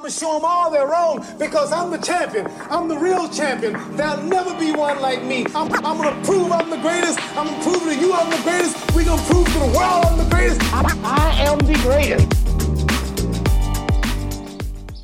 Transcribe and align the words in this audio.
I'm 0.00 0.04
gonna 0.04 0.14
show 0.14 0.32
them 0.32 0.46
all 0.46 0.70
they're 0.70 0.86
wrong 0.86 1.26
because 1.38 1.72
I'm 1.72 1.90
the 1.90 1.98
champion. 1.98 2.46
I'm 2.70 2.88
the 2.88 2.96
real 2.96 3.28
champion. 3.28 3.74
There'll 3.98 4.22
never 4.22 4.58
be 4.58 4.72
one 4.72 4.98
like 5.02 5.22
me. 5.22 5.44
I'm, 5.54 5.70
I'm 5.84 5.98
gonna 5.98 6.18
prove 6.24 6.50
I'm 6.50 6.70
the 6.70 6.78
greatest. 6.78 7.18
I'm 7.36 7.46
gonna 7.46 7.62
prove 7.62 7.82
to 7.82 7.94
you 7.94 8.14
I'm 8.14 8.30
the 8.30 8.40
greatest. 8.42 8.94
We're 8.94 9.04
gonna 9.04 9.20
prove 9.24 9.46
to 9.46 9.58
the 9.58 9.76
world 9.76 10.06
I'm 10.06 10.16
the 10.16 10.24
greatest. 10.34 10.62
I, 10.72 10.80
I 11.04 11.44
am 11.44 11.58
the 11.58 11.74
greatest. 11.82 12.32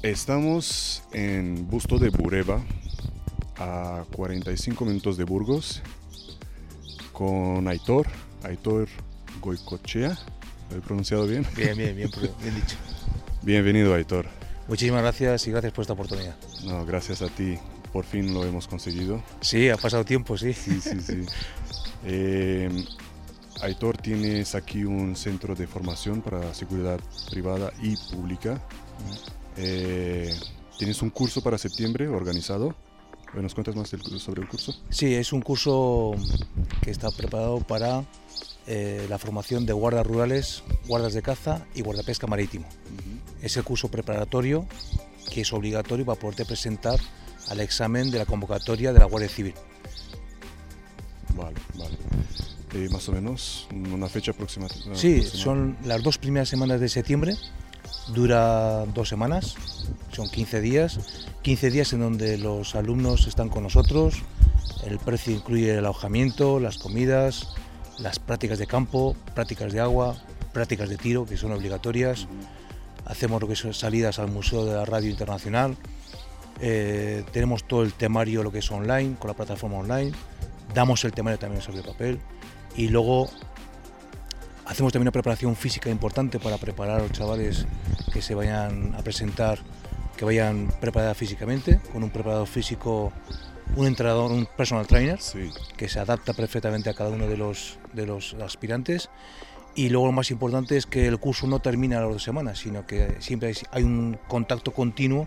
Estamos 0.03 1.03
en 1.13 1.69
Busto 1.69 1.99
de 1.99 2.09
Bureba, 2.09 2.65
a 3.59 4.03
45 4.17 4.87
minutos 4.87 5.19
de 5.19 5.25
Burgos, 5.25 5.83
con 7.13 7.69
Aitor, 7.69 8.07
Aitor 8.45 8.89
Goicochea. 9.43 10.17
¿Lo 10.71 10.79
he 10.79 10.81
pronunciado 10.81 11.27
bien? 11.27 11.47
Bien, 11.55 11.77
bien, 11.77 11.95
bien, 11.95 12.11
bien 12.41 12.55
dicho. 12.55 12.77
Bienvenido, 13.43 13.93
Aitor. 13.93 14.46
Muchísimas 14.69 15.03
gracias 15.03 15.47
y 15.47 15.51
gracias 15.51 15.73
por 15.73 15.83
esta 15.83 15.93
oportunidad. 15.93 16.37
No, 16.65 16.85
gracias 16.85 17.23
a 17.23 17.29
ti. 17.29 17.59
Por 17.93 18.05
fin 18.05 18.35
lo 18.35 18.45
hemos 18.45 18.67
conseguido. 18.67 19.23
Sí, 19.41 19.69
ha 19.69 19.77
pasado 19.77 20.05
tiempo, 20.05 20.37
sí. 20.37 20.53
Sí, 20.53 20.81
sí, 20.81 21.01
sí. 21.01 21.27
Eh, 22.09 22.71
Aitor, 23.63 23.97
tienes 23.97 24.55
aquí 24.55 24.85
un 24.85 25.17
centro 25.17 25.57
de 25.57 25.67
formación 25.67 26.21
para 26.21 26.55
seguridad 26.55 27.01
privada 27.31 27.73
y 27.83 27.97
pública. 28.15 28.61
Eh, 29.57 30.33
tienes 30.79 31.03
un 31.03 31.11
curso 31.11 31.43
para 31.43 31.59
septiembre 31.59 32.07
organizado. 32.07 32.77
¿Nos 33.35 33.55
cuentas 33.55 33.75
más 33.75 33.89
sobre 34.19 34.43
el 34.43 34.49
curso? 34.49 34.75
Sí, 34.89 35.15
es 35.15 35.33
un 35.33 35.43
curso 35.43 36.15
que 36.81 36.91
está 36.91 37.11
preparado 37.11 37.59
para 37.61 38.05
eh, 38.67 39.07
la 39.09 39.19
formación 39.19 39.65
de 39.65 39.73
guardas 39.73 40.07
rurales, 40.07 40.63
guardas 40.87 41.15
de 41.15 41.23
caza 41.23 41.65
y 41.75 41.83
guardapesca 41.83 42.27
marítimo. 42.27 42.67
Es 43.43 43.57
el 43.57 43.65
curso 43.65 43.89
preparatorio 43.89 44.67
que 45.31 45.43
es 45.43 45.53
obligatorio 45.53 46.05
para 46.05 46.19
poderte 46.19 46.45
presentar 46.45 46.99
al 47.49 47.61
examen 47.61 48.11
de 48.11 48.19
la 48.19 48.27
convocatoria 48.27 48.93
de 48.93 48.99
la 48.99 49.05
Guardia 49.05 49.29
Civil. 49.29 49.55
Vale, 51.35 51.57
vale. 51.75 51.97
Eh, 52.75 52.89
más 52.91 53.09
o 53.09 53.13
menos 53.13 53.69
una 53.73 54.09
fecha 54.09 54.33
próxima. 54.33 54.67
Sí, 54.95 55.23
son 55.23 55.77
las 55.85 56.03
dos 56.03 56.19
primeras 56.19 56.49
semanas 56.49 56.81
de 56.81 56.89
septiembre, 56.89 57.37
dura 58.15 58.85
dos 58.87 59.09
semanas, 59.09 59.55
son 60.13 60.29
15 60.29 60.61
días, 60.61 60.99
15 61.43 61.71
días 61.71 61.93
en 61.93 62.01
donde 62.01 62.39
los 62.39 62.75
alumnos 62.75 63.27
están 63.27 63.49
con 63.49 63.63
nosotros, 63.63 64.23
el 64.85 64.99
precio 64.99 65.33
incluye 65.33 65.73
el 65.73 65.79
alojamiento, 65.79 66.59
las 66.61 66.79
comidas, 66.79 67.55
las 67.99 68.19
prácticas 68.19 68.59
de 68.59 68.67
campo, 68.67 69.17
prácticas 69.35 69.73
de 69.73 69.81
agua, 69.81 70.17
prácticas 70.53 70.89
de 70.89 70.97
tiro, 70.97 71.27
que 71.27 71.37
son 71.37 71.53
obligatorias, 71.53 72.27
hacemos 73.05 73.41
lo 73.41 73.49
que 73.49 73.57
son 73.57 73.75
salidas 73.75 74.19
al 74.19 74.31
Museo 74.31 74.65
de 74.65 74.75
la 74.75 74.85
Radio 74.85 75.11
Internacional, 75.11 75.77
eh, 76.61 77.25
tenemos 77.33 77.65
todo 77.65 77.83
el 77.83 77.93
temario, 77.93 78.43
lo 78.43 78.51
que 78.51 78.61
es 78.61 78.71
online, 78.71 79.17
con 79.19 79.29
la 79.29 79.35
plataforma 79.35 79.79
online, 79.79 80.13
damos 80.75 81.05
el 81.05 81.13
temario 81.13 81.39
también 81.39 81.63
sobre 81.63 81.83
papel. 81.83 82.19
Y 82.77 82.89
luego 82.89 83.29
hacemos 84.67 84.93
también 84.93 85.07
una 85.07 85.13
preparación 85.13 85.57
física 85.57 85.91
importante 85.91 86.39
para 86.39 86.59
preparar 86.59 87.01
a 87.01 87.03
los 87.03 87.13
chavales 87.13 87.67
que 88.13 88.23
se 88.23 88.35
vayan 88.35 88.95
a 88.95 89.03
presentar, 89.03 89.59
que 90.17 90.25
vayan 90.25 90.73
preparados 90.81 91.17
físicamente, 91.17 91.81
con 91.93 92.03
un 92.03 92.11
preparador 92.11 92.47
físico, 92.47 93.13
un 93.75 93.87
entrenador, 93.87 94.31
un 94.31 94.47
personal 94.47 94.87
trainer, 94.87 95.19
que 95.77 95.89
se 95.89 95.99
adapta 95.99 96.33
perfectamente 96.33 96.91
a 96.91 96.95
cada 96.95 97.11
uno 97.11 97.27
de 97.27 97.37
los, 97.37 97.79
de 97.93 98.07
los 98.07 98.35
aspirantes. 98.35 99.11
Y 99.75 99.91
luego 99.91 100.07
lo 100.07 100.13
más 100.13 100.31
importante 100.31 100.79
es 100.79 100.87
que 100.87 101.07
el 101.07 101.19
curso 101.19 101.47
no 101.47 101.61
termina 101.61 101.99
a 101.99 102.01
las 102.01 102.11
dos 102.11 102.23
semanas, 102.23 102.59
sino 102.61 102.87
que 102.87 103.17
siempre 103.19 103.53
hay, 103.73 103.83
un 103.83 104.19
contacto 104.27 104.73
continuo 104.73 105.27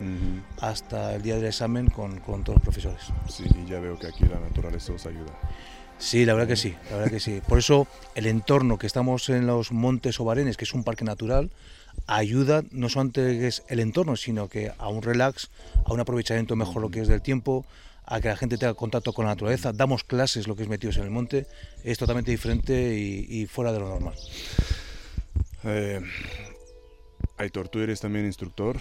hasta 0.60 1.14
el 1.14 1.22
día 1.22 1.36
del 1.36 1.45
examen 1.45 1.88
con, 1.88 2.20
con 2.20 2.44
todos 2.44 2.56
los 2.56 2.64
profesores. 2.64 3.04
Sí, 3.28 3.44
y 3.64 3.70
ya 3.70 3.80
veo 3.80 4.00
que 4.00 4.08
aquí 4.08 4.26
la 4.26 4.40
naturaleza 4.40 4.94
os 4.94 5.06
ayuda. 5.06 5.34
Sí, 6.00 6.26
la 6.26 6.34
verdad 6.34 6.48
que 6.48 6.56
sí, 6.56 6.73
la 6.90 6.95
verdad 6.95 7.12
que 7.12 7.20
sí. 7.20 7.42
Por 7.48 7.60
eso 7.60 7.86
el 8.16 8.26
entorno 8.26 8.80
que 8.80 8.88
estamos 8.88 9.30
en 9.30 9.45
los 9.45 9.71
Montes 9.71 10.20
Obarenes, 10.20 10.58
que 10.58 10.64
es 10.64 10.73
un 10.73 10.83
parque 10.83 11.04
natural, 11.04 11.52
ayuda 12.08 12.64
no 12.71 12.89
solamente 12.89 13.45
es 13.48 13.64
el 13.67 13.82
entorno, 13.82 14.16
sino 14.16 14.48
que 14.48 14.71
a 14.77 14.88
un 14.88 15.02
relax, 15.02 15.52
a 15.86 15.94
un 15.94 16.00
aprovechamiento 16.00 16.56
mejor 16.56 16.82
lo 16.82 16.89
que 16.89 17.02
es 17.02 17.10
del 17.10 17.21
tiempo, 17.21 17.66
a 18.11 18.20
que 18.20 18.27
la 18.27 18.36
gente 18.36 18.58
tenga 18.58 18.73
contacto 18.73 19.14
con 19.14 19.25
la 19.25 19.31
naturaleza. 19.31 19.71
Damos 19.71 20.03
clases, 20.03 20.47
lo 20.47 20.55
que 20.55 20.64
es 20.64 20.70
metidos 20.70 20.97
en 20.97 21.03
el 21.03 21.11
monte, 21.11 21.45
es 21.83 21.97
totalmente 21.97 22.31
diferente 22.31 22.95
y, 22.95 23.45
fuera 23.45 23.71
de 23.71 23.80
lo 23.80 23.87
normal. 23.87 24.15
Eh, 25.64 26.02
Aitor, 27.37 27.70
tú 27.70 27.80
eres 27.80 28.02
también 28.02 28.25
instructor. 28.25 28.77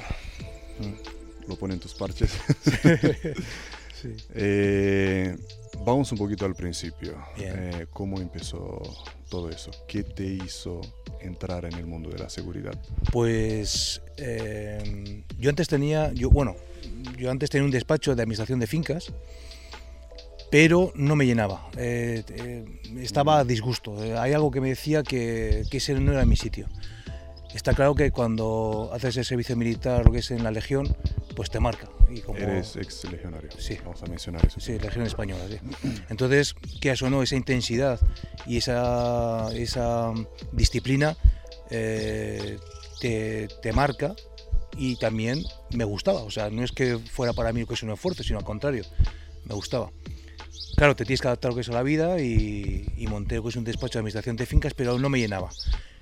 Lo 1.47 1.57
ponen 1.57 1.79
tus 1.79 1.93
parches. 1.95 2.33
sí. 4.01 4.15
eh, 4.35 5.37
Vamos 5.85 6.11
un 6.13 6.19
poquito 6.19 6.45
al 6.45 6.55
principio. 6.55 7.17
Eh, 7.39 7.87
¿Cómo 7.93 8.21
empezó 8.21 8.83
todo 9.29 9.49
eso? 9.51 9.71
¿Qué 9.87 10.03
te 10.03 10.25
hizo 10.25 10.81
entrar 11.21 11.65
en 11.65 11.75
el 11.75 11.87
mundo 11.87 12.11
de 12.11 12.19
la 12.19 12.29
seguridad? 12.29 12.75
Pues 13.13 14.03
eh, 14.17 15.23
yo 15.39 15.51
antes 15.51 15.69
tenía, 15.69 16.13
yo, 16.13 16.31
bueno, 16.31 16.57
yo 17.17 17.31
antes 17.31 17.51
tenía 17.51 17.65
un 17.65 17.71
despacho 17.71 18.15
de 18.15 18.23
administración 18.23 18.59
de 18.61 18.67
fincas, 18.67 19.13
pero 20.51 20.93
no 20.95 21.17
me 21.17 21.27
llenaba. 21.27 21.71
Eh, 21.77 22.65
estaba 23.01 23.39
a 23.39 23.45
disgusto. 23.45 23.97
hay 24.21 24.33
algo 24.33 24.51
que 24.51 24.61
me 24.61 24.71
decía 24.71 25.03
que, 25.03 25.63
que 25.71 25.77
ese 25.79 25.95
no 25.95 26.13
era 26.13 26.25
mi 26.25 26.37
sitio. 26.37 26.67
Está 27.55 27.73
claro 27.73 27.95
que 27.95 28.11
cuando 28.11 28.91
haces 28.93 29.17
el 29.17 29.25
servicio 29.25 29.57
militar, 29.57 30.05
lo 30.05 30.13
que 30.13 30.19
es 30.19 30.31
en 30.31 30.45
la 30.45 30.51
Legión, 30.51 30.95
pues 31.35 31.51
te 31.51 31.61
marca. 31.61 31.89
Y 32.11 32.21
como... 32.21 32.39
Eres 32.39 32.77
ex 32.77 33.05
legionario. 33.11 33.51
Sí. 33.59 33.79
Vamos 33.85 34.03
a 34.03 34.07
mencionar 34.07 34.45
eso. 34.45 34.61
Sí, 34.61 34.79
Legión 34.79 35.07
Española. 35.07 35.45
Sí. 35.49 35.59
Entonces, 36.09 36.55
que 36.81 36.91
eso 36.91 37.09
no, 37.11 37.23
esa 37.23 37.37
intensidad 37.37 38.01
y 38.47 38.59
esa, 38.59 39.49
esa 39.55 40.13
disciplina 40.53 41.17
eh, 41.71 42.59
te, 43.01 43.49
te, 43.63 43.73
marca 43.73 44.15
y 44.77 44.97
también 44.97 45.43
me 45.71 45.85
gustaba. 45.85 46.21
O 46.23 46.31
sea, 46.31 46.51
no 46.51 46.65
es 46.65 46.73
que 46.73 46.99
fuera 46.99 47.33
para 47.33 47.53
mí 47.53 47.65
que 47.65 47.75
es 47.75 47.83
un 47.83 47.91
esfuerzo, 47.91 48.23
sino 48.23 48.39
al 48.39 48.45
contrario, 48.45 48.85
me 49.45 49.55
gustaba. 49.55 49.91
Claro, 50.77 50.95
te 50.95 51.05
tienes 51.05 51.21
que 51.21 51.29
adaptar 51.29 51.51
lo 51.51 51.55
que 51.57 51.63
es 51.63 51.69
a 51.69 51.73
la 51.73 51.83
vida 51.83 52.21
y, 52.21 52.87
y 52.97 53.07
monté 53.07 53.37
lo 53.37 53.43
que 53.43 53.49
es 53.49 53.57
un 53.57 53.65
despacho 53.65 53.95
de 53.95 54.01
administración 54.01 54.37
de 54.37 54.47
fincas, 54.47 54.75
pero 54.75 54.99
no 54.99 55.09
me 55.09 55.19
llenaba. 55.19 55.51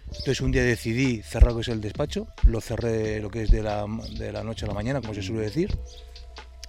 Entonces 0.09 0.41
un 0.41 0.53
día 0.53 0.63
decidí 0.63 1.23
cerrar 1.23 1.53
lo 1.53 1.57
que 1.57 1.63
es 1.63 1.69
el 1.69 1.81
despacho, 1.81 2.29
lo 2.45 2.61
cerré 2.61 3.21
lo 3.21 3.31
que 3.31 3.43
es 3.43 3.51
de 3.51 3.63
la, 3.63 3.87
de 4.19 4.33
la 4.33 4.43
noche 4.45 4.65
a 4.65 4.69
la 4.69 4.75
mañana, 4.75 5.01
como 5.01 5.15
se 5.15 5.23
suele 5.23 5.43
decir, 5.43 5.77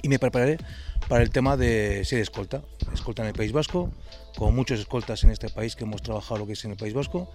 y 0.02 0.10
me 0.10 0.20
preparé 0.20 0.58
para 1.08 1.24
el 1.24 1.30
tema 1.30 1.58
de 1.58 2.04
ser 2.06 2.20
escolta, 2.20 2.62
escolta 2.94 3.22
en 3.22 3.30
el 3.30 3.34
País 3.34 3.52
Vasco, 3.52 3.92
con 4.36 4.56
muchos 4.56 4.80
escoltas 4.80 5.24
en 5.24 5.32
este 5.32 5.50
país 5.50 5.76
que 5.76 5.86
hemos 5.86 6.02
trabajado 6.02 6.40
lo 6.40 6.48
que 6.48 6.54
es 6.54 6.66
en 6.66 6.72
el 6.72 6.78
País 6.78 6.94
Vasco, 6.94 7.32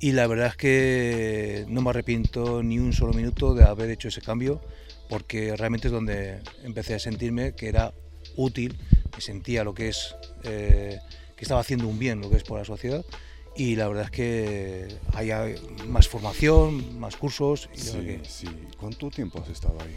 y 0.00 0.12
la 0.12 0.26
verdad 0.26 0.48
es 0.48 0.56
que 0.56 1.64
no 1.68 1.82
me 1.82 1.90
arrepiento 1.90 2.62
ni 2.62 2.78
un 2.78 2.92
solo 2.92 3.12
minuto 3.12 3.54
de 3.54 3.64
haber 3.64 3.90
hecho 3.90 4.08
ese 4.08 4.20
cambio, 4.20 4.60
porque 5.08 5.56
realmente 5.56 5.88
es 5.88 5.92
donde 5.92 6.40
empecé 6.62 6.94
a 6.94 6.98
sentirme 6.98 7.54
que 7.54 7.68
era 7.68 7.92
útil, 8.36 8.78
me 9.14 9.20
sentía 9.20 9.64
lo 9.64 9.74
que 9.74 9.88
es, 9.88 10.14
eh, 10.44 10.98
que 11.36 11.44
estaba 11.44 11.60
haciendo 11.60 11.88
un 11.88 11.98
bien, 11.98 12.20
lo 12.20 12.30
que 12.30 12.36
es 12.36 12.44
por 12.44 12.58
la 12.58 12.64
sociedad, 12.64 13.04
y 13.58 13.74
la 13.74 13.88
verdad 13.88 14.04
es 14.04 14.10
que 14.12 14.88
hay 15.14 15.56
más 15.88 16.06
formación, 16.06 16.98
más 17.00 17.16
cursos. 17.16 17.68
Y 17.74 17.78
sí, 17.78 18.20
sí. 18.22 18.46
¿Cuánto 18.78 19.10
tiempo 19.10 19.40
has 19.42 19.48
estado 19.48 19.76
ahí? 19.80 19.96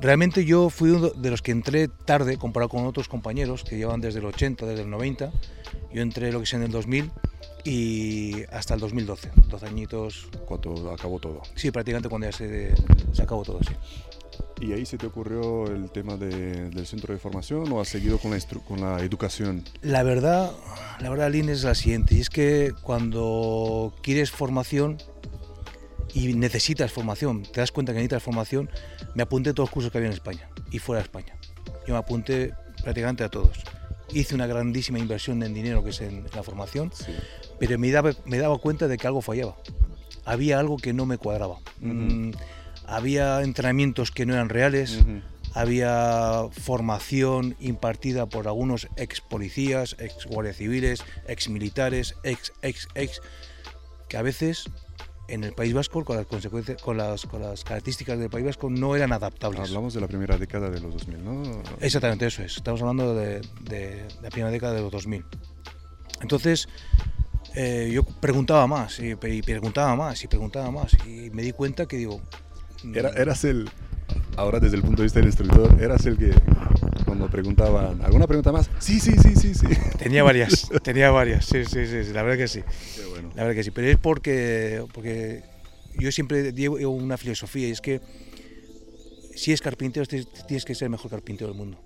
Realmente 0.00 0.44
yo 0.44 0.70
fui 0.70 0.90
uno 0.90 1.10
de 1.10 1.30
los 1.30 1.42
que 1.42 1.50
entré 1.50 1.88
tarde 1.88 2.38
comparado 2.38 2.68
con 2.68 2.86
otros 2.86 3.08
compañeros 3.08 3.64
que 3.64 3.76
llevan 3.76 4.00
desde 4.00 4.20
el 4.20 4.26
80, 4.26 4.64
desde 4.64 4.82
el 4.82 4.90
90. 4.90 5.32
Yo 5.92 6.02
entré 6.02 6.30
lo 6.30 6.38
que 6.38 6.44
es 6.44 6.54
en 6.54 6.62
el 6.62 6.70
2000 6.70 7.10
y 7.64 8.44
hasta 8.52 8.74
el 8.74 8.80
2012, 8.80 9.32
dos 9.48 9.64
añitos. 9.64 10.28
¿Cuánto 10.46 10.92
acabó 10.92 11.18
todo? 11.18 11.42
Sí, 11.56 11.72
prácticamente 11.72 12.08
cuando 12.08 12.28
ya 12.28 12.32
se, 12.32 12.74
se 13.12 13.22
acabó 13.22 13.42
todo, 13.42 13.58
sí. 13.64 13.74
¿Y 14.60 14.72
ahí 14.72 14.84
se 14.84 14.98
te 14.98 15.06
ocurrió 15.06 15.66
el 15.66 15.90
tema 15.90 16.16
del 16.16 16.86
centro 16.86 17.14
de 17.14 17.20
formación 17.20 17.70
o 17.72 17.80
has 17.80 17.88
seguido 17.88 18.18
con 18.18 18.32
la, 18.32 18.38
con 18.66 18.80
la 18.80 19.00
educación? 19.00 19.64
La 19.82 20.02
verdad, 20.02 20.50
la 21.00 21.10
verdad, 21.10 21.30
Lynn, 21.30 21.48
es 21.48 21.62
la 21.62 21.74
siguiente. 21.74 22.14
Y 22.16 22.20
es 22.20 22.30
que 22.30 22.72
cuando 22.82 23.94
quieres 24.02 24.30
formación 24.30 24.98
y 26.12 26.34
necesitas 26.34 26.92
formación, 26.92 27.44
te 27.44 27.60
das 27.60 27.70
cuenta 27.70 27.92
que 27.92 27.98
necesitas 27.98 28.22
formación, 28.22 28.68
me 29.14 29.22
apunté 29.22 29.50
a 29.50 29.54
todos 29.54 29.68
los 29.68 29.74
cursos 29.74 29.92
que 29.92 29.98
había 29.98 30.08
en 30.08 30.14
España 30.14 30.48
y 30.70 30.78
fuera 30.80 31.00
de 31.00 31.04
España. 31.04 31.36
Yo 31.86 31.94
me 31.94 31.98
apunté 31.98 32.52
prácticamente 32.82 33.24
a 33.24 33.28
todos. 33.28 33.58
Hice 34.12 34.34
una 34.34 34.46
grandísima 34.46 34.98
inversión 34.98 35.42
en 35.42 35.54
dinero 35.54 35.84
que 35.84 35.90
es 35.90 36.00
en 36.00 36.24
la 36.34 36.42
formación, 36.42 36.90
pero 37.58 37.78
me 37.78 37.90
daba, 37.90 38.12
me 38.24 38.38
daba 38.38 38.58
cuenta 38.58 38.88
de 38.88 38.96
que 38.96 39.06
algo 39.06 39.20
fallaba. 39.20 39.56
Había 40.24 40.58
algo 40.58 40.78
que 40.78 40.92
no 40.92 41.06
me 41.06 41.16
cuadraba 41.16 41.58
había 42.88 43.42
entrenamientos 43.42 44.10
que 44.10 44.26
no 44.26 44.34
eran 44.34 44.48
reales, 44.48 44.98
había 45.54 46.44
formación 46.50 47.54
impartida 47.60 48.26
por 48.26 48.48
algunos 48.48 48.88
ex 48.96 49.20
policías, 49.20 49.94
ex 49.98 50.26
guardias 50.26 50.56
civiles, 50.56 51.04
ex 51.26 51.48
militares, 51.48 52.14
ex, 52.22 52.52
ex, 52.62 52.88
ex, 52.94 53.20
que 54.08 54.16
a 54.16 54.22
veces 54.22 54.70
en 55.28 55.44
el 55.44 55.52
País 55.52 55.74
Vasco, 55.74 56.02
con 56.06 56.16
las, 56.16 56.26
consecuencias, 56.26 56.80
con 56.82 56.96
las, 56.96 57.26
con 57.26 57.42
las 57.42 57.62
características 57.62 58.18
del 58.18 58.30
País 58.30 58.46
Vasco, 58.46 58.70
no 58.70 58.96
eran 58.96 59.12
adaptables. 59.12 59.60
Hablamos 59.60 59.92
de 59.92 60.00
la 60.00 60.08
primera 60.08 60.38
década 60.38 60.70
de 60.70 60.80
los 60.80 60.94
2000, 60.94 61.24
¿no? 61.24 61.62
Exactamente, 61.80 62.26
eso 62.26 62.42
es. 62.42 62.56
Estamos 62.56 62.80
hablando 62.80 63.14
de, 63.14 63.42
de 63.60 64.08
la 64.22 64.30
primera 64.30 64.50
década 64.50 64.72
de 64.72 64.80
los 64.80 64.90
2000. 64.90 65.24
Entonces, 66.22 66.66
eh, 67.54 67.90
yo 67.92 68.04
preguntaba 68.04 68.66
más, 68.66 68.98
y, 69.00 69.10
y, 69.10 69.42
preguntaba 69.42 69.94
más, 69.96 70.24
y 70.24 70.28
preguntaba 70.28 70.70
más, 70.70 70.96
y 71.06 71.28
me 71.30 71.42
di 71.42 71.52
cuenta 71.52 71.86
que 71.86 71.98
digo... 71.98 72.22
Era, 72.94 73.10
eras 73.10 73.44
el, 73.44 73.68
ahora 74.36 74.60
desde 74.60 74.76
el 74.76 74.82
punto 74.82 75.02
de 75.02 75.06
vista 75.06 75.18
del 75.18 75.28
instructor, 75.28 75.82
eras 75.82 76.06
el 76.06 76.16
que 76.16 76.32
cuando 77.04 77.28
preguntaban, 77.28 78.00
¿alguna 78.02 78.26
pregunta 78.26 78.52
más? 78.52 78.70
Sí, 78.78 79.00
sí, 79.00 79.12
sí, 79.20 79.34
sí, 79.34 79.54
sí. 79.54 79.66
Tenía 79.98 80.22
varias, 80.22 80.68
tenía 80.82 81.10
varias, 81.10 81.44
sí, 81.44 81.64
sí, 81.64 81.86
sí, 81.86 82.12
la 82.12 82.22
verdad 82.22 82.38
que 82.38 82.48
sí. 82.48 82.62
Bueno. 83.10 83.30
La 83.34 83.42
verdad 83.42 83.56
que 83.56 83.64
sí, 83.64 83.70
pero 83.70 83.88
es 83.88 83.96
porque, 83.96 84.84
porque 84.94 85.42
yo 85.98 86.12
siempre 86.12 86.52
llevo 86.52 86.90
una 86.90 87.16
filosofía 87.16 87.68
y 87.68 87.72
es 87.72 87.80
que 87.80 88.00
si 89.34 89.52
es 89.52 89.60
carpintero 89.60 90.06
tienes 90.06 90.64
que 90.64 90.74
ser 90.74 90.86
el 90.86 90.90
mejor 90.90 91.10
carpintero 91.10 91.48
del 91.50 91.56
mundo. 91.56 91.78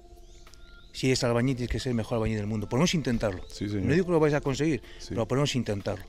Si 0.92 1.10
es 1.10 1.24
albañil 1.24 1.56
tienes 1.56 1.70
que 1.70 1.80
ser 1.80 1.90
el 1.90 1.96
mejor 1.96 2.16
albañil 2.16 2.36
del 2.36 2.46
mundo. 2.46 2.68
Podemos 2.68 2.94
intentarlo. 2.94 3.42
Sí, 3.48 3.66
no 3.66 3.92
digo 3.92 4.06
que 4.06 4.12
lo 4.12 4.20
vais 4.20 4.34
a 4.34 4.42
conseguir, 4.42 4.82
sí. 4.98 5.08
pero 5.10 5.26
podemos 5.26 5.54
intentarlo. 5.54 6.04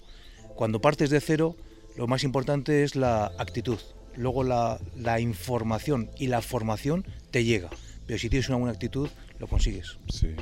Cuando 0.56 0.82
partes 0.82 1.10
de 1.10 1.22
cero, 1.22 1.56
lo 1.96 2.08
más 2.08 2.24
importante 2.24 2.84
es 2.84 2.96
la 2.96 3.32
actitud. 3.38 3.80
Luego 4.15 4.44
la, 4.44 4.80
la 4.98 5.19
información 5.19 6.10
y 6.18 6.27
la 6.27 6.42
formación 6.42 7.06
te 7.31 7.44
llega. 7.44 7.69
Pero 8.06 8.19
si 8.19 8.30
tienes 8.30 8.50
una 8.50 8.57
buena 8.57 8.74
actitud, 8.74 9.10
lo 9.39 9.48
consigues. 9.48 9.98
Sí. 10.10 10.36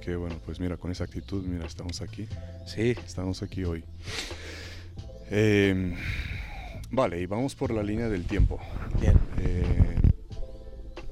Qué 0.00 0.16
bueno, 0.16 0.36
pues 0.44 0.58
mira, 0.58 0.76
con 0.76 0.90
esa 0.90 1.04
actitud, 1.04 1.44
mira, 1.44 1.64
estamos 1.64 2.00
aquí. 2.02 2.26
Sí. 2.66 2.96
Estamos 3.06 3.42
aquí 3.42 3.62
hoy. 3.62 3.84
Eh, 5.30 5.94
vale, 6.90 7.20
y 7.20 7.26
vamos 7.26 7.54
por 7.54 7.72
la 7.72 7.82
línea 7.82 8.08
del 8.08 8.24
tiempo. 8.24 8.58
Bien. 9.00 9.18
Eh, 9.38 10.00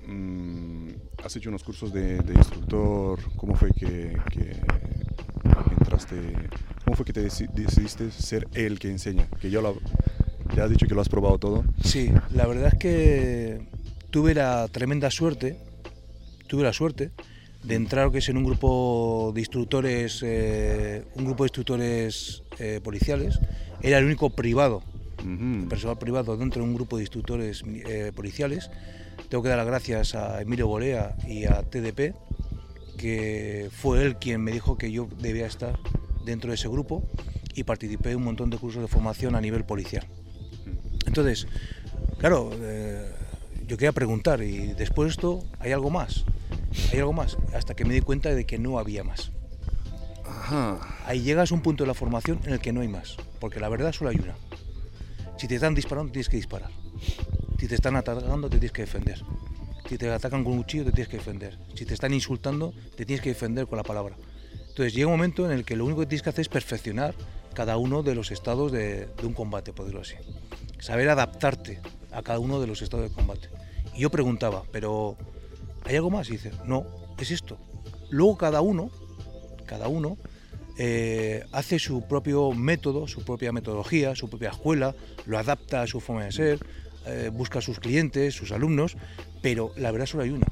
mm, 0.09 0.89
has 1.25 1.37
hecho 1.37 1.51
unos 1.51 1.63
cursos 1.63 1.93
de, 1.93 2.19
de, 2.19 2.35
instructor. 2.35 3.21
¿Cómo 3.37 3.55
fue 3.55 3.71
que, 3.71 4.19
que, 4.31 4.61
entraste? 5.79 6.17
¿Cómo 6.85 6.97
fue 6.97 7.07
que 7.07 7.13
te 7.13 7.23
decidiste 7.23 8.11
ser 8.11 8.49
el 8.55 8.81
que 8.81 8.91
enseña? 8.91 9.29
Que 9.41 9.51
ya, 9.51 9.61
lo, 9.61 9.79
ya 10.55 10.65
has 10.65 10.71
dicho 10.71 10.87
que 10.87 10.95
lo 10.95 11.01
has 11.01 11.09
probado 11.09 11.39
todo. 11.39 11.65
Sí, 11.83 12.11
la 12.35 12.47
verdad 12.47 12.71
es 12.73 12.79
que 12.79 13.61
tuve 14.11 14.35
la 14.35 14.69
tremenda 14.69 15.11
suerte, 15.11 15.57
tuve 16.47 16.65
la 16.65 16.73
suerte 16.73 17.11
de 17.63 17.75
entrar 17.75 18.11
que 18.11 18.19
es 18.19 18.29
en 18.29 18.37
un 18.37 18.45
grupo 18.45 19.33
de 19.35 19.41
instructores, 19.41 20.21
eh, 20.23 21.05
un 21.15 21.25
grupo 21.25 21.45
de 21.45 21.49
instructores 21.49 22.43
eh, 22.59 22.81
policiales. 22.83 23.39
Era 23.83 23.99
el 23.99 24.05
único 24.05 24.31
privado, 24.31 24.83
uh 25.23 25.27
-huh. 25.27 25.69
personal 25.69 25.99
privado 25.99 26.37
dentro 26.37 26.63
de 26.63 26.69
un 26.69 26.75
grupo 26.75 26.97
de 26.97 27.03
instructores 27.03 27.63
eh, 27.67 28.13
policiales. 28.15 28.71
Tengo 29.29 29.43
que 29.43 29.49
dar 29.51 29.59
las 29.59 29.67
gracias 29.67 30.15
a 30.15 30.41
Emilio 30.41 30.67
Bolea 30.67 31.15
y 31.29 31.45
a 31.45 31.63
TDP, 31.63 32.15
que 32.97 33.69
fue 33.71 34.05
él 34.05 34.17
quien 34.17 34.43
me 34.43 34.53
dijo 34.53 34.77
que 34.77 34.91
yo 34.91 35.09
debía 35.21 35.47
estar 35.47 35.79
dentro 36.25 36.51
de 36.51 36.57
ese 36.57 36.69
grupo 36.69 37.03
y 37.55 37.65
participé 37.65 38.11
en 38.11 38.17
un 38.17 38.25
montón 38.25 38.51
de 38.51 38.59
cursos 38.59 38.83
de 38.83 38.89
formación 38.89 39.35
a 39.35 39.41
nivel 39.41 39.65
policial. 39.65 40.07
Entonces, 41.07 41.47
claro, 42.19 42.51
eh, 42.61 43.11
yo 43.67 43.77
quería 43.77 43.93
preguntar, 43.93 44.43
¿y 44.43 44.73
después 44.75 45.07
de 45.07 45.11
esto 45.11 45.45
hay 45.59 45.73
algo 45.73 45.91
más? 45.91 46.25
¿Hay 46.93 46.99
algo 46.99 47.13
más? 47.13 47.37
Hasta 47.55 47.75
que 47.75 47.85
me 47.85 47.95
di 47.95 48.01
cuenta 48.01 48.35
de 48.35 48.45
que 48.45 48.59
no 48.59 48.79
había 48.79 49.05
más. 49.05 49.31
Ajá. 50.25 50.79
Ahí 51.07 51.23
llegas 51.23 51.51
a 51.51 51.55
un 51.55 51.63
punto 51.63 51.85
de 51.85 51.89
la 51.89 51.95
formación 51.95 52.41
en 52.45 52.53
el 52.53 52.61
que 52.61 52.73
no 52.73 52.81
hay 52.81 52.89
más, 52.89 53.17
porque 53.39 53.61
la 53.61 53.69
verdad 53.69 53.93
solo 53.93 54.11
hay 54.11 54.17
una. 54.17 54.37
Si 55.37 55.49
te 55.49 55.55
están 55.55 55.75
disparando, 55.75 56.13
tienes 56.13 56.29
que 56.29 56.37
disparar. 56.37 56.71
Si 57.59 57.67
te 57.67 57.75
están 57.75 57.97
atacando, 57.97 58.49
te 58.49 58.59
tienes 58.59 58.73
que 58.73 58.83
defender. 58.83 59.23
Si 59.89 59.99
te 59.99 60.11
atacan 60.11 60.45
con 60.45 60.53
un 60.53 60.59
cuchillo, 60.63 60.85
te 60.85 60.93
tienes 60.93 61.09
que 61.09 61.17
defender. 61.17 61.59
Si 61.75 61.85
te 61.85 61.95
están 61.95 62.15
insultando, 62.15 62.73
te 62.97 63.05
tienes 63.05 63.23
que 63.23 63.31
defender 63.31 63.67
con 63.67 63.77
la 63.77 63.83
palabra. 63.83 64.17
Entonces 64.69 64.95
llega 64.95 65.07
un 65.07 65.15
momento 65.15 65.45
en 65.47 65.53
el 65.53 65.65
que 65.65 65.77
lo 65.77 65.85
único 65.85 66.01
que 66.01 66.07
tienes 66.07 66.23
que 66.23 66.31
hacer 66.31 66.43
es 66.43 66.49
perfeccionar 66.49 67.15
cada 67.55 67.77
uno 67.77 68.03
de 68.03 68.15
los 68.15 68.31
estados 68.31 68.71
de, 68.71 69.07
de 69.07 69.27
un 69.27 69.35
combate, 69.35 69.73
por 69.73 69.87
decirlo 69.87 70.03
así. 70.03 70.15
Saber 70.81 71.09
adaptarte 71.09 71.81
a 72.11 72.23
cada 72.23 72.39
uno 72.39 72.61
de 72.61 72.67
los 72.67 72.83
estados 72.83 73.09
de 73.09 73.15
combate. 73.15 73.49
Y 73.95 74.01
yo 74.01 74.11
preguntaba, 74.11 74.65
pero 74.73 75.17
¿hay 75.85 75.97
algo 75.97 76.11
más? 76.11 76.29
Y 76.29 76.33
dice, 76.33 76.53
no, 76.65 76.87
es 77.19 77.31
esto. 77.31 77.59
Luego 78.11 78.37
cada 78.37 78.61
uno, 78.61 78.91
cada 79.67 79.89
uno 79.89 80.17
eh, 80.79 81.45
hace 81.53 81.79
su 81.79 82.09
propio 82.09 82.53
método, 82.53 83.07
su 83.07 83.23
propia 83.25 83.53
metodología, 83.53 84.17
su 84.17 84.29
propia 84.29 84.51
escuela, 84.51 84.95
lo 85.27 85.39
adapta 85.39 85.83
a 85.83 85.87
su 85.87 86.01
forma 86.01 86.25
de 86.25 86.33
ser, 86.33 86.59
eh, 87.07 87.31
busca 87.33 87.59
a 87.59 87.63
sus 87.63 87.79
clientes, 87.79 88.35
sus 88.35 88.51
alumnos, 88.51 88.97
pero 89.43 89.73
la 89.77 89.91
verdad 89.91 90.07
solo 90.07 90.25
hay 90.25 90.31
una. 90.31 90.47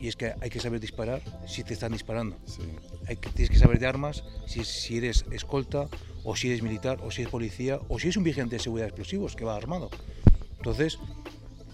Y 0.00 0.08
es 0.08 0.16
que 0.16 0.34
hay 0.40 0.50
que 0.50 0.60
saber 0.60 0.80
disparar 0.80 1.22
si 1.46 1.64
te 1.64 1.74
están 1.74 1.92
disparando. 1.92 2.36
Sí. 2.46 2.62
Hay 3.06 3.16
que, 3.16 3.30
tienes 3.30 3.50
que 3.50 3.58
saber 3.58 3.78
de 3.78 3.86
armas 3.86 4.24
si, 4.46 4.64
si 4.64 4.98
eres 4.98 5.24
escolta, 5.30 5.88
o 6.24 6.36
si 6.36 6.48
eres 6.48 6.62
militar, 6.62 6.98
o 7.02 7.10
si 7.10 7.22
eres 7.22 7.30
policía, 7.30 7.78
o 7.88 7.98
si 7.98 8.06
eres 8.06 8.16
un 8.16 8.24
vigente 8.24 8.56
de 8.56 8.62
seguridad 8.62 8.86
de 8.86 8.90
explosivos 8.90 9.36
que 9.36 9.44
va 9.44 9.56
armado. 9.56 9.90
Entonces, 10.56 10.98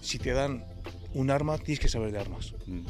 si 0.01 0.19
te 0.19 0.31
dan 0.31 0.65
un 1.13 1.31
arma, 1.31 1.57
tienes 1.57 1.79
que 1.79 1.87
saber 1.87 2.11
de 2.11 2.19
armas. 2.19 2.53
Mm. 2.67 2.81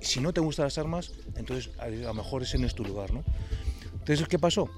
Si 0.00 0.20
no 0.20 0.32
te 0.32 0.40
gustan 0.40 0.64
las 0.64 0.78
armas, 0.78 1.12
entonces 1.36 1.70
a 1.78 1.88
lo 1.88 2.14
mejor 2.14 2.42
ese 2.42 2.58
no 2.58 2.66
es 2.66 2.74
tu 2.74 2.84
lugar, 2.84 3.12
¿no? 3.12 3.24
Entonces, 3.94 4.28
¿qué 4.28 4.38
pasó? 4.38 4.70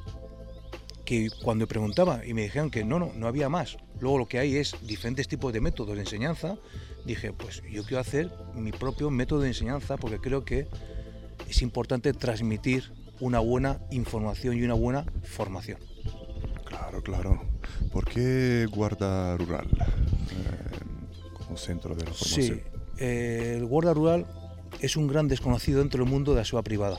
Que 1.09 1.31
cuando 1.43 1.67
preguntaba 1.67 2.21
y 2.27 2.35
me 2.35 2.43
dijeron 2.43 2.71
que 2.71 2.85
no, 2.85 2.99
no, 2.99 3.11
no 3.17 3.27
había 3.29 3.49
más, 3.49 3.79
luego 3.99 4.19
lo 4.19 4.29
que 4.29 4.39
hay 4.39 4.57
es 4.57 4.77
diferentes 4.83 5.27
tipos 5.27 5.55
de 5.55 5.63
métodos 5.63 5.95
de 5.95 6.01
enseñanza, 6.01 6.59
dije, 7.07 7.33
pues 7.33 7.63
yo 7.73 7.83
quiero 7.85 8.01
hacer 8.01 8.31
mi 8.55 8.73
propio 8.73 9.09
método 9.09 9.41
de 9.41 9.49
enseñanza 9.49 9.97
porque 9.97 10.19
creo 10.19 10.45
que 10.45 10.69
es 11.49 11.63
importante 11.63 12.13
transmitir 12.13 12.93
una 13.21 13.39
buena 13.39 13.81
información 13.91 14.59
y 14.59 14.63
una 14.63 14.75
buena 14.75 15.07
formación. 15.25 15.79
Claro, 16.67 17.03
claro. 17.03 17.43
¿Por 17.91 18.05
qué 18.05 18.67
Guarda 18.71 19.35
Rural 19.39 19.67
eh, 19.67 21.33
como 21.39 21.57
centro 21.57 21.95
de 21.95 22.05
la 22.05 22.13
formación? 22.13 22.59
Sí, 22.59 22.63
eh, 22.99 23.55
el 23.57 23.65
Guarda 23.65 23.95
Rural 23.95 24.27
es 24.81 24.95
un 24.99 25.09
gran 25.09 25.27
desconocido 25.27 25.79
dentro 25.79 26.05
del 26.05 26.13
mundo 26.13 26.33
de 26.33 26.41
la 26.41 26.45
SOA 26.45 26.63
privada. 26.63 26.99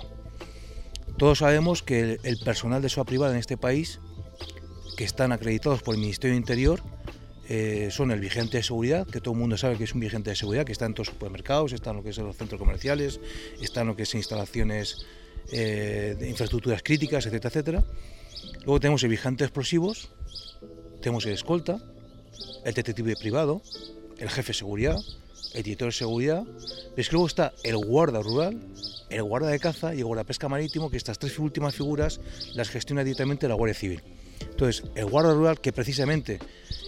Todos 1.19 1.39
sabemos 1.39 1.83
que 1.83 1.99
el, 1.99 2.19
el 2.23 2.39
personal 2.39 2.81
de 2.81 2.87
SOA 2.87 3.03
privada 3.03 3.33
en 3.33 3.39
este 3.39 3.57
país, 3.57 3.99
que 4.95 5.03
están 5.03 5.33
acreditados 5.33 5.83
por 5.83 5.93
el 5.93 5.99
Ministerio 5.99 6.33
del 6.33 6.39
Interior, 6.39 6.81
eh, 7.49 7.89
son 7.91 8.11
el 8.11 8.21
vigente 8.21 8.55
de 8.55 8.63
seguridad, 8.63 9.05
que 9.05 9.19
todo 9.19 9.33
el 9.33 9.39
mundo 9.41 9.57
sabe 9.57 9.75
que 9.75 9.83
es 9.83 9.93
un 9.93 9.99
vigente 9.99 10.29
de 10.29 10.37
seguridad, 10.37 10.65
que 10.65 10.71
está 10.71 10.85
en 10.85 10.93
todos 10.93 11.07
los 11.07 11.15
supermercados, 11.15 11.73
está 11.73 11.89
en 11.89 11.97
lo 11.97 12.03
que 12.03 12.13
son 12.13 12.25
los 12.25 12.37
centros 12.37 12.57
comerciales, 12.57 13.19
está 13.59 13.81
en 13.81 13.87
lo 13.87 13.97
que 13.97 14.03
es 14.03 14.15
instalaciones 14.15 15.05
eh, 15.51 16.15
de 16.17 16.29
infraestructuras 16.29 16.81
críticas, 16.83 17.25
etcétera, 17.25 17.49
etcétera. 17.49 17.83
Luego 18.59 18.79
tenemos 18.79 19.03
el 19.03 19.09
vigente 19.09 19.43
de 19.43 19.47
explosivos, 19.47 20.09
tenemos 21.01 21.25
el 21.25 21.33
escolta, 21.33 21.79
el 22.63 22.73
detective 22.73 23.15
privado, 23.17 23.61
el 24.19 24.29
jefe 24.29 24.49
de 24.49 24.53
seguridad, 24.53 24.97
el 25.53 25.63
director 25.63 25.89
de 25.89 25.91
seguridad, 25.91 26.43
pero 26.45 27.01
es 27.01 27.09
que 27.09 27.13
luego 27.13 27.27
está 27.27 27.51
el 27.63 27.75
guarda 27.77 28.21
rural, 28.21 28.57
el 29.09 29.23
guarda 29.23 29.49
de 29.49 29.59
caza 29.59 29.93
y 29.95 29.99
el 29.99 30.05
guarda 30.05 30.23
pesca 30.23 30.47
marítimo, 30.47 30.89
que 30.89 30.97
estas 30.97 31.19
tres 31.19 31.39
últimas 31.39 31.75
figuras 31.75 32.19
las 32.53 32.69
gestiona 32.69 33.03
directamente 33.03 33.47
la 33.47 33.55
Guardia 33.55 33.73
Civil. 33.73 34.03
Entonces, 34.41 34.83
el 34.95 35.05
guarda 35.05 35.33
rural, 35.33 35.59
que 35.59 35.71
precisamente 35.71 36.39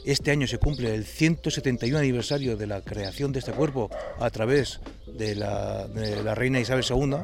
este 0.05 0.31
año 0.31 0.47
se 0.47 0.57
cumple 0.57 0.95
el 0.95 1.05
171 1.05 1.97
aniversario 1.97 2.57
de 2.57 2.67
la 2.67 2.81
creación 2.81 3.31
de 3.31 3.39
este 3.39 3.51
cuerpo 3.51 3.89
a 4.19 4.29
través 4.29 4.79
de 5.07 5.35
la, 5.35 5.87
de 5.87 6.23
la 6.23 6.35
reina 6.35 6.59
Isabel 6.59 6.85
II, 6.89 7.17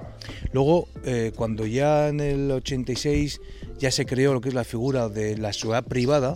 luego, 0.52 0.88
eh, 1.04 1.32
cuando 1.36 1.66
ya 1.66 2.10
en 2.10 2.20
el 2.20 2.52
86 2.52 3.42
ya 3.80 3.92
se 3.92 4.06
creó 4.06 4.34
lo 4.34 4.42
que 4.42 4.50
es 4.50 4.56
la 4.56 4.64
figura 4.64 5.10
de 5.10 5.38
la 5.38 5.54
ciudad 5.54 5.84
privada, 5.84 6.36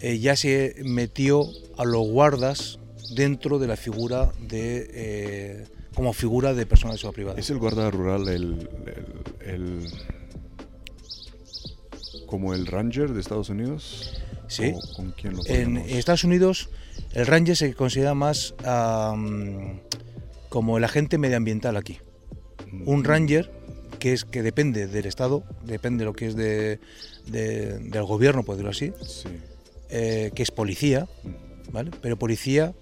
eh, 0.00 0.18
ya 0.18 0.36
se 0.36 0.76
metió 0.84 1.46
a 1.76 1.84
los 1.84 2.06
guardas 2.06 2.78
dentro 3.14 3.58
de 3.58 3.66
la 3.66 3.76
figura 3.76 4.32
de 4.40 4.90
eh, 4.92 5.64
como 5.94 6.12
figura 6.12 6.54
de 6.54 6.66
persona 6.66 6.92
de 6.92 6.98
seguridad 6.98 7.14
privada. 7.14 7.40
¿Es 7.40 7.50
el 7.50 7.58
guarda 7.58 7.90
rural 7.90 8.28
el, 8.28 8.68
el, 9.40 9.50
el, 9.50 9.90
como 12.26 12.54
el 12.54 12.66
ranger 12.66 13.12
de 13.12 13.20
Estados 13.20 13.48
Unidos? 13.48 14.22
Sí. 14.48 14.72
¿O 14.74 14.96
¿Con 14.96 15.12
quién 15.12 15.36
lo 15.36 15.46
en, 15.46 15.76
Estados 15.76 16.24
Unidos 16.24 16.68
el 17.12 17.26
ranger 17.26 17.56
se 17.56 17.74
considera 17.74 18.14
más 18.14 18.54
um, 18.66 19.78
como 20.48 20.78
el 20.78 20.84
agente 20.84 21.18
medioambiental 21.18 21.76
aquí. 21.76 21.98
Mm. 22.70 22.88
Un 22.88 23.04
ranger 23.04 23.50
que 23.98 24.12
es 24.12 24.24
que 24.24 24.42
depende 24.42 24.86
del 24.86 25.06
estado, 25.06 25.44
depende 25.64 26.02
de 26.02 26.04
lo 26.04 26.12
que 26.12 26.26
es 26.26 26.36
de, 26.36 26.78
de, 27.26 27.78
del 27.78 28.04
gobierno, 28.04 28.42
por 28.42 28.56
decirlo 28.56 28.70
así, 28.70 28.92
sí. 29.04 29.28
eh, 29.90 30.30
que 30.34 30.42
es 30.42 30.50
policía, 30.50 31.08
¿vale? 31.72 31.90
Pero 32.02 32.18
policía 32.18 32.74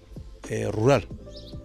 eh, 0.49 0.69
rural. 0.71 1.07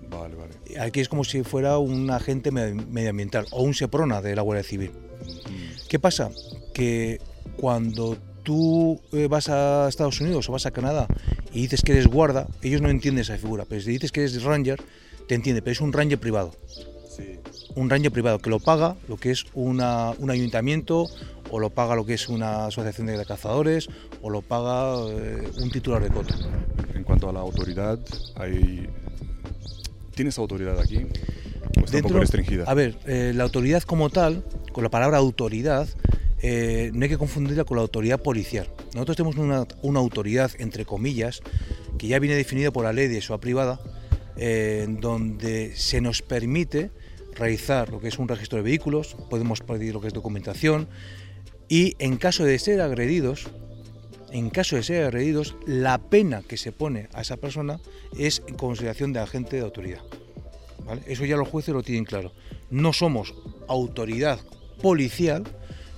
Vale, 0.10 0.36
vale. 0.36 0.80
Aquí 0.80 1.00
es 1.00 1.10
como 1.10 1.24
si 1.24 1.44
fuera 1.44 1.78
un 1.78 2.10
agente 2.10 2.52
medioambiental 2.52 3.46
o 3.52 3.64
un 3.64 3.74
SEPRONA 3.74 4.22
de 4.22 4.36
la 4.36 4.42
Guardia 4.42 4.64
Civil. 4.64 4.92
Mm. 4.92 5.88
¿Qué 5.88 6.00
pasa? 6.00 6.30
Que 6.74 7.20
cuando 7.58 8.18
tú 8.44 9.02
eh, 9.12 9.28
vas 9.28 9.50
a 9.50 9.90
Estados 9.90 10.22
Unidos 10.22 10.48
o 10.48 10.54
vas 10.54 10.66
a 10.66 10.72
Canadá 10.72 11.08
y 11.52 11.62
dices 11.62 11.82
que 11.82 11.92
eres 11.92 12.08
guarda, 12.08 12.48
ellos 12.62 12.82
no 12.82 12.90
entienden 12.90 13.24
esa 13.24 13.38
figura, 13.38 13.66
pero 13.68 13.82
si 13.82 13.92
dices 13.92 14.12
que 14.12 14.22
eres 14.22 14.42
ranger, 14.44 14.82
te 15.28 15.36
entiende, 15.36 15.62
pero 15.62 15.74
es 15.74 15.82
un 15.82 15.92
ranger 15.92 16.20
privado. 16.20 16.54
Un 17.76 17.90
ranger 17.90 18.12
privado 18.12 18.40
que 18.40 18.50
lo 18.50 18.60
paga 18.60 18.96
lo 19.08 19.18
que 19.18 19.32
es 19.32 19.46
un 19.54 19.82
ayuntamiento 19.82 21.08
o 21.52 21.60
lo 21.60 21.70
paga 21.70 21.96
lo 21.96 22.06
que 22.06 22.14
es 22.14 22.30
una 22.30 22.68
asociación 22.68 23.08
de 23.08 23.26
cazadores 23.26 23.90
o 24.22 24.30
lo 24.30 24.42
paga 24.42 24.96
eh, 25.10 25.50
un 25.60 25.70
titular 25.70 26.02
de 26.02 26.10
cota. 26.10 26.36
En 26.94 27.04
cuanto 27.04 27.30
a 27.30 27.34
la 27.34 27.40
autoridad, 27.40 28.00
hay... 28.36 28.88
¿tienes 30.18 30.38
autoridad 30.38 30.78
aquí? 30.80 31.06
¿O 31.82 31.86
está 31.86 31.98
un 31.98 32.04
poco 32.04 32.20
restringida? 32.20 32.66
A 32.66 32.74
ver, 32.74 32.98
eh, 33.06 33.32
la 33.34 33.44
autoridad 33.44 33.84
como 33.84 34.10
tal, 34.10 34.44
con 34.74 34.84
la 34.84 34.90
palabra 34.90 35.18
autoridad, 35.18 35.88
eh, 36.42 36.92
no 36.94 37.04
hay 37.04 37.10
que 37.10 37.18
confundirla 37.18 37.64
con 37.64 37.78
la 37.78 37.84
autoridad 37.84 38.22
policial. 38.22 38.68
Nosotros 38.94 39.16
tenemos 39.16 39.38
una, 39.38 39.66
una 39.82 40.00
autoridad, 40.00 40.52
entre 40.60 40.84
comillas, 40.84 41.42
que 41.98 42.08
ya 42.08 42.20
viene 42.20 42.36
definida 42.36 42.72
por 42.72 42.84
la 42.84 42.92
ley 42.92 43.08
de 43.08 43.22
SOA 43.22 43.40
privada, 43.40 43.80
en 44.36 45.00
donde 45.00 45.76
se 45.76 46.00
nos 46.00 46.22
permite 46.22 46.92
realizar 47.36 47.90
lo 47.90 48.00
que 48.00 48.08
es 48.08 48.20
un 48.20 48.28
registro 48.28 48.58
de 48.58 48.64
vehículos, 48.64 49.16
podemos 49.30 49.62
pedir 49.62 49.94
lo 49.94 50.02
que 50.02 50.08
es 50.08 50.14
documentación 50.14 50.88
y 51.70 51.96
en 52.00 52.18
caso 52.18 52.44
de 52.44 52.58
ser 52.60 52.82
agredidos, 52.82 53.48
en 54.32 54.50
caso 54.50 54.76
de 54.76 54.84
ser 54.84 55.06
agredidos, 55.06 55.56
la 55.66 55.98
pena 55.98 56.42
que 56.42 56.58
se 56.58 56.72
pone 56.72 57.08
a 57.14 57.22
esa 57.22 57.38
persona 57.38 57.80
es 58.18 58.44
en 58.48 58.56
consideración 58.56 59.14
de 59.14 59.20
agente 59.20 59.58
de 59.58 59.64
autoridad. 59.64 60.02
Eso 61.06 61.26
ya 61.26 61.36
los 61.36 61.48
jueces 61.48 61.74
lo 61.74 61.84
tienen 61.84 62.06
claro. 62.06 62.32
No 62.70 62.94
somos 62.94 63.34
autoridad 63.68 64.40
policial, 64.82 65.44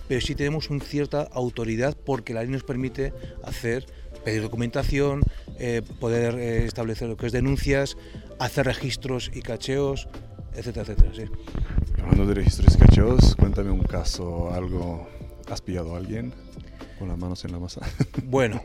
pero 0.08 0.22
sí 0.22 0.36
tenemos 0.36 0.70
una 0.70 0.84
cierta 0.84 1.24
autoridad 1.32 1.96
porque 1.96 2.34
la 2.34 2.42
ley 2.42 2.52
nos 2.52 2.64
permite 2.64 3.14
hacer, 3.44 3.86
pedir 4.24 4.42
documentación, 4.42 5.22
eh, 5.60 5.82
poder 6.00 6.36
eh, 6.36 6.66
establecer 6.66 7.08
lo 7.08 7.18
que 7.18 7.28
es 7.28 7.32
denuncias, 7.32 7.98
hacer 8.40 8.66
registros 8.66 9.30
y 9.34 9.42
cacheos, 9.42 10.08
etcétera, 10.56 10.94
etcétera. 10.94 11.30
Hablando 12.02 12.26
de 12.26 12.34
registros 12.34 12.76
y 12.76 12.80
cacheos, 12.80 13.36
cuéntame 13.36 13.70
un 13.70 13.84
caso, 13.84 14.52
algo, 14.52 15.08
¿has 15.52 15.62
pillado 15.62 15.94
a 15.94 15.98
alguien 15.98 16.34
con 17.00 17.08
las 17.08 17.18
manos 17.18 17.44
en 17.46 17.52
la 17.52 17.60
masa? 17.60 17.82
Bueno. 18.24 18.62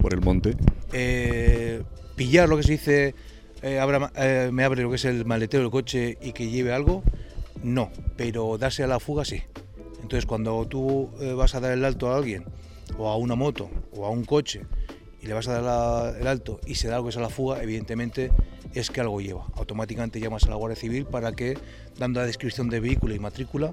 ¿Por 0.00 0.14
el 0.14 0.20
monte? 0.20 0.56
Eh, 0.92 1.82
pillar 2.16 2.48
lo 2.48 2.56
que 2.56 2.62
se 2.62 2.72
dice, 2.72 3.14
eh, 3.62 4.50
me 4.52 4.64
abre 4.64 4.82
lo 4.82 4.90
que 4.90 4.96
es 4.96 5.04
el 5.04 5.24
maletero 5.24 5.62
del 5.62 5.72
coche 5.72 6.16
y 6.22 6.32
que 6.32 6.48
lleve 6.48 6.72
algo, 6.72 7.02
no, 7.62 7.90
pero 8.16 8.56
darse 8.58 8.82
a 8.82 8.86
la 8.86 9.00
fuga 9.00 9.24
sí. 9.24 9.42
Entonces 10.02 10.26
cuando 10.26 10.66
tú 10.66 11.10
vas 11.36 11.54
a 11.54 11.60
dar 11.60 11.72
el 11.72 11.84
alto 11.84 12.12
a 12.12 12.16
alguien, 12.16 12.44
o 12.98 13.08
a 13.08 13.16
una 13.16 13.34
moto, 13.34 13.70
o 13.92 14.06
a 14.06 14.10
un 14.10 14.24
coche, 14.24 14.62
y 15.20 15.26
le 15.26 15.32
vas 15.32 15.48
a 15.48 15.60
dar 15.60 16.16
el 16.20 16.26
alto 16.26 16.60
y 16.66 16.74
se 16.74 16.88
da 16.88 16.96
algo 16.96 17.06
que 17.06 17.10
es 17.10 17.16
a 17.16 17.20
la 17.20 17.30
fuga, 17.30 17.62
evidentemente 17.62 18.30
es 18.74 18.90
que 18.90 19.00
algo 19.00 19.20
lleva. 19.20 19.46
Automáticamente 19.54 20.20
llamas 20.20 20.44
a 20.44 20.50
la 20.50 20.56
Guardia 20.56 20.76
Civil 20.76 21.06
para 21.06 21.32
que, 21.32 21.56
dando 21.98 22.20
la 22.20 22.26
descripción 22.26 22.68
de 22.68 22.80
vehículo 22.80 23.14
y 23.14 23.18
matrícula, 23.18 23.72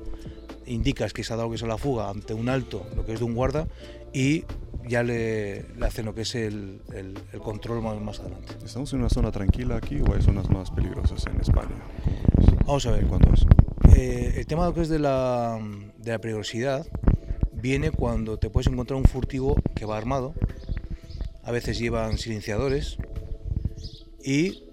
indicas 0.71 1.13
que 1.13 1.23
se 1.23 1.33
ha 1.33 1.35
dado 1.35 1.49
que 1.49 1.55
es 1.55 1.61
la 1.61 1.77
fuga 1.77 2.09
ante 2.09 2.33
un 2.33 2.49
alto, 2.49 2.85
lo 2.95 3.05
que 3.05 3.13
es 3.13 3.19
de 3.19 3.25
un 3.25 3.35
guarda, 3.35 3.67
y 4.13 4.43
ya 4.87 5.03
le, 5.03 5.65
hacen 5.81 6.05
lo 6.05 6.15
que 6.15 6.21
es 6.21 6.35
el, 6.35 6.81
control 7.43 7.81
más, 7.81 8.19
adelante. 8.19 8.55
¿Estamos 8.63 8.91
en 8.93 8.99
una 8.99 9.09
zona 9.09 9.31
tranquila 9.31 9.77
aquí 9.77 10.01
o 10.01 10.13
hay 10.13 10.21
zonas 10.21 10.49
más 10.49 10.71
peligrosas 10.71 11.25
en 11.27 11.39
España? 11.39 11.75
Vamos 12.65 12.85
a 12.85 12.91
ver. 12.91 13.05
¿Cuándo 13.05 13.31
es? 13.33 13.45
Eh, 13.95 14.33
el 14.37 14.45
tema 14.45 14.63
de 14.63 14.69
lo 14.69 14.75
que 14.75 14.81
es 14.81 14.89
de 14.89 14.99
la, 14.99 15.59
de 15.97 16.11
la 16.11 16.19
peligrosidad 16.19 16.85
viene 17.53 17.91
cuando 17.91 18.37
te 18.37 18.49
puedes 18.49 18.67
encontrar 18.67 18.97
un 18.97 19.05
furtivo 19.05 19.55
que 19.75 19.85
va 19.85 19.97
armado, 19.97 20.33
a 21.43 21.51
veces 21.51 21.77
llevan 21.79 22.17
silenciadores 22.17 22.97
y 24.23 24.63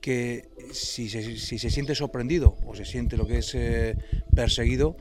que 0.00 0.48
si 0.72 1.08
se, 1.08 1.36
siente 1.70 1.94
sorprendido 1.94 2.56
o 2.66 2.74
se 2.74 2.84
siente 2.84 3.16
lo 3.16 3.26
que 3.26 3.38
es 3.38 3.54
eh, 3.54 3.96
perseguido, 4.34 4.96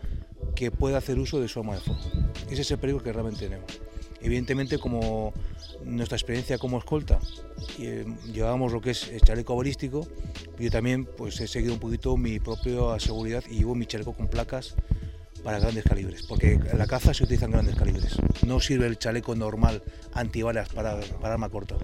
que 0.58 0.72
pueda 0.72 0.98
hacer 0.98 1.20
uso 1.20 1.40
de 1.40 1.48
su 1.48 1.60
arma 1.60 1.76
de 1.76 1.82
fuego. 1.82 2.02
Ese 2.50 2.64
es 2.64 2.72
el 2.72 2.80
peligro 2.80 3.04
que 3.04 3.14
realmente 3.14 3.42
tenemos. 3.42 3.80
Evidentemente, 4.22 4.80
como 4.80 5.32
nuestra 5.86 6.18
experiencia 6.18 6.58
como 6.58 6.80
escolta, 6.80 7.20
eh, 7.78 8.06
llevamos 8.34 8.74
lo 8.74 8.82
que 8.82 8.90
es 8.90 9.08
el 9.10 9.22
chaleco 9.22 9.56
balístico, 9.56 10.08
yo 10.58 10.72
también 10.72 11.06
pues, 11.06 11.40
he 11.42 11.48
seguido 11.48 11.76
un 11.76 11.80
poquito 11.80 12.18
mi 12.18 12.40
propia 12.40 13.00
seguridad 13.00 13.44
y 13.48 13.60
llevo 13.60 13.76
mi 13.76 13.86
chaleco 13.86 14.14
con 14.14 14.28
placas 14.30 14.74
para 15.44 15.60
grandes 15.60 15.84
calibres, 15.84 16.24
porque 16.24 16.54
en 16.54 16.78
la 16.80 16.88
caza 16.88 17.14
se 17.14 17.24
utilizan 17.24 17.52
grandes 17.52 17.76
calibres. 17.76 18.18
No 18.44 18.60
sirve 18.60 18.88
el 18.88 18.98
chaleco 18.98 19.36
normal 19.36 19.84
antibalas 20.14 20.70
para, 20.70 21.00
para 21.22 21.36
arma 21.36 21.50
corta. 21.50 21.76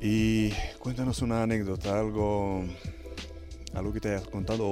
Y 0.00 0.50
cuéntanos 0.78 1.20
una 1.22 1.42
anécdota, 1.42 1.98
algo, 1.98 2.64
algo 3.74 3.92
que 3.92 3.98
te 3.98 4.10
hayas 4.10 4.28
contado 4.28 4.68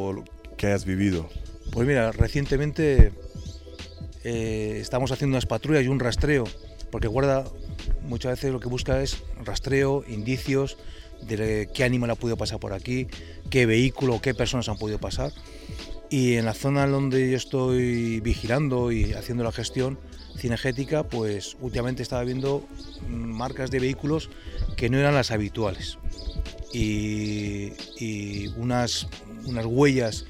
que 0.57 0.67
hayas 0.67 0.85
vivido. 0.85 1.29
Pues 1.73 1.87
mira, 1.87 2.13
recientemente 2.13 3.13
eh, 4.23 4.79
estamos 4.81 5.13
haciendo 5.13 5.35
unas 5.35 5.47
patrullas 5.47 5.85
y 5.85 5.89
un 5.89 6.01
rastreo, 6.01 6.45
porque 6.91 7.09
guarda 7.09 7.45
muchas 8.03 8.33
veces 8.33 8.53
lo 8.53 8.61
que 8.61 8.69
busca 8.69 9.03
es 9.03 9.23
rastreo, 9.45 10.05
indicios 10.07 10.77
de 11.23 11.69
qué 11.73 11.85
animal 11.85 12.11
ha 12.11 12.15
podido 12.17 12.37
pasar 12.37 12.61
por 12.61 12.73
aquí, 12.73 13.07
qué 13.51 13.67
vehículo, 13.67 14.21
qué 14.21 14.35
personas 14.35 14.69
han 14.69 14.77
podido 14.77 14.99
pasar. 14.99 15.33
Y 16.11 16.35
en 16.35 16.45
la 16.45 16.55
zona 16.55 16.87
donde 16.87 17.31
yo 17.31 17.37
estoy 17.37 18.21
vigilando 18.21 18.93
y 18.93 19.15
haciendo 19.15 19.43
la 19.43 19.53
gestión 19.53 19.99
cinegética, 20.37 21.05
pues 21.05 21.57
últimamente 21.61 22.03
estaba 22.03 22.25
viendo 22.25 22.67
marcas 23.09 23.71
de 23.71 23.81
vehículos 23.81 24.31
que 24.77 24.91
no 24.91 24.99
eran 24.99 25.15
las 25.15 25.31
habituales 25.31 25.99
y, 26.75 28.49
unas, 28.57 29.07
unas 29.47 29.67
huellas 29.67 30.27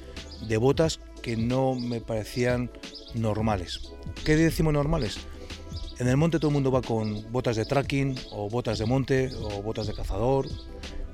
de 0.47 0.57
botas 0.57 0.99
que 1.21 1.37
no 1.37 1.75
me 1.75 2.01
parecían 2.01 2.71
normales. 3.13 3.91
¿Qué 4.23 4.35
decimos 4.35 4.73
normales? 4.73 5.17
En 5.97 6.07
el 6.07 6.17
monte 6.17 6.39
todo 6.39 6.49
el 6.49 6.53
mundo 6.53 6.71
va 6.71 6.81
con 6.81 7.31
botas 7.31 7.55
de 7.55 7.65
tracking 7.65 8.15
o 8.31 8.49
botas 8.49 8.79
de 8.79 8.85
monte 8.85 9.31
o 9.39 9.61
botas 9.61 9.87
de 9.87 9.93
cazador. 9.93 10.47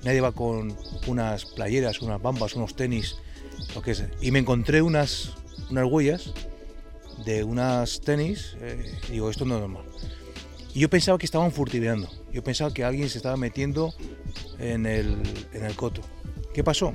Nadie 0.04 0.22
va 0.22 0.32
con 0.32 0.76
unas 1.06 1.46
playeras, 1.46 2.02
unas 2.02 2.22
bambas, 2.22 2.56
unos 2.56 2.76
tenis, 2.76 3.18
lo 3.76 3.82
que 3.82 3.92
es. 3.92 4.04
Y 4.22 4.32
me 4.32 4.40
encontré 4.40 4.82
unas, 4.82 5.34
unas 5.70 5.86
huellas 5.86 6.34
de 7.26 7.44
unas 7.44 8.02
tenis. 8.02 8.58
Eh, 8.60 9.00
y 9.10 9.12
digo, 9.14 9.30
esto 9.30 9.46
no 9.46 9.56
es 9.56 9.62
normal. 9.62 9.86
Y 10.74 10.80
yo 10.80 10.90
pensaba 10.90 11.18
que 11.18 11.26
estaban 11.26 11.52
furtiveando. 11.52 12.10
Yo 12.32 12.44
pensaba 12.44 12.74
que 12.74 12.84
alguien 12.84 13.10
se 13.10 13.18
estaba 13.18 13.38
metiendo 13.38 13.94
en 14.58 14.86
el, 14.86 15.22
en 15.54 15.66
el 15.66 15.76
coto. 15.76 16.02
¿Qué 16.54 16.64
pasó? 16.64 16.94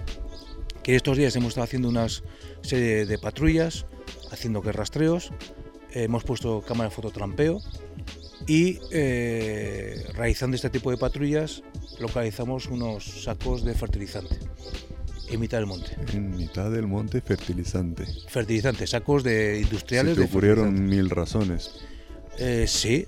Que 0.87 0.95
estos 0.95 1.17
días 1.17 1.35
hemos 1.35 1.49
estado 1.49 1.65
haciendo 1.65 1.89
una 1.89 2.07
serie 2.61 3.07
de 3.07 3.19
patrullas, 3.19 3.87
haciendo 4.31 4.63
que 4.63 4.71
rastreos, 4.71 5.33
hemos 5.91 6.23
puesto 6.23 6.63
cámara 6.63 6.91
de 6.91 6.95
fototrampeo 6.95 7.61
y 8.47 8.79
eh, 8.93 10.05
realizando 10.15 10.55
este 10.55 10.71
tipo 10.71 10.93
de 10.93 10.97
patrullas 10.97 11.65
localizamos 11.99 12.69
unos 12.69 13.25
sacos 13.25 13.65
de 13.65 13.75
fertilizante 13.75 14.39
en 15.29 15.41
mitad 15.41 15.59
del 15.59 15.67
monte. 15.67 15.91
En 16.13 16.37
mitad 16.37 16.71
del 16.71 16.87
monte 16.87 17.21
fertilizante. 17.21 18.07
Fertilizante, 18.29 18.87
sacos 18.87 19.25
de 19.25 19.59
industriales. 19.59 20.15
Se 20.15 20.21
te 20.21 20.29
ocurrieron 20.29 20.87
mil 20.89 21.11
razones. 21.11 21.81
Eh, 22.39 22.67
sí, 22.69 23.07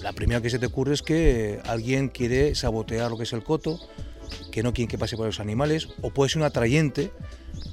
la 0.00 0.12
primera 0.12 0.40
que 0.40 0.48
se 0.48 0.60
te 0.60 0.66
ocurre 0.66 0.94
es 0.94 1.02
que 1.02 1.58
alguien 1.64 2.06
quiere 2.10 2.54
sabotear 2.54 3.10
lo 3.10 3.16
que 3.16 3.24
es 3.24 3.32
el 3.32 3.42
coto, 3.42 3.80
que 4.50 4.62
no 4.62 4.72
quiere 4.72 4.88
que 4.88 4.98
pase 4.98 5.16
por 5.16 5.26
los 5.26 5.40
animales, 5.40 5.88
o 6.02 6.10
puede 6.10 6.30
ser 6.30 6.38
un 6.38 6.46
atrayente 6.46 7.12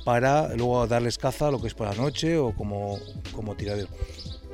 para 0.03 0.53
luego 0.55 0.88
darles 0.88 1.17
caza 1.17 1.51
lo 1.51 1.62
que 1.62 1.67
es 1.67 1.74
por 1.74 1.88
la 1.88 1.96
noche 1.96 2.38
o 2.38 2.53
como, 2.53 3.00
como 3.31 3.55
tiradero. 3.55 3.89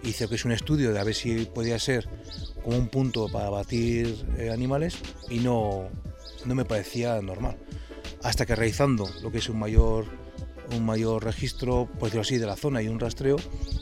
Hice 0.04 0.28
que 0.28 0.36
es 0.36 0.46
un 0.46 0.52
estudio 0.52 0.94
de 0.94 1.00
a 1.00 1.04
ver 1.04 1.16
si 1.16 1.46
podía 1.46 1.80
ser 1.80 2.10
como 2.64 2.78
un 2.78 2.88
punto 2.88 3.28
para 3.30 3.50
batir 3.50 4.26
eh, 4.38 4.50
animales 4.52 4.98
y 5.30 5.40
no, 5.40 5.88
no 6.46 6.56
me 6.56 6.66
parecía 6.66 7.22
normal. 7.22 7.58
Hasta 8.22 8.46
que 8.46 8.56
realizando 8.56 9.10
lo 9.22 9.32
que 9.32 9.38
es 9.38 9.50
un 9.50 9.60
mayor 9.60 10.06
un 10.72 10.86
mayor 10.86 11.24
registro, 11.24 11.90
decirlo 12.02 12.22
así, 12.22 12.38
de 12.38 12.46
la 12.46 12.56
zona 12.56 12.82
y 12.82 12.88
un 12.88 13.00
rastreo, 13.00 13.38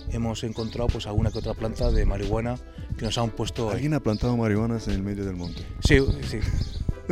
hemos 0.10 0.44
encontrado 0.44 0.88
pues 0.88 1.08
alguna 1.08 1.32
que 1.32 1.40
otra 1.40 1.54
planta 1.54 1.92
de 1.92 2.06
marihuana 2.06 2.58
que 2.98 3.06
nos 3.06 3.18
han 3.18 3.30
puesto. 3.32 3.70
¿Alguien 3.70 3.94
ha 3.94 4.00
plantado 4.00 4.36
marihuanas 4.36 4.88
en 4.88 4.96
el 4.96 5.04
medio 5.04 5.26
del 5.26 5.36
monte? 5.36 5.64
Sí, 5.88 6.00
sí, 6.28 6.40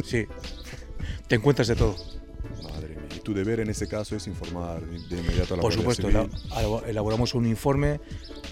sí. 0.03 0.25
Te 1.29 1.36
encuentras 1.36 1.67
de 1.67 1.75
todo. 1.75 1.95
Madre 2.63 2.95
mía. 2.95 3.07
Y 3.15 3.19
tu 3.19 3.36
deber 3.36 3.59
en 3.59 3.69
este 3.69 3.88
caso 3.88 4.15
es 4.15 4.25
informar 4.25 4.81
de 4.81 5.19
inmediato 5.19 5.53
a 5.53 5.57
la 5.57 5.62
Por 5.62 5.71
supuesto, 5.71 6.09
elaboramos 6.88 7.36
un 7.36 7.45
informe, 7.45 8.01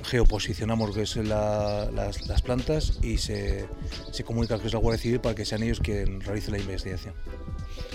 geoposicionamos 0.04 0.96
que 0.96 1.02
es 1.02 1.16
las, 1.16 2.42
plantas 2.44 3.00
y 3.02 3.18
se, 3.18 3.68
se 4.12 4.24
comunica 4.24 4.60
que 4.60 4.68
es 4.68 4.74
la 4.74 4.80
Guardia 4.80 5.02
Civil 5.02 5.20
para 5.20 5.34
que 5.34 5.44
sean 5.44 5.64
ellos 5.64 5.80
quienes 5.80 6.24
realicen 6.24 6.52
la 6.54 6.60
investigación. 6.60 7.16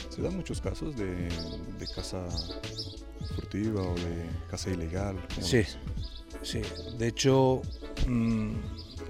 Se 0.09 0.21
dan 0.21 0.37
muchos 0.37 0.61
casos 0.61 0.97
de, 0.97 1.29
de 1.79 1.87
caza 1.95 2.27
furtiva 3.37 3.83
o 3.83 3.95
de 3.95 4.27
caza 4.51 4.71
ilegal. 4.71 5.17
Sí, 5.41 5.63
sí. 6.43 6.61
De 6.99 7.07
hecho, 7.07 7.63
mm, 8.09 8.55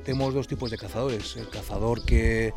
tenemos 0.04 0.34
dos 0.34 0.46
tipos 0.48 0.70
de 0.70 0.76
cazadores. 0.76 1.34
El 1.38 1.48
cazador 1.48 2.04
que, 2.04 2.52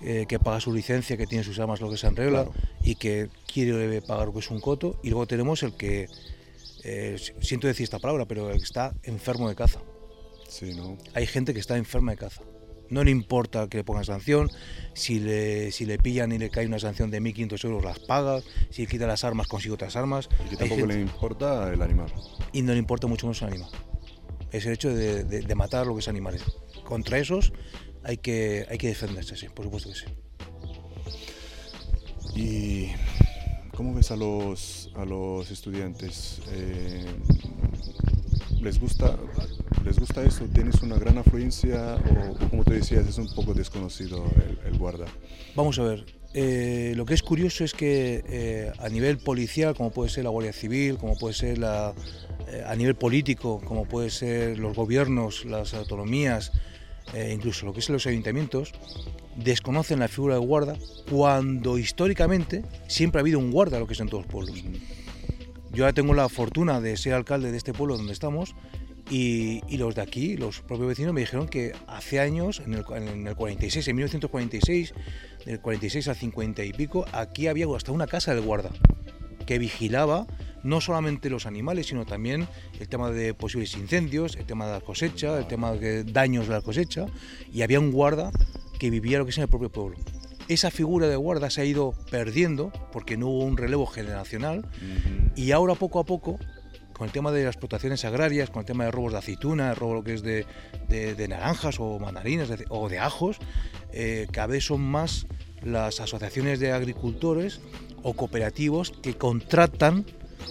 eh, 0.00 0.26
que 0.28 0.38
paga 0.38 0.60
su 0.60 0.72
licencia, 0.72 1.16
que 1.16 1.26
tiene 1.26 1.44
sus 1.44 1.58
armas, 1.58 1.80
lo 1.80 1.88
que 1.88 1.96
es 1.96 2.04
en 2.04 2.16
regla, 2.16 2.48
y 2.82 2.94
que 2.94 3.28
quiere 3.52 4.00
pagar 4.02 4.26
lo 4.26 4.32
que 4.32 4.40
es 4.40 4.50
un 4.50 4.60
coto. 4.60 4.98
Y 5.02 5.10
luego 5.10 5.26
tenemos 5.26 5.62
el 5.62 5.74
que, 5.74 6.08
eh, 6.84 7.16
siento 7.40 7.66
decir 7.66 7.84
esta 7.84 7.98
palabra, 7.98 8.26
pero 8.26 8.50
el 8.50 8.58
que 8.58 8.64
está 8.64 8.94
enfermo 9.02 9.48
de 9.48 9.54
caza. 9.54 9.80
Sí, 10.48 10.74
¿no? 10.74 10.96
Hay 11.14 11.26
gente 11.26 11.52
que 11.52 11.60
está 11.60 11.76
enferma 11.76 12.12
de 12.12 12.18
caza. 12.18 12.42
No 12.90 13.04
le 13.04 13.10
importa 13.10 13.68
que 13.68 13.78
le 13.78 13.84
pongan 13.84 14.04
sanción, 14.04 14.50
si 14.94 15.20
le, 15.20 15.70
si 15.72 15.84
le 15.84 15.98
pillan 15.98 16.32
y 16.32 16.38
le 16.38 16.48
cae 16.48 16.66
una 16.66 16.78
sanción 16.78 17.10
de 17.10 17.20
1.500 17.20 17.64
euros 17.64 17.84
las 17.84 17.98
paga, 17.98 18.40
si 18.70 18.82
le 18.82 18.88
quita 18.88 19.06
las 19.06 19.24
armas 19.24 19.46
consigue 19.46 19.74
otras 19.74 19.94
armas. 19.96 20.28
Y 20.46 20.50
que 20.50 20.56
tampoco 20.56 20.86
le 20.86 21.00
importa 21.00 21.70
el 21.72 21.82
animal. 21.82 22.12
Y 22.52 22.62
no 22.62 22.72
le 22.72 22.78
importa 22.78 23.06
mucho 23.06 23.26
más 23.26 23.42
el 23.42 23.48
animal. 23.48 23.70
Es 24.50 24.64
el 24.64 24.72
hecho 24.72 24.94
de, 24.94 25.24
de, 25.24 25.54
matar 25.54 25.86
lo 25.86 25.94
que 25.94 26.00
es 26.00 26.08
animales. 26.08 26.42
Contra 26.84 27.18
esos 27.18 27.52
hay 28.04 28.18
que, 28.18 28.66
hay 28.68 28.78
que 28.78 28.88
defenderse, 28.88 29.36
sí, 29.36 29.48
por 29.48 29.64
supuesto 29.64 29.90
que 29.90 29.94
sí. 29.94 30.06
¿Y 32.34 32.88
cómo 33.74 33.94
ves 33.94 34.10
a 34.10 34.16
los, 34.16 34.90
a 34.94 35.04
los 35.04 35.50
estudiantes? 35.50 36.40
Eh, 36.52 37.06
¿Les 38.60 38.78
gusta 38.80 39.16
les 39.88 39.98
gusta 39.98 40.22
eso? 40.22 40.44
¿Tienes 40.52 40.82
una 40.82 40.98
gran 40.98 41.16
afluencia 41.16 41.96
o, 41.96 42.48
como 42.50 42.62
te 42.62 42.74
decías, 42.74 43.06
es 43.06 43.16
un 43.16 43.32
poco 43.34 43.54
desconocido 43.54 44.22
el, 44.66 44.76
guarda? 44.76 45.06
Vamos 45.54 45.78
a 45.78 45.82
ver, 45.84 46.04
eh, 46.34 46.92
lo 46.94 47.06
que 47.06 47.14
es 47.14 47.22
curioso 47.22 47.64
es 47.64 47.72
que 47.72 48.22
eh, 48.28 48.72
a 48.78 48.88
nivel 48.90 49.16
policial, 49.16 49.74
como 49.74 49.90
puede 49.90 50.10
ser 50.10 50.24
la 50.24 50.30
Guardia 50.30 50.52
Civil, 50.52 50.98
como 50.98 51.16
puede 51.16 51.34
ser 51.34 51.56
la, 51.56 51.94
a 52.66 52.76
nivel 52.76 52.96
político, 52.96 53.62
como 53.64 53.86
puede 53.86 54.10
ser 54.10 54.58
los 54.58 54.76
gobiernos, 54.76 55.46
las 55.46 55.72
autonomías, 55.72 56.52
incluso 57.14 57.66
lo 57.66 57.72
que 57.72 57.80
es 57.80 57.88
los 57.88 58.06
ayuntamientos, 58.06 58.72
desconocen 59.36 60.00
la 60.00 60.08
figura 60.08 60.34
de 60.34 60.40
guarda 60.40 60.76
cuando 61.10 61.78
históricamente 61.78 62.64
siempre 62.88 63.20
ha 63.20 63.22
habido 63.22 63.38
un 63.38 63.50
guarda, 63.50 63.78
lo 63.78 63.86
que 63.86 63.94
es 63.94 64.00
en 64.00 64.08
todos 64.08 64.24
los 64.24 64.32
pueblos. 64.32 64.62
Yo 65.72 65.84
ahora 65.84 65.92
tengo 65.92 66.14
la 66.14 66.28
fortuna 66.28 66.80
de 66.80 66.96
ser 66.96 67.14
alcalde 67.14 67.50
de 67.50 67.56
este 67.56 67.72
pueblo 67.72 67.96
donde 67.96 68.12
estamos 68.12 68.54
y, 69.10 69.60
los 69.76 69.94
de 69.94 70.02
aquí, 70.02 70.36
los 70.36 70.60
propios 70.60 70.88
vecinos, 70.88 71.14
me 71.14 71.20
dijeron 71.20 71.48
que 71.48 71.72
hace 71.86 72.20
años, 72.20 72.60
en 72.64 72.74
el, 72.74 72.84
en 72.94 73.26
el 73.26 73.34
46, 73.34 73.88
en 73.88 73.96
1946, 73.96 74.94
del 75.46 75.60
46 75.60 76.08
al 76.08 76.16
50 76.16 76.64
y 76.64 76.72
pico, 76.72 77.06
aquí 77.12 77.46
había 77.46 77.66
hasta 77.74 77.92
una 77.92 78.06
casa 78.06 78.34
del 78.34 78.44
guarda 78.44 78.70
que 79.48 79.58
vigilaba 79.58 80.26
no 80.62 80.82
solamente 80.82 81.30
los 81.30 81.46
animales, 81.46 81.86
sino 81.86 82.04
también 82.04 82.46
el 82.78 82.86
tema 82.86 83.10
de 83.10 83.32
posibles 83.32 83.74
incendios, 83.78 84.36
el 84.36 84.44
tema 84.44 84.66
de 84.66 84.72
la 84.72 84.82
cosecha, 84.82 85.38
el 85.38 85.46
tema 85.46 85.72
de 85.72 86.04
daños 86.04 86.48
de 86.48 86.52
la 86.52 86.60
cosecha, 86.60 87.06
y 87.50 87.62
había 87.62 87.80
un 87.80 87.90
guarda 87.90 88.30
que 88.78 88.90
vivía 88.90 89.16
lo 89.16 89.24
que 89.24 89.30
es 89.30 89.38
en 89.38 89.44
el 89.44 89.48
propio 89.48 89.72
pueblo. 89.72 89.96
Esa 90.48 90.70
figura 90.70 91.08
de 91.08 91.16
guarda 91.16 91.48
se 91.48 91.62
ha 91.62 91.64
ido 91.64 91.94
perdiendo 92.10 92.70
porque 92.92 93.16
no 93.16 93.28
hubo 93.28 93.44
un 93.44 93.56
relevo 93.56 93.86
generacional 93.86 94.68
y 95.34 95.52
ahora 95.52 95.74
poco 95.76 95.98
a 95.98 96.04
poco 96.04 96.38
con 96.92 97.06
el 97.06 97.12
tema 97.12 97.32
de 97.32 97.44
las 97.44 97.54
explotaciones 97.54 98.04
agrarias, 98.04 98.50
con 98.50 98.60
el 98.60 98.66
tema 98.66 98.84
de 98.84 98.90
robos 98.90 99.12
de 99.12 99.18
aceituna, 99.18 99.74
robo 99.74 99.94
lo 99.94 100.04
que 100.04 100.12
es 100.12 100.22
de, 100.22 100.44
naranjas 101.26 101.80
o 101.80 101.98
mandarinas 101.98 102.50
o 102.68 102.90
de 102.90 102.98
ajos, 102.98 103.38
eh, 103.94 104.26
cada 104.30 104.48
vez 104.48 104.66
son 104.66 104.82
más 104.82 105.26
las 105.62 106.00
asociaciones 106.00 106.60
de 106.60 106.72
agricultores 106.72 107.62
o 108.02 108.14
cooperativos 108.14 108.90
que 108.90 109.14
contratan 109.14 110.04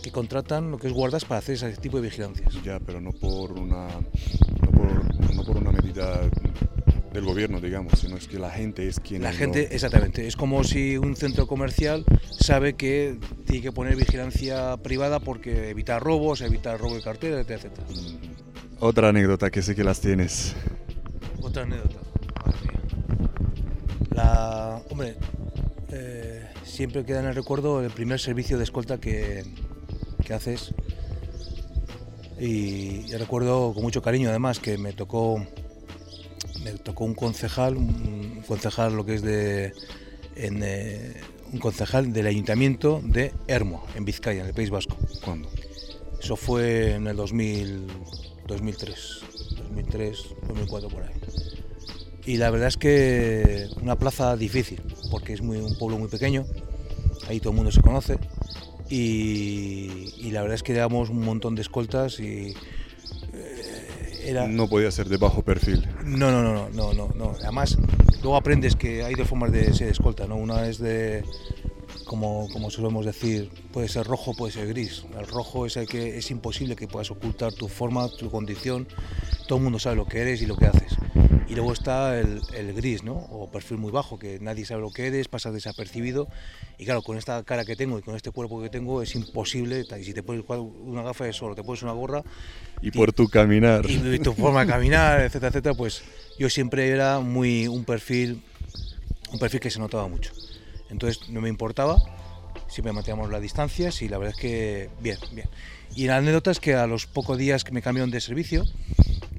que 0.04 0.12
contratan 0.12 0.70
lo 0.70 0.78
que 0.78 0.88
es 0.88 0.94
guardas 0.94 1.26
para 1.26 1.40
hacer 1.40 1.56
ese 1.56 1.72
tipo 1.78 1.98
de 1.98 2.04
vigilancias. 2.04 2.54
Ya, 2.64 2.80
pero 2.80 3.02
no 3.02 3.12
por 3.12 3.54
una 3.54 3.88
no 3.88 4.72
por, 4.72 5.36
no 5.36 5.44
por 5.44 5.58
una 5.58 5.72
medida 5.72 6.22
del 7.18 7.26
gobierno, 7.26 7.60
digamos, 7.60 8.00
sino 8.00 8.16
es 8.16 8.28
que 8.28 8.38
la 8.38 8.52
gente 8.52 8.88
es 8.88 9.00
quien... 9.00 9.24
La 9.24 9.34
gente, 9.34 9.74
exactamente. 9.74 10.28
Es 10.28 10.36
como 10.36 10.64
si 10.64 10.98
un 10.98 11.16
centro 11.16 11.48
comercial 11.48 12.06
sabe 12.30 12.74
que 12.74 13.18
tiene 13.46 13.64
que 13.64 13.72
poner 13.72 13.96
vigilancia 13.96 14.78
privada 14.78 15.20
porque 15.20 15.70
evitar 15.70 16.02
robos, 16.02 16.42
evitar 16.42 16.80
robo 16.80 16.96
de 16.96 17.02
cartera, 17.02 17.42
etc. 17.42 17.72
Mm. 17.90 18.38
Otra 18.80 19.10
anécdota 19.10 19.50
que 19.50 19.64
sé 19.64 19.74
que 19.74 19.84
las 19.84 20.00
tienes. 20.00 20.56
Otra 21.42 21.64
anécdota. 21.64 21.98
La, 24.12 24.82
hombre, 24.90 25.16
eh, 25.90 26.46
siempre 26.68 27.06
queda 27.06 27.22
en 27.22 27.28
el 27.28 27.36
recuerdo 27.36 27.82
el 27.82 27.92
primer 27.92 28.20
servicio 28.20 28.58
de 28.58 28.64
escolta 28.64 29.00
que, 29.00 29.44
que 30.26 30.34
haces. 30.34 30.74
Y, 32.40 33.06
y 33.08 33.16
recuerdo 33.18 33.74
con 33.74 33.82
mucho 33.82 34.02
cariño 34.02 34.30
además 34.30 34.60
que 34.60 34.78
me 34.78 34.94
tocó 34.94 35.44
me 36.64 36.72
tocó 36.74 37.06
un 37.06 37.16
concejal, 37.16 37.78
un 37.78 38.44
concejal 38.48 38.96
lo 38.96 39.06
que 39.06 39.16
es 39.16 39.22
de 39.22 39.74
eh, 40.36 41.22
un 41.52 41.60
concejal 41.60 42.14
del 42.14 42.28
ayuntamiento 42.28 43.02
de 43.04 43.34
Hermo, 43.48 43.86
en 43.96 44.06
Vizcaya, 44.06 44.42
en 44.42 44.48
el 44.48 44.54
País 44.54 44.70
Vasco. 44.70 44.98
¿Cuándo? 45.24 45.50
Eso 46.22 46.36
fue 46.36 46.96
en 46.96 47.08
el 47.08 47.16
2000, 47.16 47.88
2003, 48.48 49.20
2003, 49.58 50.26
2004 50.48 50.90
por 50.90 51.04
ahí. 51.04 51.14
Y 52.28 52.38
la 52.38 52.52
verdad 52.52 52.68
es 52.68 52.78
que 52.78 53.68
una 53.82 53.96
plaza 53.96 54.36
difícil, 54.36 54.82
porque 55.10 55.34
es 55.34 55.42
muy, 55.42 55.58
un 55.58 55.78
pueblo 55.78 55.98
muy 55.98 56.10
pequeño, 56.10 56.46
ahí 57.28 57.40
todo 57.40 57.52
el 57.52 57.56
mundo 57.56 57.72
se 57.72 57.82
conoce, 57.82 58.20
y, 58.90 60.14
y 60.18 60.32
la 60.32 60.42
verdad 60.42 60.56
es 60.56 60.64
que 60.64 60.74
damos 60.74 61.10
un 61.10 61.22
montón 61.22 61.56
de 61.56 61.62
escoltas 61.62 62.20
y 62.20 62.54
no 64.50 64.68
podía 64.68 64.92
ser 64.92 65.08
de 65.10 65.18
bajo 65.18 65.42
perfil. 65.42 65.88
No, 66.04 66.32
no, 66.32 66.42
no, 66.42 66.70
no, 66.70 66.94
no, 66.94 67.10
no. 67.16 67.36
Además, 67.42 67.78
luego 68.22 68.36
aprendes 68.36 68.76
que 68.76 69.04
hay 69.04 69.16
dos 69.16 69.28
formas 69.28 69.52
de 69.52 69.74
ser 69.74 69.90
escolta, 69.90 70.28
¿no? 70.28 70.36
Una 70.36 70.68
es 70.68 70.80
de, 70.80 71.24
como, 72.08 72.48
como 72.52 72.72
solemos 72.72 73.06
decir, 73.06 73.52
puede 73.72 73.88
ser 73.88 74.08
rojo, 74.08 74.34
puede 74.34 74.54
ser 74.54 74.68
gris. 74.68 75.04
El 75.20 75.28
rojo 75.28 75.66
es 75.66 75.78
el 75.78 75.88
que 75.88 76.18
es 76.18 76.32
imposible 76.32 76.76
que 76.76 76.88
puedas 76.88 77.12
ocultar 77.12 77.54
tu 77.54 77.68
forma, 77.68 78.10
tu 78.10 78.32
condición. 78.32 78.88
Todo 79.48 79.60
el 79.60 79.64
mundo 79.64 79.78
sabe 79.78 79.98
lo 79.98 80.06
que 80.08 80.20
eres 80.20 80.42
y 80.42 80.46
lo 80.46 80.56
que 80.56 80.66
haces. 80.66 80.96
Y 81.48 81.56
luego 81.56 81.72
está 81.72 82.20
el, 82.20 82.42
el, 82.56 82.74
gris, 82.74 83.04
¿no? 83.04 83.14
O 83.14 83.50
perfil 83.50 83.78
muy 83.78 83.92
bajo, 83.92 84.20
que 84.20 84.38
nadie 84.40 84.66
sabe 84.66 84.82
lo 84.82 84.90
que 84.90 85.08
eres, 85.08 85.30
pasas 85.30 85.54
desapercibido. 85.54 86.28
Y 86.78 86.86
claro, 86.86 87.02
con 87.02 87.18
esta 87.18 87.42
cara 87.44 87.64
que 87.64 87.76
tengo 87.76 87.98
y 88.00 88.02
con 88.02 88.16
este 88.16 88.32
cuerpo 88.32 88.62
que 88.62 88.70
tengo 88.70 89.02
es 89.02 89.16
imposible. 89.16 89.86
Y 90.00 90.04
si 90.04 90.14
te 90.14 90.24
pones 90.24 90.44
una 90.48 91.04
gafa 91.04 91.24
de 91.24 91.34
sol, 91.34 91.56
te 91.56 91.64
pones 91.64 91.84
una 91.84 91.94
gorra. 91.94 92.24
Y 92.82 92.92
por 92.92 93.14
tu 93.14 93.30
caminar. 93.30 93.90
Y, 93.90 94.20
tu 94.20 94.34
forma 94.36 94.66
de 94.66 94.72
caminar, 94.72 95.22
etcétera, 95.22 95.50
etcétera, 95.50 95.76
pues 95.76 96.04
yo 96.38 96.50
siempre 96.50 96.90
era 96.90 97.20
muy 97.20 97.68
un 97.68 97.86
perfil, 97.86 98.44
un 99.32 99.40
perfil 99.40 99.62
que 99.62 99.70
se 99.70 99.80
notaba 99.80 100.08
mucho. 100.08 100.34
Entonces 100.90 101.30
no 101.30 101.42
me 101.42 101.50
importaba, 101.50 101.98
siempre 102.68 102.94
manteníamos 102.94 103.30
las 103.30 103.42
distancias 103.42 104.02
y 104.02 104.10
la 104.10 104.18
verdad 104.18 104.36
es 104.36 104.42
que 104.42 104.90
bien, 105.02 105.18
bien. 105.32 105.48
Y 105.96 106.08
la 106.08 106.18
anécdota 106.18 106.52
es 106.52 106.60
que 106.60 106.76
a 106.76 106.88
los 106.88 107.08
pocos 107.08 107.38
días 107.38 107.64
que 107.64 107.72
me 107.72 107.82
cambiaron 107.82 108.12
de 108.12 108.22
servicio 108.22 108.66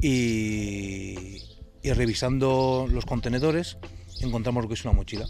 y, 0.01 1.43
y 1.83 1.93
revisando 1.93 2.87
los 2.91 3.05
contenedores 3.07 3.79
encontramos 4.21 4.63
lo 4.63 4.69
que 4.69 4.75
es 4.75 4.85
una 4.85 4.95
mochila. 4.95 5.27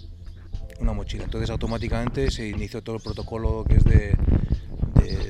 Una 0.81 0.93
mochila. 0.93 1.25
Entonces 1.25 1.51
automáticamente 1.51 2.31
se 2.31 2.49
inició 2.49 2.83
todo 2.83 2.97
el 2.97 3.03
protocolo 3.03 3.65
que 3.69 3.77
es 3.77 3.85
de, 3.85 4.17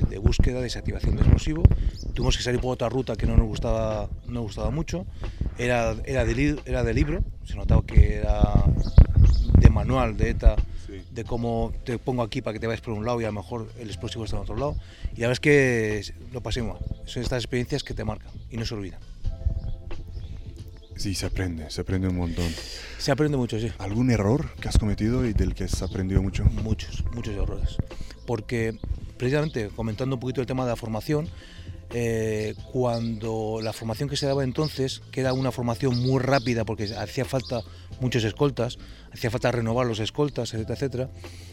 de, 0.09 0.17
búsqueda, 0.19 0.61
desactivación 0.61 1.15
de 1.15 1.21
explosivo. 1.21 1.63
Tuvimos 2.13 2.37
que 2.37 2.43
salir 2.43 2.59
por 2.59 2.73
otra 2.73 2.89
ruta 2.89 3.15
que 3.15 3.25
no 3.25 3.35
nos 3.35 3.47
gustaba, 3.47 4.09
no 4.27 4.41
gustaba 4.41 4.69
mucho. 4.69 5.05
Era, 5.57 5.95
de, 5.95 6.59
era 6.65 6.83
de 6.83 6.93
libro, 6.93 7.23
se 7.45 7.55
notaba 7.55 7.85
que 7.85 8.17
era 8.17 8.53
de 9.59 9.69
manual 9.69 10.17
de 10.17 10.29
ETA, 10.29 10.55
de 11.11 11.23
cómo 11.23 11.71
te 11.83 11.97
pongo 11.97 12.23
aquí 12.23 12.41
para 12.41 12.53
que 12.53 12.59
te 12.59 12.67
vayas 12.67 12.81
por 12.81 12.93
un 12.93 13.05
lado 13.05 13.21
y 13.21 13.23
a 13.23 13.27
lo 13.27 13.33
mejor 13.33 13.71
el 13.79 13.87
explosivo 13.87 14.25
está 14.25 14.37
en 14.37 14.43
otro 14.43 14.55
lado. 14.55 14.75
Y 15.15 15.21
la 15.21 15.27
verdad 15.27 15.33
es 15.33 15.39
que 15.39 16.13
lo 16.31 16.41
pasé 16.41 16.61
mal. 16.63 16.77
Son 17.05 17.23
estas 17.23 17.43
experiencias 17.43 17.83
que 17.83 17.93
te 17.93 18.03
marcan 18.03 18.31
y 18.49 18.57
no 18.57 18.65
se 18.65 18.73
olvidan. 18.73 18.99
Sí, 20.95 21.15
se 21.15 21.27
aprende, 21.27 21.69
se 21.69 21.79
aprende 21.81 22.09
un 22.09 22.17
montón. 22.17 22.51
Se 22.97 23.11
aprende 23.11 23.37
mucho, 23.37 23.57
sí. 23.57 23.71
¿Algún 23.77 24.11
error 24.11 24.53
que 24.59 24.67
has 24.67 24.77
cometido 24.77 25.25
y 25.25 25.31
del 25.31 25.55
que 25.55 25.63
has 25.63 25.81
aprendido 25.81 26.21
mucho? 26.21 26.43
Muchos, 26.43 27.05
muchos 27.13 27.33
errores. 27.35 27.77
Porque 28.25 28.77
precisamente 29.17 29.69
comentando 29.69 30.17
un 30.17 30.19
poquito 30.19 30.41
el 30.41 30.47
tema 30.47 30.65
de 30.65 30.71
la 30.71 30.75
formación, 30.75 31.29
eh, 31.91 32.53
cuando 32.71 33.59
la 33.63 33.73
formación 33.73 34.09
que 34.09 34.15
se 34.15 34.25
daba 34.25 34.43
entonces, 34.43 35.01
que 35.11 35.21
era 35.21 35.33
una 35.33 35.51
formación 35.51 35.97
muy 35.97 36.19
rápida 36.21 36.65
porque 36.65 36.93
hacía 36.95 37.25
falta 37.25 37.61
muchos 38.01 38.23
escoltas, 38.23 38.77
hacía 39.13 39.31
falta 39.31 39.51
renovar 39.51 39.85
los 39.85 39.99
escoltas, 39.99 40.53
etcétera, 40.53 40.75
etcétera, 40.75 41.09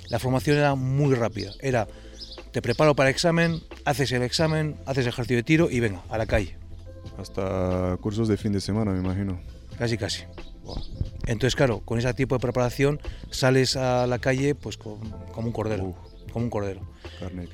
la 0.09 0.19
formación 0.19 0.57
era 0.57 0.75
muy 0.75 1.15
rápida. 1.15 1.53
Era, 1.61 1.87
te 2.53 2.63
preparo 2.63 2.95
para 2.95 3.11
examen, 3.11 3.63
haces 3.85 4.13
el 4.13 4.23
examen, 4.23 4.77
haces 4.87 5.07
ejercicio 5.07 5.37
de 5.37 5.43
tiro 5.43 5.71
y 5.71 5.81
venga, 5.81 6.03
a 6.09 6.19
la 6.19 6.27
calle 6.27 6.57
hasta 7.19 7.97
cursos 8.01 8.29
de 8.29 8.37
fin 8.37 8.53
de 8.53 8.61
semana, 8.61 8.93
me 8.93 9.01
imagino. 9.01 9.41
Casi, 9.79 9.97
casi. 9.97 10.25
Entonces, 11.27 11.55
claro, 11.55 11.81
con 11.81 11.99
ese 11.99 12.13
tipo 12.15 12.35
de 12.35 12.41
preparación 12.41 13.01
sales 13.31 13.77
a 13.77 14.07
la 14.07 14.19
calle 14.19 14.55
pues 14.55 14.77
como 14.77 14.99
un 15.37 15.53
cordero. 15.53 15.95
Como 16.33 16.47
un 16.47 16.51
cordero. 16.51 16.81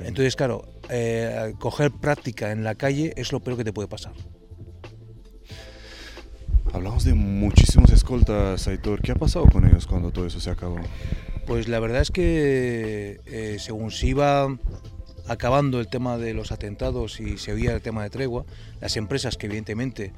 Entonces, 0.01 0.37
claro, 0.37 0.65
eh, 0.89 1.55
coger 1.59 1.91
práctica 1.91 2.53
en 2.53 2.65
la 2.65 2.75
calle 2.75 3.13
es 3.17 3.33
lo 3.33 3.41
peor 3.41 3.59
que 3.59 3.65
te 3.65 3.73
puede 3.73 3.89
pasar. 3.89 4.13
Hablamos 6.73 7.05
de 7.05 7.13
muchísimos 7.13 7.91
escoltas, 7.91 8.67
Aitor. 8.67 9.03
¿Qué 9.03 9.13
ha 9.13 9.15
pasado 9.15 9.45
con 9.45 9.67
ellos 9.67 9.87
cuando 9.87 10.11
todo 10.11 10.27
eso 10.27 10.41
se 10.41 10.49
acabó? 10.49 10.77
Pues 11.47 11.69
la 11.69 11.79
verdad 11.81 12.01
es 12.01 12.11
que 12.11 13.21
eh, 13.27 13.59
según 13.59 13.91
se 13.91 14.07
iba 14.07 14.49
acabando 15.29 15.81
el 15.81 15.89
tema 15.89 16.17
de 16.17 16.33
los 16.33 16.51
atentados 16.51 17.21
y 17.21 17.37
se 17.37 17.53
oía 17.53 17.75
el 17.75 17.83
tema 17.83 18.03
de 18.03 18.09
tregua, 18.09 18.47
las 18.81 18.97
empresas 18.97 19.37
que 19.37 19.47
evidentemente 19.47 20.15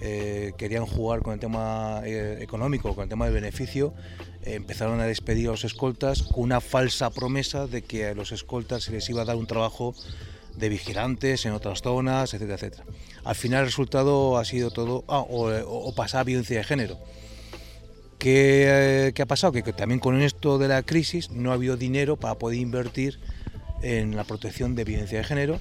eh, 0.00 0.52
querían 0.56 0.86
jugar 0.86 1.20
con 1.20 1.34
el 1.34 1.40
tema 1.40 2.00
eh, 2.04 2.38
económico, 2.40 2.94
con 2.94 3.02
el 3.02 3.10
tema 3.10 3.26
del 3.26 3.34
beneficio, 3.34 3.92
empezaron 4.44 5.00
a 5.00 5.04
despedir 5.04 5.48
a 5.48 5.50
los 5.50 5.64
escoltas 5.64 6.22
con 6.22 6.44
una 6.44 6.62
falsa 6.62 7.10
promesa 7.10 7.66
de 7.66 7.82
que 7.82 8.06
a 8.06 8.14
los 8.14 8.32
escoltas 8.32 8.84
se 8.84 8.92
les 8.92 9.08
iba 9.10 9.22
a 9.22 9.24
dar 9.26 9.36
un 9.36 9.46
trabajo 9.46 9.94
de 10.56 10.68
vigilantes 10.68 11.46
en 11.46 11.52
otras 11.52 11.82
zonas, 11.82 12.34
etcétera, 12.34 12.54
etcétera. 12.54 12.84
Al 13.28 13.34
final 13.34 13.60
el 13.60 13.66
resultado 13.66 14.38
ha 14.38 14.44
sido 14.46 14.70
todo, 14.70 15.04
ah, 15.06 15.20
o, 15.20 15.50
o 15.50 15.94
pasar 15.94 16.22
a 16.22 16.24
violencia 16.24 16.56
de 16.56 16.64
género. 16.64 16.98
¿Qué, 18.18 19.12
¿Qué, 19.14 19.20
ha 19.20 19.26
pasado? 19.26 19.52
Que, 19.52 19.62
que, 19.62 19.74
también 19.74 20.00
con 20.00 20.18
esto 20.22 20.56
de 20.56 20.66
la 20.66 20.82
crisis 20.82 21.30
no 21.30 21.50
ha 21.50 21.54
habido 21.54 21.76
dinero 21.76 22.16
para 22.16 22.36
poder 22.36 22.58
invertir 22.58 23.20
en 23.82 24.16
la 24.16 24.24
protección 24.24 24.74
de 24.74 24.84
violencia 24.84 25.18
de 25.18 25.24
género. 25.24 25.58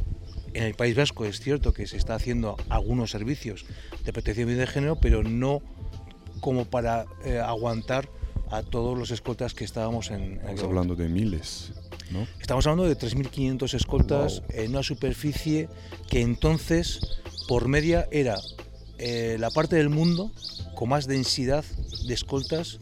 En 0.53 0.63
el 0.63 0.75
País 0.75 0.95
Vasco 0.95 1.25
es 1.25 1.41
cierto 1.41 1.73
que 1.73 1.87
se 1.87 1.97
está 1.97 2.15
haciendo 2.15 2.55
algunos 2.69 3.11
servicios 3.11 3.65
de 4.05 4.13
protección 4.13 4.47
de 4.47 4.53
violencia 4.53 4.67
de 4.67 4.73
género, 4.73 4.95
pero 5.01 5.23
no 5.23 5.61
como 6.39 6.63
para 6.63 7.05
eh, 7.25 7.39
aguantar 7.39 8.07
a 8.49 8.63
todos 8.63 8.97
los 8.97 9.11
escoltas 9.11 9.53
que 9.53 9.65
estábamos 9.65 10.09
en... 10.09 10.21
en 10.21 10.37
Estamos 10.37 10.63
hablando 10.63 10.95
de 10.95 11.09
miles. 11.09 11.73
¿No? 12.11 12.25
Estamos 12.39 12.65
hablando 12.65 12.87
de 12.87 12.97
3.500 12.97 13.73
escoltas 13.73 14.39
wow. 14.39 14.49
en 14.61 14.71
una 14.71 14.83
superficie 14.83 15.67
que 16.09 16.21
entonces, 16.21 17.19
por 17.47 17.67
media, 17.67 18.07
era 18.11 18.37
eh, 18.97 19.37
la 19.39 19.49
parte 19.49 19.75
del 19.75 19.89
mundo 19.89 20.31
con 20.75 20.89
más 20.89 21.07
densidad 21.07 21.63
de 22.05 22.13
escoltas, 22.13 22.79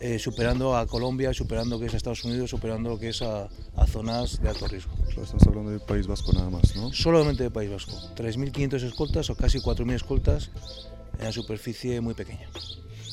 eh, 0.00 0.18
superando 0.18 0.76
a 0.76 0.86
Colombia, 0.86 1.32
superando 1.34 1.78
que 1.78 1.86
es 1.86 1.94
a 1.94 1.96
Estados 1.96 2.24
Unidos, 2.24 2.50
superando 2.50 2.90
lo 2.90 2.98
que 2.98 3.10
es 3.10 3.22
a, 3.22 3.48
a 3.76 3.86
zonas 3.86 4.40
de 4.40 4.48
alto 4.48 4.66
riesgo. 4.66 4.92
Estamos 5.08 5.46
hablando 5.46 5.70
del 5.70 5.80
País 5.80 6.06
Vasco 6.06 6.32
nada 6.32 6.50
más, 6.50 6.74
¿no? 6.76 6.92
Solamente 6.92 7.42
del 7.42 7.52
País 7.52 7.70
Vasco. 7.70 7.92
3.500 8.16 8.82
escoltas 8.84 9.30
o 9.30 9.34
casi 9.34 9.58
4.000 9.58 9.94
escoltas 9.94 10.50
en 11.14 11.22
una 11.22 11.32
superficie 11.32 12.00
muy 12.00 12.14
pequeña. 12.14 12.48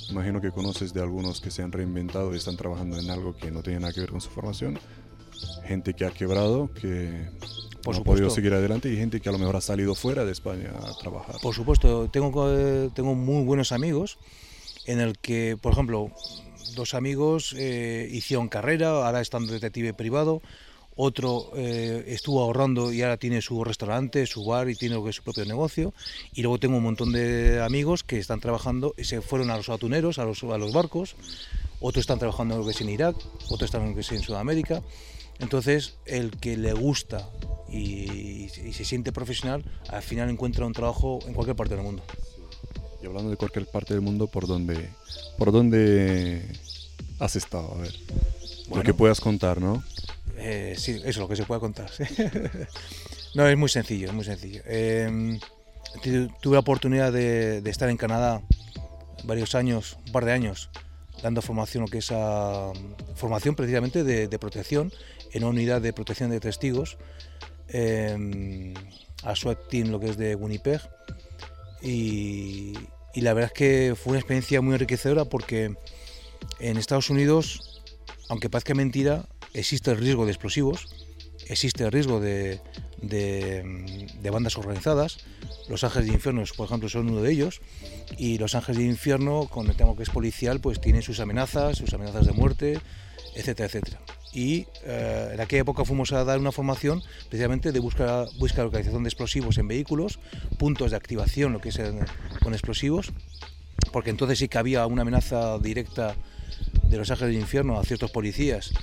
Imagino 0.09 0.39
que 0.39 0.51
conoces 0.51 0.93
de 0.93 1.01
algunos 1.01 1.41
que 1.41 1.51
se 1.51 1.61
han 1.61 1.73
reinventado 1.73 2.33
y 2.33 2.37
están 2.37 2.55
trabajando 2.55 2.97
en 2.97 3.09
algo 3.09 3.35
que 3.35 3.51
no 3.51 3.61
tiene 3.61 3.81
nada 3.81 3.91
que 3.91 3.99
ver 3.99 4.09
con 4.09 4.21
su 4.21 4.29
formación 4.29 4.79
gente 5.65 5.93
que 5.93 6.05
ha 6.05 6.11
quebrado, 6.11 6.71
que 6.73 7.29
Por 7.83 7.95
no 7.95 8.01
ha 8.01 8.03
podido 8.03 8.29
seguir 8.29 8.53
adelante 8.53 8.91
y 8.91 8.97
gente 8.97 9.19
que 9.19 9.29
a 9.29 9.31
lo 9.31 9.37
mejor 9.37 9.55
ha 9.55 9.61
salido 9.61 9.95
fuera 9.95 10.25
de 10.25 10.31
España 10.31 10.71
a 10.81 10.97
trabajar. 10.97 11.35
Por 11.41 11.53
supuesto, 11.53 12.09
tengo, 12.09 12.51
eh, 12.51 12.89
tengo 12.93 13.15
muy 13.15 13.43
buenos 13.43 13.71
amigos 13.71 14.17
en 14.85 14.99
el 14.99 15.17
que, 15.19 15.57
por 15.61 15.73
ejemplo, 15.73 16.11
dos 16.75 16.93
amigos 16.93 17.53
eh, 17.57 18.07
hicieron 18.11 18.47
carrera, 18.47 18.89
ahora 18.89 19.21
están 19.21 19.47
de 19.47 19.53
detective 19.53 19.93
privado, 19.93 20.41
otro 20.95 21.51
eh, 21.55 22.05
estuvo 22.07 22.41
ahorrando 22.41 22.91
y 22.91 23.03
ahora 23.03 23.17
tiene 23.17 23.41
su 23.41 23.63
restaurante, 23.63 24.25
su 24.25 24.43
bar 24.43 24.67
y 24.67 24.75
tiene 24.75 24.95
lo 24.95 25.03
que 25.03 25.11
es 25.11 25.17
su 25.17 25.23
propio 25.23 25.45
negocio. 25.45 25.93
Y 26.33 26.41
luego 26.41 26.57
tengo 26.57 26.77
un 26.77 26.83
montón 26.83 27.11
de 27.11 27.61
amigos 27.61 28.03
que 28.03 28.17
están 28.17 28.39
trabajando, 28.39 28.95
y 28.97 29.03
se 29.03 29.21
fueron 29.21 29.51
a 29.51 29.57
los 29.57 29.69
atuneros, 29.69 30.17
a 30.17 30.25
los, 30.25 30.43
a 30.43 30.57
los 30.57 30.73
barcos, 30.73 31.15
otros 31.79 32.01
están 32.01 32.17
trabajando 32.17 32.55
en 32.55 32.61
lo 32.61 32.65
que 32.65 32.71
es 32.71 32.81
en 32.81 32.89
Irak, 32.89 33.15
otros 33.49 33.63
están 33.63 33.83
en 33.83 33.89
lo 33.89 33.95
que 33.95 34.01
es 34.01 34.11
en 34.11 34.21
Sudamérica. 34.21 34.81
Entonces, 35.39 35.97
el 36.05 36.31
que 36.31 36.57
le 36.57 36.73
gusta 36.73 37.29
y, 37.69 38.45
y, 38.45 38.73
se 38.73 38.85
siente 38.85 39.11
profesional, 39.11 39.63
al 39.89 40.01
final 40.01 40.29
encuentra 40.29 40.65
un 40.65 40.73
trabajo 40.73 41.19
en 41.27 41.33
cualquier 41.33 41.55
parte 41.55 41.75
del 41.75 41.83
mundo. 41.83 42.03
Y 43.01 43.05
hablando 43.05 43.29
de 43.29 43.37
cualquier 43.37 43.65
parte 43.67 43.93
del 43.93 44.01
mundo, 44.01 44.27
¿por 44.27 44.47
dónde, 44.47 44.89
por 45.37 45.51
dónde 45.51 46.43
has 47.19 47.35
estado? 47.35 47.73
A 47.73 47.77
ver, 47.77 47.93
bueno, 48.67 48.77
lo 48.77 48.83
que 48.83 48.93
puedas 48.93 49.19
contar, 49.19 49.61
¿no? 49.61 49.83
Eh, 50.37 50.75
sí, 50.77 50.91
eso 50.91 51.07
es 51.07 51.17
lo 51.17 51.27
que 51.27 51.35
se 51.35 51.43
pueda 51.43 51.59
contar. 51.59 51.89
¿sí? 51.91 52.03
no, 53.35 53.47
es 53.47 53.57
muy 53.57 53.69
sencillo, 53.69 54.07
es 54.07 54.13
muy 54.13 54.25
sencillo. 54.25 54.61
Eh, 54.65 55.39
tuve 56.41 56.55
la 56.55 56.59
oportunidad 56.59 57.11
de, 57.11 57.61
de, 57.61 57.69
estar 57.69 57.89
en 57.89 57.97
Canadá 57.97 58.41
varios 59.23 59.55
años, 59.55 59.97
un 60.05 60.11
par 60.11 60.25
de 60.25 60.33
años, 60.33 60.69
dando 61.21 61.41
formación, 61.41 61.83
lo 61.83 61.89
que 61.89 61.99
es 61.99 62.11
a, 62.11 62.71
formación 63.15 63.55
precisamente 63.55 64.03
de, 64.03 64.39
protección 64.39 64.91
en 65.31 65.43
una 65.43 65.51
unidad 65.51 65.81
de 65.81 65.93
protección 65.93 66.29
de 66.29 66.39
testigos, 66.39 66.97
eh, 67.69 68.73
a 69.23 69.35
SWAT 69.35 69.67
Team, 69.69 69.89
lo 69.89 69.99
que 69.99 70.09
es 70.09 70.17
de 70.17 70.35
Winnipeg. 70.35 70.81
Y, 71.81 72.73
y, 73.13 73.21
la 73.21 73.33
verdad 73.33 73.51
es 73.53 73.57
que 73.57 73.95
fue 73.95 74.11
una 74.11 74.19
experiencia 74.19 74.61
muy 74.61 74.73
enriquecedora 74.73 75.25
porque 75.25 75.75
en 76.59 76.77
Estados 76.77 77.09
Unidos, 77.09 77.83
aunque 78.29 78.49
parezca 78.49 78.73
mentira, 78.73 79.27
existe 79.53 79.91
el 79.91 79.97
riesgo 79.97 80.25
de 80.25 80.31
explosivos, 80.31 81.06
existe 81.49 81.83
el 81.83 81.91
riesgo 81.91 82.19
de, 82.19 82.59
de, 83.01 84.05
de, 84.21 84.29
bandas 84.29 84.57
organizadas. 84.57 85.17
Los 85.69 85.83
Ángeles 85.83 86.07
de 86.07 86.13
Infierno, 86.13 86.43
por 86.55 86.67
ejemplo, 86.67 86.89
son 86.89 87.09
uno 87.09 87.21
de 87.21 87.31
ellos. 87.31 87.61
Y 88.17 88.37
los 88.37 88.55
Ángeles 88.55 88.79
de 88.79 88.85
Infierno, 88.85 89.47
con 89.47 89.67
el 89.67 89.75
tema 89.75 89.95
que 89.95 90.03
es 90.03 90.09
policial, 90.09 90.59
pues 90.59 90.79
tienen 90.81 91.01
sus 91.01 91.19
amenazas, 91.19 91.77
sus 91.77 91.93
amenazas 91.93 92.25
de 92.25 92.33
muerte, 92.33 92.79
etcétera, 93.35 93.67
etcétera. 93.67 93.99
Y 94.33 94.67
eh, 94.83 95.31
en 95.33 95.39
aquella 95.39 95.61
época 95.61 95.85
fuimos 95.85 96.11
a 96.11 96.23
dar 96.23 96.39
una 96.39 96.51
formación 96.51 97.01
precisamente 97.29 97.71
de 97.71 97.79
buscar, 97.79 98.27
buscar 98.37 98.65
localización 98.65 99.03
de 99.03 99.09
explosivos 99.09 99.57
en 99.57 99.67
vehículos, 99.67 100.19
puntos 100.57 100.91
de 100.91 100.97
activación, 100.97 101.53
lo 101.53 101.61
que 101.61 101.69
es 101.69 101.79
en, 101.79 102.05
con 102.43 102.53
explosivos, 102.53 103.13
porque 103.91 104.09
entonces 104.09 104.39
sí 104.39 104.47
que 104.47 104.57
había 104.57 104.85
una 104.85 105.03
amenaza 105.03 105.57
directa 105.59 106.15
de 106.83 106.97
los 106.97 107.09
Ángeles 107.09 107.35
de 107.35 107.41
Infierno 107.41 107.79
a 107.79 107.83
ciertos 107.83 108.11
policías 108.11 108.73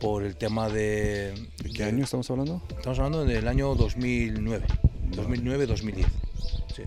por 0.00 0.22
el 0.22 0.36
tema 0.36 0.68
de... 0.68 1.34
¿De 1.62 1.70
qué 1.70 1.84
año 1.84 2.04
estamos 2.04 2.30
hablando? 2.30 2.62
Estamos 2.70 2.98
hablando 2.98 3.24
del 3.24 3.46
año 3.48 3.74
2009, 3.74 4.66
2009-2010. 5.10 6.06
Sí. 6.74 6.82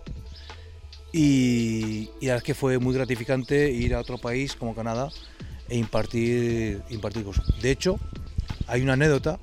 Y, 1.14 2.10
y 2.20 2.26
la 2.26 2.34
verdad 2.34 2.38
es 2.38 2.44
que 2.44 2.54
fue 2.54 2.80
muy 2.80 2.94
gratificante 2.94 3.70
ir 3.72 3.94
a 3.94 4.00
otro 4.00 4.18
país 4.18 4.56
como 4.56 4.74
Canadá 4.74 5.10
e 5.68 5.78
impartir, 5.78 6.82
impartir 6.90 7.24
cursos. 7.24 7.62
De 7.62 7.72
hecho, 7.72 8.00
hay 8.68 8.82
una 8.82 8.94
anécdota 8.94 9.40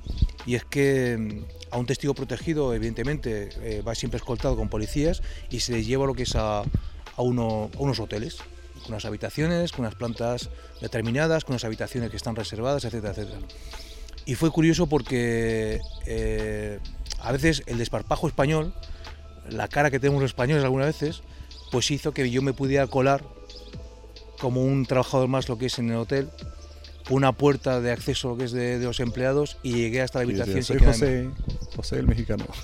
y 0.47 0.55
es 0.55 0.65
que 0.65 1.17
mm, 1.19 1.75
a 1.75 1.79
un 1.79 1.87
testigo 1.87 2.15
protegido, 2.15 2.75
evidentemente, 2.75 3.51
eh, 3.63 3.83
va 3.87 3.95
siempre 3.95 4.17
escoltado 4.17 4.57
con 4.57 4.69
policías 4.69 5.23
y 5.51 5.61
se 5.61 5.73
les 5.73 5.87
lleva 5.87 6.07
lo 6.07 6.15
que 6.15 6.23
es 6.23 6.35
a, 6.37 6.61
a, 6.61 7.23
uno, 7.23 7.71
a 7.77 7.81
unos 7.81 8.01
hoteles 8.01 8.39
con 8.89 8.95
unas 8.95 9.05
habitaciones, 9.05 9.71
con 9.71 9.85
unas 9.85 9.95
plantas 9.95 10.49
determinadas, 10.81 11.45
con 11.45 11.53
unas 11.53 11.65
habitaciones 11.65 12.11
que 12.11 12.17
están 12.17 12.35
reservadas, 12.35 12.87
etcétera, 12.87 13.13
etcétera. 13.13 13.39
Y 14.25 14.35
fue 14.35 14.51
curioso 14.51 14.87
porque 14.87 15.79
eh, 16.07 16.81
a 17.21 17.33
veces 17.33 17.63
el 17.67 17.77
desparpajo 17.77 18.27
español, 18.27 18.73
la 19.51 19.69
cara 19.69 19.91
que 19.91 20.01
tenemos 20.01 20.23
los 20.23 20.31
españoles 20.31 20.65
algunas 20.65 20.87
veces, 20.87 21.23
pues 21.71 21.91
hizo 21.91 22.13
que 22.13 22.31
yo 22.31 22.41
me 22.41 22.55
pudiera 22.55 22.87
colar 22.87 23.23
como 24.41 24.63
un 24.63 24.87
trabajador 24.87 25.29
más 25.29 25.51
lo 25.51 25.59
que 25.59 25.67
es 25.67 25.79
en 25.79 25.91
el 25.91 25.97
hotel, 25.97 26.31
una 27.09 27.33
puerta 27.33 27.81
de 27.81 27.91
acceso 27.91 28.37
que 28.37 28.45
es 28.45 28.53
de, 28.53 28.79
de 28.79 28.85
los 28.85 29.01
empleados 29.01 29.59
y 29.63 29.73
llegué 29.73 30.03
hasta 30.03 30.19
la 30.19 30.25
habitación. 30.25 30.57
Decía, 30.57 30.79
soy 30.79 30.87
José, 30.87 31.31
José 31.77 31.97
el 31.97 32.07
mexicano. 32.07 32.47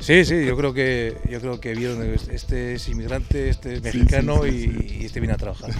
Sí, 0.00 0.24
sí, 0.24 0.44
yo 0.46 0.56
creo 0.56 0.72
que 0.72 1.16
yo 1.28 1.40
creo 1.40 1.60
que 1.60 1.74
vieron 1.74 2.02
este 2.30 2.74
es 2.74 2.88
inmigrante, 2.88 3.48
este 3.48 3.74
es 3.74 3.82
mexicano 3.82 4.44
sí, 4.44 4.50
sí, 4.50 4.58
sí, 4.58 4.86
y, 4.98 5.02
y, 5.02 5.06
este 5.06 5.20
viene 5.20 5.34
a 5.34 5.36
trabajar. 5.36 5.70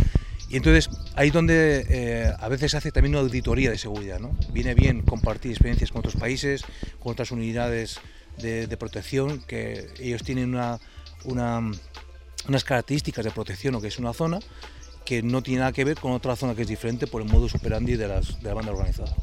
Y 0.50 0.56
entonces 0.56 0.90
ahí 1.14 1.30
donde 1.30 1.86
eh, 1.88 2.32
a 2.38 2.48
veces 2.48 2.74
hace 2.74 2.90
también 2.90 3.14
una 3.14 3.22
auditoría 3.22 3.70
de 3.70 3.78
seguridad, 3.78 4.18
¿no? 4.18 4.36
Viene 4.52 4.74
bien 4.74 5.02
compartir 5.02 5.52
experiencias 5.52 5.90
con 5.90 6.00
otros 6.00 6.16
países, 6.16 6.64
con 6.98 7.12
otras 7.12 7.30
unidades 7.30 8.00
de, 8.38 8.66
de 8.66 8.76
protección 8.76 9.42
que 9.46 9.88
ellos 10.00 10.22
tienen 10.22 10.54
una, 10.54 10.78
una, 11.24 11.70
unas 12.48 12.64
características 12.64 13.24
de 13.24 13.30
protección 13.30 13.74
o 13.74 13.80
que 13.80 13.88
es 13.88 13.98
una 13.98 14.12
zona 14.12 14.40
que 15.08 15.22
no 15.22 15.42
tiene 15.42 15.60
nada 15.60 15.72
que 15.72 15.84
ver 15.84 15.98
con 15.98 16.12
otra 16.12 16.36
zona 16.36 16.54
que 16.54 16.60
es 16.60 16.68
diferente 16.68 17.06
por 17.06 17.22
el 17.22 17.32
modo 17.32 17.48
superandi 17.48 17.96
de, 17.96 18.08
las, 18.08 18.42
de 18.42 18.48
la 18.50 18.52
banda 18.52 18.72
organizada. 18.72 19.16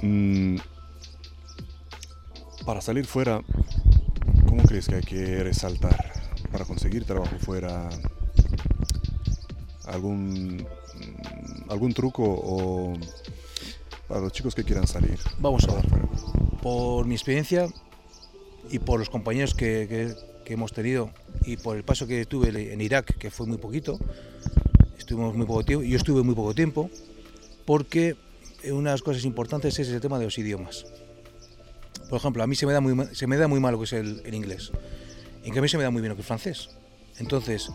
Mm, 0.00 0.56
para 2.64 2.80
salir 2.80 3.04
fuera, 3.04 3.42
¿cómo 4.48 4.62
crees 4.62 4.88
que 4.88 4.94
hay 4.94 5.02
que 5.02 5.44
resaltar 5.44 6.14
para 6.50 6.64
conseguir 6.64 7.04
trabajo 7.04 7.36
fuera? 7.38 7.90
¿Algún, 9.84 10.66
algún 11.68 11.92
truco 11.92 12.22
o 12.24 12.94
para 14.08 14.20
los 14.20 14.32
chicos 14.32 14.54
que 14.54 14.64
quieran 14.64 14.86
salir? 14.86 15.18
Vamos 15.40 15.68
a 15.68 15.74
ver. 15.74 15.84
Por 16.62 17.04
mi 17.04 17.16
experiencia 17.16 17.68
y 18.70 18.78
por 18.78 18.98
los 18.98 19.10
compañeros 19.10 19.52
que, 19.52 19.86
que, 19.90 20.33
que 20.44 20.54
hemos 20.54 20.72
tenido 20.72 21.10
y 21.44 21.56
por 21.56 21.76
el 21.76 21.82
paso 21.82 22.06
que 22.06 22.24
tuve 22.26 22.72
en 22.72 22.80
Irak, 22.80 23.16
que 23.18 23.30
fue 23.30 23.46
muy 23.46 23.58
poquito, 23.58 23.98
estuvimos 24.98 25.34
muy 25.34 25.46
poco 25.46 25.64
tiempo, 25.64 25.84
yo 25.84 25.96
estuve 25.96 26.22
muy 26.22 26.34
poco 26.34 26.54
tiempo, 26.54 26.90
porque 27.64 28.16
una 28.64 28.90
de 28.90 28.94
las 28.94 29.02
cosas 29.02 29.24
importantes 29.24 29.78
es 29.78 29.88
el 29.88 30.00
tema 30.00 30.18
de 30.18 30.26
los 30.26 30.38
idiomas. 30.38 30.86
Por 32.08 32.18
ejemplo, 32.18 32.42
a 32.42 32.46
mí 32.46 32.54
se 32.54 32.66
me 32.66 32.72
da 32.72 32.80
muy, 32.80 33.08
se 33.14 33.26
me 33.26 33.36
da 33.36 33.48
muy 33.48 33.60
mal 33.60 33.72
lo 33.72 33.78
que 33.78 33.84
es 33.84 33.92
el, 33.94 34.22
el 34.24 34.34
inglés. 34.34 34.70
En 35.42 35.52
cambio 35.52 35.68
se 35.68 35.76
me 35.76 35.82
da 35.82 35.90
muy 35.90 36.00
bien 36.00 36.10
lo 36.10 36.16
que 36.16 36.22
es 36.22 36.26
francés. 36.26 36.70
Entonces, 37.18 37.70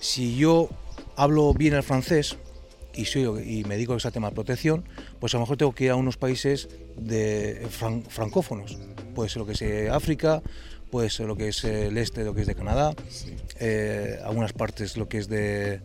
si 0.00 0.36
yo 0.36 0.68
hablo 1.16 1.52
bien 1.54 1.74
el 1.74 1.82
francés 1.82 2.36
y, 2.94 3.04
soy, 3.04 3.24
y 3.24 3.64
me 3.64 3.74
dedico 3.74 3.94
a 3.94 3.96
ese 3.96 4.10
tema 4.10 4.28
de 4.28 4.34
protección, 4.34 4.84
pues 5.20 5.34
a 5.34 5.38
lo 5.38 5.42
mejor 5.42 5.56
tengo 5.56 5.74
que 5.74 5.84
ir 5.84 5.90
a 5.90 5.96
unos 5.96 6.16
países 6.16 6.68
de 6.96 7.66
francófonos. 8.08 8.78
Puede 9.14 9.30
ser 9.30 9.40
lo 9.40 9.46
que 9.46 9.52
es 9.52 9.90
África, 9.90 10.42
puede 10.90 11.10
ser 11.10 11.26
lo 11.26 11.36
que 11.36 11.48
es 11.48 11.64
el 11.64 11.98
este, 11.98 12.24
lo 12.24 12.34
que 12.34 12.42
es 12.42 12.46
de 12.46 12.54
Canadá, 12.54 12.94
eh, 13.60 14.18
algunas 14.24 14.52
partes 14.52 14.96
lo 14.96 15.08
que 15.08 15.18
es 15.18 15.28
de, 15.28 15.80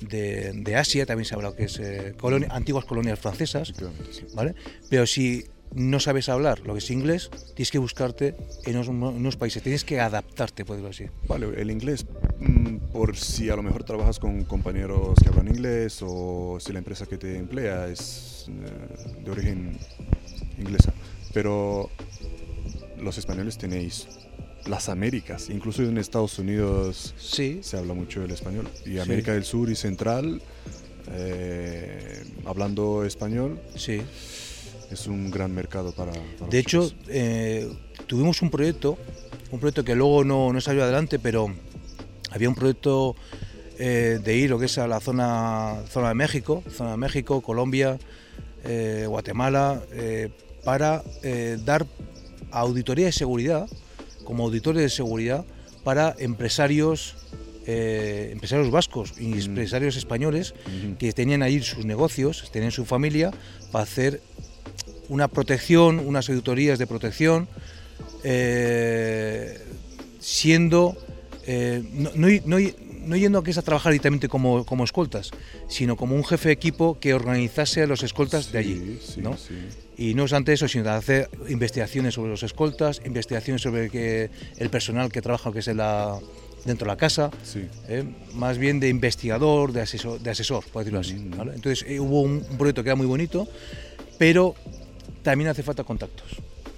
de, 0.00 0.76
Asia, 0.76 1.06
también 1.06 1.24
se 1.24 1.34
habla 1.34 1.50
lo 1.50 1.56
que 1.56 1.64
es 1.64 1.78
eh, 1.78 2.14
antiguas 2.50 2.84
colonias 2.84 3.18
francesas, 3.18 3.72
¿vale? 4.34 4.54
Pero 4.90 5.06
si 5.06 5.44
no 5.74 5.98
sabes 5.98 6.28
hablar 6.28 6.60
lo 6.60 6.72
que 6.72 6.78
es 6.78 6.90
inglés, 6.90 7.30
tienes 7.54 7.70
que 7.70 7.78
buscarte 7.78 8.36
en 8.64 8.76
unos, 8.76 9.36
países, 9.36 9.62
tienes 9.62 9.84
que 9.84 10.00
adaptarte, 10.00 10.64
por 10.64 10.76
decirlo 10.76 10.90
así. 10.90 11.26
Vale, 11.26 11.60
el 11.60 11.70
inglés, 11.70 12.06
mm, 12.38 12.76
por 12.92 13.16
si 13.16 13.50
a 13.50 13.56
lo 13.56 13.62
mejor 13.62 13.84
trabajas 13.84 14.18
con 14.18 14.44
compañeros 14.44 15.18
que 15.22 15.28
hablan 15.28 15.48
inglés 15.48 16.00
o 16.02 16.58
si 16.60 16.72
la 16.72 16.78
empresa 16.78 17.06
que 17.06 17.18
te 17.18 17.36
emplea 17.36 17.88
es 17.88 18.46
eh, 18.48 19.22
de 19.24 19.30
origen 19.30 19.78
inglesa, 20.58 20.92
pero 21.32 21.90
los 22.98 23.18
españoles 23.18 23.58
tenéis 23.58 24.06
las 24.66 24.88
Américas, 24.88 25.50
incluso 25.50 25.82
en 25.82 25.98
Estados 25.98 26.38
Unidos 26.38 27.14
sí. 27.18 27.60
se 27.62 27.76
habla 27.76 27.94
mucho 27.94 28.22
el 28.22 28.30
español 28.30 28.68
y 28.86 28.98
América 28.98 29.32
del 29.32 29.44
Sur 29.44 29.70
y 29.70 29.76
Central, 29.76 30.40
eh, 31.12 32.24
hablando 32.46 33.04
español. 33.04 33.60
Sí 33.76 34.00
es 34.90 35.06
un 35.06 35.30
gran 35.30 35.52
mercado 35.52 35.92
para... 35.92 36.12
de 36.48 36.58
hecho, 36.58 36.88
eh, 37.08 37.68
tuvimos 38.06 38.42
un 38.42 38.50
proyecto, 38.50 38.96
un 39.50 39.58
proyecto 39.58 39.82
que 39.82 39.94
luego 39.94 40.24
no, 40.24 40.52
no 40.52 40.60
salió 40.60 40.84
adelante, 40.84 41.18
pero 41.18 41.52
había 42.30 42.48
un 42.48 42.54
proyecto 42.54 43.16
eh, 43.78 44.20
de 44.22 44.36
ir 44.36 44.50
lo 44.50 44.58
que 44.58 44.66
es 44.66 44.78
a 44.78 44.86
la 44.86 45.00
zona, 45.00 45.82
zona 45.88 46.08
de 46.08 46.14
México, 46.14 46.62
zona 46.70 46.92
de 46.92 46.96
México, 46.96 47.40
Colombia, 47.40 47.98
Guatemala, 49.06 49.82
para 50.64 51.02
dar 51.64 51.86
auditoría 52.50 53.06
de 53.06 53.12
seguridad, 53.12 53.68
como 54.24 54.44
auditores 54.44 54.82
de 54.82 54.88
seguridad, 54.88 55.44
para 55.84 56.14
empresarios 56.18 57.16
empresarios 57.66 58.70
vascos 58.70 59.14
y 59.18 59.28
mm. 59.28 59.40
empresarios 59.40 59.96
españoles 59.96 60.54
que 60.98 61.14
tenían 61.14 61.42
ahí 61.42 61.62
sus 61.62 61.86
negocios, 61.86 62.50
tenían 62.52 62.72
su 62.72 62.84
familia, 62.84 63.30
para 63.72 63.84
hacer 63.84 64.20
una 65.08 65.28
protección, 65.28 65.98
unas 65.98 66.28
auditorías 66.28 66.78
de 66.78 66.86
protección, 66.86 67.48
eh, 68.22 69.60
siendo, 70.20 70.96
eh, 71.46 71.82
no, 71.92 72.58
yendo 73.12 73.38
a 73.38 73.44
que 73.44 73.50
es 73.50 73.58
a 73.58 73.62
trabajar 73.62 73.92
directamente 73.92 74.28
como, 74.28 74.64
como, 74.64 74.84
escoltas, 74.84 75.30
sino 75.68 75.96
como 75.96 76.14
un 76.16 76.24
jefe 76.24 76.48
de 76.48 76.52
equipo 76.54 76.98
que 76.98 77.14
organizase 77.14 77.82
a 77.82 77.86
los 77.86 78.02
escoltas 78.02 78.52
de 78.52 78.58
allí. 78.58 78.98
¿no? 79.18 79.36
Y 79.96 80.14
no 80.14 80.22
obstante 80.22 80.52
eso, 80.52 80.66
sino 80.66 80.90
hacer 80.90 81.30
investigaciones 81.48 82.14
sobre 82.14 82.30
los 82.30 82.42
escoltas, 82.42 83.00
investigaciones 83.04 83.62
sobre 83.62 83.90
que 83.90 84.30
el 84.56 84.70
personal 84.70 85.10
que 85.10 85.22
trabaja 85.22 85.52
que 85.52 85.60
es 85.60 85.68
la, 85.68 86.18
dentro 86.64 86.86
de 86.86 86.92
la 86.92 86.96
casa, 86.96 87.30
¿eh? 87.88 88.04
más 88.34 88.58
bien 88.58 88.80
de 88.80 88.88
investigador, 88.88 89.72
de 89.72 89.82
asesor, 89.82 90.20
de 90.20 90.30
asesor 90.30 90.64
por 90.72 90.82
decirlo 90.82 91.00
así. 91.00 91.14
Mm. 91.14 91.50
Entonces 91.54 91.86
hubo 92.00 92.22
un, 92.22 92.44
un, 92.50 92.58
proyecto 92.58 92.82
que 92.82 92.88
era 92.88 92.96
muy 92.96 93.06
bonito, 93.06 93.46
pero 94.18 94.54
también 95.22 95.48
hace 95.48 95.62
falta 95.62 95.84
contactos. 95.84 96.36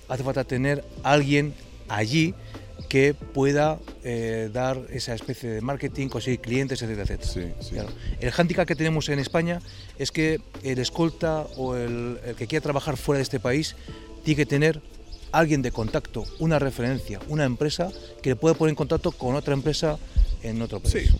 Hace 0.08 0.22
falta 0.22 0.44
tener 0.44 0.84
alguien 1.02 1.54
allí 1.88 2.34
que 2.88 3.14
pueda 3.14 3.78
eh, 4.04 4.50
dar 4.52 4.80
esa 4.90 5.14
especie 5.14 5.50
de 5.50 5.60
marketing, 5.60 6.08
conseguir 6.08 6.40
clientes, 6.40 6.82
etcétera, 6.82 7.14
etcétera. 7.14 7.88
El 8.20 8.32
handicap 8.36 8.66
que 8.66 8.76
tenemos 8.76 9.08
en 9.08 9.18
España 9.18 9.60
es 9.98 10.12
que 10.12 10.40
el 10.62 10.78
escolta 10.78 11.46
o 11.56 11.74
el, 11.74 12.18
que 12.36 12.46
quiera 12.46 12.62
trabajar 12.62 12.96
fuera 12.96 13.18
de 13.18 13.22
este 13.22 13.40
país 13.40 13.76
tiene 14.24 14.36
que 14.36 14.46
tener 14.46 14.80
alguien 15.32 15.62
de 15.62 15.72
contacto, 15.72 16.24
una 16.38 16.58
referencia, 16.58 17.20
una 17.28 17.44
empresa 17.44 17.90
que 18.22 18.30
le 18.30 18.36
pueda 18.36 18.54
poner 18.54 18.70
en 18.70 18.76
contacto 18.76 19.12
con 19.12 19.34
otra 19.34 19.54
empresa 19.54 19.98
en 20.42 20.62
otro 20.62 20.80
país. 20.80 21.08
Sí. 21.08 21.14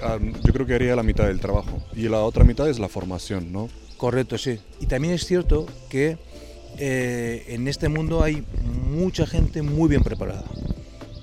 Ah, 0.00 0.18
yo 0.44 0.52
creo 0.52 0.66
que 0.66 0.74
haría 0.74 0.94
la 0.94 1.02
mitad 1.02 1.26
del 1.26 1.40
trabajo 1.40 1.82
y 1.94 2.08
la 2.08 2.20
otra 2.20 2.44
mitad 2.44 2.68
es 2.68 2.78
la 2.78 2.88
formación, 2.88 3.52
¿no? 3.52 3.68
Correcto, 3.96 4.38
sí. 4.38 4.60
Y 4.80 4.86
también 4.86 5.14
es 5.14 5.24
cierto 5.24 5.66
que 5.88 6.18
eh, 6.78 7.44
en 7.48 7.68
este 7.68 7.88
mundo 7.88 8.22
hay 8.22 8.44
mucha 8.90 9.26
gente 9.26 9.62
muy 9.62 9.88
bien 9.88 10.02
preparada. 10.02 10.44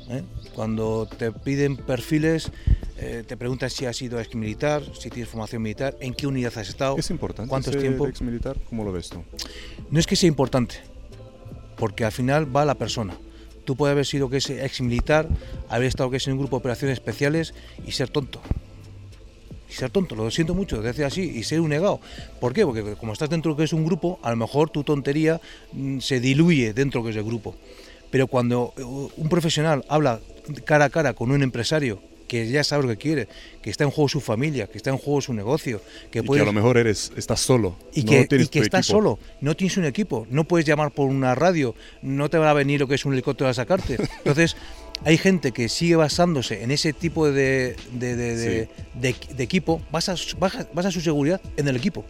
¿eh? 0.10 0.24
Cuando 0.56 1.08
te 1.08 1.32
piden 1.32 1.78
perfiles, 1.78 2.52
eh, 2.98 3.24
te 3.28 3.38
preguntan 3.38 3.70
si 3.70 3.86
has 3.86 3.98
sido 3.98 4.20
ex 4.20 4.36
militar, 4.36 4.84
si 5.00 5.10
tienes 5.10 5.30
formación 5.30 5.62
militar, 5.62 5.96
en 6.00 6.13
qué 6.13 6.28
unidad 6.28 6.54
has 6.58 6.70
estado. 6.70 6.98
Es 6.98 7.10
importante. 7.10 7.50
¿Cuánto 7.50 7.72
tiempo? 7.72 8.08
ex 8.08 8.22
militar? 8.22 8.58
¿Cómo 8.70 8.84
lo 8.84 8.92
ves 8.92 9.10
tú? 9.10 9.24
No 9.89 10.00
es 10.00 10.08
que 10.08 10.16
sea 10.16 10.28
importante, 10.28 10.76
porque 11.78 12.06
al 12.06 12.12
final 12.12 12.56
va 12.56 12.66
la 12.66 12.76
persona. 12.76 13.16
Tú 13.66 13.76
puedes 13.76 13.94
haber 13.94 14.06
sido 14.06 14.30
que 14.30 14.38
es 14.38 14.50
ex 14.50 14.82
militar, 14.82 15.28
haber 15.70 15.88
estado 15.88 16.10
que 16.10 16.18
es 16.18 16.28
en 16.28 16.34
un 16.34 16.39
grupo 16.39 16.58
de 16.58 16.62
operaciones 16.62 16.96
especiales 16.96 17.54
y 17.86 17.92
ser 17.92 18.10
tonto 18.10 18.42
ser 19.73 19.89
tonto, 19.89 20.15
lo 20.15 20.29
siento 20.31 20.53
mucho, 20.53 20.81
decir 20.81 21.05
así, 21.05 21.21
y 21.21 21.43
ser 21.43 21.59
un 21.62 21.69
negado. 21.69 21.99
¿Por 22.39 22.53
qué? 22.53 22.65
Porque 22.65 22.95
como 22.95 23.13
estás 23.13 23.29
dentro 23.29 23.55
que 23.55 23.63
es 23.63 23.73
un 23.73 23.86
grupo, 23.86 24.19
a 24.21 24.31
lo 24.31 24.38
mejor 24.38 24.69
tu 24.69 24.83
tontería 24.83 25.39
mm, 25.71 25.99
se 25.99 26.19
diluye 26.19 26.73
dentro 26.73 27.03
que 27.03 27.12
es 27.12 27.15
el 27.15 27.23
grupo. 27.23 27.55
Pero 28.12 28.27
cuando 28.27 28.73
eh, 28.77 28.83
un 28.83 29.29
profesional 29.29 29.83
habla 29.89 30.19
cara 30.65 30.86
a 30.86 30.89
cara 30.89 31.13
con 31.13 31.31
un 31.31 31.41
empresario 31.41 31.99
que 32.27 32.47
ya 32.47 32.63
sabe 32.63 32.83
lo 32.83 32.89
que 32.89 32.97
quiere, 32.97 33.27
que 33.62 33.69
está 33.69 33.83
en 33.83 33.91
juego 33.91 34.09
su 34.09 34.21
familia, 34.21 34.67
que 34.67 34.77
está 34.77 34.89
en 34.89 34.97
juego 34.97 35.21
su 35.21 35.33
negocio, 35.33 35.81
que, 36.09 36.19
y 36.19 36.27
que 36.27 36.39
a 36.39 36.45
lo 36.45 36.53
mejor 36.53 36.77
eres 36.77 37.12
estás 37.15 37.41
solo 37.41 37.75
y 37.93 38.03
que, 38.03 38.27
y 38.29 38.47
que 38.47 38.59
estás 38.59 38.88
solo, 38.88 39.19
no 39.41 39.55
tienes 39.55 39.77
un 39.77 39.86
equipo, 39.86 40.25
no 40.29 40.43
puedes 40.43 40.65
llamar 40.65 40.91
por 40.91 41.09
una 41.09 41.36
radio, 41.36 41.75
no 42.01 42.29
te 42.29 42.38
va 42.38 42.49
a 42.49 42.53
venir 42.53 42.79
lo 42.79 42.88
que 42.88 42.95
es 42.95 43.05
un 43.05 43.13
helicóptero 43.13 43.49
a 43.49 43.53
sacarte. 43.53 43.97
Entonces 44.17 44.55
hay 45.06 45.17
gente 45.17 45.51
que 45.51 45.69
sigue 45.69 45.95
basándose 45.95 46.63
en 46.63 46.71
ese 46.71 46.93
tipo 46.93 47.29
de, 47.32 47.75
de, 47.93 48.67
equipo, 49.38 49.82
basa, 49.91 50.15
basa, 50.73 50.91
su 50.91 51.01
seguridad 51.01 51.41
en 51.58 51.67
el 51.67 51.75
equipo. 51.75 52.06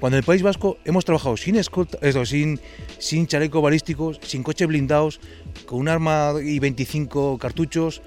Cuando 0.00 0.16
en 0.16 0.20
el 0.20 0.24
País 0.24 0.42
Vasco 0.42 0.78
hemos 0.84 1.04
trabajado 1.04 1.36
sin 1.36 1.56
escolta, 1.56 1.98
sin, 2.24 2.60
sin 2.98 3.26
chalecos 3.26 3.62
balísticos, 3.62 4.20
sin 4.22 4.42
coches 4.42 4.68
blindados, 4.68 5.20
con 5.66 5.80
un 5.80 5.88
arma 5.88 6.34
y 6.42 6.58
25 6.58 7.38
cartuchos, 7.38 8.02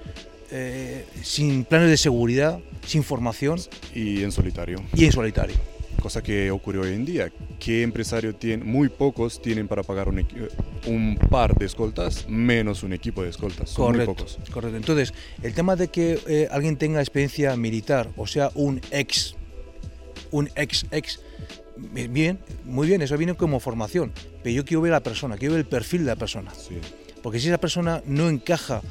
eh, 0.50 1.04
sin 1.22 1.64
planes 1.64 1.90
de 1.90 1.96
seguridad, 1.96 2.60
sin 2.86 3.02
formación. 3.02 3.58
Y 3.94 4.22
en 4.22 4.32
solitario. 4.32 4.82
Y 4.94 5.06
en 5.06 5.12
solitario 5.12 5.56
cosa 6.00 6.22
que 6.22 6.50
ocurrió 6.50 6.82
hoy 6.82 6.94
en 6.94 7.04
día. 7.04 7.32
¿Qué 7.58 7.82
empresario 7.82 8.34
tiene? 8.34 8.64
Muy 8.64 8.88
pocos 8.88 9.40
tienen 9.42 9.68
para 9.68 9.82
pagar 9.82 10.08
un, 10.08 10.26
un 10.86 11.18
par 11.28 11.54
de 11.56 11.66
escoltas 11.66 12.26
menos 12.28 12.82
un 12.82 12.92
equipo 12.92 13.22
de 13.22 13.30
escoltas. 13.30 13.72
correcto, 13.72 14.06
muy 14.06 14.14
pocos. 14.14 14.38
correcto. 14.52 14.76
Entonces, 14.76 15.12
el 15.42 15.54
tema 15.54 15.76
de 15.76 15.88
que 15.88 16.20
eh, 16.26 16.48
alguien 16.50 16.76
tenga 16.76 17.00
experiencia 17.00 17.56
militar, 17.56 18.08
o 18.16 18.26
sea, 18.26 18.50
un 18.54 18.80
ex, 18.90 19.34
un 20.30 20.48
ex, 20.54 20.86
ex, 20.90 21.20
bien, 21.76 22.38
muy 22.64 22.86
bien, 22.86 23.02
eso 23.02 23.16
viene 23.16 23.34
como 23.34 23.60
formación. 23.60 24.12
Pero 24.42 24.54
yo 24.54 24.64
quiero 24.64 24.80
ver 24.82 24.92
a 24.92 24.96
la 24.96 25.02
persona, 25.02 25.36
quiero 25.36 25.54
ver 25.54 25.60
el 25.60 25.68
perfil 25.68 26.00
de 26.02 26.06
la 26.06 26.16
persona. 26.16 26.52
Porque 27.22 27.40
si 27.40 27.48
esa 27.48 27.58
persona 27.58 28.02
no 28.06 28.28
encaja 28.28 28.82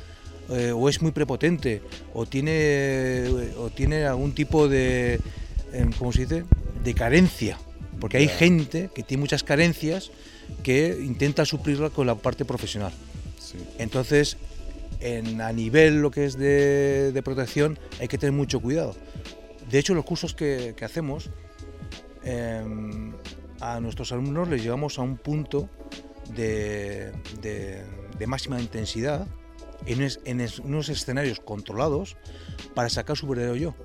eh, 0.50 0.72
o 0.72 0.88
es 0.90 1.02
muy 1.02 1.12
prepotente 1.12 1.82
o 2.14 2.26
tiene, 2.26 3.26
o 3.58 3.70
tiene 3.70 4.06
algún 4.06 4.34
tipo 4.34 4.68
de, 4.68 5.20
em, 5.74 5.92
¿cómo 5.94 6.12
se 6.12 6.22
dice? 6.22 6.44
De 6.84 6.94
carencia, 6.94 7.58
porque 8.00 8.18
hay 8.18 8.28
gente 8.28 8.90
que 8.94 9.04
tiene 9.04 9.22
muchas 9.22 9.44
carencias 9.44 10.12
que 10.64 10.98
intenta 11.02 11.46
suplirla 11.46 11.90
con 11.90 12.08
la 12.08 12.16
parte 12.16 12.46
profesional. 12.46 12.94
Entonces, 13.78 14.38
en, 15.00 15.42
a 15.42 15.52
nivel 15.52 16.02
lo 16.02 16.12
que 16.12 16.26
es 16.26 16.38
de, 16.38 17.22
protección 17.24 17.78
hay 18.00 18.08
que 18.08 18.18
tener 18.18 18.34
mucho 18.34 18.60
cuidado. 18.60 18.96
De 19.70 19.80
hecho, 19.80 19.94
los 19.94 20.06
cursos 20.06 20.34
que, 20.34 20.76
hacemos 20.82 21.30
em, 22.24 23.14
a 23.60 23.80
nuestros 23.80 24.12
alumnos 24.12 24.48
les 24.48 24.64
llevamos 24.64 24.98
a 24.98 25.02
un 25.02 25.18
punto 25.18 25.70
de, 26.36 27.12
máxima 28.26 28.60
intensidad 28.60 29.28
en, 29.86 30.08
en, 30.26 30.50
unos 30.64 30.90
escenarios 30.90 31.40
controlados 31.40 32.18
para 32.74 32.90
sacar 32.90 33.18
su 33.18 33.28
verdadero 33.28 33.56
yo. 33.56 33.76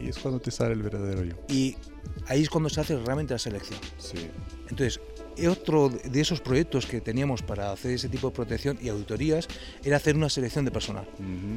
Y 0.00 0.08
es 0.08 0.18
cuando 0.18 0.40
te 0.40 0.50
sale 0.50 0.74
el 0.74 0.82
verdadero 0.82 1.24
yo. 1.24 1.34
Y 1.48 1.76
ahí 2.26 2.42
es 2.42 2.50
cuando 2.50 2.68
se 2.68 2.80
hace 2.80 2.96
realmente 2.96 3.34
la 3.34 3.38
selección. 3.38 3.78
Sí. 3.98 4.16
Entonces, 4.68 5.00
otro 5.46 5.88
de 5.88 6.20
esos 6.20 6.40
proyectos 6.40 6.86
que 6.86 7.00
teníamos 7.00 7.42
para 7.42 7.72
hacer 7.72 7.92
ese 7.92 8.08
tipo 8.08 8.30
de 8.30 8.34
protección 8.36 8.78
y 8.82 8.88
auditorías 8.88 9.48
era 9.84 9.96
hacer 9.96 10.16
una 10.16 10.28
selección 10.28 10.64
de 10.64 10.70
personal, 10.70 11.06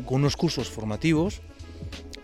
con 0.05 0.21
unos 0.21 0.35
cursos 0.35 0.69
formativos 0.69 1.41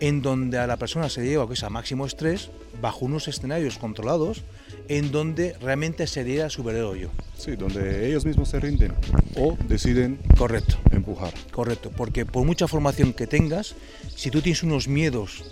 en 0.00 0.22
donde 0.22 0.58
a 0.58 0.66
la 0.66 0.76
persona 0.76 1.08
se 1.08 1.24
lleva 1.24 1.46
que 1.48 1.54
es 1.54 1.62
a 1.64 1.70
máximo 1.70 2.06
estrés, 2.06 2.50
bajo 2.80 3.04
unos 3.04 3.26
escenarios 3.26 3.78
controlados, 3.78 4.44
en 4.86 5.10
donde 5.10 5.56
realmente 5.60 6.06
sería 6.06 6.48
superhéroe 6.50 7.00
yo. 7.00 7.08
Sí, 7.36 7.56
donde 7.56 8.08
ellos 8.08 8.24
mismos 8.24 8.48
se 8.48 8.60
rinden 8.60 8.94
o 9.36 9.56
deciden 9.66 10.18
Correcto. 10.36 10.78
empujar. 10.92 11.34
Correcto, 11.50 11.90
porque 11.90 12.24
por 12.24 12.44
mucha 12.44 12.68
formación 12.68 13.12
que 13.12 13.26
tengas, 13.26 13.74
si 14.14 14.30
tú 14.30 14.40
tienes 14.40 14.62
unos 14.62 14.86
miedos 14.86 15.42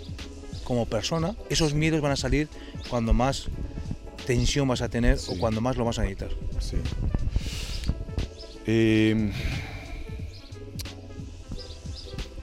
como 0.67 0.85
persona, 0.85 1.33
esos 1.49 1.73
miedos 1.73 2.01
van 2.01 2.11
a 2.11 2.17
salir 2.17 2.49
cuando 2.89 3.13
más 3.13 3.45
tensión 4.25 4.67
vas 4.67 4.81
a 4.81 4.89
tener 4.89 5.17
Sí. 5.17 5.31
o 5.33 5.39
cuando 5.39 5.61
más 5.61 5.77
lo 5.77 5.85
vas 5.85 5.97
a 5.97 6.01
necesitar. 6.01 6.31
Sí. 6.59 6.75
Eh, 8.65 9.31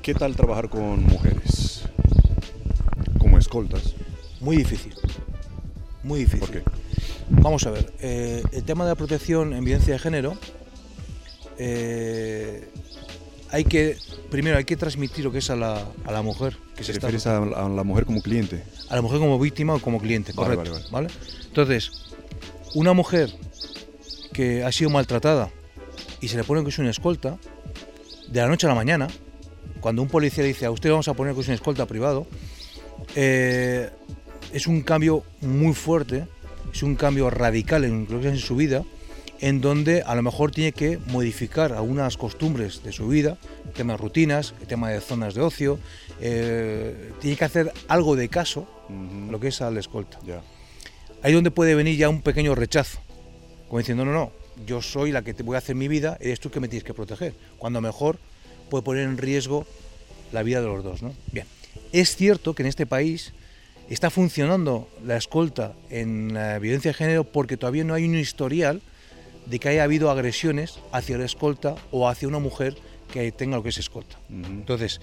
¿Qué 0.01 0.15
tal 0.15 0.35
trabajar 0.37 0.71
con 0.71 1.05
mujeres? 1.05 1.83
Como 3.19 3.37
escoltas. 3.37 3.95
Muy 4.41 4.57
difícil. 4.57 4.95
Muy 6.03 6.21
difícil. 6.21 6.41
¿Por 6.41 6.51
qué? 6.51 6.63
Vamos 7.29 7.67
a 7.67 7.73
ver, 7.73 7.93
eh, 8.01 8.43
el 8.53 8.65
tema 8.65 8.85
de 8.85 8.93
la 8.93 8.95
protección 8.95 9.53
en 9.53 9.67
violencia 9.67 9.93
de 9.93 9.99
género, 9.99 10.39
eh, 11.59 12.71
hay 13.51 13.65
que, 13.65 13.99
primero 14.31 14.57
hay 14.57 14.65
que 14.65 14.79
transmitir 14.79 15.27
lo 15.27 15.31
que 15.31 15.39
es 15.39 15.51
a 15.51 15.57
la, 15.57 15.87
a 16.07 16.11
la 16.13 16.23
mujer 16.23 16.64
que 16.77 16.85
se 16.85 16.93
¿Te 16.93 17.01
refieres 17.01 17.27
a, 17.27 17.39
a 17.39 17.69
la 17.69 17.85
mujer 17.85 18.05
como 18.05 18.21
cliente? 18.23 18.65
a 18.89 18.97
la 18.97 19.03
mujer 19.03 19.19
como 19.19 19.39
víctima 19.39 19.75
o 19.75 19.79
como 19.81 20.01
cliente, 20.01 20.33
Vale, 20.35 20.57
correcto. 20.57 20.79
vale, 20.91 21.09
Vale, 21.09 21.09
Entonces, 21.47 21.93
una 22.75 22.93
mujer 22.93 23.31
que 24.33 24.65
ha 24.65 24.73
sido 24.73 24.91
maltratada 24.91 25.51
y 26.21 26.29
se 26.29 26.37
le 26.37 26.45
pone 26.45 26.63
que 26.63 26.71
es 26.71 26.79
una 26.79 26.91
escolta, 26.91 27.39
de 28.29 28.41
la 28.41 28.49
noche 28.49 28.67
a 28.67 28.71
la 28.71 28.75
mañana, 28.75 29.09
cuando 29.81 30.03
un 30.03 30.09
policía 30.09 30.43
le 30.43 30.49
dice 30.49 30.65
a 30.67 30.71
usted 30.71 30.91
vamos 30.91 31.07
a 31.09 31.15
poner 31.15 31.35
que 31.35 31.41
es 31.43 31.47
una 31.49 31.55
escolta 31.55 31.87
privado, 31.87 32.27
eh, 33.15 33.91
es 34.53 34.67
un 34.67 34.83
cambio 34.83 35.23
muy 35.41 35.75
fuerte, 35.75 36.27
es 36.73 36.83
un 36.83 36.97
cambio 36.97 37.31
radical 37.31 37.85
en 37.85 38.07
lo 38.11 38.21
que 38.21 38.29
es 38.29 38.33
en 38.35 38.39
su 38.39 38.57
vida, 38.57 38.83
en 39.41 39.61
donde 39.61 40.03
a 40.03 40.15
lo 40.15 40.23
mejor 40.23 40.51
tiene 40.53 40.73
que 40.73 40.99
modificar 41.09 41.73
algunas 41.73 42.17
costumbres 42.17 42.83
de 42.83 42.93
su 42.93 43.09
vida, 43.09 43.37
tema 43.75 43.93
de 43.93 43.99
rutinas, 43.99 44.55
el 44.61 44.67
tema 44.67 44.91
de 44.91 45.01
zonas 45.01 45.35
de 45.35 45.43
ocio, 45.43 45.79
eh, 46.21 47.13
tiene 47.21 47.37
que 47.37 47.45
hacer 47.45 47.73
algo 47.89 48.17
de 48.17 48.29
caso 48.29 48.69
a 48.89 49.33
lo 49.33 49.41
que 49.41 49.49
es 49.49 49.61
al 49.61 49.77
escolta. 49.77 50.19
Ahí 51.23 51.33
es 51.33 51.35
donde 51.35 51.51
puede 51.51 51.75
venir 51.75 51.97
ya 51.97 52.09
un 52.09 52.23
pequeño 52.23 52.55
rechazo, 52.55 52.99
como 53.69 53.79
diciendo, 53.79 54.05
no, 54.05 54.13
no, 54.13 54.33
yo 54.67 54.83
soy 54.83 55.11
la 55.11 55.23
que 55.23 55.35
te 55.35 55.43
voy 55.43 55.55
a 55.57 55.59
hacer 55.59 55.75
mi 55.75 55.89
vida, 55.89 56.19
eres 56.21 56.41
tú 56.41 56.51
que 56.51 56.61
me 56.61 56.69
tienes 56.69 56.85
que 56.85 56.95
proteger, 56.95 57.35
cuando 57.59 57.81
mejor 57.81 58.19
puede 58.71 58.83
poner 58.83 59.05
en 59.05 59.19
riesgo 59.19 59.67
la 60.33 60.43
vida 60.43 60.61
de 60.61 60.67
los 60.67 60.85
dos. 60.85 61.03
¿no? 61.03 61.15
Bien, 61.33 61.47
es 61.93 62.17
cierto 62.17 62.55
que 62.55 62.63
en 62.63 62.69
este 62.69 62.87
país 62.87 63.33
está 63.89 64.11
funcionando 64.11 64.89
la 65.05 65.17
escolta 65.17 65.75
en 65.91 66.35
la 66.35 66.59
violencia 66.59 66.91
de 66.91 66.95
género 66.95 67.25
porque 67.25 67.57
todavía 67.57 67.85
no 67.85 67.95
hay 67.95 68.05
un 68.05 68.17
historial 68.17 68.81
de 69.47 69.59
que 69.59 69.69
haya 69.69 69.85
habido 69.85 70.11
agresiones 70.11 70.79
hacia 70.93 71.19
la 71.19 71.25
escolta 71.25 71.77
o 71.91 72.09
hacia 72.09 72.29
una 72.29 72.39
mujer 72.39 72.77
que 73.13 73.31
tenga 73.33 73.57
lo 73.57 73.63
que 73.63 73.69
es 73.69 73.79
escolta. 73.79 74.17
Entonces, 74.31 75.01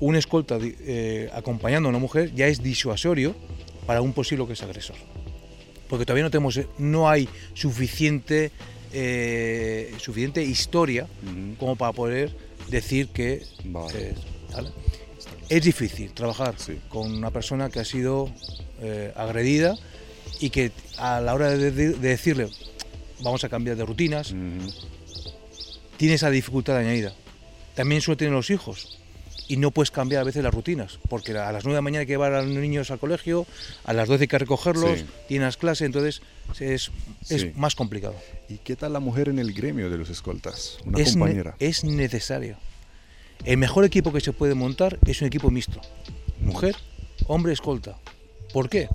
un 0.00 0.16
escolta 0.16 0.58
eh, 0.60 1.30
acompañando 1.32 1.88
a 1.88 1.90
una 1.90 1.98
mujer 1.98 2.34
ya 2.34 2.46
es 2.46 2.62
disuasorio 2.62 3.34
para 3.86 4.00
un 4.00 4.12
posible 4.12 4.46
que 4.46 4.52
es 4.54 4.62
agresor. 4.62 4.96
Porque 5.88 6.04
todavía 6.06 6.24
no 6.24 6.30
tenemos, 6.30 6.56
eh, 6.56 6.66
no 6.78 7.08
hay 7.08 7.28
suficiente, 7.54 8.50
eh, 8.92 9.94
suficiente 9.98 10.42
historia 10.42 11.06
como 11.58 11.76
para 11.76 11.92
poder 11.92 12.34
decir 12.70 13.08
que 13.08 13.42
Vale. 13.64 13.98
eh, 14.10 14.14
¿vale? 14.52 14.70
es 15.48 15.62
difícil 15.62 16.12
trabajar 16.12 16.54
Sí. 16.58 16.78
con 16.88 17.12
una 17.12 17.30
persona 17.30 17.68
que 17.70 17.80
ha 17.80 17.84
sido 17.84 18.30
agredida 19.14 19.76
y 20.40 20.50
que 20.50 20.72
a 20.98 21.20
la 21.20 21.34
hora 21.34 21.50
de, 21.50 21.70
de- 21.70 21.90
de 21.90 22.08
decirle 22.08 22.48
vamos 23.22 23.44
a 23.44 23.48
cambiar 23.48 23.76
de 23.76 23.84
rutinas, 23.86 24.34
tiene 25.96 26.14
esa 26.14 26.28
dificultad 26.30 26.76
añadida. 26.76 27.14
También 27.74 28.00
suele 28.00 28.16
tener 28.18 28.32
los 28.34 28.50
hijos 28.50 28.98
y 29.48 29.56
no 29.58 29.70
puedes 29.70 29.90
cambiar 29.90 30.22
a 30.22 30.24
veces 30.24 30.42
las 30.42 30.54
rutinas, 30.54 30.98
porque 31.08 31.32
a 31.32 31.52
las 31.52 31.64
9 31.64 31.74
de 31.74 31.78
la 31.78 31.82
mañana 31.82 32.00
hay 32.00 32.06
que 32.06 32.12
llevar 32.14 32.32
a 32.32 32.42
los 32.42 32.54
niños 32.54 32.90
al 32.90 32.98
colegio, 32.98 33.46
a 33.84 33.92
las 33.92 34.08
12 34.08 34.22
hay 34.24 34.28
que 34.28 34.38
recogerlos, 34.38 35.04
Sí. 35.28 35.38
las 35.38 35.56
clases, 35.56 35.86
entonces 35.86 36.22
es, 36.60 36.90
es 37.28 37.40
Sí. 37.42 37.52
más 37.54 37.74
complicado. 37.74 38.14
¿Y 38.48 38.56
qué 38.58 38.74
tal 38.76 38.92
la 38.92 39.00
mujer 39.00 39.28
en 39.28 39.38
el 39.38 39.52
gremio 39.52 39.90
de 39.90 39.98
los 39.98 40.08
escoltas? 40.10 40.78
Una 40.84 40.98
es, 40.98 41.14
ne- 41.14 41.20
compañera. 41.20 41.56
es 41.58 41.84
necesario. 41.84 42.56
El 43.44 43.58
mejor 43.58 43.84
equipo 43.84 44.12
que 44.12 44.20
se 44.20 44.32
puede 44.32 44.54
montar 44.54 44.98
es 45.06 45.20
un 45.20 45.26
equipo 45.26 45.50
mixto. 45.50 45.80
Mujer, 46.40 46.76
hombre, 47.26 47.52
escolta. 47.52 47.98
¿Por 48.52 48.68
qué? 48.70 48.88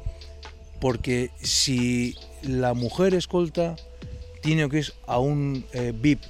Porque 0.82 1.30
si 1.42 2.16
la 2.42 2.74
mujer 2.74 3.14
escolta 3.14 3.76
tiene 4.42 4.62
lo 4.64 4.70
que 4.70 4.80
es 4.80 4.94
a 5.06 5.20
un 5.20 5.66
eh, 5.74 5.94
VIP 5.94 6.22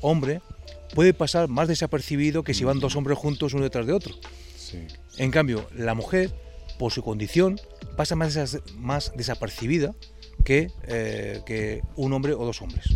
hombre, 0.00 0.40
puede 0.94 1.14
pasar 1.14 1.48
más 1.48 1.68
desapercibido 1.68 2.42
que 2.44 2.54
si 2.54 2.64
van 2.64 2.78
dos 2.80 2.96
hombres 2.96 3.18
juntos 3.18 3.54
uno 3.54 3.62
detrás 3.64 3.86
de 3.86 3.92
otro. 3.92 4.14
Sí. 4.56 4.86
En 5.18 5.30
cambio, 5.30 5.68
la 5.76 5.94
mujer, 5.94 6.30
por 6.78 6.92
su 6.92 7.02
condición, 7.02 7.60
pasa 7.96 8.14
más, 8.16 8.34
desas- 8.34 8.62
más 8.76 9.12
desapercibida 9.16 9.94
que, 10.44 10.70
eh, 10.86 11.40
que 11.46 11.82
un 11.96 12.12
hombre 12.12 12.32
o 12.34 12.44
dos 12.44 12.62
hombres. 12.62 12.86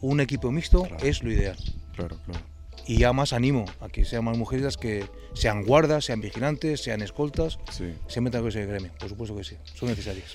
Un 0.00 0.20
equipo 0.20 0.50
mixto 0.50 0.82
Claro. 0.82 1.04
es 1.04 1.22
lo 1.22 1.30
ideal. 1.32 1.56
Claro, 1.94 2.18
claro. 2.24 2.40
Y 2.86 2.98
ya 2.98 3.12
más 3.12 3.32
animo 3.32 3.64
a 3.80 3.88
que 3.88 4.04
sean 4.04 4.24
más 4.24 4.36
mujeres 4.36 4.64
las 4.64 4.76
que 4.76 5.06
sean 5.34 5.64
guardas, 5.64 6.04
sean 6.04 6.20
vigilantes, 6.20 6.82
sean 6.82 7.00
escoltas, 7.00 7.60
Sí. 7.70 7.94
se 8.08 8.20
metan 8.20 8.40
con 8.40 8.48
ese 8.48 8.66
gremio. 8.66 8.90
Por 8.98 9.08
supuesto 9.08 9.36
que 9.36 9.44
sí, 9.44 9.56
son 9.74 9.88
necesarias. 9.88 10.32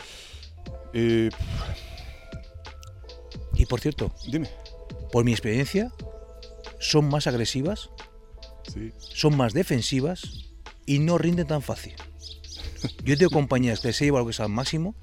Eh, 0.93 1.29
Y 3.55 3.65
por 3.65 3.79
cierto, 3.81 4.13
dime. 4.27 4.49
por 5.11 5.25
mi 5.25 5.31
experiencia, 5.31 5.91
son 6.79 7.09
más 7.09 7.27
agresivas, 7.27 7.89
Sí. 8.73 8.91
son 8.99 9.37
más 9.37 9.53
defensivas 9.53 10.21
y 10.85 10.99
no 10.99 11.17
rinden 11.17 11.47
tan 11.47 11.61
fácil. 11.61 11.93
Yo 13.03 13.17
tengo 13.17 13.31
compañías 13.31 13.79
que 13.79 13.87
les 13.89 14.01
he 14.01 14.05
llevado 14.05 14.23
lo 14.25 14.27
que 14.27 14.31
es 14.33 14.39
al 14.39 14.49
máximo, 14.49 14.93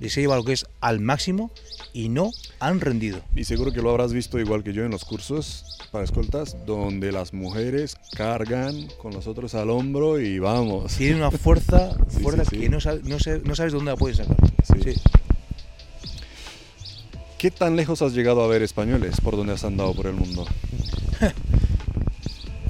les 0.00 0.16
he 0.16 0.20
llevado 0.22 0.40
lo 0.40 0.44
que 0.44 0.52
es 0.52 0.66
al 0.80 1.00
máximo 1.00 1.50
y 1.92 2.08
no 2.08 2.32
han 2.60 2.80
rendido. 2.80 3.22
Y 3.36 3.44
seguro 3.44 3.72
que 3.72 3.80
lo 3.80 3.90
habrás 3.90 4.12
visto 4.12 4.38
igual 4.40 4.62
que 4.64 4.72
yo 4.72 4.84
en 4.84 4.90
los 4.90 5.04
cursos 5.04 5.78
para 5.92 6.04
escoltas, 6.04 6.56
donde 6.66 7.12
las 7.12 7.32
mujeres 7.32 7.96
cargan 8.14 8.88
con 9.00 9.12
los 9.12 9.26
otros 9.28 9.54
al 9.54 9.70
hombro 9.70 10.20
y 10.20 10.38
vamos. 10.40 10.96
Tienen 10.96 11.18
una 11.18 11.30
fuerza, 11.30 11.96
Sí, 12.08 12.20
fuerza 12.20 12.44
sí, 12.44 12.58
que 12.58 12.68
no, 12.68 12.78
no, 12.78 13.18
sabes 13.54 13.72
de 13.72 13.76
dónde 13.78 13.92
la 13.92 13.96
puedes 13.96 14.16
sacar. 14.18 14.36
¿Qué 17.38 17.50
tan 17.50 17.76
lejos 17.76 18.02
has 18.02 18.12
llegado 18.14 18.42
a 18.42 18.46
ver 18.48 18.62
españoles 18.62 19.20
por 19.20 19.36
donde 19.36 19.52
has 19.52 19.64
andado 19.64 19.94
por 19.94 20.06
el 20.06 20.14
mundo? 20.14 20.46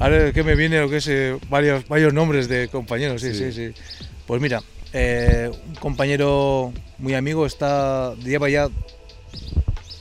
Ahora 0.00 0.33
que 0.33 0.42
me 0.42 0.54
viene 0.57 0.80
lo 0.80 0.88
que 0.90 0.96
es 0.98 1.07
eh, 1.09 1.37
varios, 1.48 1.87
varios 1.88 2.12
nombres 2.12 2.48
de 2.48 2.68
compañeros, 2.68 3.20
sí, 3.22 3.33
sí, 3.35 3.52
Sí. 3.52 3.72
sí. 3.72 3.83
Pues 4.26 4.40
mira, 4.40 4.62
eh, 4.92 5.50
un 5.68 5.74
compañero 5.76 6.72
muy 6.98 7.14
amigo 7.14 7.46
está 7.46 8.14
lleva 8.16 8.48
ya 8.48 8.68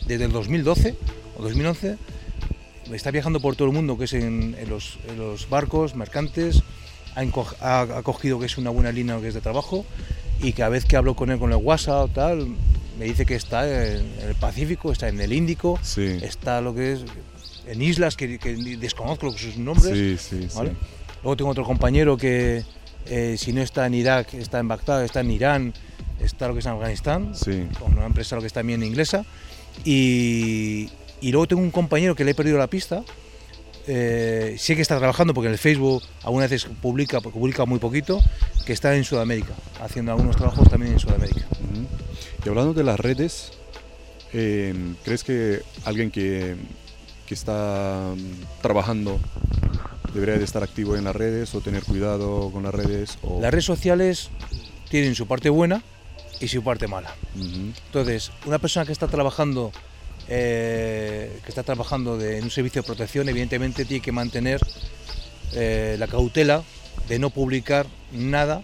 desde 0.08 0.26
el 0.26 0.32
2012 0.32 0.96
o 1.38 1.44
2011 1.44 1.98
está 2.92 3.12
viajando 3.12 3.40
por 3.40 3.56
todo 3.56 3.68
el 3.70 3.74
mundo, 3.74 3.98
que 3.98 4.06
es 4.06 4.14
en, 4.14 4.56
en 4.60 4.70
los, 4.70 5.00
en 5.08 5.18
los 5.18 5.50
barcos 5.50 5.96
mercantes, 5.96 6.62
ha, 7.16 7.24
enco- 7.24 7.56
ha, 7.62 7.82
ha 7.82 8.04
cogido 8.04 8.40
que 8.40 8.46
es 8.46 8.58
una 8.58 8.70
buena 8.70 8.92
línea 8.92 9.20
que 9.20 9.30
es 9.30 9.34
de 9.34 9.42
trabajo 9.42 9.86
y 10.42 10.54
cada 10.54 10.70
vez 10.70 10.86
que 10.86 10.96
hablo 10.98 11.16
con 11.16 11.32
él 11.32 11.40
con 11.40 11.52
el 11.52 11.58
WhatsApp 11.58 12.04
o 12.04 12.08
tal, 12.10 12.48
me 13.00 13.06
dice 13.06 13.26
que 13.26 13.36
está 13.36 13.66
en 13.68 14.06
el 14.28 14.36
Pacífico, 14.36 14.92
está 14.92 15.08
en 15.08 15.20
el 15.22 15.32
Índico, 15.34 15.80
Sí. 15.82 16.18
está 16.22 16.62
lo 16.62 16.76
que 16.76 16.94
es 16.94 17.02
en 17.68 17.82
islas 17.82 18.16
que, 18.18 18.38
que 18.40 18.56
desconozco 18.78 19.32
sus 19.38 19.58
nombres. 19.58 19.94
Sí, 19.98 20.18
sí, 20.18 20.48
sí. 20.50 20.56
¿vale? 20.58 20.72
Luego 21.22 21.38
tengo 21.38 21.52
otro 21.52 21.64
compañero 21.64 22.18
que 22.18 22.64
eh, 23.06 23.36
si 23.38 23.54
no 23.54 23.62
está 23.62 23.86
en 23.86 23.94
Irak, 23.94 24.34
está 24.34 24.60
en 24.60 24.68
Bagdad, 24.68 25.04
está 25.04 25.22
en 25.22 25.32
Irán, 25.32 25.74
está 26.20 26.48
lo 26.48 26.54
que 26.54 26.60
es 26.60 26.66
en 26.66 26.74
Afganistán, 26.74 27.34
Sí. 27.36 27.68
con 27.80 27.94
una 27.98 28.06
empresa 28.06 28.36
lo 28.36 28.42
que 28.42 28.48
está 28.48 28.60
también 28.62 28.84
inglesa. 28.84 29.26
Y, 29.86 30.90
y 31.22 31.32
luego 31.32 31.48
tengo 31.48 31.62
un 31.62 31.72
compañero 31.72 32.16
que 32.16 32.24
le 32.24 32.32
he 32.32 32.36
perdido 32.36 32.58
la 32.58 32.68
pista. 32.68 33.04
eh, 33.86 34.56
sé 34.58 34.76
que 34.78 34.82
está 34.82 34.98
trabajando 34.98 35.34
porque 35.34 35.48
en 35.48 35.54
el 35.54 35.60
Facebook 35.60 36.04
algunas 36.24 36.50
veces 36.50 36.70
publica, 36.82 37.20
publica 37.20 37.66
muy 37.66 37.80
poquito, 37.80 38.22
que 38.66 38.72
está 38.72 38.96
en 38.96 39.04
Sudamérica, 39.04 39.54
haciendo 39.82 40.14
algunos 40.14 40.38
trabajos 40.38 40.70
también 40.70 40.94
en 40.94 41.00
Sudamérica. 41.00 41.46
Y 42.46 42.50
hablando 42.50 42.74
de 42.74 42.84
las 42.86 42.98
redes, 43.00 43.52
eh, 44.32 44.74
¿crees 45.04 45.24
que 45.26 45.62
alguien 45.84 46.12
que, 46.12 46.56
que 47.34 47.40
está 47.40 48.14
mm, 48.16 48.62
trabajando 48.62 49.20
debería 50.14 50.38
de 50.38 50.44
estar 50.44 50.62
activo 50.62 50.96
en 50.96 51.04
las 51.04 51.16
redes 51.16 51.56
o 51.56 51.62
tener 51.62 51.84
cuidado 51.84 52.52
con 52.52 52.62
las 52.64 52.74
redes? 52.76 53.18
O... 53.24 53.42
Las 53.42 53.50
redes 53.52 53.66
sociales 53.66 54.30
tienen 54.90 55.16
su 55.16 55.26
parte 55.26 55.50
buena 55.50 55.82
y 56.40 56.48
su 56.48 56.64
parte 56.64 56.88
mala. 56.88 57.12
Ujú. 57.36 57.72
Entonces, 57.88 58.32
una 58.46 58.60
persona 58.60 58.86
que 58.86 58.92
está 58.92 59.08
trabajando, 59.08 59.72
eh, 60.30 61.40
que 61.44 61.50
está 61.50 61.64
trabajando 61.64 62.18
de- 62.18 62.38
en 62.38 62.44
un 62.44 62.52
servicio 62.52 62.84
de 62.84 62.86
protección, 62.86 63.28
evidentemente 63.30 63.86
tiene 63.86 64.04
que 64.04 64.12
mantener 64.12 64.62
eh, 65.56 65.96
la 65.98 66.08
cautela 66.08 66.62
de 67.08 67.18
no 67.20 67.30
publicar 67.32 67.88
nada 68.12 68.62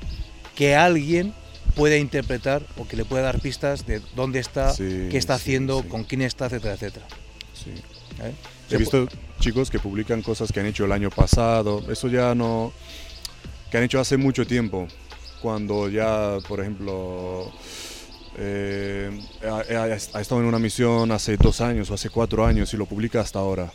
que 0.55 0.76
alguien 0.76 1.34
pueda 1.76 1.97
interpretar 1.97 2.61
o 2.78 2.88
que 2.88 2.95
le 2.97 3.05
pueda 3.05 3.24
dar 3.24 3.39
pistas 3.39 3.86
de 3.88 4.01
dónde 4.15 4.39
está, 4.39 4.74
Sí, 4.74 5.07
qué 5.09 5.17
está 5.17 5.36
sí, 5.38 5.41
haciendo, 5.41 5.82
sí. 5.82 5.88
con 5.88 6.03
quién 6.03 6.22
está, 6.22 6.45
etcétera, 6.45 6.74
etcétera. 6.76 7.05
Sí. 7.55 7.72
¿eh? 8.24 8.34
He 8.72 8.78
visto 8.78 9.07
chicos 9.39 9.70
que 9.70 9.80
publican 9.80 10.22
cosas 10.22 10.51
que 10.51 10.59
han 10.59 10.65
hecho 10.65 10.86
el 10.86 10.91
año 10.91 11.09
pasado, 11.09 11.84
eso 11.89 12.07
ya 12.07 12.36
no, 12.36 12.72
que 13.72 13.78
han 13.78 13.84
hecho 13.84 13.99
hace 13.99 14.17
mucho 14.17 14.45
tiempo, 14.45 14.88
cuando 15.41 15.89
ya, 15.89 16.38
por 16.47 16.59
ejemplo, 16.59 17.51
eh, 18.38 19.09
ha, 19.43 19.88
estado 20.22 20.41
en 20.41 20.47
una 20.47 20.59
misión 20.59 21.11
hace 21.11 21.38
dos 21.38 21.61
años 21.61 21.89
o 21.91 21.93
hace 21.93 22.09
cuatro 22.09 22.45
años 22.45 22.74
y 22.74 22.78
lo 22.78 22.86
publica 22.86 23.22
hasta 23.22 23.39
ahora. 23.39 23.72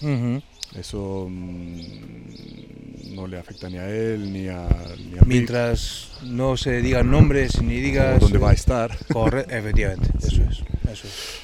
Eso 0.79 1.27
mm, 1.31 3.15
no 3.15 3.27
le 3.27 3.39
afecta 3.39 3.69
ni 3.69 3.79
a 3.79 3.89
él 3.89 4.33
ni 4.33 4.49
a, 4.49 4.67
ni 4.99 5.19
a 5.19 5.23
mí, 5.23 5.27
Mientras 5.27 6.13
no 6.23 6.57
se 6.57 6.83
digan 6.83 7.11
nombres 7.11 7.63
ni 7.63 7.79
o 7.79 7.81
digas... 7.81 8.21
dónde 8.21 8.39
eh, 8.39 8.41
va 8.41 8.51
a 8.51 8.55
estar. 8.55 8.97
Corre, 9.13 9.47
efectivamente, 9.49 10.11
eso 10.27 10.43
es, 10.43 10.61
eso 10.91 11.07
es. 11.07 11.44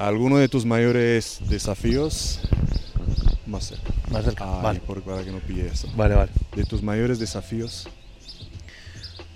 ¿Alguno 0.00 0.38
de 0.38 0.48
tus 0.48 0.64
mayores 0.64 1.40
desafíos? 1.48 2.40
Más 3.46 3.64
cerca. 3.68 3.92
Más 4.10 4.24
cerca. 4.24 4.44
Ay, 4.44 4.62
vale, 4.62 4.80
por- 4.80 5.02
para 5.02 5.22
que 5.22 5.30
no 5.30 5.38
pille 5.40 5.66
eso. 5.66 5.88
vale, 5.94 6.14
vale. 6.14 6.30
De 6.56 6.64
tus 6.64 6.82
mayores 6.82 7.18
desafíos. 7.18 7.86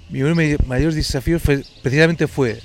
Mi 0.09 0.23
uno 0.23 0.35
de 0.35 0.57
mis 0.57 0.67
mayores 0.67 0.95
desafíos 0.95 1.43
fue, 1.43 1.65
precisamente 1.83 2.27
fue 2.27 2.61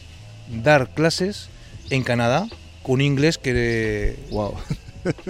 dar 0.64 0.94
clases 0.94 1.50
en 1.90 2.04
Canadá 2.04 2.48
con 2.84 3.02
inglés 3.02 3.38
que, 3.38 4.18
Wow. 4.32 4.56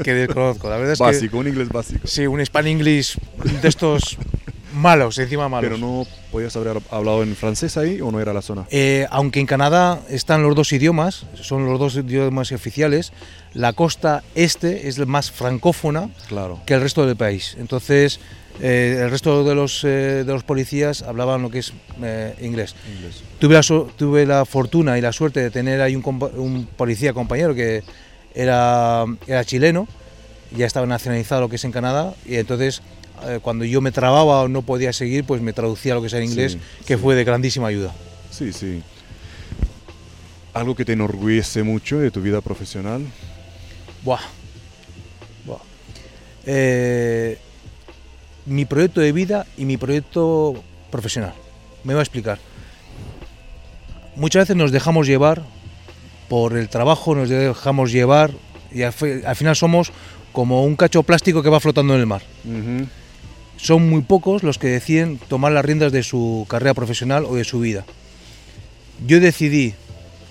que 0.03 0.13
desconozco. 0.13 0.69
La 0.69 0.77
verdad 0.77 0.93
es 0.93 0.99
Básico, 0.99 1.37
un 1.37 1.47
inglés 1.47 1.69
básico. 1.69 2.07
sí, 2.07 2.27
un 2.27 2.39
Span 2.41 2.67
English 2.67 3.17
de 3.61 3.67
estos 3.67 4.17
malos, 4.73 5.17
encima 5.17 5.49
malos. 5.49 5.69
Pero 5.69 5.77
no 5.79 6.05
podías 6.31 6.55
haber 6.55 6.81
hablado 6.91 7.23
en 7.23 7.35
francés 7.35 7.77
ahí 7.77 8.01
o 8.01 8.11
no 8.11 8.19
era 8.19 8.33
la 8.33 8.41
zona. 8.41 8.65
Eh, 8.69 9.05
aunque 9.09 9.39
en 9.39 9.45
Canadá 9.45 9.99
están 10.09 10.43
los 10.43 10.55
dos 10.55 10.71
idiomas, 10.73 11.25
son 11.41 11.65
los 11.65 11.79
dos 11.79 11.95
idiomas 11.95 12.51
oficiales, 12.51 13.11
la 13.53 13.73
costa 13.73 14.23
este 14.35 14.87
es 14.87 14.97
más 15.05 15.31
francófona 15.31 16.09
Claro. 16.27 16.59
que 16.65 16.73
el 16.75 16.81
resto 16.81 17.05
del 17.05 17.15
país. 17.15 17.55
Entonces, 17.59 18.19
eh, 18.61 18.99
el 19.03 19.09
resto 19.09 19.43
de 19.43 19.55
los, 19.55 19.83
eh, 19.83 20.23
de 20.25 20.33
los 20.33 20.43
policías 20.43 21.01
hablaban 21.01 21.41
lo 21.41 21.49
que 21.49 21.59
es 21.59 21.73
eh, 22.01 22.35
inglés. 22.41 22.75
Inglés. 22.95 23.23
Tuve 23.39 23.53
la, 23.55 23.61
tuve 23.95 24.25
la 24.25 24.45
fortuna 24.45 24.97
y 24.97 25.01
la 25.01 25.13
suerte 25.13 25.39
de 25.41 25.49
tener 25.49 25.81
ahí 25.81 25.95
un, 25.95 26.03
un 26.35 26.67
policía 26.75 27.13
compañero 27.13 27.55
que 27.55 27.83
era, 28.35 29.05
era 29.27 29.43
chileno, 29.45 29.87
ya 30.55 30.65
estaba 30.65 30.85
nacionalizado 30.85 31.41
lo 31.41 31.49
que 31.49 31.55
es 31.55 31.63
en 31.63 31.71
Canadá, 31.71 32.13
y 32.25 32.35
entonces 32.35 32.81
eh, 33.27 33.39
cuando 33.41 33.65
yo 33.65 33.81
me 33.81 33.91
trababa 33.91 34.41
o 34.41 34.47
no 34.47 34.61
podía 34.61 34.93
seguir, 34.93 35.23
pues 35.23 35.41
me 35.41 35.53
traducía 35.53 35.93
lo 35.95 36.01
que 36.01 36.07
es 36.07 36.13
en 36.13 36.23
inglés, 36.23 36.53
Sí, 36.53 36.59
que 36.85 36.95
sí. 36.95 37.01
fue 37.01 37.15
de 37.15 37.23
grandísima 37.23 37.67
ayuda. 37.67 37.93
Sí, 38.31 38.53
sí. 38.53 38.81
Algo 40.53 40.75
que 40.75 40.85
te 40.85 40.93
enorgullece 40.93 41.63
mucho 41.63 41.99
de 41.99 42.11
tu 42.11 42.21
vida 42.21 42.41
profesional. 42.41 43.01
Buah. 44.03 44.19
Buah. 45.45 45.59
Eh, 46.45 47.37
mi 48.45 48.65
proyecto 48.65 48.99
de 49.01 49.11
vida 49.11 49.45
y 49.57 49.65
mi 49.65 49.77
proyecto 49.77 50.55
profesional. 50.91 51.33
Me 51.83 51.93
voy 51.93 51.99
a 51.99 52.03
explicar. 52.03 52.39
Muchas 54.15 54.43
veces 54.43 54.55
nos 54.55 54.71
dejamos 54.71 55.07
llevar 55.07 55.43
por 56.27 56.57
el 56.57 56.67
trabajo, 56.69 57.15
nos 57.15 57.29
dejamos 57.29 57.91
llevar 57.91 58.31
y 58.71 58.81
al, 58.83 58.93
fi- 58.93 59.23
al 59.25 59.35
final 59.35 59.55
somos 59.55 59.91
como 60.31 60.63
un 60.63 60.75
cacho 60.75 61.03
plástico 61.03 61.41
que 61.41 61.49
va 61.49 61.59
flotando 61.59 61.93
en 61.95 61.99
el 62.01 62.05
mar. 62.05 62.21
Ujú. 62.45 62.87
Son 63.61 63.89
muy 63.89 64.01
pocos 64.01 64.43
los 64.43 64.57
que 64.57 64.67
deciden 64.67 65.19
tomar 65.27 65.51
las 65.51 65.65
riendas 65.65 65.91
de 65.91 66.03
su 66.03 66.45
carrera 66.49 66.73
profesional 66.73 67.25
o 67.25 67.35
de 67.35 67.43
su 67.43 67.59
vida. 67.59 67.85
Yo 69.05 69.19
decidí 69.19 69.73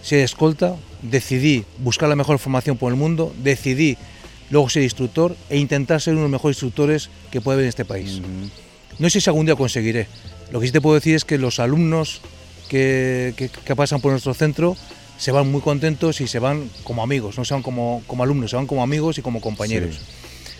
ser 0.03 0.20
escolta, 0.20 0.76
decidí 1.03 1.64
buscar 1.79 2.09
la 2.09 2.16
mejor 2.16 2.39
formación 2.39 2.76
por 2.76 2.93
el 2.93 2.99
mundo, 2.99 3.35
decidí 3.43 3.97
luego 4.51 4.70
ser 4.70 4.83
instructor 4.83 5.37
e 5.51 5.59
intentar 5.59 6.01
ser 6.01 6.14
uno 6.14 6.22
de 6.22 6.24
los 6.29 6.33
mejores 6.33 6.57
instructores 6.57 7.11
que 7.31 7.41
puede 7.41 7.57
haber 7.57 7.64
en 7.64 7.68
este 7.68 7.85
país. 7.85 8.20
No 8.99 9.11
sé 9.11 9.20
si 9.20 9.29
algún 9.29 9.47
día 9.47 9.57
conseguiré. 9.57 10.07
Lo 10.51 10.61
que 10.61 10.66
sí 10.66 10.72
te 10.72 10.81
puedo 10.81 10.95
decir 10.95 11.14
es 11.14 11.24
que 11.26 11.37
los 11.37 11.61
alumnos 11.61 12.20
que, 12.68 13.35
que- 13.37 13.49
que 13.51 13.76
pasan 13.76 14.01
por 14.01 14.12
nuestro 14.12 14.33
centro 14.35 14.76
se 15.18 15.33
van 15.33 15.51
muy 15.51 15.61
contentos 15.61 16.20
y 16.22 16.29
se 16.29 16.39
van 16.39 16.70
como 16.85 17.03
amigos, 17.03 17.37
no 17.37 17.45
se 17.45 17.53
van 17.53 17.62
como, 17.62 18.03
como 18.07 18.22
alumnos, 18.22 18.51
se 18.51 18.57
van 18.57 18.66
como 18.66 18.83
amigos 18.83 19.18
y 19.18 19.22
como 19.22 19.41
compañeros. 19.41 19.97
Sí. 19.97 20.01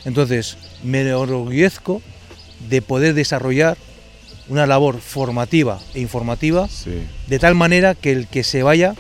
Entonces, 0.05 0.57
me 0.83 1.01
enorgullezco 1.03 2.03
de 2.69 2.83
poder 2.83 3.15
desarrollar 3.15 3.77
una 4.49 4.67
labor 4.67 5.01
formativa 5.01 5.79
e 5.95 6.01
informativa 6.01 6.69
Sí. 6.69 7.03
de 7.27 7.39
tal 7.39 7.55
manera 7.55 7.95
que 7.95 8.13
el 8.13 8.27
que 8.27 8.43
se 8.45 8.63
vaya 8.63 8.95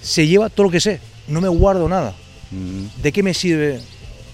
se 0.00 0.26
lleva 0.28 0.48
todo 0.48 0.64
lo 0.64 0.70
que 0.70 0.80
sé, 0.80 1.00
no 1.26 1.40
me 1.40 1.48
guardo 1.48 1.88
nada. 1.88 2.14
Ujú. 2.52 3.02
¿De 3.02 3.10
qué 3.12 3.22
me 3.24 3.34
sirve 3.34 3.80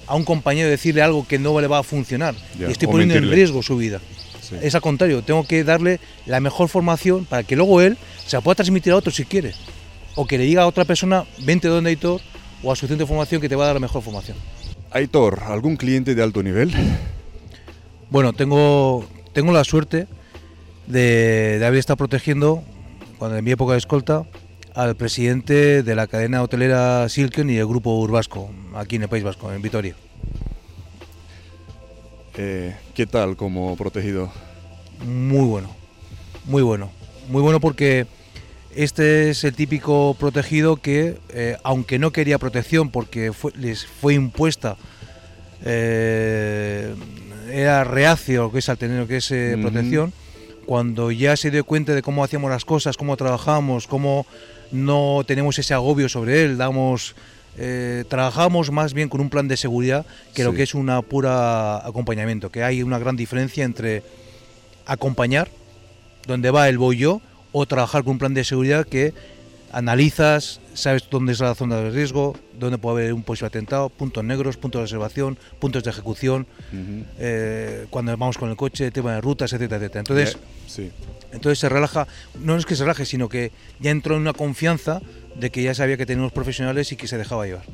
a 0.06 0.14
un 0.14 0.24
compañero 0.24 0.68
decirle 0.68 1.00
algo 1.00 1.26
que 1.26 1.38
no 1.38 1.58
le 1.60 1.66
va 1.66 1.78
a 1.78 1.82
funcionar? 1.82 2.34
Y 2.58 2.70
estoy 2.70 2.88
poniendo 2.88 3.14
en 3.14 3.30
riesgo 3.30 3.62
su 3.62 3.76
vida. 3.76 4.00
Sí. 4.42 4.56
Es 4.60 4.74
al 4.74 4.82
contrario, 4.82 5.22
tengo 5.22 5.46
que 5.46 5.64
darle 5.64 5.98
la 6.26 6.40
mejor 6.40 6.68
formación 6.68 7.24
para 7.24 7.42
que 7.42 7.56
luego 7.56 7.80
él 7.80 7.96
se 8.26 8.36
la 8.36 8.42
pueda 8.42 8.56
transmitir 8.56 8.92
a 8.92 8.96
otro 8.96 9.10
si 9.10 9.24
quiere. 9.24 9.54
O 10.14 10.26
que 10.26 10.36
le 10.36 10.44
diga 10.44 10.62
a 10.62 10.66
otra 10.66 10.84
persona, 10.84 11.24
vente 11.38 11.68
donde 11.68 11.88
Aitor, 11.88 12.20
o 12.62 12.70
a 12.70 12.76
su 12.76 12.86
centro 12.86 13.06
de 13.06 13.08
formación 13.08 13.40
que 13.40 13.48
te 13.48 13.56
va 13.56 13.64
a 13.64 13.66
dar 13.68 13.76
la 13.76 13.80
mejor 13.80 14.02
formación. 14.02 14.36
Aitor, 14.90 15.42
¿algún 15.46 15.76
cliente 15.76 16.14
de 16.14 16.22
alto 16.22 16.42
nivel? 16.42 16.70
Bueno, 18.12 18.34
tengo, 18.34 19.06
tengo 19.32 19.52
la 19.52 19.64
suerte 19.64 20.06
de, 20.86 21.56
de 21.58 21.64
haber 21.64 21.78
estado 21.78 21.96
protegiendo, 21.96 22.62
cuando 23.16 23.38
en 23.38 23.42
mi 23.44 23.52
época 23.52 23.72
de 23.72 23.78
escolta, 23.78 24.24
al 24.74 24.96
presidente 24.96 25.82
de 25.82 25.94
la 25.94 26.06
cadena 26.06 26.42
hotelera 26.42 27.08
Silken 27.08 27.48
y 27.48 27.56
el 27.56 27.66
grupo 27.66 27.98
Urbasco, 27.98 28.50
aquí 28.74 28.96
en 28.96 29.04
el 29.04 29.08
País 29.08 29.24
Vasco, 29.24 29.50
en 29.50 29.62
Vitoria. 29.62 29.94
Eh, 32.36 32.76
¿Qué 32.94 33.06
tal 33.06 33.34
como 33.38 33.76
protegido? 33.76 34.30
Muy 35.06 35.46
bueno, 35.46 35.74
muy 36.44 36.60
bueno. 36.60 36.90
Muy 37.30 37.40
bueno 37.40 37.60
porque 37.60 38.06
este 38.76 39.30
es 39.30 39.42
el 39.44 39.54
típico 39.54 40.14
protegido 40.20 40.76
que, 40.76 41.16
eh, 41.30 41.56
aunque 41.62 41.98
no 41.98 42.10
quería 42.12 42.36
protección 42.38 42.90
porque 42.90 43.32
fue- 43.32 43.52
les 43.56 43.86
fue 43.86 44.12
impuesta, 44.12 44.76
eh, 45.64 46.94
era 47.52 47.84
reacio 47.84 48.50
que 48.50 48.58
es 48.60 48.68
al 48.68 48.78
tener 48.78 48.98
lo 49.00 49.06
que 49.06 49.18
es 49.18 49.30
eh, 49.30 49.52
Ujú. 49.54 49.62
protección, 49.62 50.12
cuando 50.66 51.10
ya 51.10 51.36
se 51.36 51.50
dio 51.50 51.64
cuenta 51.64 51.94
de 51.94 52.02
cómo 52.02 52.24
hacíamos 52.24 52.50
las 52.50 52.64
cosas, 52.64 52.96
cómo 52.96 53.16
trabajábamos, 53.16 53.86
cómo 53.86 54.26
no 54.70 55.22
tenemos 55.26 55.58
ese 55.58 55.74
agobio 55.74 56.08
sobre 56.08 56.42
él, 56.44 56.56
damos... 56.56 57.14
eh, 57.58 58.04
trabajamos 58.08 58.70
más 58.70 58.94
bien 58.94 59.10
con 59.10 59.20
un 59.20 59.28
plan 59.28 59.46
de 59.46 59.58
seguridad 59.58 60.06
que 60.34 60.42
lo 60.44 60.52
Sí. 60.52 60.56
que 60.56 60.62
es 60.62 60.74
una 60.74 61.02
pura 61.02 61.76
acompañamiento, 61.86 62.48
que 62.50 62.62
hay 62.64 62.82
una 62.82 62.98
gran 62.98 63.14
diferencia 63.16 63.64
entre 63.64 64.02
acompañar, 64.86 65.48
donde 66.26 66.50
va 66.50 66.68
el 66.68 66.78
voy 66.78 66.96
yo, 66.98 67.20
o 67.52 67.66
trabajar 67.66 68.04
con 68.04 68.12
un 68.12 68.18
plan 68.18 68.32
de 68.34 68.44
seguridad 68.44 68.86
que 68.86 69.12
analizas, 69.72 70.60
sabes 70.74 71.08
dónde 71.10 71.32
es 71.32 71.40
la 71.40 71.54
zona 71.54 71.76
de 71.76 71.90
riesgo, 71.90 72.36
dónde 72.58 72.78
puede 72.78 72.98
haber 72.98 73.14
un 73.14 73.22
posible 73.22 73.48
atentado, 73.48 73.88
puntos 73.88 74.22
negros, 74.22 74.56
puntos 74.56 74.80
de 74.80 74.82
observación, 74.84 75.38
puntos 75.58 75.82
de 75.82 75.90
ejecución, 75.90 76.46
Ujú. 76.72 77.04
eh, 77.18 77.86
cuando 77.90 78.16
vamos 78.16 78.38
con 78.38 78.50
el 78.50 78.56
coche, 78.56 78.90
tema 78.90 79.14
de 79.14 79.20
rutas, 79.20 79.52
etcétera, 79.52 79.78
etcétera. 79.78 80.00
Entonces, 80.00 80.38
sí. 80.66 80.90
entonces 81.32 81.58
se 81.58 81.68
relaja, 81.68 82.06
no 82.40 82.56
es 82.56 82.66
que 82.66 82.76
se 82.76 82.84
relaje, 82.84 83.06
sino 83.06 83.28
que 83.28 83.50
ya 83.80 83.90
entró 83.90 84.14
en 84.16 84.22
una 84.22 84.34
confianza 84.34 85.00
de 85.34 85.50
que 85.50 85.62
ya 85.62 85.74
sabía 85.74 85.96
que 85.96 86.06
teníamos 86.06 86.32
profesionales 86.32 86.92
y 86.92 86.96
que 86.96 87.08
se 87.08 87.16
dejaba 87.16 87.46
llevar. 87.46 87.64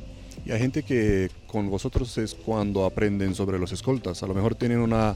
Y 0.45 0.51
hay 0.51 0.59
gente 0.59 0.83
que 0.83 1.29
con 1.47 1.69
vosotros 1.69 2.17
es 2.17 2.33
cuando 2.33 2.85
aprenden 2.85 3.35
sobre 3.35 3.59
los 3.59 3.73
escoltas. 3.73 4.23
A 4.23 4.27
lo 4.27 4.33
mejor 4.33 4.55
tienen 4.55 4.79
una 4.79 5.15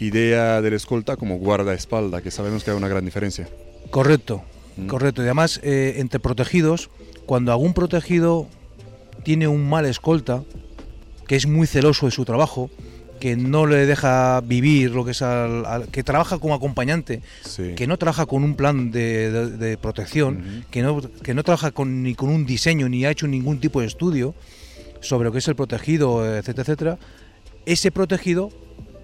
idea 0.00 0.62
del 0.62 0.72
escolta 0.72 1.16
como 1.16 1.36
guardaespalda, 1.36 2.22
que 2.22 2.30
sabemos 2.30 2.64
que 2.64 2.70
hay 2.70 2.76
una 2.76 2.88
gran 2.88 3.04
diferencia. 3.04 3.48
Correcto. 3.90 4.42
Correcto. 4.86 5.22
Y 5.22 5.24
además, 5.26 5.60
eh, 5.62 5.94
entre 5.98 6.20
protegidos, 6.20 6.90
cuando 7.26 7.52
algún 7.52 7.72
protegido 7.74 8.48
tiene 9.24 9.48
un 9.48 9.68
mal 9.68 9.86
escolta, 9.86 10.42
que 11.26 11.36
es 11.36 11.46
muy 11.46 11.66
celoso 11.66 12.06
de 12.06 12.12
su 12.12 12.24
trabajo, 12.24 12.70
que 13.18 13.34
no 13.34 13.66
le 13.66 13.86
deja 13.86 14.40
vivir 14.42 14.90
lo 14.90 15.04
que 15.04 15.12
es 15.12 15.22
al, 15.22 15.64
al- 15.64 15.88
que 15.88 16.02
trabaja 16.04 16.38
como 16.38 16.54
acompañante, 16.54 17.22
Sí. 17.44 17.72
que 17.74 17.86
no 17.86 17.96
trabaja 17.96 18.26
con 18.26 18.44
un 18.44 18.54
plan 18.54 18.90
de, 18.90 19.30
de- 19.32 19.50
de 19.56 19.76
protección, 19.78 20.64
que, 20.70 20.82
no, 20.82 21.00
que 21.00 21.32
no 21.34 21.42
trabaja 21.42 21.70
con, 21.70 22.02
ni 22.02 22.14
con 22.14 22.28
un 22.28 22.44
diseño 22.44 22.88
ni 22.90 23.04
ha 23.06 23.10
hecho 23.10 23.26
ningún 23.26 23.58
tipo 23.58 23.80
de 23.80 23.86
estudio 23.86 24.34
sobre 25.00 25.24
lo 25.24 25.32
que 25.32 25.38
es 25.38 25.48
el 25.48 25.56
protegido, 25.56 26.24
etcétera, 26.36 26.62
etcétera, 26.62 26.98
ese 27.64 27.90
protegido, 27.90 28.50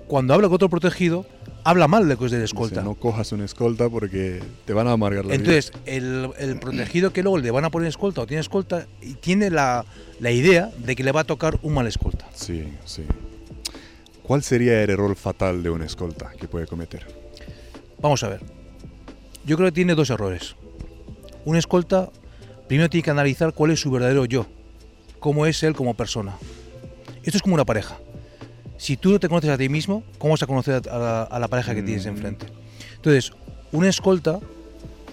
cuando 0.07 0.35
habla 0.35 0.49
con 0.49 0.57
otro 0.57 0.69
protegido, 0.69 1.27
habla 1.65 1.89
mal 1.89 2.07
de 2.09 2.15
es 2.15 2.19
del 2.21 2.31
Dice, 2.31 2.45
escolta. 2.45 2.83
no 2.83 2.95
cojas 2.95 3.33
una 3.33 3.45
escolta 3.45 3.89
porque 3.89 4.43
te 4.65 4.73
van 4.73 4.87
a 4.89 4.93
amargar 4.93 5.25
la 5.25 5.33
vida. 5.33 5.37
Entonces, 5.37 5.73
el, 5.87 6.31
el 6.39 6.59
protegido 6.59 7.13
que 7.13 7.23
luego 7.23 7.39
le 7.39 7.51
van 7.51 7.65
a 7.65 7.71
poner 7.71 7.89
escolta 7.89 8.21
o 8.23 8.27
tiene 8.27 8.41
escolta, 8.41 8.87
y 9.01 9.15
tiene 9.15 9.51
la, 9.51 9.85
la 10.21 10.31
idea 10.31 10.71
de 10.79 10.97
que 10.97 11.05
le 11.05 11.13
va 11.13 11.21
a 11.21 11.25
tocar 11.25 11.59
un 11.63 11.75
mal 11.75 11.87
escolta. 11.87 12.27
Sí, 12.35 12.69
sí. 12.85 13.05
¿Cuál 14.23 14.43
sería 14.43 14.83
el 14.83 14.91
error 14.91 15.15
fatal 15.17 15.63
de 15.63 15.71
un 15.71 15.83
escolta 15.83 16.33
que 16.39 16.47
puede 16.49 16.67
cometer? 16.67 17.07
Vamos 18.01 18.23
a 18.23 18.29
ver. 18.29 18.41
Yo 19.45 19.57
creo 19.57 19.69
que 19.69 19.73
tiene 19.73 19.95
dos 19.95 20.11
errores. 20.11 20.55
Un 21.45 21.57
escolta 21.57 22.11
primero 22.69 22.89
tiene 22.89 23.03
que 23.03 23.11
analizar 23.11 23.53
cuál 23.53 23.73
es 23.73 23.81
su 23.81 23.91
verdadero 23.91 24.25
yo, 24.25 24.47
cómo 25.19 25.47
es 25.47 25.63
él 25.63 25.75
como 25.75 25.95
persona. 25.95 26.35
Esto 27.23 27.37
es 27.37 27.43
como 27.43 27.55
una 27.55 27.65
pareja. 27.65 27.99
Si 28.83 28.97
tú 28.97 29.13
no 29.13 29.21
te 29.21 29.29
conoces 29.29 29.49
a 29.49 29.57
ti 29.57 29.69
mismo, 29.69 30.03
¿cómo 30.19 30.33
vas 30.33 30.43
a 30.43 30.49
conocer 30.49 30.83
a 30.91 31.39
la, 31.39 31.47
pareja 31.47 31.73
que 31.73 31.85
tienes 31.85 32.05
mm. 32.05 32.09
enfrente? 32.09 32.47
Entonces, 32.97 33.31
un 33.71 33.85
escolta 33.85 34.41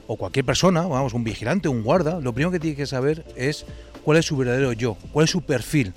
o 0.08 0.16
cualquier 0.16 0.44
persona, 0.44 0.88
vamos, 0.88 1.14
un 1.14 1.24
vigilante, 1.24 1.70
un 1.70 1.84
guarda, 1.84 2.20
lo 2.20 2.34
primero 2.34 2.50
que 2.50 2.60
tiene 2.60 2.76
que 2.76 2.88
saber 2.88 3.24
es 3.36 3.68
cuál 4.04 4.18
es 4.18 4.26
su 4.26 4.36
verdadero 4.38 4.74
yo, 4.74 4.98
cuál 5.14 5.26
es 5.26 5.30
su 5.30 5.44
perfil. 5.44 5.94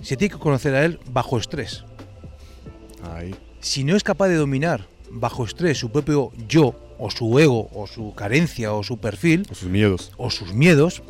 Se 0.00 0.16
tiene 0.16 0.32
que 0.32 0.40
conocer 0.40 0.74
a 0.74 0.86
él 0.86 0.98
bajo 1.12 1.36
estrés. 1.36 1.84
Si 3.60 3.84
no 3.84 3.94
es 3.94 4.02
capaz 4.02 4.28
de 4.28 4.36
dominar 4.36 4.86
bajo 5.10 5.44
estrés 5.44 5.76
su 5.76 5.90
propio 5.92 6.32
yo, 6.48 6.74
o 6.98 7.10
su 7.10 7.38
ego, 7.38 7.68
o 7.74 7.86
su 7.86 8.14
carencia, 8.14 8.72
o 8.72 8.82
su 8.82 8.96
perfil, 8.96 9.46
o 9.50 9.54
sus 9.54 9.68
miedos, 9.68 10.12
o 10.16 10.30
sus 10.30 10.54
miedos, 10.54 11.02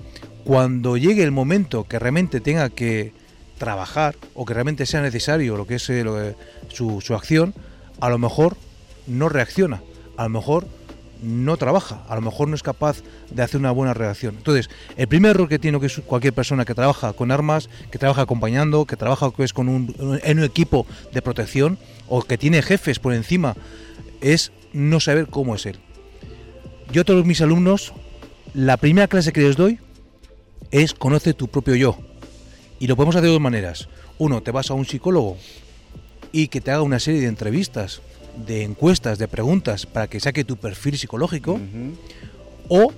cuando 0.43 0.97
llegue 0.97 1.23
el 1.23 1.31
momento 1.31 1.85
que 1.85 2.01
realmente 2.01 2.41
tenga 2.41 2.69
que 2.69 3.13
trabajar 3.61 4.17
o 4.35 4.47
que 4.47 4.55
realmente 4.55 4.87
sea 4.87 5.03
necesario 5.03 5.57
lo 5.57 5.67
que 5.67 5.77
es 5.77 5.89
eh, 5.91 6.35
su, 6.69 7.01
su 7.03 7.15
acción, 7.15 7.55
a 8.01 8.09
lo 8.09 8.19
mejor 8.19 8.57
no 9.07 9.29
reacciona, 9.29 9.83
a 10.17 10.25
lo 10.25 10.31
mejor 10.31 10.67
no 11.23 11.59
trabaja, 11.59 12.03
a 12.09 12.15
lo 12.15 12.23
mejor 12.23 12.49
no 12.49 12.55
es 12.55 12.63
capaz 12.63 13.03
de 13.31 13.43
hacer 13.43 13.61
una 13.61 13.71
buena 13.71 13.93
reacción. 13.93 14.37
Entonces, 14.39 14.71
el 14.97 15.07
primer 15.09 15.33
error 15.33 15.47
que 15.47 15.59
tiene 15.59 15.79
que 15.79 15.89
cualquier 16.03 16.33
persona 16.33 16.65
que 16.65 16.75
trabaja 16.75 17.13
con 17.13 17.31
armas, 17.31 17.69
que 17.91 17.99
trabaja 17.99 18.23
acompañando, 18.23 18.87
que 18.87 18.97
trabaja 18.97 19.31
pues, 19.31 19.53
con 19.53 19.69
un, 19.69 19.95
en 20.25 20.39
un 20.39 20.45
equipo 20.45 20.87
de 21.13 21.21
protección 21.21 21.79
o 22.09 22.23
que 22.23 22.39
tiene 22.39 22.63
jefes 22.63 22.99
por 22.99 23.13
encima, 23.13 23.55
es 24.23 24.53
no 24.73 25.01
saber 25.01 25.27
cómo 25.27 25.55
es 25.55 25.67
él. 25.67 25.79
Yo 26.91 27.03
a 27.03 27.05
todos 27.05 27.27
mis 27.27 27.43
alumnos, 27.43 27.93
la 28.55 28.79
primera 28.79 29.07
clase 29.07 29.35
que 29.35 29.43
les 29.43 29.57
doy 29.57 29.79
es 30.71 30.95
conoce 30.95 31.35
tu 31.35 31.49
propio 31.49 31.75
yo. 31.75 31.99
Y 32.81 32.89
lo 32.89 32.97
podemos 32.97 33.15
hacer 33.15 33.27
de 33.27 33.33
dos 33.33 33.41
maneras. 33.41 33.89
Uno, 34.19 34.43
te 34.43 34.51
vas 34.51 34.71
a 34.71 34.75
un 34.75 34.85
psicólogo 34.85 35.37
y 36.33 36.49
que 36.49 36.61
te 36.61 36.73
haga 36.73 36.83
una 36.83 36.99
serie 36.99 37.21
de 37.21 37.29
entrevistas 37.29 38.01
de 38.47 38.63
encuestas, 38.63 39.19
de 39.19 39.29
preguntas 39.29 39.87
para 39.87 40.09
que 40.09 40.21
saque 40.21 40.45
tu 40.45 40.57
perfil 40.57 40.97
psicológico, 40.97 41.61
o 42.69 42.93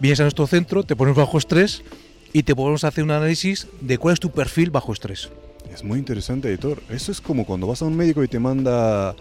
vienes 0.00 0.20
a 0.20 0.24
nuestro 0.24 0.46
centro, 0.46 0.82
te 0.82 0.96
pones 0.96 1.14
bajo 1.14 1.38
estrés 1.38 1.82
y 2.32 2.42
te 2.42 2.54
podemos 2.54 2.84
hacer 2.84 3.04
un 3.04 3.10
análisis 3.10 3.68
de 3.80 3.98
cuál 3.98 4.14
es 4.14 4.20
tu 4.20 4.30
perfil 4.30 4.70
bajo 4.70 4.92
estrés. 4.92 5.30
Es 5.72 5.82
muy 5.82 5.98
interesante, 5.98 6.48
editor. 6.48 6.82
Eso 6.90 7.12
es 7.12 7.20
como 7.20 7.44
cuando 7.44 7.66
vas 7.66 7.82
a 7.82 7.86
un 7.86 7.96
médico 7.96 8.22
y 8.22 8.28
te 8.28 8.38
manda 8.38 9.14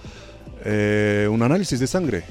eh, 0.64 1.28
un 1.32 1.42
análisis 1.42 1.80
de 1.80 1.88
sangre. 1.88 2.24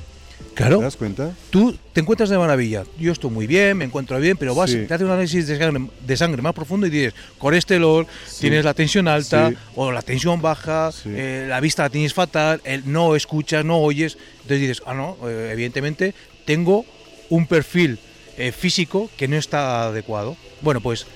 Claro. 0.54 0.78
¿Te 0.78 0.84
das 0.84 0.96
cuenta? 0.96 1.32
Tú 1.50 1.76
te 1.92 2.00
encuentras 2.00 2.30
de 2.30 2.38
maravilla. 2.38 2.84
Yo 2.98 3.12
estoy 3.12 3.30
muy 3.30 3.46
bien, 3.46 3.76
me 3.76 3.84
encuentro 3.84 4.18
bien, 4.20 4.36
pero 4.36 4.54
vas, 4.54 4.70
te 4.70 4.92
hace 4.92 5.04
un 5.04 5.10
análisis 5.10 5.46
de 5.46 6.16
sangre, 6.16 6.42
más 6.42 6.54
profundo 6.54 6.86
y 6.86 6.90
dices, 6.90 7.14
colesterol, 7.38 8.06
tienes 8.38 8.64
la 8.64 8.72
tensión 8.72 9.08
alta 9.08 9.52
o 9.74 9.90
la 9.90 10.02
tensión 10.02 10.40
baja, 10.40 10.90
eh, 11.06 11.46
la 11.48 11.60
vista 11.60 11.82
la 11.82 11.90
tienes 11.90 12.14
fatal, 12.14 12.62
no 12.84 13.16
escuchas, 13.16 13.64
no 13.64 13.78
oyes. 13.78 14.16
Entonces 14.42 14.60
dices, 14.60 14.82
ah, 14.86 14.94
no, 14.94 15.16
eh, 15.28 15.50
evidentemente 15.52 16.14
tengo 16.44 16.84
un 17.30 17.46
perfil 17.46 17.98
eh, 18.36 18.52
físico 18.52 19.10
que 19.16 19.26
no 19.26 19.36
está 19.36 19.86
adecuado. 19.86 20.36
Bueno, 20.60 20.80
pues 20.80 21.06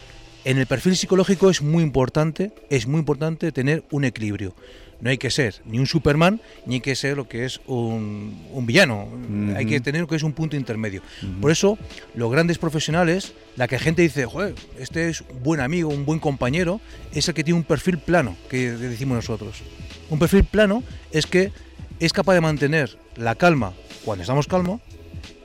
en 0.44 0.58
el 0.58 0.66
perfil 0.66 0.96
psicológico 0.96 1.50
es 1.50 1.62
muy 1.62 1.82
importante, 1.82 2.52
es 2.70 2.86
muy 2.86 3.00
importante 3.00 3.52
tener 3.52 3.84
un 3.90 4.04
equilibrio 4.04 4.54
no 5.00 5.10
hay 5.10 5.18
que 5.18 5.30
ser 5.30 5.62
ni 5.64 5.78
un 5.78 5.86
Superman 5.86 6.40
ni 6.66 6.76
hay 6.76 6.80
que 6.80 6.96
ser 6.96 7.16
lo 7.16 7.28
que 7.28 7.44
es 7.44 7.60
un, 7.66 8.64
villano. 8.66 9.08
Hay 9.56 9.66
que 9.66 9.80
tener 9.80 10.00
lo 10.02 10.06
que 10.08 10.16
es 10.16 10.22
un 10.22 10.32
punto 10.32 10.56
intermedio. 10.56 11.02
Por 11.40 11.50
eso, 11.50 11.78
los 12.14 12.30
grandes 12.30 12.58
profesionales, 12.58 13.32
la 13.56 13.68
que 13.68 13.78
gente 13.78 14.02
dice, 14.02 14.26
Joder, 14.26 14.54
este 14.78 15.08
es 15.08 15.22
un 15.22 15.42
buen 15.42 15.60
amigo, 15.60 15.88
un 15.88 16.04
buen 16.04 16.18
compañero, 16.18 16.80
es 17.12 17.28
el 17.28 17.34
que 17.34 17.44
tiene 17.44 17.58
un 17.58 17.64
perfil 17.64 17.98
plano, 17.98 18.36
que 18.50 18.70
decimos 18.72 19.16
nosotros. 19.16 19.62
Un 20.10 20.18
perfil 20.18 20.44
plano 20.44 20.82
es 21.12 21.26
que 21.26 21.52
es 22.00 22.12
capaz 22.12 22.34
de 22.34 22.40
mantener 22.40 22.98
la 23.16 23.34
calma 23.34 23.72
cuando 24.04 24.22
estamos 24.22 24.46
calmos 24.46 24.80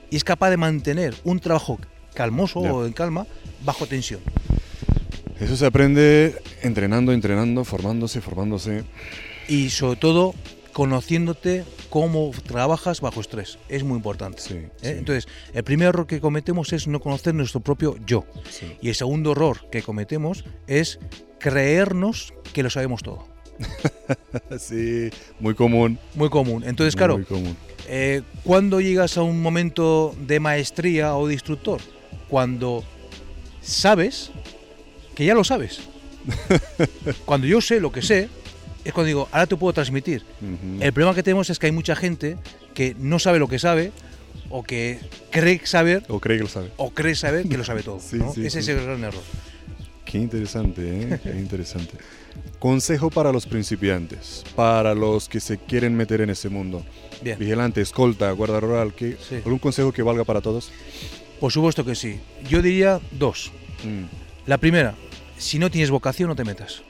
y 0.09 0.15
es 0.15 0.23
capaz 0.23 0.49
de 0.49 0.57
mantener 0.57 1.15
un 1.23 1.39
trabajo 1.39 1.79
calmoso 2.13 2.59
o 2.59 2.85
en 2.85 2.93
calma 2.93 3.25
bajo 3.65 3.87
tensión. 3.87 4.21
Eso 5.39 5.57
se 5.57 5.65
aprende 5.65 6.35
entrenando, 6.61 7.11
entrenando, 7.11 7.63
formándose, 7.63 8.21
formándose 8.21 8.83
y 9.47 9.69
sobre 9.69 9.99
todo 9.99 10.33
conociéndote 10.73 11.63
cómo 11.89 12.31
trabajas 12.45 12.99
bajo 12.99 13.21
estrés. 13.21 13.59
Es 13.69 13.83
muy 13.83 13.97
importante. 13.97 14.41
¿eh? 14.49 14.71
Entonces, 14.81 15.27
el 15.53 15.63
primer 15.63 15.89
error 15.89 16.07
que 16.07 16.19
cometemos 16.19 16.73
es 16.73 16.87
no 16.87 16.99
conocer 16.99 17.35
nuestro 17.35 17.59
propio 17.59 17.95
yo. 18.05 18.25
Y 18.81 18.89
el 18.89 18.95
segundo 18.95 19.33
error 19.33 19.69
que 19.71 19.83
cometemos 19.83 20.43
es 20.67 20.99
creernos 21.39 22.33
que 22.53 22.63
lo 22.63 22.69
sabemos 22.69 23.03
todo. 23.03 23.27
sí, 24.57 25.09
muy 25.39 25.53
común. 25.53 25.99
Muy 26.15 26.29
común. 26.29 26.63
Entonces, 26.65 26.95
claro, 26.95 27.21
eh, 27.87 28.23
¿cuándo 28.43 28.81
llegas 28.81 29.17
a 29.17 29.21
un 29.21 29.41
momento 29.41 30.15
de 30.19 30.39
maestría 30.39 31.15
o 31.15 31.27
de 31.27 31.33
instructor? 31.33 31.79
Cuando 32.27 32.83
sabes 33.61 34.31
que 35.15 35.25
ya 35.25 35.35
lo 35.35 35.43
sabes. 35.43 35.81
Cuando 37.25 37.47
yo 37.47 37.61
sé 37.61 37.79
lo 37.79 37.91
que 37.91 38.01
sé, 38.01 38.29
es 38.83 38.93
cuando 38.93 39.07
digo, 39.07 39.29
ahora 39.31 39.47
te 39.47 39.55
puedo 39.55 39.73
transmitir. 39.73 40.23
El 40.79 40.93
problema 40.93 41.15
que 41.15 41.23
tenemos 41.23 41.49
es 41.49 41.59
que 41.59 41.67
hay 41.67 41.71
mucha 41.71 41.95
gente 41.95 42.37
que 42.73 42.95
no 42.99 43.19
sabe 43.19 43.39
lo 43.39 43.47
que 43.47 43.59
sabe 43.59 43.91
o 44.49 44.63
que 44.63 44.99
cree 45.31 45.61
saber 45.65 46.03
o 46.09 46.19
cree 46.19 46.37
que 46.37 46.43
lo 46.43 46.49
sabe 46.49 46.71
o 46.77 46.91
cree 46.91 47.15
saber 47.15 47.47
que 47.47 47.57
lo 47.57 47.63
sabe 47.63 47.83
todo. 47.83 47.97
Ese 47.97 48.59
es 48.59 48.67
el 48.67 48.83
gran 48.83 49.03
error. 49.03 49.21
Qué 50.05 50.17
interesante, 50.19 50.81
¿eh? 50.83 51.19
Qué 51.23 51.31
interesante. 51.31 51.93
Consejo 52.59 53.09
para 53.09 53.31
los 53.31 53.47
principiantes, 53.47 54.43
para 54.55 54.93
los 54.93 55.27
que 55.27 55.39
se 55.39 55.57
quieren 55.57 55.95
meter 55.95 56.21
en 56.21 56.29
ese 56.29 56.49
mundo. 56.49 56.85
Vigilante, 57.21 57.81
escolta, 57.81 58.31
guarda 58.31 58.59
rural, 58.59 58.93
¿qué, 58.93 59.17
¿algún 59.43 59.59
consejo 59.59 59.91
que 59.91 60.03
valga 60.03 60.23
para 60.23 60.41
todos? 60.41 60.71
Por 61.39 61.51
supuesto 61.51 61.83
que 61.83 61.95
sí. 61.95 62.19
Yo 62.47 62.61
diría 62.61 62.99
dos. 63.11 63.51
Mm. 63.83 64.05
La 64.45 64.57
primera, 64.57 64.95
si 65.37 65.57
no 65.57 65.71
tienes 65.71 65.89
vocación, 65.89 66.29
no 66.29 66.35
te 66.35 66.43
metas 66.43 66.83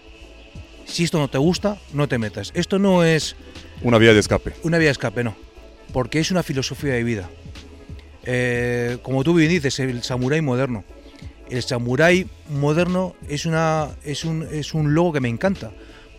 si 0.94 1.04
esto 1.04 1.18
no 1.18 1.28
te 1.28 1.40
gusta, 1.40 1.80
no 1.92 2.08
te 2.08 2.20
metas. 2.20 2.52
Esto 2.54 2.78
no 2.78 3.04
es... 3.04 3.36
Una 3.82 3.98
vía 3.98 4.14
de 4.14 4.20
escape. 4.20 4.54
Una 4.62 4.78
vía 4.78 4.90
de 4.90 4.92
escape, 4.92 5.24
no. 5.24 5.36
Porque 5.92 6.20
es 6.20 6.30
una 6.30 6.44
filosofía 6.44 6.94
de 6.94 7.04
vida. 7.04 7.30
Eh, 8.26 9.00
como 9.02 9.24
tú 9.24 9.34
bien 9.34 9.50
dices, 9.50 9.80
el 9.80 10.04
samurái 10.04 10.42
moderno. 10.42 10.84
El 11.50 11.64
samurái 11.64 12.28
moderno 12.48 13.16
es, 13.28 13.48
una, 13.48 13.90
es, 14.04 14.24
un, 14.24 14.44
es 14.44 14.76
un 14.76 14.94
logo 14.94 15.14
que 15.14 15.20
me 15.20 15.30
encanta. 15.30 15.72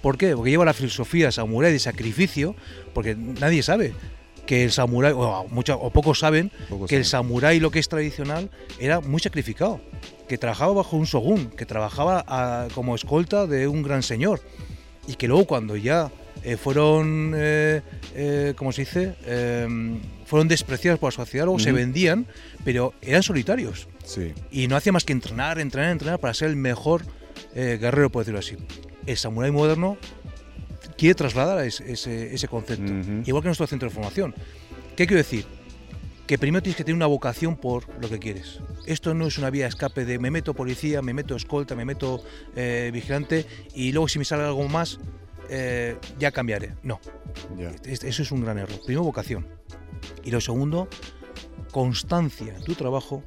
¿Por 0.02 0.18
qué? 0.18 0.34
Porque 0.34 0.50
lleva 0.50 0.64
la 0.64 0.74
filosofía 0.74 1.30
samurái 1.30 1.72
de 1.72 1.78
sacrificio, 1.78 2.56
porque 2.92 3.14
nadie 3.14 3.62
sabe 3.62 3.94
que 4.44 4.64
el 4.64 4.72
samurái, 4.72 5.12
o, 5.12 5.46
o 5.46 5.90
pocos 5.90 6.18
saben, 6.18 6.50
que 6.88 6.96
el 6.96 7.04
samurái, 7.04 7.60
lo 7.60 7.70
que 7.70 7.78
es 7.78 7.88
tradicional, 7.88 8.50
era 8.80 9.00
muy 9.00 9.20
sacrificado, 9.20 9.80
que 10.28 10.38
trabajaba 10.38 10.72
bajo 10.72 10.96
un 10.96 11.04
shogun, 11.04 11.50
que 11.50 11.66
trabajaba 11.66 12.68
como 12.74 12.94
escolta 12.94 13.46
de 13.46 13.68
un 13.68 13.82
gran 13.82 14.02
señor, 14.02 14.40
y 15.06 15.14
que 15.14 15.28
luego 15.28 15.46
cuando 15.46 15.76
ya 15.76 16.10
eh, 16.42 16.56
fueron, 16.56 17.32
eh, 17.36 17.80
eh, 18.14 18.54
¿cómo 18.56 18.72
se 18.72 18.82
dice? 18.82 19.14
Em, 19.26 20.00
fueron 20.26 20.46
despreciados 20.48 21.00
por 21.00 21.08
la 21.08 21.16
sociedad, 21.16 21.46
luego 21.46 21.58
se 21.58 21.72
vendían, 21.72 22.26
pero 22.64 22.92
eran 23.00 23.22
solitarios. 23.22 23.88
Sí. 24.04 24.32
Y 24.50 24.68
no 24.68 24.76
hacía 24.76 24.92
más 24.92 25.04
que 25.04 25.12
entrenar, 25.12 25.58
entrenar, 25.58 25.90
entrenar 25.90 26.18
para 26.20 26.34
ser 26.34 26.50
el 26.50 26.56
mejor 26.56 27.04
guerrero, 27.54 28.10
por 28.10 28.22
decirlo 28.22 28.40
así. 28.40 28.56
El 29.06 29.16
samurái 29.16 29.52
moderno 29.52 29.96
quiere 30.98 31.14
trasladar 31.14 31.64
ese, 31.64 31.92
ese 32.34 32.48
concepto, 32.48 32.92
igual 33.24 33.42
que 33.42 33.48
nuestro 33.48 33.66
centro 33.66 33.88
de 33.88 33.94
formación. 33.94 34.34
¿Qué 34.96 35.06
quiero 35.06 35.18
decir? 35.18 35.46
Que 36.26 36.38
primero 36.38 36.62
tienes 36.62 36.76
que 36.76 36.84
tener 36.84 36.96
una 36.96 37.06
vocación 37.06 37.56
por 37.56 37.86
lo 38.00 38.08
que 38.08 38.18
quieres. 38.18 38.60
Esto 38.86 39.12
no 39.14 39.26
es 39.26 39.38
una 39.38 39.50
vía 39.50 39.64
de 39.64 39.70
escape 39.70 40.04
de 40.04 40.18
me 40.18 40.30
meto 40.30 40.54
policía, 40.54 41.02
me 41.02 41.12
meto 41.12 41.36
escolta, 41.36 41.74
me 41.74 41.84
meto 41.84 42.22
eh, 42.56 42.90
vigilante 42.92 43.46
y 43.74 43.92
luego 43.92 44.08
si 44.08 44.18
me 44.18 44.24
sale 44.24 44.44
algo 44.44 44.66
más 44.68 44.98
eh, 45.50 45.98
ya 46.18 46.32
cambiaré. 46.32 46.74
No, 46.82 47.00
eso 47.84 48.22
es 48.22 48.32
un 48.32 48.40
gran 48.40 48.58
error. 48.58 48.78
Primero 48.84 49.04
vocación. 49.04 49.46
Y 50.24 50.30
lo 50.30 50.40
segundo, 50.40 50.88
constancia 51.70 52.56
en 52.56 52.64
tu 52.64 52.74
trabajo 52.74 53.22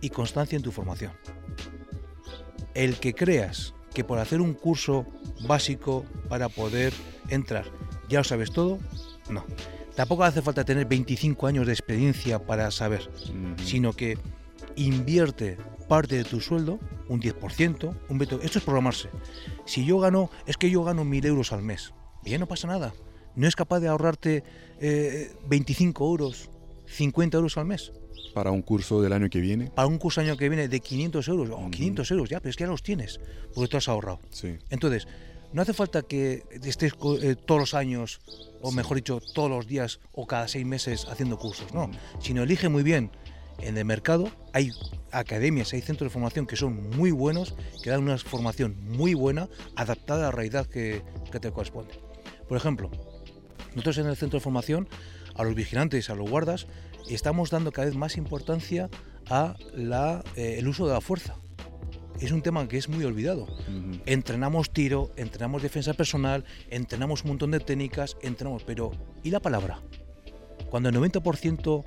y 0.00 0.10
constancia 0.10 0.56
en 0.56 0.62
tu 0.62 0.70
formación. 0.70 1.12
El 2.74 2.98
que 2.98 3.14
creas 3.14 3.74
que 3.92 4.04
por 4.04 4.18
hacer 4.18 4.40
un 4.40 4.54
curso 4.54 5.06
básico 5.46 6.04
para 6.28 6.48
poder 6.48 6.92
entrar 7.28 7.64
ya 8.08 8.18
lo 8.18 8.24
sabes 8.24 8.52
todo, 8.52 8.78
no. 9.28 9.44
Tampoco 9.96 10.24
hace 10.24 10.42
falta 10.42 10.62
tener 10.62 10.86
25 10.86 11.46
años 11.46 11.66
de 11.66 11.72
experiencia 11.72 12.38
para 12.38 12.70
saber, 12.70 13.10
sino 13.64 13.94
que 13.94 14.18
invierte 14.76 15.56
parte 15.88 16.16
de 16.16 16.24
tu 16.24 16.40
sueldo, 16.40 16.78
un 17.08 17.20
10%, 17.20 17.96
un 18.10 18.20
20%. 18.20 18.40
Esto 18.42 18.58
es 18.58 18.64
programarse. 18.64 19.08
Si 19.64 19.86
yo 19.86 19.98
gano, 19.98 20.30
es 20.46 20.58
que 20.58 20.70
yo 20.70 20.84
gano 20.84 21.02
1.000 21.02 21.26
euros 21.26 21.52
al 21.52 21.62
mes. 21.62 21.94
bien, 22.22 22.40
no 22.40 22.46
pasa 22.46 22.68
nada. 22.68 22.92
No 23.36 23.46
es 23.46 23.56
capaz 23.56 23.80
de 23.80 23.88
ahorrarte 23.88 24.44
25 25.48 26.04
eh, 26.04 26.08
euros, 26.08 26.50
50 26.86 27.36
euros 27.38 27.56
al 27.56 27.64
mes. 27.64 27.92
¿Para 28.34 28.50
un 28.50 28.60
curso 28.60 29.00
del 29.00 29.14
año 29.14 29.30
que 29.30 29.40
viene? 29.40 29.70
Para 29.70 29.88
un 29.88 29.98
curso 29.98 30.20
del 30.20 30.30
año 30.30 30.38
que 30.38 30.48
viene 30.50 30.68
de 30.68 30.80
500 30.80 31.28
euros, 31.28 31.50
o 31.50 31.70
500 31.70 32.10
euros, 32.10 32.28
ya, 32.28 32.40
pero 32.40 32.50
es 32.50 32.56
que 32.56 32.64
ya 32.64 32.70
los 32.70 32.82
tienes, 32.82 33.18
porque 33.54 33.68
tú 33.68 33.76
has 33.78 33.88
ahorrado. 33.88 34.20
Sí. 34.30 34.56
Entonces, 34.68 35.06
no 35.56 35.62
hace 35.62 35.72
falta 35.72 36.02
que 36.02 36.42
estés 36.62 36.92
eh, 37.22 37.34
todos 37.34 37.58
los 37.58 37.72
años, 37.72 38.20
o 38.60 38.70
mejor 38.72 38.98
dicho, 38.98 39.22
todos 39.34 39.48
los 39.48 39.66
días 39.66 40.00
o 40.12 40.26
cada 40.26 40.48
seis 40.48 40.66
meses 40.66 41.06
haciendo 41.08 41.38
cursos, 41.38 41.72
no, 41.72 41.90
sino 42.20 42.42
elige 42.42 42.68
muy 42.68 42.82
bien. 42.82 43.10
En 43.60 43.78
el 43.78 43.86
mercado 43.86 44.28
hay 44.52 44.70
academias, 45.12 45.72
hay 45.72 45.80
centros 45.80 46.10
de 46.10 46.12
formación 46.12 46.46
que 46.46 46.56
son 46.56 46.90
muy 46.90 47.10
buenos, 47.10 47.54
que 47.82 47.88
dan 47.88 48.02
una 48.02 48.18
formación 48.18 48.76
muy 48.84 49.14
buena, 49.14 49.48
adaptada 49.76 50.24
a 50.24 50.24
la 50.24 50.30
realidad 50.30 50.66
que, 50.66 51.02
te 51.40 51.50
corresponde. 51.50 51.94
Por 52.46 52.58
ejemplo, 52.58 52.90
nosotros 53.70 53.96
en 53.96 54.08
el 54.08 54.16
centro 54.16 54.38
de 54.38 54.44
formación, 54.44 54.90
a 55.36 55.42
los 55.42 55.54
vigilantes, 55.54 56.10
a 56.10 56.14
los 56.16 56.28
guardas, 56.28 56.66
estamos 57.08 57.48
dando 57.48 57.72
cada 57.72 57.86
vez 57.86 57.96
más 57.96 58.18
importancia 58.18 58.90
a 59.30 59.56
la, 59.72 60.22
eh, 60.36 60.56
el 60.58 60.68
uso 60.68 60.86
de 60.86 60.92
la 60.92 61.00
fuerza 61.00 61.38
es 62.20 62.32
un 62.32 62.42
tema 62.42 62.66
que 62.68 62.78
es 62.78 62.88
muy 62.88 63.04
olvidado. 63.04 63.46
Entrenamos 64.06 64.70
tiro, 64.70 65.10
entrenamos 65.16 65.62
defensa 65.62 65.94
personal, 65.94 66.44
entrenamos 66.70 67.22
un 67.24 67.28
montón 67.28 67.50
de 67.50 67.60
técnicas, 67.60 68.16
entrenamos, 68.22 68.64
pero 68.64 68.92
¿y 69.22 69.30
la 69.30 69.40
palabra? 69.40 69.80
Cuando 70.70 70.88
el 70.88 70.96
90% 70.96 71.84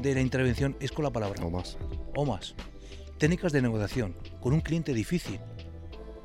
de 0.00 0.14
la 0.14 0.20
intervención 0.20 0.76
es 0.80 0.92
con 0.92 1.04
la 1.04 1.10
palabra. 1.10 1.44
O 1.44 1.50
más. 1.50 1.76
O 2.14 2.24
más. 2.24 2.54
Técnicas 3.18 3.52
de 3.52 3.62
negociación 3.62 4.14
con 4.40 4.52
un 4.52 4.60
cliente 4.60 4.94
difícil. 4.94 5.40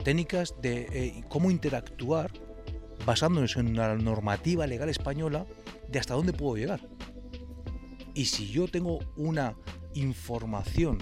Técnicas 0.03 0.55
de 0.61 0.87
eh, 0.91 1.23
cómo 1.27 1.51
interactuar 1.51 2.31
basándonos 3.05 3.57
en 3.57 3.75
la 3.75 3.95
normativa 3.95 4.67
legal 4.67 4.89
española 4.89 5.45
de 5.89 5.99
hasta 5.99 6.13
dónde 6.13 6.33
puedo 6.33 6.57
llegar. 6.57 6.81
Y 8.13 8.25
si 8.25 8.47
yo 8.47 8.67
tengo 8.67 8.99
una 9.15 9.55
información 9.93 10.97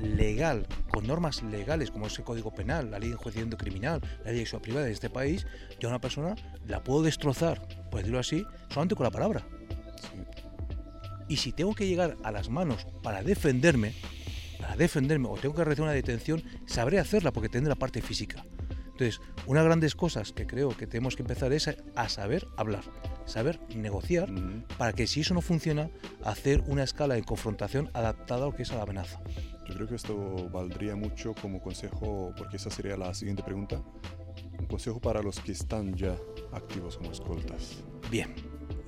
legal, 0.00 0.66
con 0.90 1.06
normas 1.06 1.42
legales 1.42 1.90
como 1.90 2.06
es 2.06 2.18
el 2.18 2.24
Código 2.24 2.54
Penal, 2.54 2.90
la 2.90 2.98
ley 2.98 3.08
de 3.08 3.14
enjuiciamiento 3.14 3.56
criminal, 3.56 4.00
la 4.24 4.30
ley 4.30 4.40
de 4.40 4.46
seguridad 4.46 4.62
privada 4.62 4.86
de 4.86 4.92
este 4.92 5.10
país, 5.10 5.46
yo 5.80 5.88
a 5.88 5.92
una 5.92 6.00
persona 6.00 6.34
la 6.66 6.82
puedo 6.82 7.02
destrozar, 7.02 7.60
por 7.90 8.00
decirlo 8.00 8.18
así, 8.18 8.44
solamente 8.68 8.94
con 8.94 9.04
la 9.04 9.10
palabra. 9.10 9.46
Y 11.28 11.36
si 11.38 11.52
tengo 11.52 11.74
que 11.74 11.86
llegar 11.86 12.16
a 12.22 12.30
las 12.30 12.48
manos 12.50 12.86
para 13.02 13.22
defenderme, 13.22 13.94
para 14.58 14.76
defenderme, 14.76 15.28
o 15.28 15.36
tengo 15.36 15.54
que 15.54 15.64
realizar 15.64 15.84
una 15.84 15.92
detención, 15.92 16.42
sabré 16.66 16.98
hacerla 16.98 17.32
porque 17.32 17.48
tendré 17.48 17.68
la 17.68 17.76
parte 17.76 18.02
física. 18.02 18.44
Entonces, 18.94 19.20
una 19.46 19.58
de 19.58 19.64
las 19.64 19.70
grandes 19.70 19.96
cosas 19.96 20.32
que 20.32 20.46
creo 20.46 20.68
que 20.68 20.86
tenemos 20.86 21.16
que 21.16 21.22
empezar 21.22 21.52
es 21.52 21.68
a, 21.96 22.08
saber 22.08 22.46
hablar, 22.56 22.84
saber 23.24 23.58
negociar, 23.74 24.30
para 24.78 24.92
que 24.92 25.08
si 25.08 25.22
eso 25.22 25.34
no 25.34 25.40
funciona, 25.40 25.90
hacer 26.22 26.62
una 26.68 26.84
escala 26.84 27.16
de 27.16 27.24
confrontación 27.24 27.90
adaptada 27.92 28.44
a 28.44 28.46
lo 28.46 28.54
que 28.54 28.62
es 28.62 28.70
a 28.70 28.76
la 28.76 28.84
amenaza. 28.84 29.20
Yo 29.66 29.74
creo 29.74 29.88
que 29.88 29.96
esto 29.96 30.48
valdría 30.48 30.94
mucho 30.94 31.34
como 31.34 31.60
consejo, 31.60 32.32
porque 32.36 32.56
esa 32.56 32.70
sería 32.70 32.96
la 32.96 33.12
siguiente 33.14 33.42
pregunta, 33.42 33.82
un 34.60 34.66
consejo 34.66 35.00
para 35.00 35.22
los 35.22 35.40
que 35.40 35.50
están 35.50 35.94
ya 35.94 36.16
activos 36.52 36.96
como 36.96 37.10
escoltas. 37.10 37.82
Bien, 38.12 38.32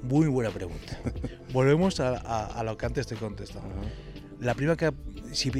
muy 0.05 0.29
buena 0.29 0.51
pregunta. 0.51 1.01
Volvemos 1.53 1.99
a, 1.99 2.63
lo 2.63 2.77
que 2.77 2.87
antes 2.87 3.09
te 3.09 3.17
contestaba. 3.17 3.67
La 4.39 4.55
primera 4.55 4.77
que, 4.77 4.93
si, 5.33 5.51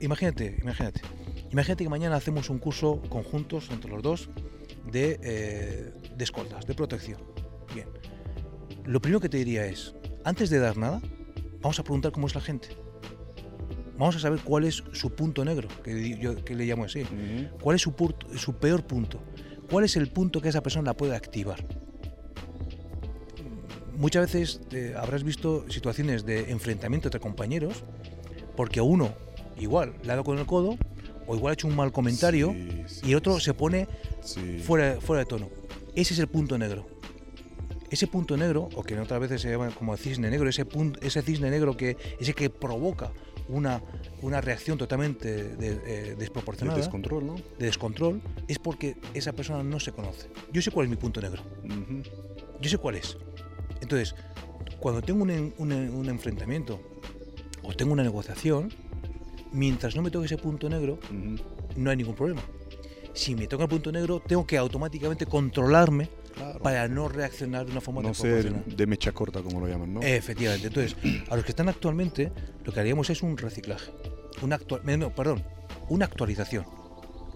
imagínate, 0.00 0.58
imagínate, 0.60 1.00
Imagínate 1.54 1.84
que 1.84 1.88
mañana 1.88 2.16
hacemos 2.16 2.50
un 2.50 2.58
curso 2.58 3.00
conjuntos 3.08 3.70
entre 3.70 3.88
los 3.88 4.02
dos 4.02 4.28
de, 4.90 5.20
eh, 5.22 5.92
de 6.16 6.24
escoltas, 6.24 6.66
de 6.66 6.74
protección. 6.74 7.20
Bien. 7.72 7.86
Lo 8.84 9.00
primero 9.00 9.20
que 9.20 9.28
te 9.28 9.36
diría 9.36 9.64
es, 9.64 9.94
antes 10.24 10.50
de 10.50 10.58
dar 10.58 10.76
nada, 10.76 11.00
vamos 11.60 11.78
a 11.78 11.84
preguntar 11.84 12.10
cómo 12.10 12.26
es 12.26 12.34
la 12.34 12.40
gente. 12.40 12.70
Vamos 13.96 14.16
a 14.16 14.18
saber 14.18 14.40
cuál 14.40 14.64
es 14.64 14.82
su 14.94 15.14
punto 15.14 15.44
negro, 15.44 15.68
que 15.84 16.18
yo 16.18 16.44
que 16.44 16.56
le 16.56 16.66
llamo 16.66 16.86
así. 16.86 17.04
¿Cuál 17.62 17.76
es 17.76 17.82
su, 17.82 17.94
su 18.34 18.54
peor 18.54 18.84
punto? 18.84 19.22
¿Cuál 19.70 19.84
es 19.84 19.94
el 19.94 20.08
punto 20.08 20.40
que 20.40 20.48
esa 20.48 20.60
persona 20.60 20.86
la 20.86 20.96
puede 20.96 21.14
activar? 21.14 21.64
Muchas 23.96 24.26
veces 24.26 24.60
eh, 24.72 24.96
habrás 24.98 25.22
visto 25.22 25.70
situaciones 25.70 26.26
de 26.26 26.50
enfrentamiento 26.50 27.06
entre 27.06 27.20
compañeros 27.20 27.84
porque 28.56 28.80
uno, 28.80 29.14
igual, 29.56 29.94
le 30.02 30.08
ha 30.08 30.16
dado 30.16 30.24
con 30.24 30.36
el 30.36 30.46
codo 30.46 30.76
o 31.26 31.36
igual 31.36 31.52
ha 31.52 31.54
hecho 31.54 31.66
un 31.66 31.76
mal 31.76 31.92
comentario 31.92 32.54
y 33.02 33.14
otro 33.14 33.40
se 33.40 33.54
pone 33.54 33.88
fuera, 34.64 35.00
fuera 35.00 35.20
de 35.20 35.26
tono. 35.26 35.48
Ese 35.94 36.14
es 36.14 36.20
el 36.20 36.28
punto 36.28 36.58
negro. 36.58 36.86
Ese 37.90 38.06
punto 38.06 38.36
negro, 38.36 38.68
o 38.74 38.82
que 38.82 38.94
en 38.94 39.00
otras 39.00 39.20
veces 39.20 39.40
se 39.40 39.50
llama 39.50 39.70
como 39.70 39.96
cisne 39.96 40.28
negro, 40.28 40.48
ese, 40.48 40.64
punto, 40.64 40.98
ese 41.00 41.22
cisne 41.22 41.50
negro 41.50 41.76
que 41.76 41.96
ese 42.18 42.34
que 42.34 42.50
provoca 42.50 43.12
una, 43.48 43.82
una 44.22 44.40
reacción 44.40 44.78
totalmente 44.78 45.54
eh, 45.60 46.16
desproporcionada. 46.18 46.76
De 46.76 46.82
descontrol, 46.82 47.26
¿no? 47.26 47.34
De 47.58 47.66
descontrol, 47.66 48.20
es 48.48 48.58
porque 48.58 48.96
esa 49.12 49.32
persona 49.32 49.62
no 49.62 49.78
se 49.78 49.92
conoce. 49.92 50.28
Yo 50.52 50.62
sé 50.62 50.70
cuál 50.70 50.86
es 50.86 50.90
mi 50.90 50.96
punto 50.96 51.20
negro. 51.20 51.42
Yo 52.60 52.70
sé 52.70 52.78
cuál 52.78 52.96
es. 52.96 53.16
Entonces, 53.80 54.14
cuando 54.80 55.02
tengo 55.02 55.22
un, 55.22 55.54
un 55.58 56.08
enfrentamiento 56.08 56.80
o 57.62 57.74
tengo 57.74 57.92
una 57.92 58.02
negociación, 58.02 58.72
mientras 59.54 59.96
no 59.96 60.02
me 60.02 60.10
toque 60.10 60.26
ese 60.26 60.36
punto 60.36 60.68
negro, 60.68 60.98
no 61.76 61.90
hay 61.90 61.96
ningún 61.96 62.14
problema. 62.14 62.42
Si 63.14 63.34
me 63.34 63.46
toca 63.46 63.64
el 63.64 63.70
punto 63.70 63.92
negro, 63.92 64.20
tengo 64.20 64.46
que 64.46 64.58
automáticamente 64.58 65.24
controlarme 65.24 66.08
para 66.62 66.88
no 66.88 67.08
reaccionar 67.08 67.64
de 67.64 67.72
una 67.72 67.80
forma 67.80 68.02
no 68.02 68.12
ser 68.12 68.52
de 68.64 68.86
mecha 68.86 69.12
corta, 69.12 69.40
como 69.40 69.60
lo 69.60 69.68
llaman, 69.68 69.94
¿no? 69.94 70.02
Efectivamente. 70.02 70.66
Entonces, 70.66 70.96
a 71.30 71.36
los 71.36 71.44
que 71.44 71.52
están 71.52 71.68
actualmente, 71.68 72.32
lo 72.64 72.72
que 72.72 72.80
haríamos 72.80 73.08
es 73.10 73.22
un 73.22 73.38
reciclaje. 73.38 73.92
Un 74.42 74.52
actual, 74.52 74.82
perdón, 75.14 75.44
una 75.88 76.06
actualización. 76.06 76.66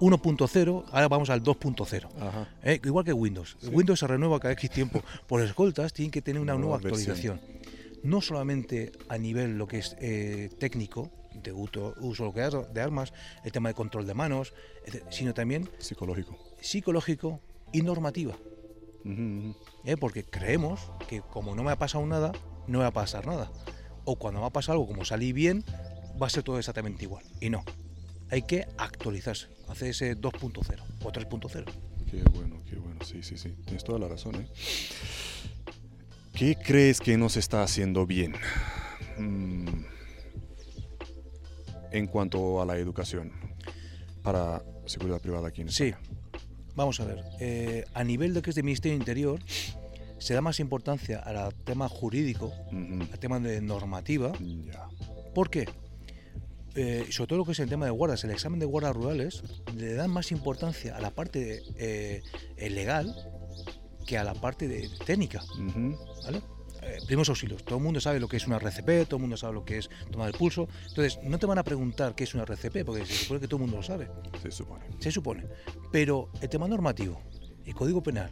1.0, 0.00 0.84
ahora 0.90 1.08
vamos 1.08 1.30
al 1.30 1.42
2.0. 1.42 2.46
Eh, 2.62 2.80
igual 2.84 3.04
que 3.04 3.12
Windows. 3.12 3.56
Windows 3.70 4.00
se 4.00 4.06
renueva 4.06 4.40
cada 4.40 4.52
X 4.54 4.70
tiempo. 4.70 5.02
Por 5.26 5.42
escoltas 5.42 5.92
tienen 5.92 6.10
que 6.10 6.22
tener 6.22 6.40
una 6.40 6.54
nueva, 6.54 6.76
actualización. 6.76 7.40
No 8.02 8.20
solamente 8.20 8.92
a 9.08 9.18
nivel 9.18 9.58
lo 9.58 9.66
que 9.66 9.78
es 9.78 9.96
eh, 10.00 10.50
técnico, 10.58 11.10
de 11.42 11.52
uso, 11.52 11.94
uso 12.00 12.32
de 12.32 12.80
armas, 12.80 13.12
el 13.44 13.52
tema 13.52 13.68
de 13.68 13.74
control 13.74 14.06
de 14.06 14.14
manos, 14.14 14.54
sino 15.10 15.34
también 15.34 15.68
psicológico. 15.78 16.38
Psicológico 16.60 17.40
y 17.72 17.82
normativa. 17.82 18.34
¿Eh? 19.84 19.96
Porque 19.98 20.24
creemos 20.24 20.90
que 21.08 21.22
como 21.22 21.54
no 21.54 21.62
me 21.62 21.72
ha 21.72 21.78
pasado 21.78 22.04
nada, 22.06 22.32
no 22.66 22.78
me 22.78 22.84
va 22.84 22.88
a 22.88 22.92
pasar 22.92 23.26
nada. 23.26 23.50
O 24.04 24.16
cuando 24.16 24.40
me 24.40 24.46
ha 24.46 24.50
pasado 24.50 24.74
algo 24.74 24.86
como 24.86 25.04
salí 25.04 25.32
bien, 25.32 25.64
va 26.20 26.26
a 26.26 26.30
ser 26.30 26.42
todo 26.42 26.58
exactamente 26.58 27.04
igual. 27.04 27.24
Y 27.40 27.50
no. 27.50 27.64
Hay 28.30 28.42
que 28.42 28.66
actualizarse, 28.76 29.48
hacer 29.68 29.88
ese 29.88 30.16
2.0 30.16 30.82
o 31.02 31.12
3.0. 31.12 31.64
Qué 32.10 32.22
bueno, 32.34 32.62
qué 32.68 32.76
bueno. 32.76 33.04
Sí, 33.04 33.22
sí, 33.22 33.38
sí. 33.38 33.54
Tienes 33.64 33.84
toda 33.84 33.98
la 33.98 34.08
razón. 34.08 34.34
¿eh? 34.34 34.48
¿Qué 36.32 36.56
crees 36.56 37.00
que 37.00 37.16
no 37.16 37.28
se 37.28 37.40
está 37.40 37.62
haciendo 37.62 38.06
bien? 38.06 38.34
Mm 39.18 39.97
en 41.92 42.06
cuanto 42.06 42.60
a 42.60 42.66
la 42.66 42.76
educación 42.76 43.32
para 44.22 44.62
seguridad 44.86 45.20
privada 45.20 45.48
aquí 45.48 45.62
en 45.62 45.68
España? 45.68 45.98
Sí, 46.02 46.40
vamos 46.74 47.00
a 47.00 47.04
ver. 47.04 47.24
Eh, 47.40 47.84
a 47.94 48.04
nivel 48.04 48.34
de 48.34 48.42
que 48.42 48.50
es 48.50 48.56
de 48.56 48.62
Ministerio 48.62 48.96
Interior, 48.96 49.40
se 50.18 50.34
da 50.34 50.40
más 50.40 50.60
importancia 50.60 51.18
al 51.20 51.54
tema 51.64 51.88
jurídico, 51.88 52.52
al 52.72 53.18
tema 53.18 53.38
de 53.40 53.60
normativa. 53.60 54.32
¿Por 55.34 55.50
qué? 55.50 55.68
Eh, 56.74 57.06
sobre 57.10 57.28
todo 57.28 57.38
lo 57.38 57.44
que 57.44 57.52
es 57.52 57.58
el 57.60 57.68
tema 57.68 57.86
de 57.86 57.90
guardas, 57.90 58.22
el 58.24 58.30
examen 58.30 58.60
de 58.60 58.66
guardas 58.66 58.94
rurales, 58.94 59.42
le 59.74 59.94
dan 59.94 60.10
más 60.10 60.30
importancia 60.30 60.96
a 60.96 61.00
la 61.00 61.10
parte 61.10 61.62
eh, 61.76 62.22
legal 62.56 63.14
que 64.06 64.18
a 64.18 64.24
la 64.24 64.34
parte 64.34 64.68
de 64.68 64.88
técnica. 65.04 65.42
¿vale? 66.24 66.42
Eh, 66.82 66.98
primeros 67.06 67.28
auxilios. 67.28 67.64
Todo 67.64 67.78
el 67.78 67.84
mundo 67.84 68.00
sabe 68.00 68.20
lo 68.20 68.28
que 68.28 68.36
es 68.36 68.46
una 68.46 68.58
RCP, 68.58 69.06
todo 69.06 69.16
el 69.16 69.22
mundo 69.22 69.36
sabe 69.36 69.54
lo 69.54 69.64
que 69.64 69.78
es 69.78 69.90
tomar 70.10 70.28
el 70.28 70.34
pulso. 70.34 70.68
Entonces, 70.88 71.18
no 71.22 71.38
te 71.38 71.46
van 71.46 71.58
a 71.58 71.64
preguntar 71.64 72.14
qué 72.14 72.24
es 72.24 72.34
una 72.34 72.44
RCP, 72.44 72.84
porque 72.84 73.06
se 73.06 73.14
supone 73.14 73.40
que 73.40 73.48
todo 73.48 73.56
el 73.56 73.62
mundo 73.62 73.76
lo 73.76 73.82
sabe. 73.82 74.08
Se 74.42 74.50
supone. 74.50 74.84
Se 74.98 75.10
supone. 75.10 75.46
Pero 75.92 76.30
el 76.40 76.48
tema 76.48 76.68
normativo, 76.68 77.20
el 77.64 77.74
código 77.74 78.02
penal, 78.02 78.30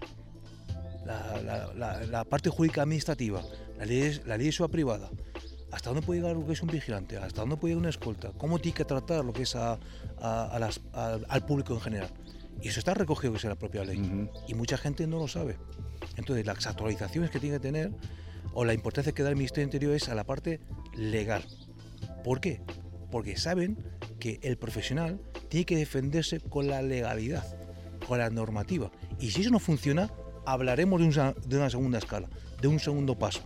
la, 1.04 2.24
parte 2.28 2.50
jurídica 2.50 2.82
administrativa, 2.82 3.42
la 3.78 3.84
ley, 3.84 4.20
la 4.24 4.36
ley 4.36 4.46
de 4.46 4.52
seguridad 4.52 4.72
privada, 4.72 5.10
hasta 5.72 5.90
dónde 5.90 6.04
puede 6.04 6.20
llegar 6.20 6.36
lo 6.36 6.46
que 6.46 6.52
es 6.52 6.62
un 6.62 6.68
vigilante, 6.68 7.16
hasta 7.16 7.42
dónde 7.42 7.56
puede 7.56 7.74
llegar 7.74 7.82
una 7.82 7.90
escolta, 7.90 8.32
cómo 8.38 8.58
tiene 8.58 8.76
que 8.76 8.84
tratar 8.84 9.24
lo 9.24 9.32
que 9.32 9.42
es 9.42 9.56
a, 9.56 9.78
al 10.20 11.46
público 11.46 11.74
en 11.74 11.80
general. 11.80 12.10
Y 12.62 12.68
eso 12.68 12.78
está 12.78 12.94
recogido 12.94 13.32
que 13.32 13.38
es 13.38 13.44
la 13.44 13.54
propia 13.54 13.84
ley. 13.84 14.30
Y 14.48 14.54
mucha 14.54 14.78
gente 14.78 15.06
no 15.06 15.18
lo 15.18 15.28
sabe. 15.28 15.58
Entonces, 16.16 16.46
las 16.46 16.66
actualizaciones 16.66 17.30
que 17.30 17.38
tiene 17.38 17.56
que 17.56 17.60
tener 17.60 17.92
o 18.52 18.64
la 18.64 18.74
importancia 18.74 19.12
que 19.12 19.22
da 19.22 19.30
el 19.30 19.36
Ministerio 19.36 19.64
Interior 19.64 19.94
es 19.94 20.08
a 20.08 20.14
la 20.14 20.24
parte 20.24 20.60
legal. 20.94 21.44
¿Por 22.24 22.40
qué? 22.40 22.62
Porque 23.10 23.36
saben 23.36 23.78
que 24.18 24.40
el 24.42 24.58
profesional 24.58 25.20
tiene 25.48 25.66
que 25.66 25.76
defenderse 25.76 26.40
con 26.40 26.66
la 26.66 26.82
legalidad, 26.82 27.44
con 28.06 28.18
la 28.18 28.30
normativa. 28.30 28.90
Y 29.20 29.30
si 29.30 29.42
eso 29.42 29.50
no 29.50 29.58
funciona, 29.58 30.10
hablaremos 30.44 31.00
de 31.00 31.56
una, 31.56 31.70
segunda 31.70 31.98
escala, 31.98 32.28
de 32.60 32.68
un 32.68 32.80
segundo 32.80 33.18
paso, 33.18 33.42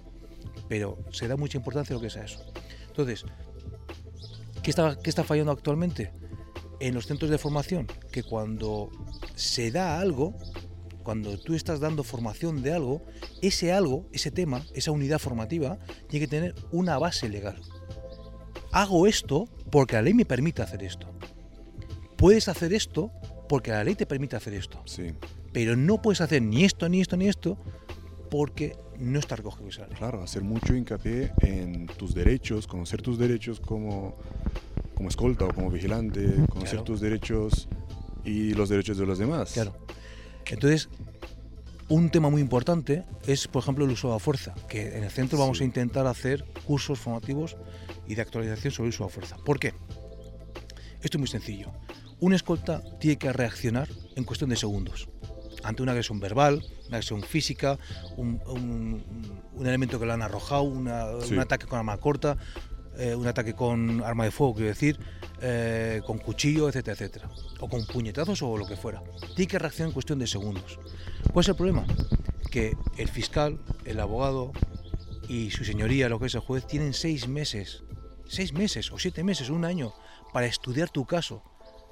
pero 0.68 0.98
se 1.10 1.28
da 1.28 1.36
mucha 1.36 1.58
importancia 1.58 1.94
lo 1.94 2.00
que 2.00 2.10
sea 2.10 2.24
eso. 2.24 2.44
Entonces, 2.88 3.24
¿qué 4.62 4.72
qué 5.02 5.10
está 5.10 5.24
fallando 5.24 5.52
actualmente? 5.52 6.12
En 6.78 6.94
los 6.94 7.06
centros 7.06 7.30
de 7.30 7.38
formación, 7.38 7.86
que 8.10 8.22
cuando 8.22 8.90
se 9.34 9.70
da 9.70 10.00
algo, 10.00 10.36
cuando 11.02 11.38
tú 11.38 11.54
estás 11.54 11.80
dando 11.80 12.02
formación 12.04 12.62
de 12.62 12.72
algo, 12.72 13.02
ese 13.42 13.72
algo, 13.72 14.06
ese 14.12 14.30
tema, 14.30 14.62
esa 14.74 14.90
unidad 14.90 15.18
formativa, 15.18 15.78
tiene 16.08 16.26
que 16.26 16.30
tener 16.30 16.54
una 16.72 16.98
base 16.98 17.28
legal. 17.28 17.60
Hago 18.72 19.06
esto 19.06 19.48
porque 19.70 19.96
la 19.96 20.02
ley 20.02 20.14
me 20.14 20.24
permite 20.24 20.62
hacer 20.62 20.82
esto. 20.82 21.08
Puedes 22.16 22.48
hacer 22.48 22.72
esto 22.72 23.10
porque 23.48 23.70
la 23.70 23.82
ley 23.82 23.94
te 23.94 24.06
permite 24.06 24.36
hacer 24.36 24.54
esto. 24.54 24.80
Sí. 24.84 25.12
Pero 25.52 25.74
no 25.76 26.00
puedes 26.00 26.20
hacer 26.20 26.42
ni 26.42 26.64
esto, 26.64 26.88
ni 26.88 27.00
esto, 27.00 27.16
ni 27.16 27.28
esto, 27.28 27.58
porque 28.30 28.76
no 28.98 29.18
está 29.18 29.34
recogido 29.36 29.68
esa 29.68 29.86
ley. 29.86 29.96
Claro, 29.96 30.22
hacer 30.22 30.42
mucho 30.42 30.74
hincapié 30.74 31.32
en 31.40 31.86
tus 31.86 32.14
derechos, 32.14 32.66
conocer 32.66 33.02
tus 33.02 33.18
derechos 33.18 33.58
como, 33.58 34.16
como 34.94 35.08
escolta 35.08 35.46
o 35.46 35.48
como 35.54 35.70
vigilante, 35.70 36.26
conocer 36.50 36.70
Claro. 36.78 36.84
tus 36.84 37.00
derechos 37.00 37.68
y 38.24 38.52
los 38.54 38.68
derechos 38.68 38.98
de 38.98 39.06
los 39.06 39.18
demás. 39.18 39.52
Claro. 39.52 39.74
Entonces, 40.46 40.88
un 41.88 42.10
tema 42.10 42.28
muy 42.30 42.40
importante 42.40 43.04
es, 43.26 43.48
por 43.48 43.62
ejemplo, 43.62 43.84
el 43.84 43.90
uso 43.92 44.08
de 44.08 44.14
la 44.14 44.18
fuerza, 44.20 44.54
que 44.68 44.96
en 44.96 45.04
el 45.04 45.10
centro 45.10 45.38
vamos 45.38 45.60
a 45.60 45.64
intentar 45.64 46.06
hacer 46.06 46.44
cursos 46.64 46.98
formativos 46.98 47.56
y 48.06 48.14
de 48.14 48.22
actualización 48.22 48.72
sobre 48.72 48.88
el 48.88 48.94
uso 48.94 49.04
de 49.04 49.10
la 49.10 49.14
fuerza. 49.14 49.36
¿Por 49.44 49.58
qué? 49.58 49.74
Esto 51.02 51.16
es 51.16 51.18
muy 51.18 51.28
sencillo. 51.28 51.70
Un 52.20 52.34
escolta 52.34 52.82
tiene 52.98 53.16
que 53.16 53.32
reaccionar 53.32 53.88
en 54.16 54.24
cuestión 54.24 54.50
de 54.50 54.56
segundos 54.56 55.08
ante 55.62 55.82
una 55.82 55.92
agresión 55.92 56.20
verbal, 56.20 56.64
una 56.88 56.96
agresión 56.98 57.22
física, 57.22 57.78
un, 58.16 58.40
un- 58.46 59.04
un 59.54 59.66
elemento 59.66 60.00
que 60.00 60.06
le 60.06 60.12
han 60.12 60.22
arrojado, 60.22 60.62
una- 60.62 61.20
Sí. 61.22 61.34
un 61.34 61.40
ataque 61.40 61.66
con 61.66 61.78
arma 61.78 61.96
corta, 61.98 62.36
eh, 62.98 63.14
un 63.14 63.26
ataque 63.26 63.54
con 63.54 64.02
arma 64.02 64.24
de 64.24 64.30
fuego, 64.30 64.54
quiero 64.54 64.68
decir, 64.68 64.98
eh, 65.40 66.02
con 66.06 66.18
cuchillo, 66.18 66.68
etcétera, 66.68 66.94
etcétera. 66.94 67.30
O 67.60 67.68
con 67.68 67.86
puñetazos 67.86 68.42
o 68.42 68.56
lo 68.56 68.66
que 68.66 68.76
fuera. 68.76 69.02
Tiene 69.34 69.48
que 69.48 69.58
reaccionar 69.58 69.88
en 69.88 69.94
cuestión 69.94 70.18
de 70.18 70.26
segundos. 70.26 70.78
¿Cuál 71.32 71.44
es 71.44 71.48
el 71.48 71.56
problema? 71.56 71.86
Que 72.50 72.76
el 72.98 73.08
fiscal, 73.08 73.60
el 73.84 74.00
abogado 74.00 74.52
y 75.28 75.50
su 75.50 75.64
señoría, 75.64 76.08
lo 76.08 76.18
que 76.18 76.26
es 76.26 76.34
el 76.34 76.40
juez, 76.40 76.66
tienen 76.66 76.92
seis 76.92 77.28
meses, 77.28 77.84
seis 78.26 78.52
meses 78.52 78.90
o 78.92 78.98
siete 78.98 79.22
meses, 79.22 79.48
un 79.48 79.64
año, 79.64 79.94
para 80.32 80.46
estudiar 80.46 80.90
tu 80.90 81.06
caso 81.06 81.42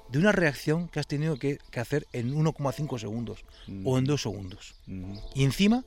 de 0.09 0.19
una 0.19 0.31
reacción 0.31 0.87
que 0.87 0.99
has 0.99 1.07
tenido 1.07 1.37
que, 1.37 1.59
que 1.71 1.79
hacer 1.79 2.07
en 2.13 2.33
1,5 2.33 2.99
segundos 2.99 3.45
o 3.85 3.97
en 3.97 4.05
2 4.05 4.21
segundos. 4.21 4.75
Ujú. 4.87 5.21
Y 5.35 5.43
encima, 5.43 5.85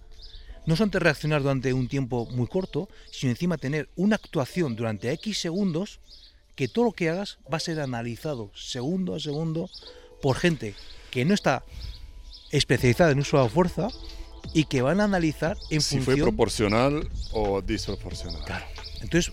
no 0.67 0.77
solamente 0.77 0.99
reaccionar 0.99 1.43
durante 1.43 1.73
un 1.73 1.89
tiempo 1.89 2.27
muy 2.27 2.47
corto, 2.47 2.89
sino 3.11 3.31
encima 3.31 3.59
tener 3.59 3.89
una 3.97 4.17
actuación 4.17 4.77
durante 4.77 5.11
X 5.13 5.39
segundos 5.39 6.01
que 6.55 6.69
todo 6.69 6.87
lo 6.87 6.93
que 6.93 7.09
hagas 7.09 7.39
va 7.53 7.57
a 7.57 7.61
ser 7.61 7.81
analizado 7.81 8.51
segundo 8.55 9.15
a 9.15 9.21
segundo 9.21 9.71
por 10.21 10.37
gente 10.37 10.75
que 11.11 11.25
no 11.25 11.35
está 11.35 11.65
especializada 12.51 13.11
en 13.11 13.19
uso 13.19 13.39
de 13.39 13.45
la 13.45 13.49
fuerza 13.49 13.89
y 14.53 14.65
que 14.65 14.83
van 14.83 15.01
a 15.01 15.05
analizar 15.05 15.57
en 15.71 15.81
Si 15.81 16.01
fue 16.01 16.17
proporcional 16.17 17.09
o 17.33 17.63
desproporcional. 17.63 18.45
Claro. 18.45 18.65
Entonces, 19.01 19.33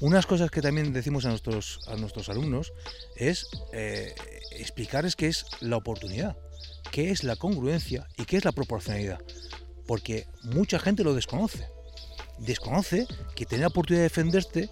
unas 0.00 0.26
cosas 0.26 0.50
que 0.50 0.62
también 0.62 0.92
decimos 0.92 1.24
a 1.24 1.30
nuestros, 1.30 1.80
a 1.88 1.96
nuestros 1.96 2.28
alumnos 2.28 2.72
es 3.16 3.46
eh, 3.72 4.14
explicarles 4.52 5.16
qué 5.16 5.28
es 5.28 5.46
la 5.60 5.76
oportunidad, 5.76 6.36
qué 6.90 7.10
es 7.10 7.24
la 7.24 7.36
congruencia 7.36 8.06
y 8.16 8.24
qué 8.24 8.36
es 8.36 8.44
la 8.44 8.52
proporcionalidad. 8.52 9.20
Porque 9.90 10.28
mucha 10.44 10.78
gente 10.78 11.02
lo 11.02 11.14
desconoce. 11.14 11.66
Desconoce 12.38 13.08
que 13.34 13.44
tener 13.44 13.62
la 13.62 13.66
oportunidad 13.70 14.02
de 14.02 14.08
defenderte, 14.08 14.70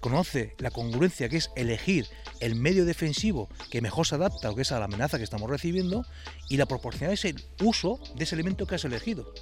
conoce 0.00 0.54
la 0.56 0.70
congruencia 0.70 1.28
que 1.28 1.36
es 1.36 1.50
elegir 1.54 2.06
el 2.40 2.54
medio 2.54 2.86
defensivo 2.86 3.50
que 3.70 3.82
mejor 3.82 4.06
se 4.06 4.14
adapta 4.14 4.50
o 4.50 4.54
que 4.54 4.62
es 4.62 4.72
a 4.72 4.78
la 4.78 4.86
amenaza 4.86 5.18
que 5.18 5.24
estamos 5.24 5.50
recibiendo 5.50 6.06
y 6.48 6.56
la 6.56 6.64
proporcionalidad 6.64 7.12
es 7.12 7.26
el 7.26 7.44
uso 7.62 8.00
de 8.16 8.24
ese 8.24 8.36
elemento 8.36 8.66
que 8.66 8.76
has 8.76 8.86
elegido. 8.86 9.34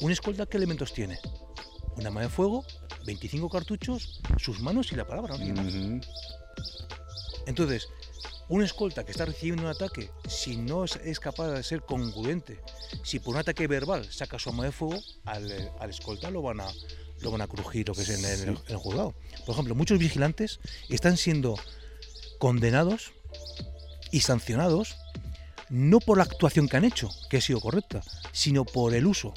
¿Un 0.00 0.12
escolta 0.12 0.46
qué 0.46 0.58
elementos 0.58 0.92
tiene? 0.92 1.18
Un 1.96 2.06
arma 2.06 2.20
de 2.20 2.28
fuego, 2.28 2.64
25 3.04 3.48
cartuchos, 3.48 4.20
sus 4.36 4.60
manos 4.60 4.92
y 4.92 4.94
la 4.94 5.08
palabra. 5.08 5.38
no 5.38 5.42
tiene 5.42 5.60
más. 5.60 5.74
Ujú. 5.74 6.00
Entonces, 7.48 7.88
un 8.52 8.62
escolta 8.62 9.02
que 9.02 9.12
está 9.12 9.24
recibiendo 9.24 9.62
un 9.62 9.70
ataque, 9.70 10.10
si 10.28 10.58
no 10.58 10.84
es, 10.84 11.20
capaz 11.20 11.52
de 11.52 11.62
ser 11.62 11.80
congruente, 11.80 12.60
si 13.02 13.18
por 13.18 13.32
un 13.34 13.40
ataque 13.40 13.66
verbal 13.66 14.04
saca 14.12 14.38
su 14.38 14.50
arma 14.50 14.64
de 14.64 14.72
fuego, 14.72 15.00
al, 15.24 15.72
al 15.80 15.88
escolta 15.88 16.30
lo 16.30 16.42
van 16.42 16.60
a 16.60 16.68
lo 17.20 17.30
van 17.30 17.40
a 17.40 17.46
crujir 17.46 17.88
lo 17.88 17.94
que 17.94 18.02
es 18.02 18.10
en 18.10 18.24
el, 18.24 18.48
en 18.50 18.58
el 18.66 18.76
juzgado. 18.76 19.14
Por 19.46 19.54
ejemplo, 19.54 19.74
muchos 19.74 19.98
vigilantes 19.98 20.60
están 20.90 21.16
siendo 21.16 21.58
condenados 22.38 23.14
y 24.10 24.20
sancionados 24.20 24.96
no 25.70 26.00
por 26.00 26.18
la 26.18 26.24
actuación 26.24 26.68
que 26.68 26.76
han 26.76 26.84
hecho, 26.84 27.08
que 27.30 27.38
ha 27.38 27.40
sido 27.40 27.60
correcta, 27.60 28.02
sino 28.32 28.66
por 28.66 28.94
el 28.94 29.06
uso. 29.06 29.32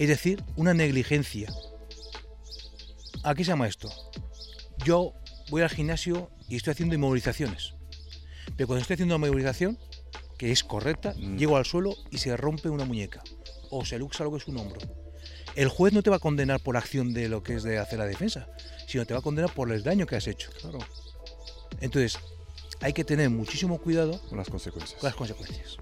Es 0.00 0.08
decir, 0.08 0.42
una 0.56 0.74
negligencia. 0.74 1.52
¿A 3.22 3.36
qué 3.36 3.44
se 3.44 3.52
llama 3.52 3.68
esto? 3.68 3.88
Yo 4.84 5.14
voy 5.48 5.62
al 5.62 5.70
gimnasio 5.70 6.30
y 6.48 6.56
estoy 6.56 6.72
haciendo 6.72 6.96
inmovilizaciones. 6.96 7.74
Pero 8.56 8.66
cuando 8.66 8.82
estoy 8.82 8.94
haciendo 8.94 9.16
una 9.16 9.26
movilización, 9.26 9.78
que 10.38 10.50
es 10.52 10.64
correcta, 10.64 11.14
Mm. 11.16 11.36
llego 11.36 11.56
al 11.56 11.64
suelo 11.64 11.94
y 12.10 12.18
se 12.18 12.36
rompe 12.36 12.68
una 12.68 12.84
muñeca. 12.84 13.22
O 13.70 13.84
se 13.84 13.98
luxa 13.98 14.24
lo 14.24 14.30
que 14.32 14.38
es 14.38 14.46
un 14.48 14.58
hombro. 14.58 14.80
El 15.54 15.68
juez 15.68 15.92
no 15.92 16.02
te 16.02 16.10
va 16.10 16.16
a 16.16 16.18
condenar 16.18 16.60
por 16.60 16.74
la 16.74 16.80
acción 16.80 17.12
de 17.12 17.28
lo 17.28 17.42
que 17.42 17.54
es 17.54 17.62
de 17.62 17.78
hacer 17.78 17.98
la 17.98 18.06
defensa, 18.06 18.48
sino 18.88 19.04
te 19.06 19.14
va 19.14 19.20
a 19.20 19.22
condenar 19.22 19.52
por 19.54 19.70
el 19.70 19.82
daño 19.82 20.06
que 20.06 20.16
has 20.16 20.26
hecho. 20.26 20.50
Claro, 20.60 20.78
Entonces, 21.80 22.18
hay 22.80 22.92
que 22.92 23.04
tener 23.04 23.30
muchísimo 23.30 23.78
cuidado 23.80 24.20
con 24.28 24.38
las 24.38 24.48
consecuencias. 24.48 24.98
con 25.00 25.08
las 25.08 25.16
consecuencias. 25.16 25.76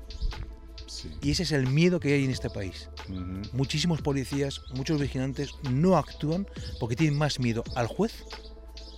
Sí. 0.87 1.11
Y 1.23 1.31
ese 1.31 1.45
es 1.45 1.53
el 1.53 1.67
miedo 1.67 1.99
que 2.01 2.13
hay 2.13 2.25
en 2.25 2.31
este 2.31 2.51
país. 2.51 2.89
Ujú. 3.09 3.43
Muchísimos 3.53 4.03
policías, 4.03 4.61
muchos 4.75 5.01
vigilantes 5.01 5.51
no 5.71 5.97
actúan 5.97 6.47
porque 6.79 6.97
tienen 6.97 7.17
más 7.19 7.39
miedo 7.39 7.65
al 7.75 7.87
juez 7.87 8.25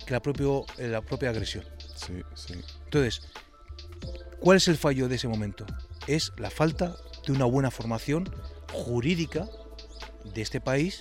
que 0.05 0.11
la, 0.13 0.21
propio, 0.21 0.65
eh, 0.77 0.87
la 0.87 1.01
propia 1.01 1.29
agresión. 1.29 1.63
Sí, 1.95 2.13
sí. 2.35 2.55
Entonces, 2.85 3.21
¿cuál 4.43 4.57
es 4.57 4.67
el 4.67 4.77
fallo 4.77 5.07
de 5.07 5.15
ese 5.15 5.27
momento? 5.27 5.65
Es 6.07 6.31
la 6.37 6.49
falta 6.49 6.95
de 7.25 7.31
una 7.31 7.45
buena 7.45 7.71
formación 7.71 8.29
jurídica 8.71 9.47
de 10.33 10.41
este 10.41 10.59
país 10.61 10.99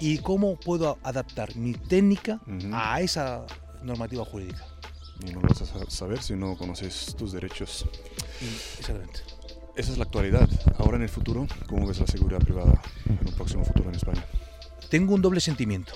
y 0.00 0.18
cómo 0.18 0.56
puedo 0.58 0.98
adaptar 1.02 1.54
mi 1.56 1.72
técnica 1.74 2.40
Ujú. 2.46 2.70
a 2.72 3.00
esa 3.00 3.46
normativa 3.82 4.24
jurídica. 4.24 4.64
Y 5.24 5.32
no 5.32 5.40
lo 5.40 5.48
vas 5.48 5.62
a 5.62 5.66
sa- 5.66 5.90
saber 5.90 6.22
si 6.22 6.34
no 6.34 6.56
conoces 6.56 7.14
tus 7.16 7.32
derechos. 7.32 7.84
Exactamente. 8.78 9.20
Esa 9.76 9.92
es 9.92 9.98
la 9.98 10.04
actualidad. 10.04 10.48
Ahora 10.78 10.96
en 10.96 11.02
el 11.04 11.08
futuro, 11.08 11.46
¿cómo 11.68 11.86
ves 11.86 11.98
la 12.00 12.06
seguridad 12.06 12.40
privada 12.40 12.80
en 13.06 13.18
un 13.28 13.34
próximo 13.34 13.64
futuro 13.64 13.88
en 13.90 13.96
España? 13.96 14.24
Tengo 14.88 15.14
un 15.14 15.22
doble 15.22 15.40
sentimiento. 15.40 15.92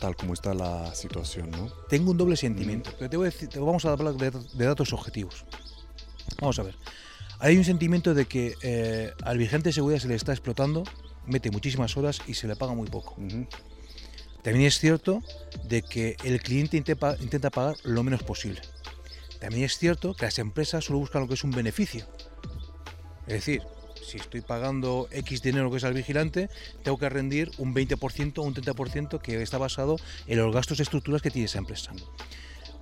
Tal 0.00 0.16
como 0.16 0.34
está 0.34 0.54
la 0.54 0.94
situación, 0.94 1.50
¿no? 1.50 1.68
Tengo 1.88 2.10
un 2.10 2.16
doble 2.16 2.36
sentimiento. 2.36 2.90
Pero 2.98 3.10
te, 3.10 3.16
voy 3.16 3.26
a 3.28 3.30
decir- 3.30 3.48
te 3.48 3.58
vamos 3.58 3.84
a 3.84 3.92
hablar 3.92 4.14
de, 4.14 4.30
de 4.30 4.64
datos 4.64 4.92
objetivos. 4.92 5.44
Vamos 6.40 6.58
a 6.58 6.62
ver. 6.62 6.76
Hay 7.38 7.56
un 7.56 7.64
sentimiento 7.64 8.14
de 8.14 8.26
que 8.26 8.54
eh, 8.62 9.12
al 9.22 9.38
vigente 9.38 9.68
de 9.68 9.72
seguridad 9.72 10.00
se 10.00 10.08
le 10.08 10.14
está 10.14 10.32
explotando, 10.32 10.84
mete 11.26 11.50
muchísimas 11.50 11.96
horas 11.96 12.20
y 12.26 12.34
se 12.34 12.46
le 12.46 12.56
paga 12.56 12.74
muy 12.74 12.88
poco. 12.88 13.16
También 14.42 14.66
es 14.66 14.78
cierto 14.78 15.22
de 15.64 15.82
que 15.82 16.16
el 16.24 16.40
cliente 16.40 16.76
intenta, 16.76 17.16
intenta 17.20 17.50
pagar 17.50 17.76
lo 17.82 18.02
menos 18.02 18.22
posible. 18.22 18.60
También 19.40 19.64
es 19.64 19.78
cierto 19.78 20.14
que 20.14 20.26
las 20.26 20.38
empresas 20.38 20.84
solo 20.84 21.00
buscan 21.00 21.22
lo 21.22 21.28
que 21.28 21.34
es 21.34 21.44
un 21.44 21.50
beneficio. 21.50 22.06
Es 23.26 23.34
decir, 23.34 23.62
si 24.02 24.18
estoy 24.18 24.42
pagando 24.42 25.08
X 25.10 25.42
dinero 25.42 25.70
que 25.70 25.78
es 25.78 25.84
al 25.84 25.94
vigilante, 25.94 26.48
tengo 26.82 26.98
que 26.98 27.08
rendir 27.08 27.50
un 27.58 27.74
20% 27.74 28.38
o 28.38 28.42
un 28.42 28.54
30% 28.54 29.20
que 29.20 29.42
está 29.42 29.58
basado 29.58 29.96
en 30.26 30.38
los 30.38 30.54
gastos 30.54 30.80
estructurales 30.80 31.22
que 31.22 31.30
tiene 31.30 31.46
esa 31.46 31.58
empresa. 31.58 31.92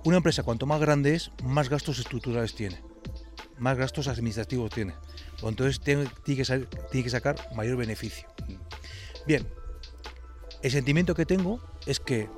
Una 0.03 0.17
empresa 0.17 0.43
cuanto 0.43 0.65
más 0.65 0.81
grande 0.81 1.15
es, 1.15 1.31
más 1.43 1.69
gastos 1.69 1.99
estructurales 1.99 2.55
tiene, 2.55 2.81
más 3.57 3.77
gastos 3.77 4.07
administrativos 4.07 4.71
tiene. 4.71 4.93
Entonces 5.41 5.79
tiene 5.79 6.09
que 6.35 7.09
sacar 7.09 7.35
mayor 7.55 7.77
beneficio. 7.77 8.27
Bien, 9.25 9.47
el 10.61 10.71
sentimiento 10.71 11.15
que 11.15 11.25
tengo 11.25 11.61
es 11.85 11.99
que 11.99 12.29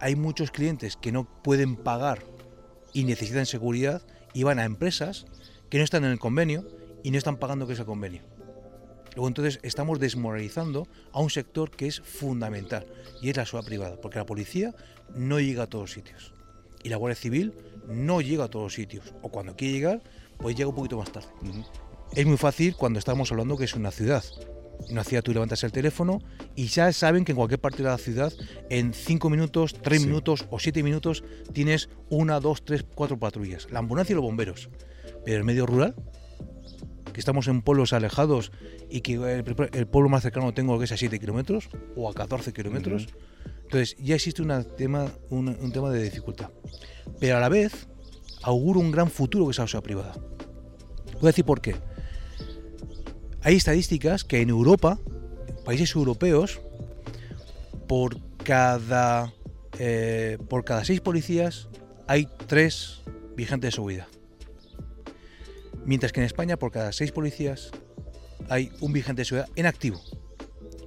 hay 0.00 0.16
muchos 0.16 0.50
clientes 0.50 0.96
que 0.96 1.12
no 1.12 1.24
pueden 1.42 1.76
pagar 1.76 2.24
y 2.92 3.04
necesitan 3.04 3.46
seguridad 3.46 4.02
y 4.32 4.42
van 4.42 4.58
a 4.58 4.64
empresas 4.64 5.26
que 5.70 5.78
no 5.78 5.84
están 5.84 6.04
en 6.04 6.10
el 6.10 6.18
convenio 6.18 6.66
y 7.02 7.10
no 7.10 7.18
están 7.18 7.38
pagando 7.38 7.66
que 7.66 7.72
es 7.72 7.78
el 7.78 7.86
convenio. 7.86 8.22
Luego 9.14 9.28
entonces 9.28 9.60
estamos 9.62 10.00
desmoralizando 10.00 10.88
a 11.12 11.20
un 11.20 11.30
sector 11.30 11.70
que 11.70 11.86
es 11.86 12.00
fundamental 12.00 12.86
y 13.22 13.30
es 13.30 13.36
la 13.36 13.46
seguridad 13.46 13.66
privada, 13.66 14.00
porque 14.00 14.18
la 14.18 14.26
policía 14.26 14.74
no 15.14 15.38
llega 15.40 15.64
a 15.64 15.66
todos 15.68 15.92
sitios 15.92 16.34
y 16.82 16.88
la 16.88 16.96
Guardia 16.96 17.20
Civil 17.20 17.54
no 17.88 18.20
llega 18.20 18.44
a 18.44 18.48
todos 18.48 18.74
sitios 18.74 19.14
o 19.22 19.30
cuando 19.30 19.56
quiere 19.56 19.74
llegar 19.74 20.02
pues 20.38 20.56
llega 20.56 20.68
un 20.68 20.74
poquito 20.74 20.98
más 20.98 21.10
tarde. 21.12 21.28
Es 22.12 22.26
muy 22.26 22.36
fácil 22.36 22.76
cuando 22.76 22.98
estamos 22.98 23.30
hablando 23.32 23.56
que 23.56 23.64
es 23.64 23.74
una 23.74 23.90
ciudad. 23.90 24.22
En 24.86 24.92
una 24.92 25.04
ciudad 25.04 25.22
tú 25.22 25.32
levantas 25.32 25.62
el 25.64 25.72
teléfono 25.72 26.20
y 26.56 26.66
ya 26.66 26.92
saben 26.92 27.24
que 27.24 27.32
en 27.32 27.36
cualquier 27.36 27.60
parte 27.60 27.78
de 27.82 27.88
la 27.88 27.98
ciudad, 27.98 28.32
en 28.70 28.92
5 28.92 29.30
minutos, 29.30 29.74
3 29.80 30.00
Sí. 30.02 30.06
minutos 30.08 30.46
o 30.50 30.58
7 30.58 30.82
minutos, 30.82 31.22
tienes 31.52 31.88
una, 32.10 32.40
dos, 32.40 32.64
tres, 32.64 32.84
cuatro 32.94 33.18
patrullas. 33.18 33.68
La 33.70 33.78
ambulancia 33.78 34.12
y 34.12 34.16
los 34.16 34.24
bomberos. 34.24 34.68
Pero 35.24 35.38
el 35.38 35.44
medio 35.44 35.64
rural, 35.66 35.94
que 37.12 37.20
estamos 37.20 37.46
en 37.48 37.62
pueblos 37.62 37.92
alejados 37.92 38.50
y 38.90 39.00
que 39.00 39.14
el, 39.14 39.44
el 39.72 39.86
pueblo 39.86 40.08
más 40.08 40.22
cercano 40.24 40.52
tengo 40.52 40.78
que 40.78 40.84
es 40.86 40.92
a 40.92 40.96
7 40.96 41.18
kilómetros 41.20 41.68
o 41.96 42.10
a 42.10 42.14
14 42.14 42.52
kilómetros, 42.52 43.06
entonces 43.62 43.96
ya 44.00 44.16
existe 44.16 44.42
una 44.42 44.64
tema, 44.64 45.06
un, 45.30 45.48
un 45.48 45.72
tema 45.72 45.90
de 45.90 46.02
dificultad. 46.02 46.50
Pero 47.20 47.36
a 47.36 47.40
la 47.40 47.48
vez 47.48 47.86
auguro 48.44 48.80
un 48.80 48.90
gran 48.90 49.10
futuro 49.10 49.46
que 49.46 49.52
es 49.52 49.58
la 49.58 49.64
sociedad 49.64 49.82
privada. 49.82 50.12
Voy 51.14 51.24
a 51.24 51.26
decir 51.28 51.44
por 51.44 51.60
qué. 51.60 51.76
Hay 53.42 53.56
estadísticas 53.56 54.24
que 54.24 54.40
en 54.40 54.50
Europa, 54.50 54.98
países 55.64 55.94
europeos, 55.94 56.60
por 57.88 58.18
cada, 58.36 59.32
eh, 59.78 60.38
por 60.48 60.64
cada 60.64 60.84
seis 60.84 61.00
policías 61.00 61.68
hay 62.06 62.28
tres 62.46 63.02
vigentes 63.34 63.68
de 63.68 63.72
seguridad. 63.72 64.06
Mientras 65.84 66.12
que 66.12 66.20
en 66.20 66.26
España, 66.26 66.58
por 66.58 66.70
cada 66.70 66.92
seis 66.92 67.12
policías 67.12 67.70
hay 68.48 68.70
un 68.80 68.92
vigente 68.92 69.22
de 69.22 69.26
seguridad 69.26 69.48
en 69.56 69.66
activo. 69.66 70.00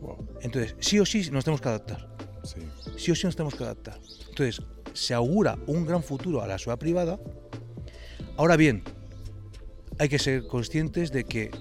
Wow. 0.01 0.27
Entonces, 0.41 0.75
sí 0.79 0.99
o 0.99 1.05
sí 1.05 1.29
nos 1.31 1.43
tenemos 1.43 1.61
que 1.61 1.69
adaptar. 1.69 2.07
Sí. 2.43 2.61
Sí 2.97 3.11
o 3.11 3.15
sí 3.15 3.25
nos 3.25 3.35
tenemos 3.35 3.55
que 3.55 3.63
adaptar. 3.63 3.99
Entonces, 4.29 4.61
se 4.93 5.13
augura 5.13 5.57
un 5.67 5.85
gran 5.85 6.03
futuro 6.03 6.41
a 6.41 6.47
la 6.47 6.57
sociedad 6.57 6.79
privada. 6.79 7.19
Ahora 8.37 8.55
bien, 8.55 8.83
hay 9.99 10.09
que 10.09 10.19
ser 10.19 10.45
conscientes 10.47 11.11
de 11.11 11.23
que 11.23 11.51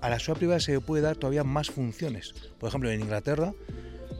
a 0.00 0.08
la 0.10 0.18
sociedad 0.18 0.38
privada 0.38 0.60
se 0.60 0.72
le 0.72 0.80
puede 0.80 1.02
dar 1.02 1.16
todavía 1.16 1.44
más 1.44 1.70
funciones. 1.70 2.34
Por 2.58 2.68
ejemplo, 2.68 2.90
en 2.90 3.00
Inglaterra, 3.00 3.54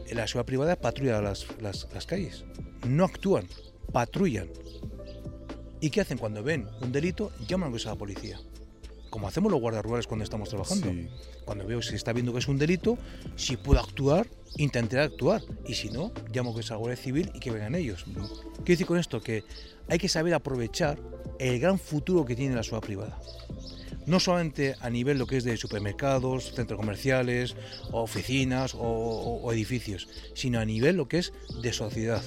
eh, 0.07 0.15
la 0.15 0.23
sociedad 0.27 0.45
privada 0.45 0.75
patrulla 0.77 1.21
las, 1.21 1.45
las- 1.61 1.87
las 1.93 2.05
calles. 2.05 2.45
No 2.87 3.05
actúan, 3.05 3.47
patrullan. 3.91 4.49
¿Y 5.81 5.89
qué 5.89 6.01
hacen 6.01 6.17
cuando 6.17 6.41
ven 6.41 6.67
un 6.81 6.91
delito? 6.91 7.31
Llaman 7.47 7.73
a 7.73 7.77
la 7.89 7.95
policía. 7.95 8.39
Como 9.17 9.29
hacemos 9.29 9.51
los 9.51 9.59
guardias 9.59 9.83
rurales 9.83 10.05
cuando 10.05 10.23
estamos 10.25 10.47
trabajando. 10.47 10.91
Sí. 10.91 11.09
Cuando 11.43 11.65
veo 11.65 11.81
si 11.81 11.95
está 11.95 12.13
viendo 12.13 12.31
que 12.33 12.37
es 12.37 12.47
un 12.47 12.59
delito, 12.59 12.99
si 13.35 13.57
puedo 13.57 13.79
actuar, 13.79 14.27
intentaré 14.57 15.01
actuar. 15.01 15.41
Y 15.67 15.73
si 15.73 15.89
no, 15.89 16.11
llamo 16.31 16.53
que 16.53 16.59
es 16.59 16.69
la 16.69 16.75
Guardia 16.75 17.01
Civil 17.03 17.31
y 17.33 17.39
que 17.39 17.49
vengan 17.49 17.73
ellos. 17.73 18.05
Quiero 18.05 18.63
decir 18.63 18.85
con 18.85 18.99
esto 18.99 19.19
que 19.19 19.43
hay 19.89 19.97
que 19.97 20.07
saber 20.07 20.35
aprovechar 20.35 20.99
el 21.39 21.59
gran 21.59 21.79
futuro 21.79 22.25
que 22.25 22.35
tiene 22.35 22.53
la 22.53 22.61
sociedad 22.61 22.81
privada. 22.81 23.19
No 24.05 24.19
solamente 24.19 24.75
a 24.81 24.89
nivel 24.91 25.17
lo 25.17 25.25
que 25.25 25.37
es 25.37 25.43
de 25.43 25.57
supermercados, 25.57 26.53
centros 26.53 26.79
comerciales, 26.79 27.55
oficinas 27.91 28.75
o, 28.75 28.81
o- 28.81 29.41
o 29.41 29.51
edificios, 29.51 30.07
sino 30.35 30.59
a 30.59 30.65
nivel 30.65 30.95
lo 30.95 31.07
que 31.07 31.17
es 31.17 31.33
de 31.63 31.73
sociedad, 31.73 32.21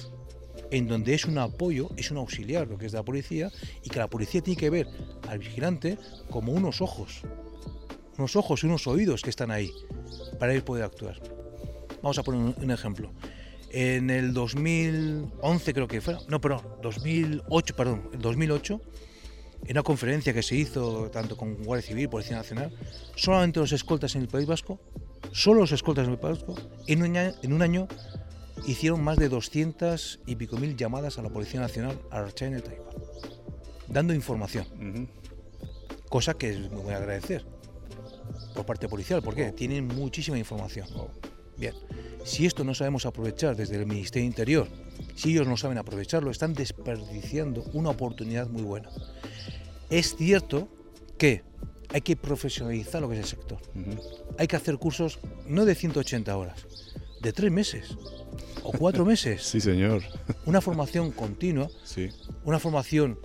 en 0.71 0.87
donde 0.87 1.13
es 1.13 1.25
un 1.25 1.37
apoyo, 1.37 1.89
es 1.97 2.09
un 2.11 2.17
auxiliar 2.17 2.67
lo 2.67 2.77
que 2.77 2.87
es 2.87 2.93
de 2.93 2.97
la 2.97 3.03
policía 3.03 3.51
y 3.83 3.89
que 3.89 3.99
la 3.99 4.09
policía 4.09 4.41
tiene 4.41 4.59
que 4.59 4.69
ver 4.69 4.87
al 5.27 5.37
vigilante 5.37 5.97
como 6.29 6.53
unos 6.53 6.81
ojos, 6.81 7.21
unos 8.17 8.35
ojos 8.35 8.63
y 8.63 8.67
unos 8.67 8.87
oídos 8.87 9.21
que 9.21 9.29
están 9.29 9.51
ahí 9.51 9.71
para 10.39 10.53
él 10.53 10.63
poder 10.63 10.85
actuar. 10.85 11.21
Vamos 12.01 12.17
a 12.17 12.23
poner 12.23 12.55
un, 12.57 12.71
ejemplo. 12.71 13.11
En 13.69 14.09
el 14.09 14.33
2011 14.33 15.73
creo 15.73 15.87
que 15.87 16.01
fue, 16.01 16.17
no, 16.27 16.41
perdón, 16.41 16.61
2008, 16.81 17.75
perdón, 17.75 18.09
el 18.13 18.19
2008, 18.19 18.81
en 19.65 19.71
una 19.71 19.83
conferencia 19.83 20.33
que 20.33 20.41
se 20.41 20.55
hizo 20.55 21.11
tanto 21.11 21.37
con 21.37 21.63
Guardia 21.63 21.87
Civil, 21.87 22.09
Policía 22.09 22.37
Nacional, 22.37 22.73
solamente 23.15 23.59
los 23.59 23.71
escoltas 23.73 24.15
en 24.15 24.21
el 24.21 24.27
País 24.29 24.47
Vasco, 24.47 24.79
solo 25.31 25.61
los 25.61 25.71
escoltas 25.73 26.07
en 26.07 26.13
el 26.13 26.19
País 26.19 26.39
Vasco, 26.45 26.55
en 26.87 27.15
en 27.15 27.53
un 27.53 27.61
año 27.61 27.87
hicieron 28.67 29.03
más 29.03 29.17
de 29.17 29.29
200 29.29 30.19
y 30.25 30.35
pico 30.35 30.57
mil 30.57 30.75
llamadas 30.75 31.17
a 31.17 31.21
la 31.21 31.29
Policía 31.29 31.59
Nacional, 31.59 31.99
a 32.09 32.19
la 32.19 32.25
Archain 32.27 32.53
de 32.53 32.61
Taiwán, 32.61 32.87
dando 33.87 34.13
información 34.13 35.09
cosa 36.11 36.33
que 36.33 36.49
es 36.49 36.69
muy 36.71 36.93
agradecer 36.93 37.45
por 38.53 38.65
parte 38.65 38.89
policial, 38.89 39.21
porque 39.23 39.47
Oh. 39.47 39.53
tienen 39.53 39.87
muchísima 39.87 40.37
información. 40.37 40.85
Wow. 40.93 41.09
Bien, 41.57 41.73
si 42.25 42.45
esto 42.45 42.65
no 42.65 42.73
sabemos 42.73 43.05
aprovechar 43.05 43.55
desde 43.55 43.77
el 43.77 43.85
Ministerio 43.85 44.23
de 44.23 44.27
Interior, 44.27 44.67
si 45.15 45.31
ellos 45.31 45.47
no 45.47 45.55
saben 45.55 45.77
aprovecharlo, 45.77 46.29
están 46.29 46.53
desperdiciando 46.53 47.63
una 47.71 47.91
oportunidad 47.91 48.47
muy 48.47 48.63
buena. 48.63 48.89
Es 49.89 50.15
cierto 50.17 50.67
que 51.17 51.43
hay 51.93 52.01
que 52.01 52.17
profesionalizar 52.17 53.01
lo 53.01 53.07
que 53.07 53.15
es 53.15 53.21
el 53.21 53.27
sector. 53.27 53.59
Hay 54.37 54.47
que 54.47 54.57
hacer 54.57 54.77
cursos 54.77 55.19
no 55.47 55.63
de 55.63 55.75
180 55.75 56.35
horas, 56.35 56.65
de 57.21 57.33
tres 57.33 57.51
meses 57.51 57.95
o 58.63 58.71
cuatro 58.71 59.05
meses. 59.05 59.41
Sí, 59.51 59.61
señor. 59.61 60.01
Una 60.45 60.61
formación 60.61 61.11
continua 61.11 61.69
Sí. 61.83 62.09
una 62.45 62.59
formación 62.59 63.19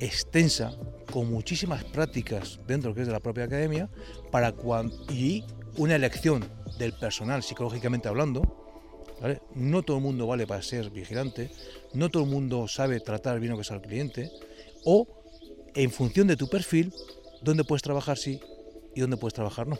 extensa 0.00 0.76
con 1.10 1.30
muchísimas 1.30 1.84
prácticas 1.84 2.60
dentro 2.66 2.94
que 2.94 3.02
es 3.02 3.06
de 3.06 3.12
la 3.12 3.20
propia 3.20 3.44
academia 3.44 3.88
para 4.30 4.52
cuan- 4.52 4.92
y 5.10 5.44
una 5.78 5.94
elección 5.96 6.44
del 6.78 6.92
personal 6.92 7.42
psicológicamente 7.42 8.08
hablando 8.08 8.42
¿vale? 9.22 9.40
no 9.54 9.82
todo 9.82 9.96
el 9.98 10.02
mundo 10.02 10.26
vale 10.26 10.46
para 10.46 10.60
ser 10.62 10.90
vigilante 10.90 11.50
no 11.94 12.10
todo 12.10 12.24
el 12.24 12.28
mundo 12.30 12.68
sabe 12.68 13.00
tratar 13.00 13.40
bien 13.40 13.52
lo 13.52 13.56
que 13.56 13.62
es 13.62 13.70
al 13.70 13.80
cliente 13.80 14.30
o 14.84 15.06
en 15.74 15.90
función 15.90 16.26
de 16.26 16.36
tu 16.36 16.48
perfil 16.48 16.92
dónde 17.40 17.64
puedes 17.64 17.82
trabajar 17.82 18.18
sí 18.18 18.38
y 18.94 19.00
dónde 19.00 19.16
puedes 19.16 19.32
trabajar 19.34 19.66
no 19.66 19.78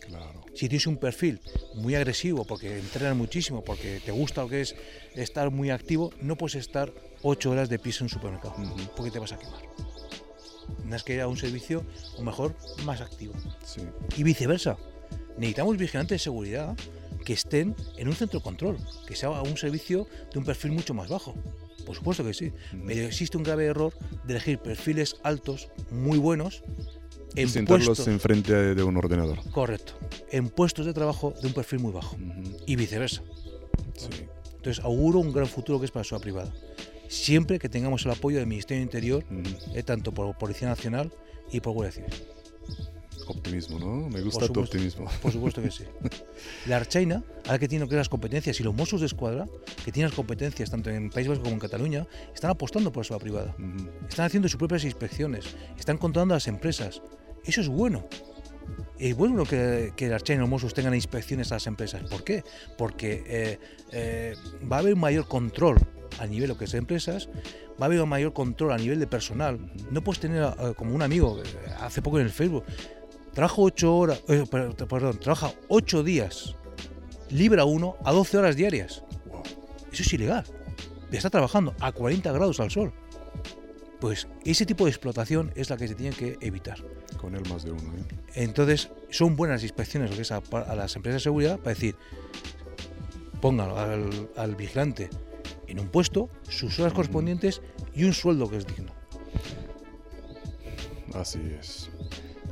Claro. 0.00 0.44
Si 0.56 0.68
tienes 0.68 0.86
un 0.86 0.96
perfil 0.96 1.40
muy 1.74 1.94
agresivo 1.94 2.44
porque 2.44 2.78
entrenas 2.78 3.14
muchísimo, 3.14 3.62
porque 3.62 4.00
te 4.04 4.10
gusta 4.10 4.42
lo 4.42 4.48
que 4.48 4.62
es 4.62 4.74
estar 5.14 5.50
muy 5.50 5.70
activo, 5.70 6.12
no 6.22 6.36
puedes 6.36 6.54
estar 6.54 6.92
ocho 7.22 7.50
horas 7.50 7.68
de 7.68 7.78
piso 7.78 8.02
en 8.02 8.06
un 8.06 8.08
supermercado, 8.08 8.54
porque 8.96 9.10
te 9.10 9.18
vas 9.18 9.32
a 9.32 9.38
quemar. 9.38 9.60
Tienes 10.80 11.02
que 11.02 11.14
ir 11.14 11.20
a 11.20 11.28
un 11.28 11.36
servicio, 11.36 11.84
o 12.16 12.22
mejor, 12.22 12.56
más 12.84 13.00
activo. 13.00 13.34
Sí. 13.64 13.82
Y 14.16 14.22
viceversa. 14.22 14.78
Necesitamos 15.36 15.76
vigilantes 15.76 16.14
de 16.14 16.18
seguridad 16.24 16.74
que 17.24 17.34
estén 17.34 17.76
en 17.98 18.08
un 18.08 18.14
centro 18.14 18.40
de 18.40 18.44
control, 18.44 18.78
que 19.06 19.14
sea 19.14 19.30
un 19.30 19.56
servicio 19.56 20.06
de 20.32 20.38
un 20.38 20.44
perfil 20.44 20.72
mucho 20.72 20.94
más 20.94 21.08
bajo. 21.08 21.34
Por 21.84 21.94
supuesto 21.94 22.24
que 22.24 22.32
sí. 22.32 22.52
Pero 22.86 23.06
existe 23.06 23.36
un 23.36 23.42
grave 23.42 23.66
error 23.66 23.92
de 24.24 24.32
elegir 24.32 24.58
perfiles 24.58 25.16
altos, 25.22 25.68
muy 25.90 26.18
buenos, 26.18 26.62
en 27.42 27.48
sentarlos 27.48 27.86
puestos, 27.86 28.08
enfrente 28.08 28.74
de, 28.74 28.82
un 28.82 28.96
ordenador. 28.96 29.38
correcto, 29.50 29.94
en 30.30 30.48
puestos 30.48 30.86
de 30.86 30.92
trabajo 30.92 31.32
de 31.40 31.46
un 31.48 31.54
perfil 31.54 31.78
muy 31.80 31.92
bajo 31.92 32.16
Ujú. 32.16 32.56
y 32.66 32.76
viceversa. 32.76 33.22
Sí. 33.94 34.08
Entonces 34.56 34.82
auguro 34.84 35.18
un 35.20 35.32
gran 35.32 35.46
futuro 35.46 35.78
que 35.78 35.84
es 35.86 35.90
para 35.90 36.00
la 36.00 36.04
sociedad 36.04 36.22
privada. 36.22 36.52
Siempre 37.08 37.58
que 37.58 37.68
tengamos 37.68 38.04
el 38.04 38.10
apoyo 38.10 38.38
del 38.38 38.46
Ministerio 38.46 38.80
del 38.80 38.86
Interior, 38.86 39.24
Ujú. 39.30 39.76
eh, 39.78 39.82
tanto 39.82 40.12
por 40.12 40.36
Policía 40.38 40.68
Nacional 40.68 41.12
y 41.52 41.60
por 41.60 41.72
Guardia 41.74 41.92
Civil. 41.92 42.10
Optimismo, 43.28 43.78
¿no? 43.80 44.08
Me 44.08 44.20
gusta 44.20 44.40
tu 44.40 44.46
supuesto. 44.46 44.60
optimismo. 44.76 45.06
Por 45.20 45.32
supuesto 45.32 45.60
que 45.60 45.70
sí. 45.72 45.82
La 46.66 46.76
Archaina, 46.76 47.24
ahora 47.46 47.58
que 47.58 47.66
tiene 47.66 47.88
que 47.88 47.96
las 47.96 48.08
competencias, 48.08 48.60
y 48.60 48.62
los 48.62 48.72
Mossos 48.74 49.00
de 49.00 49.06
Escuadra, 49.06 49.46
que 49.84 49.90
tienen 49.90 50.10
las 50.10 50.16
competencias 50.16 50.70
tanto 50.70 50.90
en 50.90 51.10
País 51.10 51.26
Vasco 51.26 51.42
como 51.42 51.54
en 51.54 51.60
Cataluña, 51.60 52.06
están 52.32 52.50
apostando 52.50 52.92
por 52.92 53.00
la 53.00 53.04
sociedad 53.04 53.20
privada. 53.20 53.56
Ujú. 53.58 53.88
Están 54.08 54.26
haciendo 54.26 54.48
sus 54.48 54.58
propias 54.58 54.84
inspecciones, 54.84 55.44
están 55.78 55.98
controlando 55.98 56.34
a 56.34 56.36
las 56.36 56.46
empresas. 56.46 57.02
Eso 57.46 57.60
es 57.60 57.68
bueno. 57.68 58.06
Es 58.98 59.14
bueno 59.14 59.44
que, 59.44 59.92
que 59.94 60.08
la 60.08 60.16
Archaina 60.16 60.40
y 60.40 60.42
los 60.42 60.48
Mossos 60.50 60.74
tengan 60.74 60.94
inspecciones 60.94 61.52
a 61.52 61.56
las 61.56 61.66
empresas. 61.66 62.02
¿Por 62.10 62.24
qué? 62.24 62.42
Porque 62.78 63.22
eh, 63.26 63.58
eh, 63.92 64.34
va 64.70 64.76
a 64.76 64.78
haber 64.80 64.94
un 64.94 65.00
mayor 65.00 65.28
control 65.28 65.76
a 66.18 66.26
nivel 66.26 66.42
de 66.42 66.48
lo 66.48 66.58
que 66.58 66.64
es 66.64 66.72
de 66.72 66.78
empresas, 66.78 67.28
va 67.80 67.82
a 67.82 67.84
haber 67.86 68.00
un 68.00 68.08
mayor 68.08 68.32
control 68.32 68.72
a 68.72 68.78
nivel 68.78 68.98
de 68.98 69.06
personal. 69.06 69.70
No 69.90 70.02
puedes 70.02 70.18
tener 70.20 70.42
eh, 70.42 70.72
como 70.76 70.94
un 70.94 71.02
amigo, 71.02 71.40
hace 71.80 72.00
poco 72.00 72.18
en 72.18 72.24
el 72.24 72.32
Facebook, 72.32 72.64
trabaja 73.34 73.54
ocho 73.58 73.94
horas, 73.94 74.20
per- 74.50 74.74
perdón, 74.74 75.20
trabaja 75.20 75.52
ocho 75.68 76.02
días, 76.02 76.56
libra 77.28 77.64
uno 77.66 77.96
a 78.02 78.12
12 78.12 78.38
horas 78.38 78.56
diarias. 78.56 79.04
Eso 79.92 80.02
es 80.02 80.12
ilegal. 80.14 80.44
Está 81.12 81.28
trabajando 81.28 81.74
a 81.80 81.92
40 81.92 82.32
grados 82.32 82.60
al 82.60 82.70
sol. 82.70 82.92
Pues 84.00 84.26
ese 84.44 84.64
tipo 84.66 84.84
de 84.84 84.90
explotación 84.90 85.52
es 85.54 85.68
la 85.70 85.76
que 85.76 85.86
se 85.88 85.94
tiene 85.94 86.16
que 86.16 86.36
evitar. 86.40 86.78
Con 87.16 87.34
él 87.34 87.42
más 87.48 87.64
de 87.64 87.72
uno, 87.72 87.92
¿eh? 87.96 88.04
Entonces, 88.34 88.90
son 89.10 89.36
buenas 89.36 89.62
inspecciones 89.62 90.10
lo 90.10 90.16
que 90.16 90.22
es 90.22 90.32
a, 90.32 90.36
a 90.36 90.74
las 90.74 90.94
empresas 90.96 91.22
de 91.22 91.24
seguridad 91.24 91.58
para 91.58 91.74
decir, 91.74 91.96
pongan 93.40 93.70
al, 93.70 94.30
al 94.36 94.54
vigilante 94.54 95.10
en 95.66 95.80
un 95.80 95.88
puesto, 95.88 96.28
sus 96.48 96.78
horas 96.78 96.92
correspondientes 96.92 97.62
y 97.94 98.04
un 98.04 98.12
sueldo 98.12 98.50
que 98.50 98.58
es 98.58 98.66
digno. 98.66 98.92
Así 101.14 101.40
es. 101.58 101.90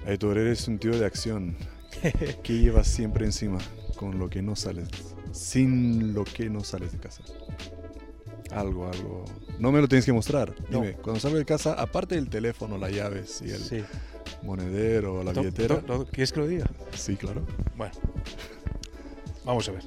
Héctor, 0.07 0.39
eres 0.39 0.67
un 0.69 0.79
tío 0.79 0.99
de 0.99 1.07
acción. 1.07 1.57
que 2.43 2.59
llevas 2.59 2.89
siempre 2.89 3.25
encima 3.25 3.59
con 3.97 4.19
lo 4.19 4.29
que 4.29 4.43
no 4.43 4.57
sales, 4.57 4.89
sin 5.33 6.15
lo 6.15 6.25
que 6.25 6.51
no 6.51 6.63
sales 6.63 6.93
de 6.93 6.99
casa. 6.99 7.23
Algo, 8.51 8.89
algo. 8.89 9.25
No 9.59 9.73
me 9.73 9.81
lo 9.81 9.89
tienes 9.89 10.05
que 10.05 10.13
mostrar. 10.13 10.55
No. 10.71 10.81
Dime, 10.81 10.95
cuando 10.95 11.21
salgo 11.21 11.39
de 11.39 11.45
casa, 11.45 11.75
aparte 11.75 12.15
del 12.15 12.29
teléfono, 12.29 12.79
las 12.79 12.93
llaves 12.93 13.43
y 13.43 13.51
el... 13.51 13.61
Sí. 13.61 13.83
Monedero, 14.43 15.23
la 15.25 15.33
billetera. 15.33 15.83
¿Quieres 16.13 16.33
que 16.33 16.41
lo 16.41 16.47
diga? 16.47 16.67
Sí, 16.95 17.17
claro. 17.17 17.45
Bueno, 17.77 17.93
vamos 19.45 19.69
a 19.69 19.73
ver. 19.73 19.83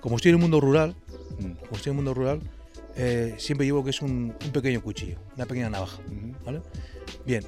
Como 0.00 0.16
estoy 0.16 0.30
en 0.30 0.36
el 0.36 0.40
mundo 0.40 0.60
rural, 0.60 0.94
Mm. 1.38 1.52
como 1.52 1.76
estoy 1.76 1.90
en 1.90 1.92
el 1.98 2.04
mundo 2.04 2.14
rural, 2.14 2.40
eh, 2.94 3.34
siempre 3.38 3.66
llevo 3.66 3.82
que 3.82 3.90
es 3.90 4.02
un, 4.02 4.34
un 4.44 4.52
pequeño 4.52 4.82
cuchillo, 4.82 5.16
una 5.36 5.46
pequeña 5.46 5.70
navaja. 5.70 5.98
¿Vale? 6.44 6.60
Bien. 7.24 7.42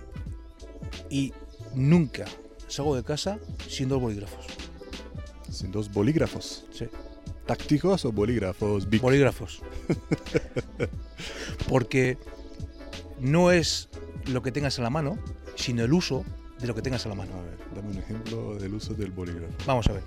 Y 1.11 1.33
nunca 1.75 2.25
salgo 2.69 2.97
de 2.97 3.05
casa 3.05 3.39
sin 3.69 3.89
dos 3.89 4.01
bolígrafos. 4.01 4.47
Sin 5.51 5.71
dos 5.71 5.93
bolígrafos. 5.93 6.65
Sí. 6.73 6.87
¿Tácticos 7.47 8.05
o 8.07 8.13
bolígrafos? 8.13 8.89
Bic? 8.89 9.03
Bolígrafos. 9.03 9.61
Porque 11.69 12.17
no 13.21 13.51
es 13.51 13.89
lo 14.27 14.43
que 14.43 14.51
tengas 14.53 14.79
en 14.79 14.85
la 14.85 14.91
mano, 14.91 15.19
sino 15.57 15.85
el 15.85 15.93
uso 15.93 16.25
de 16.59 16.67
lo 16.67 16.75
que 16.75 16.83
tengas 16.83 17.05
en 17.05 17.11
la 17.11 17.17
mano. 17.17 17.39
A 17.39 17.43
ver, 17.43 17.59
dame 17.75 17.91
un 17.91 17.99
ejemplo 17.99 18.55
del 18.55 18.75
uso 18.75 18.95
del 18.95 19.11
bolígrafo. 19.11 19.53
Vamos 19.67 19.89
a 19.89 19.95
ver. 19.95 20.03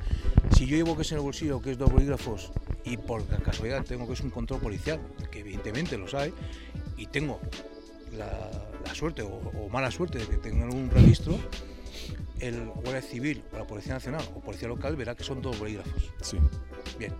Si 0.55 0.65
yo 0.65 0.77
llevo 0.77 0.95
que 0.95 1.01
es 1.01 1.11
en 1.11 1.17
el 1.17 1.23
bolsillo, 1.23 1.61
que 1.61 1.71
es 1.71 1.77
dos 1.77 1.91
bolígrafos, 1.91 2.51
y 2.83 2.97
por 2.97 3.25
casualidad 3.43 3.83
tengo 3.83 4.07
que 4.07 4.13
es 4.13 4.21
un 4.21 4.29
control 4.29 4.61
policial, 4.61 4.99
que 5.29 5.39
evidentemente 5.39 5.97
los 5.97 6.13
hay, 6.13 6.33
y 6.95 7.07
tengo 7.07 7.39
la, 8.17 8.49
la 8.85 8.95
suerte 8.95 9.21
o, 9.21 9.29
o 9.29 9.69
mala 9.69 9.91
suerte 9.91 10.19
de 10.19 10.25
que 10.25 10.37
tenga 10.37 10.65
algún 10.65 10.89
registro, 10.89 11.37
el 12.39 12.65
Guardia 12.67 13.01
Civil 13.01 13.43
o 13.53 13.57
la 13.57 13.67
Policía 13.67 13.93
Nacional 13.93 14.23
o 14.35 14.39
Policía 14.39 14.67
Local 14.67 14.95
verá 14.95 15.15
que 15.15 15.23
son 15.23 15.41
dos 15.41 15.57
bolígrafos. 15.59 16.11
Sí. 16.21 16.37
Bien. 16.97 17.13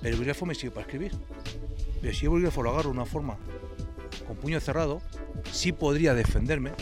Pero 0.00 0.08
el 0.08 0.14
bolígrafo 0.14 0.46
me 0.46 0.54
sirve 0.54 0.74
para 0.74 0.86
escribir. 0.86 1.12
Pero 2.00 2.14
si 2.14 2.24
el 2.24 2.30
bolígrafo 2.30 2.62
lo 2.62 2.70
agarro 2.70 2.90
de 2.90 2.96
una 2.96 3.04
forma 3.04 3.36
con 4.26 4.36
puño 4.36 4.60
cerrado, 4.60 5.02
sí 5.52 5.72
podría 5.72 6.14
defenderme 6.14 6.72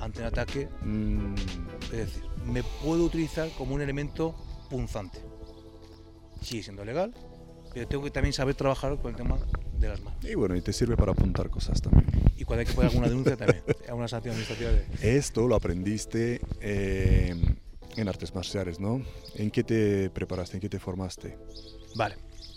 ante 0.00 0.20
un 0.20 0.26
ataque 0.26 0.68
Mm, 0.82 1.34
es 1.84 1.90
decir, 1.90 2.22
me 2.44 2.62
puedo 2.82 3.04
utilizar 3.04 3.48
como 3.56 3.74
un 3.74 3.80
elemento 3.80 4.34
punzante. 4.70 5.18
Sigue 6.42 6.62
siendo 6.62 6.84
legal, 6.84 7.14
pero 7.72 7.86
tengo 7.88 8.04
que 8.04 8.10
también 8.10 8.32
saber 8.32 8.54
trabajar 8.54 8.96
con 9.00 9.10
el 9.10 9.16
tema 9.16 9.38
de 9.78 9.88
las 9.88 10.00
manos. 10.00 10.24
y 10.24 10.34
bueno, 10.34 10.56
y 10.56 10.62
te 10.62 10.72
sirve 10.72 10.96
para 10.96 11.12
apuntar 11.12 11.50
cosas 11.50 11.80
también. 11.82 12.06
Y 12.36 12.44
cuando 12.44 12.60
hay 12.60 12.66
que 12.66 12.72
poner 12.72 12.90
alguna 12.90 13.08
denuncia 13.08 13.36
también, 13.36 13.62
alguna 13.88 14.08
sanción 14.08 14.32
administrativa 14.32 14.70
de... 14.70 15.16
Esto 15.16 15.46
lo 15.46 15.56
aprendiste 15.56 16.40
eh, 16.60 17.34
en 17.96 18.08
artes 18.08 18.34
marciales, 18.34 18.78
¿no? 18.80 19.02
¿En 19.34 19.50
qué 19.50 19.64
te 19.64 20.10
preparaste? 20.10 20.56
¿En 20.56 20.60
qué 20.60 20.68
te 20.68 20.78
formaste? 20.78 21.36
Vale. 21.94 22.16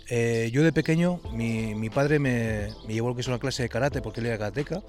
Eh, 0.10 0.50
yo 0.52 0.64
de 0.64 0.74
pequeño, 0.74 1.20
mi, 1.34 1.76
mi 1.76 1.90
padre 1.90 2.20
me, 2.20 2.70
me 2.88 2.94
llevó 2.94 3.08
a 3.08 3.12
lo 3.12 3.16
que 3.16 3.22
es 3.22 3.28
una 3.28 3.40
clase 3.40 3.64
de 3.64 3.70
karate, 3.70 4.02
porque 4.02 4.22
él 4.22 4.26
era 4.28 4.38
karateca, 4.38 4.82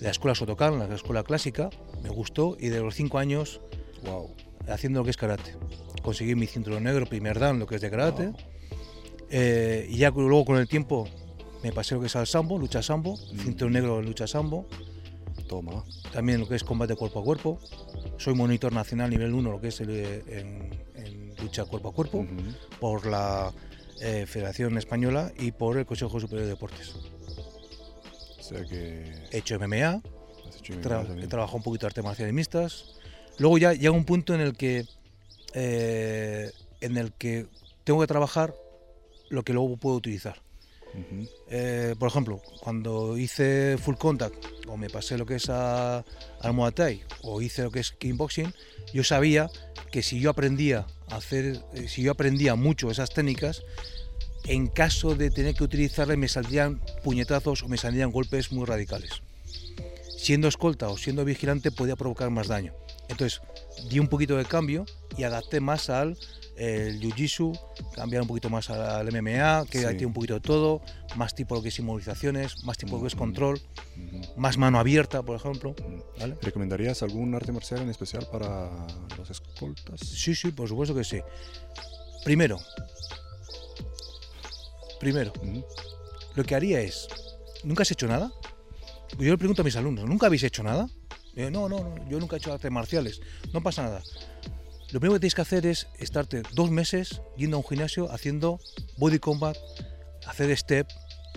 la 0.00 0.10
escuela 0.10 0.34
Sotokan, 0.34 0.78
la 0.78 0.94
escuela 0.94 1.22
clásica, 1.22 1.70
me 2.02 2.08
gustó, 2.08 2.56
y 2.58 2.68
de 2.68 2.80
los 2.80 2.94
cinco 2.94 3.18
años 3.18 3.60
Wow. 4.04 4.34
haciendo 4.68 5.00
lo 5.00 5.04
que 5.04 5.10
es 5.12 5.16
karate. 5.16 5.54
Conseguí 6.02 6.34
mi 6.34 6.46
cinturón 6.48 6.82
negro, 6.84 7.06
primer 7.06 7.38
dan, 7.38 7.58
lo 7.60 7.66
que 7.66 7.76
es 7.76 7.80
de 7.80 7.90
karate. 7.90 8.26
Wow. 8.28 8.36
Eh, 9.30 9.86
y 9.88 9.96
ya 9.98 10.10
luego 10.10 10.44
con 10.44 10.56
el 10.56 10.66
tiempo 10.68 11.08
me 11.62 11.72
pasé 11.72 11.94
lo 11.94 12.00
que 12.00 12.08
es 12.08 12.16
al 12.16 12.26
sambo, 12.26 12.58
lucha 12.58 12.82
sambo, 12.82 13.16
cinturón 13.16 13.72
negro 13.74 14.00
en 14.00 14.06
lucha 14.06 14.26
sambo, 14.26 14.66
Toma. 15.48 15.84
también 16.12 16.40
lo 16.40 16.48
que 16.48 16.56
es 16.56 16.64
combate 16.64 16.96
cuerpo 16.96 17.20
a 17.20 17.24
cuerpo. 17.24 17.58
Soy 18.18 18.34
monitor 18.34 18.72
nacional 18.72 19.10
nivel 19.10 19.32
1, 19.32 19.50
lo 19.52 19.60
que 19.60 19.68
es 19.68 19.80
el, 19.80 19.90
eh, 19.90 20.22
en, 20.26 20.82
en 20.96 21.34
lucha 21.40 21.64
cuerpo 21.64 21.90
a 21.90 21.92
cuerpo, 21.92 22.26
por 22.80 23.06
la 23.06 23.52
eh, 24.00 24.26
Federación 24.26 24.76
Española 24.78 25.32
y 25.38 25.52
por 25.52 25.78
el 25.78 25.86
Consejo 25.86 26.18
Superior 26.18 26.44
de 26.46 26.50
Deportes. 26.54 26.96
O 28.52 28.58
sea 28.58 28.66
que 28.66 29.12
He 29.30 29.38
hecho 29.38 29.58
MMA, 29.58 30.02
hecho 30.58 30.74
he 30.74 31.26
trabajado 31.26 31.56
un 31.56 31.62
poquito 31.62 31.86
de 31.86 31.88
artes 31.88 32.04
marciales 32.04 32.34
mixtas. 32.34 32.96
Luego 33.38 33.58
ya 33.58 33.72
llega 33.72 33.92
un 33.92 34.04
punto 34.04 34.34
en 34.34 34.40
el 34.40 34.56
que 34.56 34.84
eh, 35.54 36.50
en 36.80 36.96
el 36.96 37.12
que 37.12 37.46
tengo 37.84 38.00
que 38.00 38.06
trabajar 38.06 38.54
lo 39.30 39.42
que 39.42 39.52
luego 39.52 39.76
puedo 39.76 39.96
utilizar. 39.96 40.40
Eh, 41.48 41.94
por 41.98 42.08
ejemplo, 42.08 42.42
cuando 42.60 43.16
hice 43.16 43.78
full 43.78 43.94
contact 43.94 44.44
o 44.68 44.76
me 44.76 44.90
pasé 44.90 45.16
lo 45.16 45.24
que 45.24 45.36
es 45.36 45.48
a, 45.48 46.04
al 46.40 46.52
Muay 46.52 46.72
Thai 46.72 47.02
o 47.22 47.40
hice 47.40 47.62
lo 47.62 47.70
que 47.70 47.80
es 47.80 47.92
kickboxing, 47.92 48.52
yo 48.92 49.02
sabía 49.02 49.48
que 49.90 50.02
si 50.02 50.20
yo 50.20 50.28
aprendía 50.28 50.86
a 51.08 51.16
hacer, 51.16 51.62
si 51.86 52.02
yo 52.02 52.12
aprendía 52.12 52.56
mucho 52.56 52.90
esas 52.90 53.08
técnicas, 53.08 53.62
en 54.46 54.66
caso 54.66 55.14
de 55.14 55.30
tener 55.30 55.54
que 55.54 55.64
utilizarlas 55.64 56.16
me 56.18 56.28
saldrían 56.28 56.80
puñetazos 57.04 57.62
o 57.62 57.68
me 57.68 57.76
saldrían 57.76 58.10
golpes 58.10 58.52
muy 58.52 58.64
radicales. 58.66 59.22
Siendo 60.18 60.48
escolta 60.48 60.88
o 60.88 60.96
siendo 60.96 61.24
vigilante 61.24 61.70
podía 61.72 61.96
provocar 61.96 62.30
más 62.30 62.48
daño. 62.48 62.74
Entonces 63.08 63.40
di 63.90 63.98
un 63.98 64.08
poquito 64.08 64.36
de 64.36 64.44
cambio 64.44 64.86
y 65.16 65.24
adapté 65.24 65.60
más 65.60 65.90
al 65.90 66.16
el 66.54 67.00
jiu-jitsu, 67.00 67.58
cambiar 67.94 68.22
un 68.22 68.28
poquito 68.28 68.50
más 68.50 68.68
al, 68.68 69.08
MMA, 69.08 69.64
que 69.70 69.78
Sí. 69.80 69.86
tiene 69.88 70.06
un 70.06 70.12
poquito 70.12 70.34
de 70.34 70.40
todo, 70.40 70.82
más 71.16 71.34
tipo 71.34 71.54
lo 71.54 71.62
que 71.62 71.68
es 71.68 71.78
inmovilizaciones, 71.78 72.62
más 72.64 72.76
tipo 72.76 72.96
lo 72.96 73.02
que 73.02 73.08
es 73.08 73.14
Ujú. 73.14 73.20
control, 73.24 73.60
Ujú. 73.96 74.20
más 74.36 74.58
mano 74.58 74.78
abierta, 74.78 75.22
por 75.22 75.34
ejemplo. 75.36 75.74
¿vale? 76.20 76.36
¿Recomendarías 76.42 77.02
algún 77.02 77.34
arte 77.34 77.52
marcial 77.52 77.80
en 77.80 77.88
especial 77.88 78.28
para 78.30 78.70
los 79.16 79.30
escoltas? 79.30 79.98
Sí, 80.00 80.34
sí, 80.34 80.52
por 80.52 80.68
supuesto 80.68 80.94
que 80.94 81.04
sí. 81.04 81.20
Primero, 82.22 82.60
primero, 85.02 85.32
lo 86.36 86.44
que 86.44 86.54
haría 86.54 86.80
es, 86.80 87.08
¿nunca 87.64 87.82
has 87.82 87.90
hecho 87.90 88.06
nada? 88.06 88.32
Yo 89.18 89.32
le 89.32 89.36
pregunto 89.36 89.62
a 89.62 89.64
mis 89.64 89.74
alumnos, 89.74 90.04
¿nunca 90.08 90.26
habéis 90.26 90.44
hecho 90.44 90.62
nada? 90.62 90.88
Yo, 91.34 91.50
no, 91.50 91.68
no, 91.68 91.80
no, 91.80 92.08
yo 92.08 92.20
nunca 92.20 92.36
he 92.36 92.38
hecho 92.38 92.52
artes 92.52 92.70
marciales, 92.70 93.20
no 93.52 93.60
pasa 93.64 93.82
nada. 93.82 94.02
Lo 94.92 95.00
primero 95.00 95.14
que 95.14 95.20
tenéis 95.20 95.34
que 95.34 95.42
hacer 95.42 95.66
es 95.66 95.88
estarte 95.98 96.42
dos 96.52 96.70
meses 96.70 97.20
yendo 97.36 97.56
a 97.56 97.60
un 97.60 97.66
gimnasio 97.66 98.12
haciendo 98.12 98.60
body 98.96 99.18
combat, 99.18 99.56
hacer 100.26 100.56
step, 100.56 100.86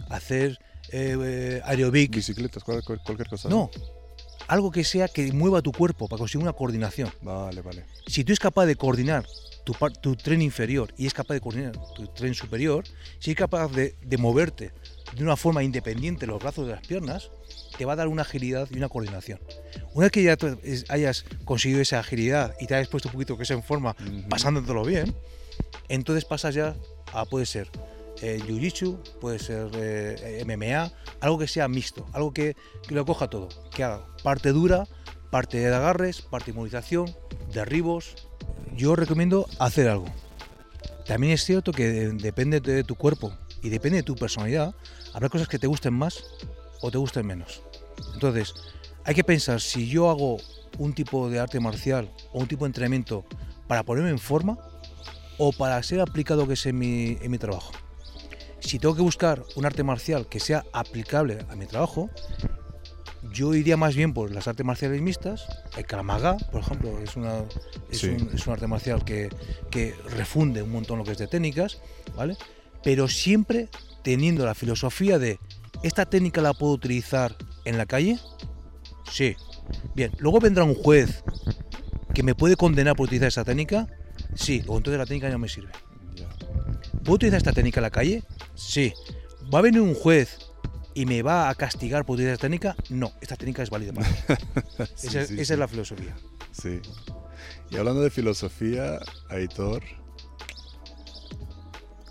hacer 0.09 0.59
eh, 0.91 1.17
eh, 1.19 1.61
aerobic. 1.65 2.11
Bicicletas, 2.13 2.63
cual- 2.63 2.83
cual- 2.83 3.01
cualquier 3.03 3.27
cosa. 3.29 3.49
No, 3.49 3.71
algo 4.47 4.69
que 4.71 4.83
sea 4.83 5.07
que 5.07 5.31
mueva 5.31 5.63
tu 5.63 5.71
cuerpo 5.71 6.07
para 6.07 6.19
conseguir 6.19 6.43
una 6.43 6.53
coordinación. 6.53 7.11
Vale, 7.21 7.61
vale. 7.61 7.85
Si 8.05 8.23
tú 8.23 8.31
es 8.31 8.39
capaz 8.39 8.65
de 8.67 8.75
coordinar 8.75 9.25
tu, 9.65 9.75
tu 10.01 10.15
tren 10.15 10.41
inferior 10.41 10.93
y 10.97 11.07
es 11.07 11.13
capaz 11.13 11.33
de 11.33 11.41
coordinar 11.41 11.73
tu 11.93 12.07
tren 12.07 12.33
superior, 12.33 12.85
si 13.19 13.31
es 13.31 13.37
capaz 13.37 13.69
de, 13.71 13.95
de 14.01 14.17
moverte 14.17 14.71
de 15.15 15.23
una 15.23 15.35
forma 15.35 15.63
independiente 15.63 16.25
los 16.27 16.41
brazos 16.41 16.67
de 16.67 16.73
las 16.73 16.85
piernas, 16.85 17.31
te 17.77 17.85
va 17.85 17.93
a 17.93 17.95
dar 17.95 18.07
una 18.07 18.21
agilidad 18.21 18.67
y 18.71 18.77
una 18.77 18.89
coordinación. 18.89 19.39
Una 19.93 20.05
vez 20.05 20.11
que 20.11 20.23
ya 20.23 20.37
hayas 20.89 21.25
conseguido 21.43 21.81
esa 21.81 21.99
agilidad 21.99 22.55
y 22.59 22.67
te 22.67 22.75
hayas 22.75 22.87
puesto 22.87 23.09
un 23.09 23.13
poquito 23.13 23.37
que 23.37 23.43
es 23.43 23.51
en 23.51 23.63
forma, 23.63 23.95
Ujú. 23.99 24.29
pasándotelo 24.29 24.83
bien, 24.83 25.15
entonces 25.89 26.25
pasas 26.25 26.55
ya 26.55 26.75
a, 27.13 27.25
puede 27.25 27.45
ser 27.45 27.69
eh, 28.21 28.39
Jiu-Jitsu, 28.45 29.19
puede 29.19 29.39
ser 29.39 29.69
eh, 29.75 30.43
MMA, 30.45 30.91
algo 31.19 31.37
que 31.37 31.47
sea 31.47 31.67
mixto, 31.67 32.05
algo 32.13 32.33
que, 32.33 32.55
que 32.87 32.95
lo 32.95 33.05
coja 33.05 33.29
todo, 33.29 33.49
que 33.73 33.83
haga 33.83 34.05
parte 34.23 34.51
dura, 34.51 34.87
parte 35.31 35.57
de 35.57 35.73
agarres, 35.73 36.21
parte 36.21 36.45
de 36.47 36.51
inmovilización, 36.51 37.13
derribos. 37.53 38.15
Yo 38.75 38.95
recomiendo 38.95 39.47
hacer 39.59 39.87
algo. 39.89 40.05
También 41.05 41.33
es 41.33 41.43
cierto 41.43 41.71
que 41.71 41.87
de- 41.87 42.11
depende 42.13 42.59
de 42.59 42.83
tu 42.83 42.95
cuerpo 42.95 43.31
y 43.61 43.69
depende 43.69 43.97
de 43.97 44.03
tu 44.03 44.15
personalidad, 44.15 44.73
habrá 45.13 45.29
cosas 45.29 45.47
que 45.47 45.59
te 45.59 45.67
gusten 45.67 45.93
más 45.93 46.23
o 46.81 46.91
te 46.91 46.97
gusten 46.97 47.25
menos. 47.25 47.61
Entonces, 48.13 48.53
hay 49.03 49.15
que 49.15 49.23
pensar 49.23 49.61
si 49.61 49.87
yo 49.87 50.09
hago 50.09 50.37
un 50.77 50.93
tipo 50.93 51.29
de 51.29 51.39
arte 51.39 51.59
marcial 51.59 52.11
o 52.33 52.39
un 52.39 52.47
tipo 52.47 52.65
de 52.65 52.69
entrenamiento 52.69 53.23
para 53.67 53.83
ponerme 53.83 54.09
en 54.09 54.19
forma 54.19 54.57
o 55.37 55.51
para 55.51 55.81
ser 55.83 56.01
aplicado 56.01 56.47
que 56.47 56.53
es 56.53 56.65
en 56.65 56.77
mi, 56.77 57.17
en 57.21 57.31
mi 57.31 57.37
trabajo. 57.37 57.71
Si 58.59 58.79
tengo 58.79 58.95
que 58.95 59.01
buscar 59.01 59.43
un 59.55 59.65
arte 59.65 59.83
marcial 59.83 60.27
que 60.27 60.39
sea 60.39 60.65
aplicable 60.73 61.45
a 61.49 61.55
mi 61.55 61.65
trabajo, 61.67 62.09
yo 63.31 63.53
iría 63.53 63.77
más 63.77 63.95
bien 63.95 64.13
por 64.13 64.31
las 64.31 64.47
artes 64.47 64.65
marciales 64.65 65.01
mixtas. 65.01 65.45
El 65.77 65.85
Karamaga, 65.85 66.37
por 66.51 66.61
ejemplo, 66.61 66.99
es, 66.99 67.15
una, 67.15 67.39
es, 67.89 67.99
Sí. 67.99 68.07
un, 68.09 68.29
es 68.33 68.45
un 68.47 68.53
arte 68.53 68.67
marcial 68.67 69.03
que, 69.03 69.29
que 69.69 69.93
refunde 70.15 70.61
un 70.61 70.71
montón 70.71 70.97
lo 70.99 71.03
que 71.03 71.11
es 71.11 71.17
de 71.17 71.27
técnicas, 71.27 71.79
¿vale? 72.15 72.37
Pero 72.83 73.07
siempre 73.07 73.69
teniendo 74.03 74.45
la 74.45 74.53
filosofía 74.55 75.17
de, 75.19 75.39
¿esta 75.83 76.05
técnica 76.05 76.41
la 76.41 76.53
puedo 76.53 76.73
utilizar 76.73 77.35
en 77.65 77.77
la 77.77 77.85
calle? 77.85 78.19
Sí. 79.11 79.35
Bien, 79.95 80.11
luego 80.19 80.39
vendrá 80.39 80.63
un 80.63 80.75
juez 80.75 81.23
que 82.13 82.23
me 82.23 82.35
puede 82.35 82.55
condenar 82.55 82.95
por 82.95 83.05
utilizar 83.05 83.27
esa 83.29 83.43
técnica. 83.43 83.87
Sí, 84.35 84.63
o 84.67 84.77
entonces 84.77 84.97
la 84.99 85.05
técnica 85.05 85.27
ya 85.27 85.33
no 85.33 85.39
me 85.39 85.49
sirve. 85.49 85.71
¿Puedo 87.03 87.15
utilizar 87.15 87.37
esta 87.37 87.53
técnica 87.53 87.79
en 87.79 87.83
la 87.83 87.89
calle? 87.91 88.23
Sí. 88.55 88.93
¿Va 89.53 89.59
a 89.59 89.61
venir 89.61 89.81
un 89.81 89.93
juez 89.95 90.37
y 90.95 91.05
me 91.05 91.21
va 91.21 91.49
a 91.49 91.55
castigar 91.55 92.05
por 92.05 92.15
utilizar 92.15 92.33
esta 92.33 92.43
técnica? 92.43 92.75
No, 92.89 93.11
esta 93.21 93.35
técnica 93.35 93.61
es 93.61 93.69
válida 93.69 93.93
para 93.93 94.09
mí. 94.09 94.15
Sí, 94.95 95.07
esa 95.07 95.25
sí, 95.25 95.33
esa 95.33 95.45
sí. 95.45 95.53
es 95.53 95.59
la 95.59 95.67
filosofía. 95.67 96.15
Sí. 96.51 96.81
Y 97.69 97.75
hablando 97.75 98.01
de 98.01 98.09
filosofía, 98.09 98.99
Aitor, 99.29 99.83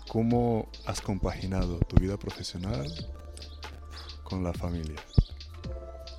¿cómo 0.07 0.69
has 0.85 1.01
compaginado 1.01 1.79
tu 1.79 1.95
vida 1.97 2.17
profesional 2.17 2.87
con 4.23 4.43
la 4.43 4.53
familia? 4.53 5.01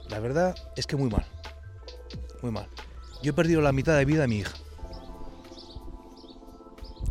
La 0.09 0.19
verdad 0.19 0.55
es 0.77 0.87
que 0.87 0.97
muy 0.97 1.09
mal. 1.09 1.25
muy 2.43 2.51
mal. 2.51 2.69
Yo 3.23 3.31
he 3.31 3.35
perdido 3.35 3.61
la 3.61 3.73
mitad 3.73 3.97
de 3.97 4.05
vida 4.05 4.23
de 4.23 4.29
mi 4.29 4.39
hija. 4.39 4.55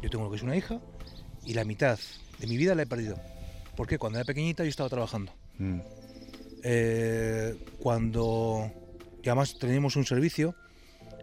Yo 0.01 0.10
tengo 0.10 0.26
lo 0.26 0.30
que 0.30 0.38
es 0.38 0.43
una 0.43 0.56
hija 0.56 0.82
y 1.45 1.53
la 1.53 1.64
mitad 1.64 1.97
de 2.39 2.47
mi 2.47 2.58
vida 2.58 2.76
la 2.76 2.82
he 2.82 2.86
perdido. 2.88 3.16
Porque 3.78 3.97
cuando 3.97 4.20
era 4.20 4.26
pequeñita 4.26 4.64
yo 4.64 4.70
estaba 4.70 4.89
trabajando. 4.89 5.32
Mm. 5.58 5.80
Eh, 6.64 7.56
cuando 7.80 8.72
y 9.26 9.30
además 9.30 9.58
teníamos 9.58 9.95
un 9.95 10.06
servicio, 10.06 10.56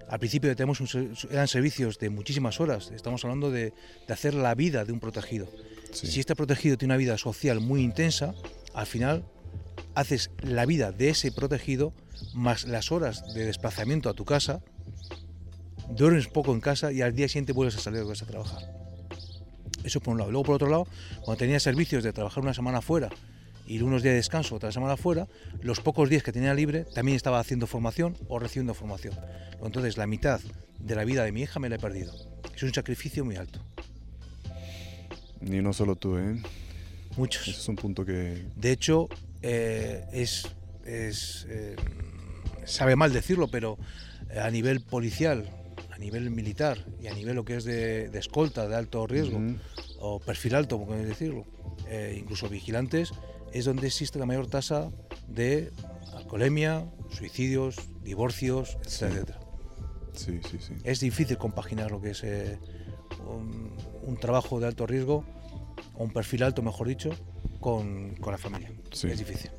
al 0.09 0.19
principio 0.19 0.55
tenemos 0.57 0.81
un 0.81 1.15
eran 1.31 1.47
servicios 1.47 1.99
de 2.01 2.11
muchísimas 2.11 2.61
horas, 2.61 2.91
estamos 2.91 3.25
hablando 3.25 3.51
de, 3.51 3.73
de 4.07 4.13
hacer 4.13 4.35
la 4.35 4.55
vida 4.57 4.85
de 4.85 4.93
un 4.93 4.99
protegido. 4.99 5.49
Sí. 5.93 6.09
Si 6.09 6.21
este 6.21 6.35
protegido 6.35 6.77
tiene 6.77 6.95
una 6.95 6.99
vida 6.99 7.17
social 7.17 7.61
muy 7.61 7.83
intensa, 7.83 8.35
al 8.75 8.87
final 8.87 9.25
haces 9.95 10.31
la 10.41 10.67
vida 10.67 10.91
de 10.91 11.11
ese 11.11 11.31
protegido 11.31 11.93
más 12.35 12.65
las 12.65 12.91
horas 12.91 13.35
de 13.35 13.47
desplazamiento 13.47 14.09
a 14.09 14.15
tu 14.15 14.25
casa, 14.25 14.63
duermes 15.91 16.27
poco 16.27 16.53
en 16.53 16.61
casa 16.61 16.91
y 16.91 17.03
al 17.03 17.15
día 17.15 17.29
siguiente 17.29 17.53
vuelves 17.53 17.77
a 17.77 17.81
salir 17.81 18.01
de 18.01 18.09
casa 18.09 18.25
a 18.25 18.29
trabajar. 18.29 18.63
Eso 19.85 20.01
por 20.01 20.13
un 20.13 20.19
lado. 20.19 20.31
Luego 20.33 20.45
por 20.45 20.55
otro 20.57 20.69
lado, 20.69 20.89
cuando 21.25 21.39
tenía 21.39 21.61
servicios 21.61 22.03
de 22.03 22.13
trabajar 22.13 22.43
una 22.43 22.55
semana 22.55 22.81
fuera 22.81 23.11
y 23.73 23.81
unos 23.81 24.03
días 24.03 24.13
de 24.13 24.17
descanso 24.17 24.55
otra 24.55 24.71
semana 24.71 24.99
fuera, 24.99 25.29
los 25.63 25.81
pocos 25.81 26.11
días 26.11 26.23
que 26.23 26.31
tenía 26.31 26.53
libre 26.53 26.85
también 26.85 27.17
estaba 27.17 27.41
haciendo 27.41 27.67
formación 27.67 28.19
o 28.29 28.39
recibiendo 28.39 28.75
formación. 28.75 29.15
Entonces 29.65 29.97
la 29.97 30.07
mitad 30.07 30.41
de 30.79 30.95
la 30.95 31.05
vida 31.05 31.25
de 31.25 31.33
mi 31.33 31.41
hija 31.41 31.59
me 31.59 31.71
la 31.71 31.77
he 31.77 31.79
perdido. 31.79 32.13
Es 32.55 32.63
un 32.63 32.75
sacrificio 32.75 33.25
muy 33.25 33.37
alto. 33.37 33.61
Y 35.41 35.63
no 35.63 35.73
solo 35.73 35.97
tú, 35.97 36.19
¿eh? 36.19 36.43
Muchos. 37.17 37.49
Ese 37.49 37.61
es 37.61 37.69
un 37.69 37.77
punto 37.77 38.05
que... 38.05 38.45
De 38.57 38.73
hecho, 38.73 39.09
eh, 39.41 40.05
es, 40.13 40.47
es, 40.85 41.47
eh, 41.49 41.77
sabe 42.67 42.95
mal 42.95 43.11
decirlo, 43.13 43.49
pero 43.49 43.79
eh, 44.31 44.39
a 44.39 44.51
nivel 44.51 44.83
policial, 44.83 45.49
a 45.91 45.97
nivel 45.97 46.31
militar 46.31 46.85
y 47.01 47.07
a 47.07 47.15
nivel 47.15 47.37
lo 47.37 47.47
que 47.47 47.57
es 47.57 47.65
de, 47.65 48.11
de 48.11 48.19
escolta 48.19 48.69
de 48.69 48.77
alto 48.77 49.07
riesgo 49.07 49.39
Ujú. 49.39 49.57
o 49.99 50.21
perfil 50.21 50.57
alto, 50.57 50.79
como 50.79 50.93
decirlo, 50.95 51.47
eh, 51.89 52.17
incluso 52.19 52.49
vigilantes, 52.51 53.13
es 53.53 53.65
donde 53.65 53.87
existe 53.87 54.19
la 54.19 54.27
mayor 54.27 54.47
tasa 54.47 54.91
de 55.29 55.73
alcoholemia, 56.15 56.87
suicidios, 57.11 57.77
divorcios, 58.03 58.79
etcétera, 58.85 59.39
Sí. 60.15 60.41
Sí, 60.43 60.51
sí, 60.51 60.59
sí. 60.61 60.75
Es 60.85 61.01
difícil 61.01 61.39
compaginar 61.39 61.91
lo 61.91 62.01
que 62.01 62.11
es 62.11 62.23
eh, 62.23 62.59
un, 63.27 63.73
un 64.03 64.17
trabajo 64.19 64.61
de 64.61 64.67
alto 64.67 64.87
riesgo, 64.87 65.25
o 65.95 66.05
un 66.05 66.11
perfil 66.11 66.43
alto, 66.43 66.63
mejor 66.63 66.87
dicho, 66.89 67.11
con, 67.61 68.15
con 68.17 68.33
la 68.33 68.39
familia. 68.39 68.71
Sí. 68.93 69.09
Es 69.09 69.19
difícil. 69.19 69.51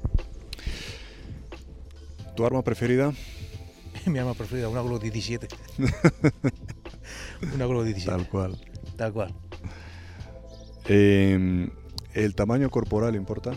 ¿Tu 2.35 2.45
arma 2.45 2.63
preferida? 2.63 3.13
Mi 4.05 4.19
arma 4.19 4.35
preferida, 4.35 4.69
una 4.69 4.81
Glock 4.81 5.01
17. 5.01 5.47
una 7.55 7.65
Glock 7.65 7.85
17. 7.85 8.05
Tal 8.05 8.29
cual. 8.29 8.61
Tal 8.95 9.13
cual. 9.13 9.33
Eh, 10.85 11.67
¿El 12.13 12.35
tamaño 12.35 12.69
corporal 12.69 13.15
importa 13.15 13.53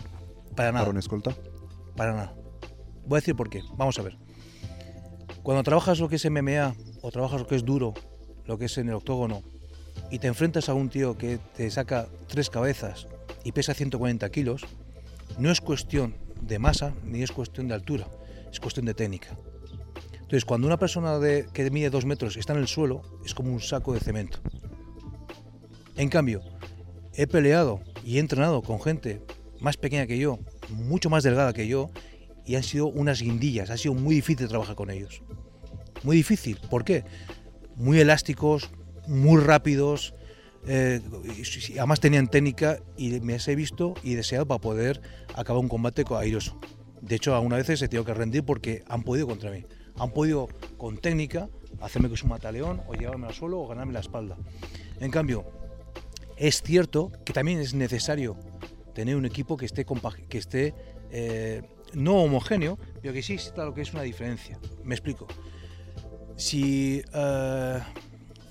Para 0.57 0.71
nada. 0.71 0.85
para 0.85 0.91
un 0.91 0.97
escolta? 0.97 1.35
Para 1.95 2.13
nada. 2.13 2.35
Voy 3.05 3.17
a 3.17 3.21
decir 3.21 3.35
por 3.35 3.49
qué. 3.49 3.61
Vamos 3.75 3.97
a 3.99 4.01
ver. 4.01 4.17
Cuando 5.43 5.61
trabajas 5.61 5.99
lo 5.99 6.09
que 6.09 6.15
es 6.15 6.29
MMA 6.29 6.75
o 7.03 7.11
trabajas 7.11 7.41
lo 7.41 7.47
que 7.47 7.55
es 7.55 7.63
duro, 7.63 7.93
lo 8.45 8.57
que 8.57 8.65
es 8.65 8.77
en 8.79 8.89
el 8.89 8.95
octógono, 8.95 9.43
y 10.09 10.17
te 10.17 10.27
enfrentas 10.27 10.67
a 10.67 10.73
un 10.73 10.89
tío 10.89 11.15
que 11.15 11.37
te 11.55 11.69
saca 11.69 12.07
tres 12.27 12.49
cabezas 12.49 13.07
y 13.43 13.51
pesa 13.51 13.75
140 13.75 14.27
kilos, 14.31 14.65
no 15.37 15.51
es 15.51 15.61
cuestión 15.61 16.15
de 16.41 16.57
masa 16.57 16.93
ni 17.05 17.21
es 17.21 17.31
cuestión 17.31 17.67
de 17.67 17.75
altura, 17.75 18.07
es 18.51 18.59
cuestión 18.59 18.87
de 18.87 18.95
técnica. 18.95 19.37
Entonces, 20.13 20.43
cuando 20.43 20.65
una 20.65 20.77
persona 20.77 21.19
de, 21.19 21.47
que 21.53 21.69
mide 21.69 21.91
dos 21.91 22.05
metros 22.05 22.35
está 22.35 22.53
en 22.53 22.59
el 22.59 22.67
suelo, 22.67 23.03
es 23.23 23.35
como 23.35 23.53
un 23.53 23.61
saco 23.61 23.93
de 23.93 23.99
cemento. 23.99 24.39
En 25.95 26.09
cambio, 26.09 26.41
he 27.13 27.27
peleado 27.27 27.79
y 28.03 28.17
he 28.17 28.19
entrenado 28.19 28.63
con 28.63 28.81
gente 28.81 29.21
más 29.59 29.77
pequeña 29.77 30.07
que 30.07 30.17
yo, 30.17 30.39
mucho 30.69 31.09
más 31.09 31.23
delgada 31.23 31.53
que 31.53 31.67
yo, 31.67 31.89
y 32.45 32.55
han 32.55 32.63
sido 32.63 32.87
unas 32.87 33.21
guindillas. 33.21 33.69
Ha 33.69 33.77
sido 33.77 33.93
muy 33.93 34.15
difícil 34.15 34.47
trabajar 34.47 34.75
con 34.75 34.89
ellos. 34.89 35.21
Muy 36.03 36.15
difícil. 36.17 36.57
¿Por 36.69 36.83
qué? 36.85 37.03
Muy 37.75 37.99
elásticos, 37.99 38.69
muy 39.07 39.41
rápidos. 39.41 40.13
eh, 40.67 41.01
además 41.77 41.99
tenían 41.99 42.27
técnica 42.27 42.79
y 42.97 43.19
me 43.21 43.37
he 43.45 43.55
visto 43.55 43.93
y 44.03 44.15
deseado 44.15 44.45
para 44.47 44.59
poder 44.59 45.01
acabar 45.35 45.61
un 45.61 45.69
combate 45.69 46.03
co- 46.03 46.17
airoso. 46.17 46.59
De 47.01 47.15
hecho, 47.15 47.35
algunas 47.35 47.59
veces 47.59 47.81
he 47.81 47.87
tenido 47.87 48.03
que 48.05 48.13
rendir 48.13 48.43
porque 48.43 48.83
han 48.87 49.03
podido 49.03 49.27
contra 49.27 49.49
mí. 49.51 49.65
Han 49.99 50.11
podido 50.11 50.47
con 50.77 50.97
técnica 50.97 51.47
hacerme 51.79 52.07
que 52.09 52.15
es 52.15 52.23
un 52.23 52.29
mataleón 52.29 52.81
o 52.87 52.93
llevarme 52.95 53.27
al 53.27 53.33
suelo 53.33 53.59
o 53.59 53.67
ganarme 53.67 53.93
la 53.93 53.99
espalda. 53.99 54.35
En 54.99 55.11
cambio, 55.11 55.45
es 56.37 56.61
cierto 56.61 57.11
que 57.25 57.33
también 57.33 57.59
es 57.59 57.73
necesario 57.73 58.35
tener 58.97 59.15
un 59.15 59.27
equipo 59.27 59.55
que 59.57 59.67
esté, 59.67 60.73
eh, 61.11 61.61
no 61.93 62.15
homogéneo, 62.23 62.79
pero 62.99 63.13
que 63.13 63.21
sí 63.21 63.33
exista 63.33 63.63
lo 63.63 63.71
que 63.75 63.81
es 63.81 63.93
una 63.93 64.01
diferencia. 64.01 64.59
Me 64.83 64.95
explico. 64.95 65.27
Si, 66.35 67.03
eh, 67.13 67.79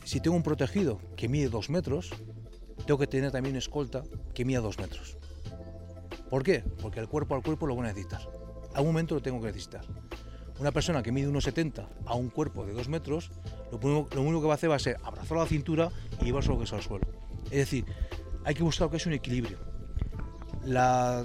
si 0.04 0.20
tengo 0.20 0.36
un 0.36 0.44
protegido 0.44 1.00
que 1.16 1.28
mide 1.28 1.48
dos 1.48 1.68
metros, 1.68 2.10
tengo 2.86 2.96
que 2.96 3.08
tener 3.08 3.32
también 3.32 3.54
una 3.54 3.58
escolta 3.58 4.04
que 4.34 4.44
mida 4.44 4.60
dos 4.60 4.78
metros. 4.78 5.18
¿Por 6.30 6.44
qué? 6.44 6.62
Porque 6.80 7.00
el 7.00 7.08
cuerpo 7.08 7.34
al 7.34 7.42
cuerpo 7.42 7.66
lo 7.66 7.74
voy 7.74 7.84
a 7.84 7.88
necesitar. 7.88 8.20
A 8.72 8.80
un 8.82 8.86
momento 8.86 9.16
lo 9.16 9.22
tengo 9.22 9.40
que 9.40 9.48
necesitar. 9.48 9.84
Una 10.60 10.70
persona 10.70 11.02
que 11.02 11.10
mide 11.10 11.28
1,70 11.28 11.88
a 12.06 12.14
un 12.14 12.30
cuerpo 12.30 12.64
de 12.64 12.72
2 12.72 12.88
metros, 12.88 13.32
lo, 13.72 13.78
único- 13.78 14.14
lo 14.14 14.22
único 14.22 14.42
que 14.42 14.46
va 14.46 14.54
a 14.54 14.56
hacer 14.56 14.70
va 14.70 14.76
a 14.76 14.78
ser 14.78 14.96
abrazar 15.02 15.38
la 15.38 15.46
cintura 15.46 15.90
y 16.20 16.24
llevarse 16.26 16.50
lo 16.50 16.58
que 16.58 16.64
es 16.64 16.72
al 16.72 16.82
suelo. 16.82 17.04
Es 17.46 17.58
decir, 17.58 17.84
hay 18.44 18.54
que 18.54 18.62
buscar 18.62 18.86
lo 18.86 18.90
que 18.92 18.98
es 18.98 19.06
un 19.06 19.12
equilibrio. 19.12 19.58
La, 20.66 21.24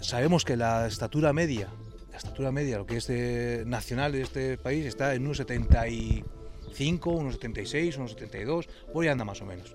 sabemos 0.00 0.44
que 0.44 0.56
la 0.56 0.86
estatura 0.86 1.32
media, 1.32 1.68
la 2.10 2.16
estatura 2.16 2.52
media, 2.52 2.78
lo 2.78 2.86
que 2.86 2.96
es 2.98 3.06
de- 3.08 3.64
nacional 3.66 4.12
de 4.12 4.22
este 4.22 4.56
país, 4.56 4.86
está 4.86 5.14
en 5.14 5.22
unos 5.24 5.38
75, 5.38 7.10
unos 7.10 7.34
76, 7.34 7.96
unos 7.96 8.12
72, 8.12 8.68
por 8.92 9.02
ahí 9.04 9.08
anda 9.10 9.24
más 9.24 9.42
o 9.42 9.46
menos. 9.46 9.74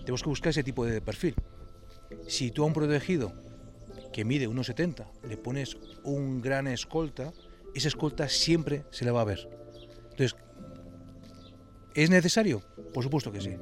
Tenemos 0.00 0.22
que 0.22 0.28
buscar 0.28 0.50
ese 0.50 0.62
tipo 0.62 0.84
de 0.84 1.00
perfil. 1.00 1.34
Si 2.28 2.50
tú 2.50 2.64
a 2.64 2.66
un 2.66 2.72
protegido 2.74 3.32
que 4.12 4.24
mide 4.24 4.48
1,70 4.48 5.06
le 5.28 5.36
pones 5.36 5.76
un 6.02 6.40
gran 6.42 6.66
escolta, 6.66 7.32
esa 7.74 7.88
escolta 7.88 8.28
siempre 8.28 8.84
se 8.90 9.04
le 9.04 9.10
va 9.10 9.22
a 9.22 9.24
ver. 9.24 9.48
Entonces, 10.10 10.36
¿es 11.94 12.10
necesario? 12.10 12.62
Por 12.92 13.02
supuesto 13.02 13.32
que 13.32 13.40
sí. 13.40 13.56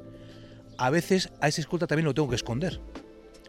A 0.77 0.89
veces 0.89 1.29
a 1.39 1.47
esa 1.47 1.61
escolta 1.61 1.87
también 1.87 2.05
lo 2.05 2.13
tengo 2.13 2.29
que 2.29 2.35
esconder, 2.35 2.79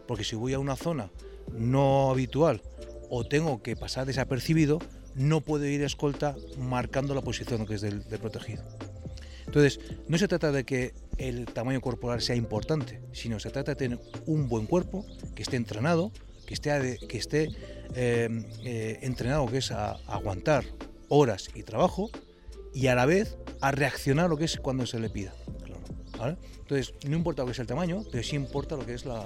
porque 0.07 0.23
si 0.23 0.35
voy 0.35 0.53
a 0.53 0.59
una 0.59 0.75
zona 0.75 1.09
no 1.51 2.11
habitual 2.11 2.61
o 3.09 3.25
tengo 3.25 3.61
que 3.61 3.75
pasar 3.75 4.05
desapercibido, 4.05 4.79
no 5.15 5.41
puedo 5.41 5.65
ir 5.65 5.83
a 5.83 5.85
escolta 5.85 6.35
marcando 6.57 7.13
la 7.13 7.21
posición 7.21 7.65
que 7.65 7.75
es 7.75 7.81
del, 7.81 8.03
del 8.09 8.19
protegido. 8.19 8.63
Entonces, 9.45 9.79
no 10.07 10.17
se 10.17 10.27
trata 10.27 10.51
de 10.51 10.65
que 10.65 10.93
el 11.17 11.45
tamaño 11.45 11.79
corporal 11.81 12.21
sea 12.21 12.35
importante, 12.35 13.01
sino 13.13 13.39
se 13.39 13.49
trata 13.49 13.71
de 13.71 13.75
tener 13.75 13.99
un 14.25 14.49
buen 14.49 14.65
cuerpo, 14.65 15.05
que 15.33 15.43
esté 15.43 15.55
entrenado, 15.55 16.11
que 16.45 16.53
esté, 16.53 16.97
que 17.07 17.17
esté 17.17 17.49
eh, 17.95 18.29
eh, 18.63 18.99
entrenado, 19.01 19.45
que 19.45 19.59
es 19.59 19.71
a, 19.71 19.91
a 19.91 19.99
aguantar 20.07 20.65
horas 21.07 21.49
y 21.55 21.63
trabajo, 21.63 22.09
y 22.73 22.87
a 22.87 22.95
la 22.95 23.05
vez 23.05 23.37
a 23.61 23.71
reaccionar 23.71 24.29
lo 24.29 24.37
que 24.37 24.45
es 24.45 24.57
cuando 24.57 24.85
se 24.85 24.99
le 24.99 25.09
pida. 25.09 25.33
¿Vale? 26.17 26.37
Entonces, 26.59 26.93
no 27.07 27.15
importa 27.15 27.41
lo 27.41 27.47
que 27.47 27.51
es 27.53 27.59
el 27.59 27.67
tamaño, 27.67 28.03
pero 28.11 28.23
sí 28.23 28.35
importa 28.35 28.75
lo 28.75 28.85
que 28.85 28.93
es 28.93 29.05
la, 29.05 29.23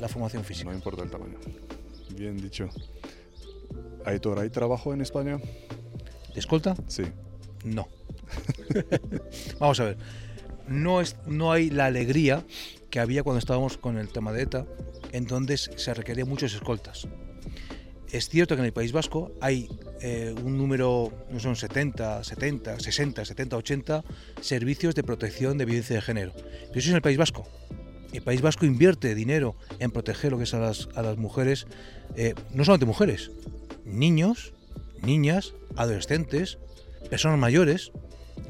la 0.00 0.08
formación 0.08 0.44
física. 0.44 0.70
No 0.70 0.76
importa 0.76 1.02
el 1.02 1.10
tamaño. 1.10 1.38
Bien 2.14 2.36
dicho. 2.36 2.68
Aitor, 4.04 4.38
¿hay 4.38 4.50
trabajo 4.50 4.94
en 4.94 5.00
España? 5.00 5.36
¿De 5.36 6.40
escolta? 6.40 6.74
Sí. 6.86 7.04
No. 7.64 7.88
Vamos 9.58 9.80
a 9.80 9.84
ver. 9.84 9.98
No, 10.66 11.00
es, 11.00 11.16
no 11.26 11.52
hay 11.52 11.70
la 11.70 11.86
alegría 11.86 12.44
que 12.90 13.00
había 13.00 13.22
cuando 13.22 13.38
estábamos 13.38 13.76
con 13.76 13.98
el 13.98 14.08
tema 14.08 14.32
de 14.32 14.42
ETA, 14.42 14.66
en 15.12 15.26
donde 15.26 15.56
se 15.56 15.94
requerían 15.94 16.28
muchos 16.28 16.54
escoltas. 16.54 17.08
Es 18.10 18.28
cierto 18.28 18.54
que 18.54 18.60
en 18.60 18.66
el 18.66 18.72
País 18.72 18.92
Vasco 18.92 19.32
hay 19.40 19.68
eh, 20.00 20.34
un 20.42 20.56
número, 20.56 21.12
no 21.30 21.40
son 21.40 21.56
70, 21.56 22.24
70, 22.24 22.80
60, 22.80 23.24
70, 23.24 23.56
80 23.56 24.04
servicios 24.40 24.94
de 24.94 25.02
protección 25.02 25.58
de 25.58 25.66
violencia 25.66 25.96
de 25.96 26.02
género. 26.02 26.32
Pero 26.34 26.70
eso 26.70 26.78
es 26.78 26.88
en 26.88 26.96
el 26.96 27.02
País 27.02 27.18
Vasco. 27.18 27.46
El 28.12 28.22
País 28.22 28.40
Vasco 28.40 28.64
invierte 28.64 29.14
dinero 29.14 29.56
en 29.78 29.90
proteger 29.90 30.32
lo 30.32 30.38
que 30.38 30.44
es 30.44 30.54
a 30.54 30.60
las, 30.60 30.88
mujeres, 31.18 31.66
eh, 32.16 32.34
no 32.54 32.64
solamente 32.64 32.86
mujeres, 32.86 33.30
niños, 33.84 34.54
niñas, 35.02 35.52
adolescentes, 35.76 36.58
personas 37.10 37.38
mayores. 37.38 37.92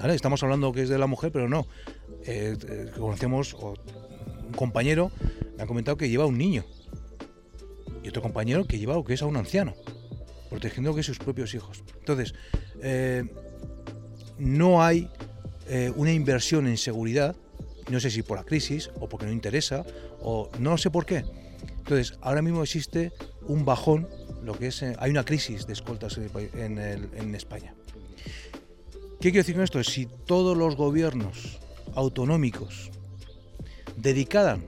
Estamos 0.05 0.43
hablando 0.45 0.73
que 0.73 0.83
es 0.83 0.89
de 0.89 0.99
la 0.99 1.09
mujer, 1.09 1.33
pero 1.33 1.49
no. 1.49 1.67
Eh, 2.25 2.57
eh, 2.69 2.91
conocemos 2.97 3.55
un 3.55 4.55
compañero 4.55 5.11
me 5.59 5.65
ha 5.65 5.67
comentado 5.67 5.97
que 5.97 6.09
lleva 6.09 6.25
un 6.25 6.39
niño 6.39 6.65
otro 8.09 8.23
compañero 8.23 8.67
que 8.67 8.79
lleva 8.79 8.95
lo 8.95 9.05
que 9.05 9.15
es 9.15 9.23
a 9.23 9.27
un 9.27 9.37
anciano, 9.37 9.75
protegiendo 10.51 10.95
que 10.95 11.03
sus 11.03 11.19
propios 11.19 11.55
hijos. 11.55 11.83
Entonces, 11.99 12.35
eh, 12.83 13.25
no 14.39 14.83
hay 14.83 15.11
eh, 15.69 15.93
una 15.97 16.13
inversión 16.13 16.67
en 16.67 16.77
seguridad, 16.77 17.37
no 17.91 18.01
sé 18.01 18.11
si 18.11 18.23
por 18.23 18.39
la 18.39 18.45
crisis 18.45 18.91
o 19.01 19.09
porque 19.09 19.27
no 19.27 19.33
interesa, 19.33 19.85
o 20.21 20.51
no 20.59 20.79
sé 20.79 20.91
por 20.91 21.07
qué. 21.07 21.25
Entonces, 21.79 22.19
ahora 22.21 22.43
mismo 22.43 22.63
existe 22.63 23.13
un 23.47 23.65
bajón, 23.65 24.09
lo 24.45 24.59
que 24.59 24.69
es, 24.69 24.83
eh, 24.83 24.95
hay 24.99 25.11
una 25.11 25.25
crisis 25.25 25.67
de 25.67 25.73
escoltas 25.73 26.19
en, 26.19 26.79
en 26.79 27.35
España. 27.35 27.75
¿Qué 29.21 29.31
quiero 29.33 29.39
decir 29.39 29.55
con 29.55 29.65
esto? 29.65 29.83
Si 29.83 30.07
todos 30.07 30.57
los 30.57 30.77
gobiernos 30.77 31.59
autonómicos 31.95 32.91
dedicaran 33.97 34.65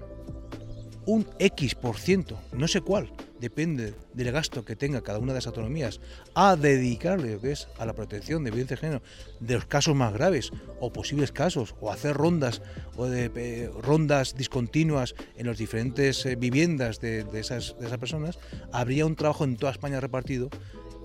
un 1.07 1.27
X 1.39 1.75
por 1.75 1.97
ciento, 1.99 2.39
no 2.53 2.67
sé 2.67 2.81
cuál, 2.81 3.13
depende 3.41 3.95
del 4.15 4.33
gasto 4.33 4.65
que 4.65 4.77
tenga 4.77 5.01
cada 5.01 5.19
una 5.19 5.33
de 5.33 5.39
las 5.39 5.47
autonomías, 5.47 6.01
a 6.35 6.57
dedicarle 6.57 7.35
lo 7.35 7.41
que 7.41 7.53
es 7.53 7.69
a 7.79 7.87
la 7.87 7.95
protección 7.95 8.45
de 8.45 8.51
violencia 8.51 8.77
de 8.77 8.81
género 8.81 9.03
de 9.41 9.55
los 9.55 9.65
casos 9.67 9.95
más 9.95 10.13
graves 10.13 10.53
o 10.81 10.93
posibles 10.93 11.33
casos, 11.33 11.75
o 11.81 11.91
hacer 11.91 12.17
rondas 12.17 12.63
o 12.97 13.07
de 13.07 13.71
rondas 13.83 14.37
discontinuas 14.37 15.15
en 15.37 15.47
las 15.47 15.59
diferentes 15.59 16.25
eh, 16.27 16.37
viviendas 16.37 17.01
de, 17.01 17.27
esas, 17.35 17.77
de 17.79 17.87
esas 17.87 17.99
personas, 17.99 18.39
habría 18.73 19.07
un 19.07 19.17
trabajo 19.17 19.45
en 19.45 19.57
toda 19.57 19.73
España 19.73 20.01
repartido 20.01 20.51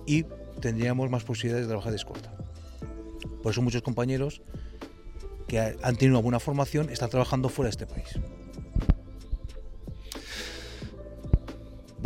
y 0.06 0.24
tendríamos 0.60 1.10
más 1.10 1.24
posibilidades 1.24 1.66
de 1.66 1.68
trabajar 1.68 1.92
de 1.92 1.96
escolta. 1.96 2.32
Por 3.42 3.52
eso 3.52 3.62
muchos 3.62 3.82
compañeros 3.82 4.42
que 5.46 5.60
han 5.60 5.96
tenido 5.96 6.18
una 6.18 6.22
buena 6.22 6.40
formación 6.40 6.90
están 6.90 7.10
trabajando 7.10 7.48
fuera 7.48 7.68
de 7.68 7.70
este 7.70 7.86
país. 7.86 8.18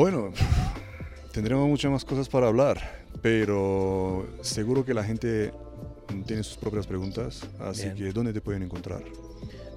Bueno, 0.00 0.32
tendremos 1.30 1.68
muchas 1.68 1.90
más 1.92 2.06
cosas 2.06 2.26
para 2.26 2.46
hablar, 2.46 3.04
pero 3.20 4.26
seguro 4.40 4.82
que 4.82 4.94
la 4.94 5.04
gente 5.04 5.52
tiene 6.24 6.42
sus 6.42 6.56
propias 6.56 6.86
preguntas, 6.86 7.46
así 7.58 7.90
que 7.90 8.10
¿dónde 8.10 8.32
te 8.32 8.40
pueden 8.40 8.62
encontrar? 8.62 9.02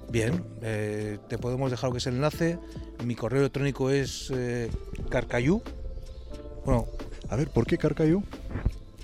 Bien, 0.08 0.42
eh, 0.62 1.18
te 1.28 1.36
podemos 1.36 1.70
dejar 1.70 1.90
lo 1.90 1.92
que 1.92 1.98
es 1.98 2.06
el 2.06 2.14
enlace. 2.14 2.58
Mi 3.04 3.14
correo 3.14 3.40
electrónico 3.40 3.90
es 3.90 4.32
eh, 4.34 4.70
carcayú. 5.10 5.60
Bueno, 6.64 6.86
a 7.28 7.36
ver, 7.36 7.50
¿por 7.50 7.66
qué 7.66 7.76
carcayú? 7.76 8.22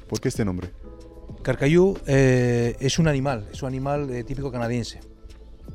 ¿Por 0.09 0.23
qué 0.23 0.29
este 0.29 0.47
nombre? 0.47 0.71
Carcayú 1.43 1.99
eh, 2.07 2.77
es 2.81 2.99
un 2.99 3.09
animal, 3.09 3.47
es 3.53 3.61
un 3.61 3.69
animal 3.69 4.09
eh, 4.09 4.25
típico 4.25 4.51
canadiense. 4.51 5.01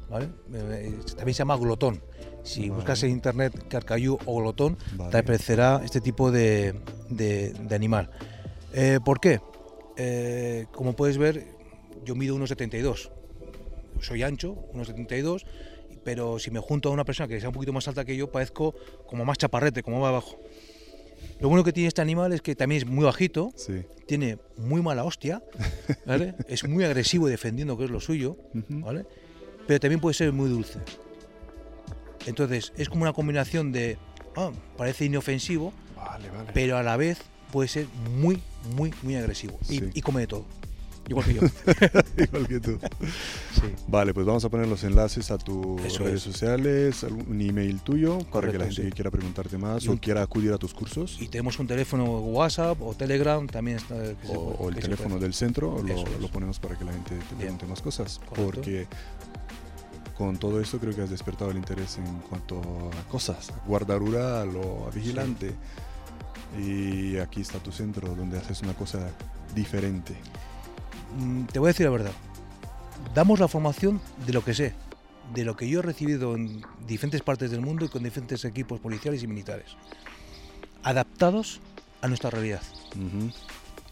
también 0.10 1.04
se 1.08 1.34
llama 1.34 1.56
glotón. 1.56 2.02
Si 2.46 2.70
buscas 2.70 3.02
en 3.04 3.10
internet 3.10 3.68
carcayú 3.68 4.20
o 4.26 4.40
glotón, 4.40 4.78
te 5.10 5.18
aparecerá 5.18 5.82
este 5.84 6.00
tipo 6.00 6.32
de, 6.32 6.76
animal. 7.72 8.12
Eh, 8.72 9.00
¿Por 9.04 9.20
qué? 9.20 9.42
Eh, 9.98 10.68
como 10.72 10.96
puedes 10.96 11.18
ver, 11.18 11.48
yo 12.06 12.16
mido 12.16 12.38
1,72. 12.38 13.10
Soy 14.00 14.22
ancho, 14.22 14.56
1,72, 14.74 15.44
pero 16.04 16.38
si 16.38 16.52
me 16.52 16.60
junto 16.60 16.90
a 16.90 16.92
una 16.92 17.04
persona 17.04 17.28
que 17.28 17.40
sea 17.40 17.50
un 17.50 17.56
poquito 17.56 17.74
más 17.74 17.88
alta 17.88 18.06
que 18.06 18.16
yo, 18.16 18.32
parezco 18.32 18.76
como 19.08 19.26
más 19.26 19.40
chaparrete, 19.40 19.82
como 19.82 20.00
más 20.00 20.10
abajo. 20.10 20.40
Lo 21.40 21.50
bueno 21.50 21.64
que 21.64 21.74
tiene 21.74 21.88
este 21.88 22.02
animal 22.02 22.32
es 22.32 22.42
que 22.42 22.56
también 22.56 22.84
es 22.84 22.88
muy 22.88 23.06
bajito, 23.06 23.54
tiene 24.06 24.38
muy 24.56 24.84
mala 24.84 25.04
hostia, 25.04 25.42
es 26.48 26.64
muy 26.68 26.84
agresivo 26.84 27.28
defendiendo 27.28 27.76
que 27.76 27.86
es 27.86 27.90
lo 27.90 28.00
suyo, 28.00 28.38
pero 29.68 29.80
también 29.80 30.00
puede 30.00 30.14
ser 30.14 30.32
muy 30.32 30.48
dulce. 30.48 30.80
Entonces 32.26 32.74
es 32.78 32.90
como 32.90 33.04
una 33.04 33.14
combinación 33.14 33.72
de, 33.72 33.98
ah, 34.36 34.52
parece 34.78 35.06
inofensivo, 35.06 35.74
pero 36.54 36.78
a 36.78 36.84
la 36.84 36.98
vez 36.98 37.20
puede 37.52 37.68
ser 37.70 37.88
muy, 38.18 38.42
muy, 38.76 38.94
muy 39.02 39.16
agresivo 39.16 39.58
y, 39.70 40.02
come 40.02 40.22
de 40.22 40.28
todo. 40.28 40.46
Igual 41.08 41.26
que 41.26 41.34
yo. 41.36 41.42
Igual 42.18 42.48
que 42.48 42.60
tú. 42.60 42.80
Vale, 43.88 44.12
pues 44.12 44.26
vamos 44.26 44.44
a 44.44 44.50
poner 44.50 44.68
los 44.68 44.84
enlaces 44.84 45.30
a 45.30 45.38
tus 45.38 46.00
redes 46.00 46.24
sociales, 46.24 47.04
un 47.04 47.40
email 47.40 47.80
tuyo 47.82 48.18
para 48.32 48.52
que 48.52 48.58
la 48.58 48.66
gente 48.66 48.92
quiera 48.92 49.12
preguntarte 49.12 49.56
más 49.60 49.88
o 49.88 49.98
quiera 49.98 50.24
acudir 50.24 50.52
a 50.52 50.58
tus 50.58 50.74
cursos. 50.74 51.18
Y 51.22 51.28
tenemos 51.28 51.60
un 51.60 51.68
teléfono 51.68 52.06
WhatsApp 52.22 52.82
o 52.82 52.96
Telegram 52.96 53.46
también. 53.46 53.78
Está, 53.78 53.96
o, 54.30 54.68
el 54.70 54.76
teléfono 54.78 55.20
del 55.20 55.36
centro, 55.36 55.80
lo, 56.20 56.28
ponemos 56.30 56.60
para 56.60 56.76
que 56.76 56.86
la 56.86 56.94
gente 56.94 57.16
te 57.30 57.36
pregunte 57.36 57.68
más 57.68 57.84
cosas. 57.84 58.20
Porque 58.36 58.88
con 60.18 60.38
todo 60.38 60.62
esto 60.62 60.80
creo 60.80 60.96
que 60.96 61.02
has 61.02 61.10
despertado 61.10 61.52
el 61.52 61.58
interés 61.58 61.98
en 61.98 62.20
cuanto 62.22 62.60
a 62.60 63.10
cosas, 63.10 63.50
a 63.50 63.68
guarda 63.68 63.98
rural 63.98 64.56
o 64.56 64.88
a 64.88 64.92
vigilante. 64.92 65.54
Y 66.58 67.18
aquí 67.18 67.42
está 67.42 67.60
tu 67.60 67.72
centro 67.72 68.16
donde 68.16 68.38
haces 68.38 68.62
una 68.62 68.74
cosa 68.74 69.10
diferente. 69.54 70.16
Mm, 71.18 71.46
te 71.46 71.60
voy 71.60 71.68
a 71.68 71.72
decir 71.72 71.86
la 71.86 71.92
verdad. 71.92 72.14
Damos 73.14 73.40
la 73.40 73.48
formación 73.48 74.00
de 74.26 74.34
lo 74.34 74.44
que 74.44 74.54
sé, 74.54 74.74
de 75.34 75.44
lo 75.44 75.56
que 75.56 75.68
yo 75.68 75.80
he 75.80 75.82
recibido 75.82 76.36
en 76.36 76.62
diferentes 76.88 77.22
partes 77.22 77.52
del 77.52 77.62
mundo 77.62 77.86
y 77.86 77.90
con 77.90 78.04
diferentes 78.04 78.46
equipos 78.46 78.80
policiales 78.80 79.22
y 79.22 79.28
militares, 79.28 79.76
adaptados 80.84 81.60
a 82.02 82.08
nuestra 82.08 82.30
realidad. 82.30 82.62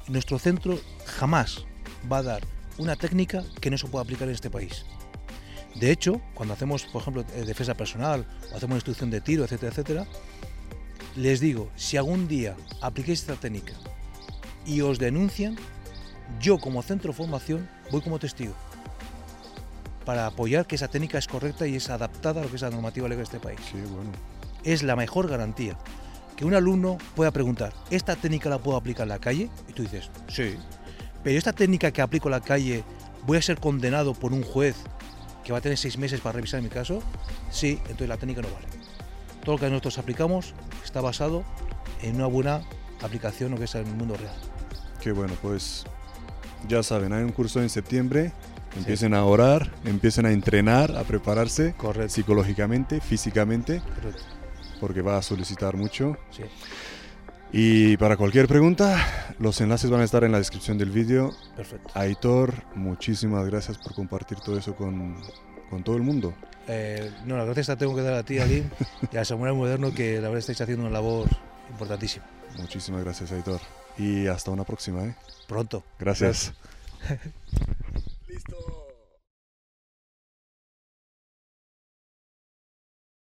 Nuestro 0.08 0.40
centro 0.40 0.80
jamás 1.06 1.66
va 2.12 2.20
a 2.20 2.24
dar 2.24 2.44
una 2.78 2.96
técnica 2.96 3.44
que 3.60 3.70
no 3.70 3.78
se 3.78 3.88
pueda 3.88 4.04
aplicar 4.04 4.28
en 4.28 4.36
este 4.36 4.50
país. 4.50 4.86
De 5.76 5.92
hecho, 5.92 6.22
cuando 6.34 6.54
hacemos, 6.54 6.86
por 6.86 7.02
ejemplo, 7.02 7.26
eh, 7.36 7.44
defensa 7.46 7.74
personal 7.74 8.26
o 8.52 8.58
hacemos 8.58 8.76
instrucción 8.76 9.10
de 9.10 9.22
tiro, 9.22 9.44
etcétera, 9.44 9.72
etcétera, 9.72 10.08
les 11.16 11.40
digo, 11.40 11.70
si 11.76 11.98
algún 11.98 12.28
día 12.28 12.56
apliquéis 12.82 13.22
esta 13.22 13.36
técnica 13.36 13.74
y 14.66 14.82
os 14.82 15.00
denuncian, 15.00 15.58
yo 16.40 16.58
como 16.58 16.82
centro 16.82 17.12
de 17.12 17.18
formación 17.18 17.70
voy 17.92 18.02
como 18.02 18.20
testigo 18.20 18.54
para 20.06 20.28
apoyar 20.28 20.66
que 20.68 20.76
esa 20.76 20.88
técnica 20.88 21.18
es 21.18 21.28
correcta 21.28 21.68
y 21.68 21.76
es 21.76 21.90
adaptada 21.90 22.42
a 22.42 22.44
lo 22.44 22.50
que 22.50 22.58
es 22.58 22.62
la 22.62 22.70
normativa 22.70 23.08
legal 23.08 23.20
de 23.20 23.24
este 23.24 23.40
país. 23.40 23.60
Sí, 23.72 23.78
bueno. 23.82 24.12
Es 24.64 24.84
la 24.84 24.96
mejor 24.96 25.30
garantía. 25.30 25.78
Que 26.36 26.46
un 26.46 26.54
alumno 26.54 26.98
pueda 27.16 27.32
preguntar, 27.32 27.74
¿esta 27.90 28.16
técnica 28.16 28.50
la 28.50 28.58
puedo 28.58 28.78
aplicar 28.78 29.04
en 29.04 29.10
la 29.10 29.20
calle? 29.20 29.50
Y 29.70 29.74
tú 29.74 29.84
dices, 29.84 30.10
sí. 30.28 30.56
Pero 31.24 31.38
esta 31.38 31.54
técnica 31.54 31.92
que 31.92 32.02
aplico 32.02 32.28
en 32.28 32.34
la 32.34 32.42
calle, 32.42 32.84
¿voy 33.26 33.38
a 33.38 33.42
ser 33.42 33.60
condenado 33.60 34.14
por 34.14 34.34
un 34.34 34.44
juez 34.44 34.76
que 35.44 35.52
va 35.52 35.60
a 35.60 35.62
tener 35.62 35.78
seis 35.78 35.98
meses 35.98 36.22
para 36.22 36.34
revisar 36.34 36.62
mi 36.62 36.70
caso, 36.70 37.02
sí, 37.52 37.80
entonces 37.84 38.08
la 38.08 38.18
técnica 38.18 38.42
no 38.42 38.50
vale. 38.54 38.68
Todo 39.44 39.56
lo 39.56 39.60
que 39.60 39.70
nosotros 39.70 39.98
aplicamos 39.98 40.54
está 40.84 41.02
basado 41.02 41.44
en 42.02 42.16
una 42.16 42.28
buena 42.28 42.62
aplicación 43.02 43.52
lo 43.52 43.58
que 43.58 43.66
es 43.66 43.76
en 43.76 43.88
el 43.88 43.96
mundo 43.96 44.16
real. 44.16 44.36
Qué 45.02 45.12
bueno, 45.12 45.34
pues 45.42 45.86
ya 46.68 46.82
saben, 46.82 47.12
hay 47.14 47.24
un 47.24 47.32
curso 47.32 47.62
en 47.62 47.70
septiembre. 47.70 48.32
Empiecen 48.76 49.14
a 49.14 49.24
orar, 49.24 49.72
empiecen 49.86 50.26
a 50.26 50.32
entrenar, 50.32 50.98
a 50.98 51.04
prepararse 51.04 51.76
psicológicamente, 52.08 53.02
físicamente, 53.02 53.84
porque 54.80 55.04
va 55.04 55.18
a 55.18 55.22
solicitar 55.22 55.76
mucho. 55.76 56.18
Sí. 56.32 56.42
Y 57.56 57.98
para 57.98 58.18
cualquier 58.18 58.48
pregunta, 58.48 59.36
los 59.38 59.62
enlaces 59.62 59.92
van 59.92 60.02
a 60.02 60.04
estar 60.04 60.24
en 60.24 60.32
la 60.32 60.40
descripción 60.40 60.80
del 60.80 60.90
vídeo. 60.90 61.36
Perfecto. 61.56 61.88
Aitor, 61.94 62.64
muchísimas 62.74 63.46
gracias 63.46 63.78
por 63.78 63.94
compartir 63.94 64.40
todo 64.40 64.58
eso 64.58 64.76
con, 64.76 65.16
con 65.70 65.84
todo 65.84 65.96
el 65.96 66.02
mundo. 66.02 66.34
Eh, 66.68 67.12
no, 67.26 67.38
la 67.38 67.46
gracias 67.46 67.68
la 67.68 67.78
tengo 67.78 67.96
que 67.96 68.02
dar 68.02 68.16
a 68.16 68.24
ti, 68.24 68.40
Alim, 68.40 68.68
y 69.12 69.18
a 69.18 69.24
Samuel 69.24 69.54
Moderno, 69.54 69.94
que 69.94 70.16
la 70.16 70.30
verdad 70.30 70.40
estáis 70.40 70.62
haciendo 70.62 70.84
una 70.84 70.94
labor 70.94 71.28
importantísima. 71.70 72.26
Muchísimas 72.58 73.04
gracias, 73.04 73.32
Aitor. 73.32 73.62
Y 74.00 74.26
hasta 74.26 74.50
una 74.50 74.64
próxima, 74.64 75.04
¿eh? 75.04 75.16
Pronto. 75.48 75.84
Gracias. 76.00 76.54
Listo. 78.28 78.83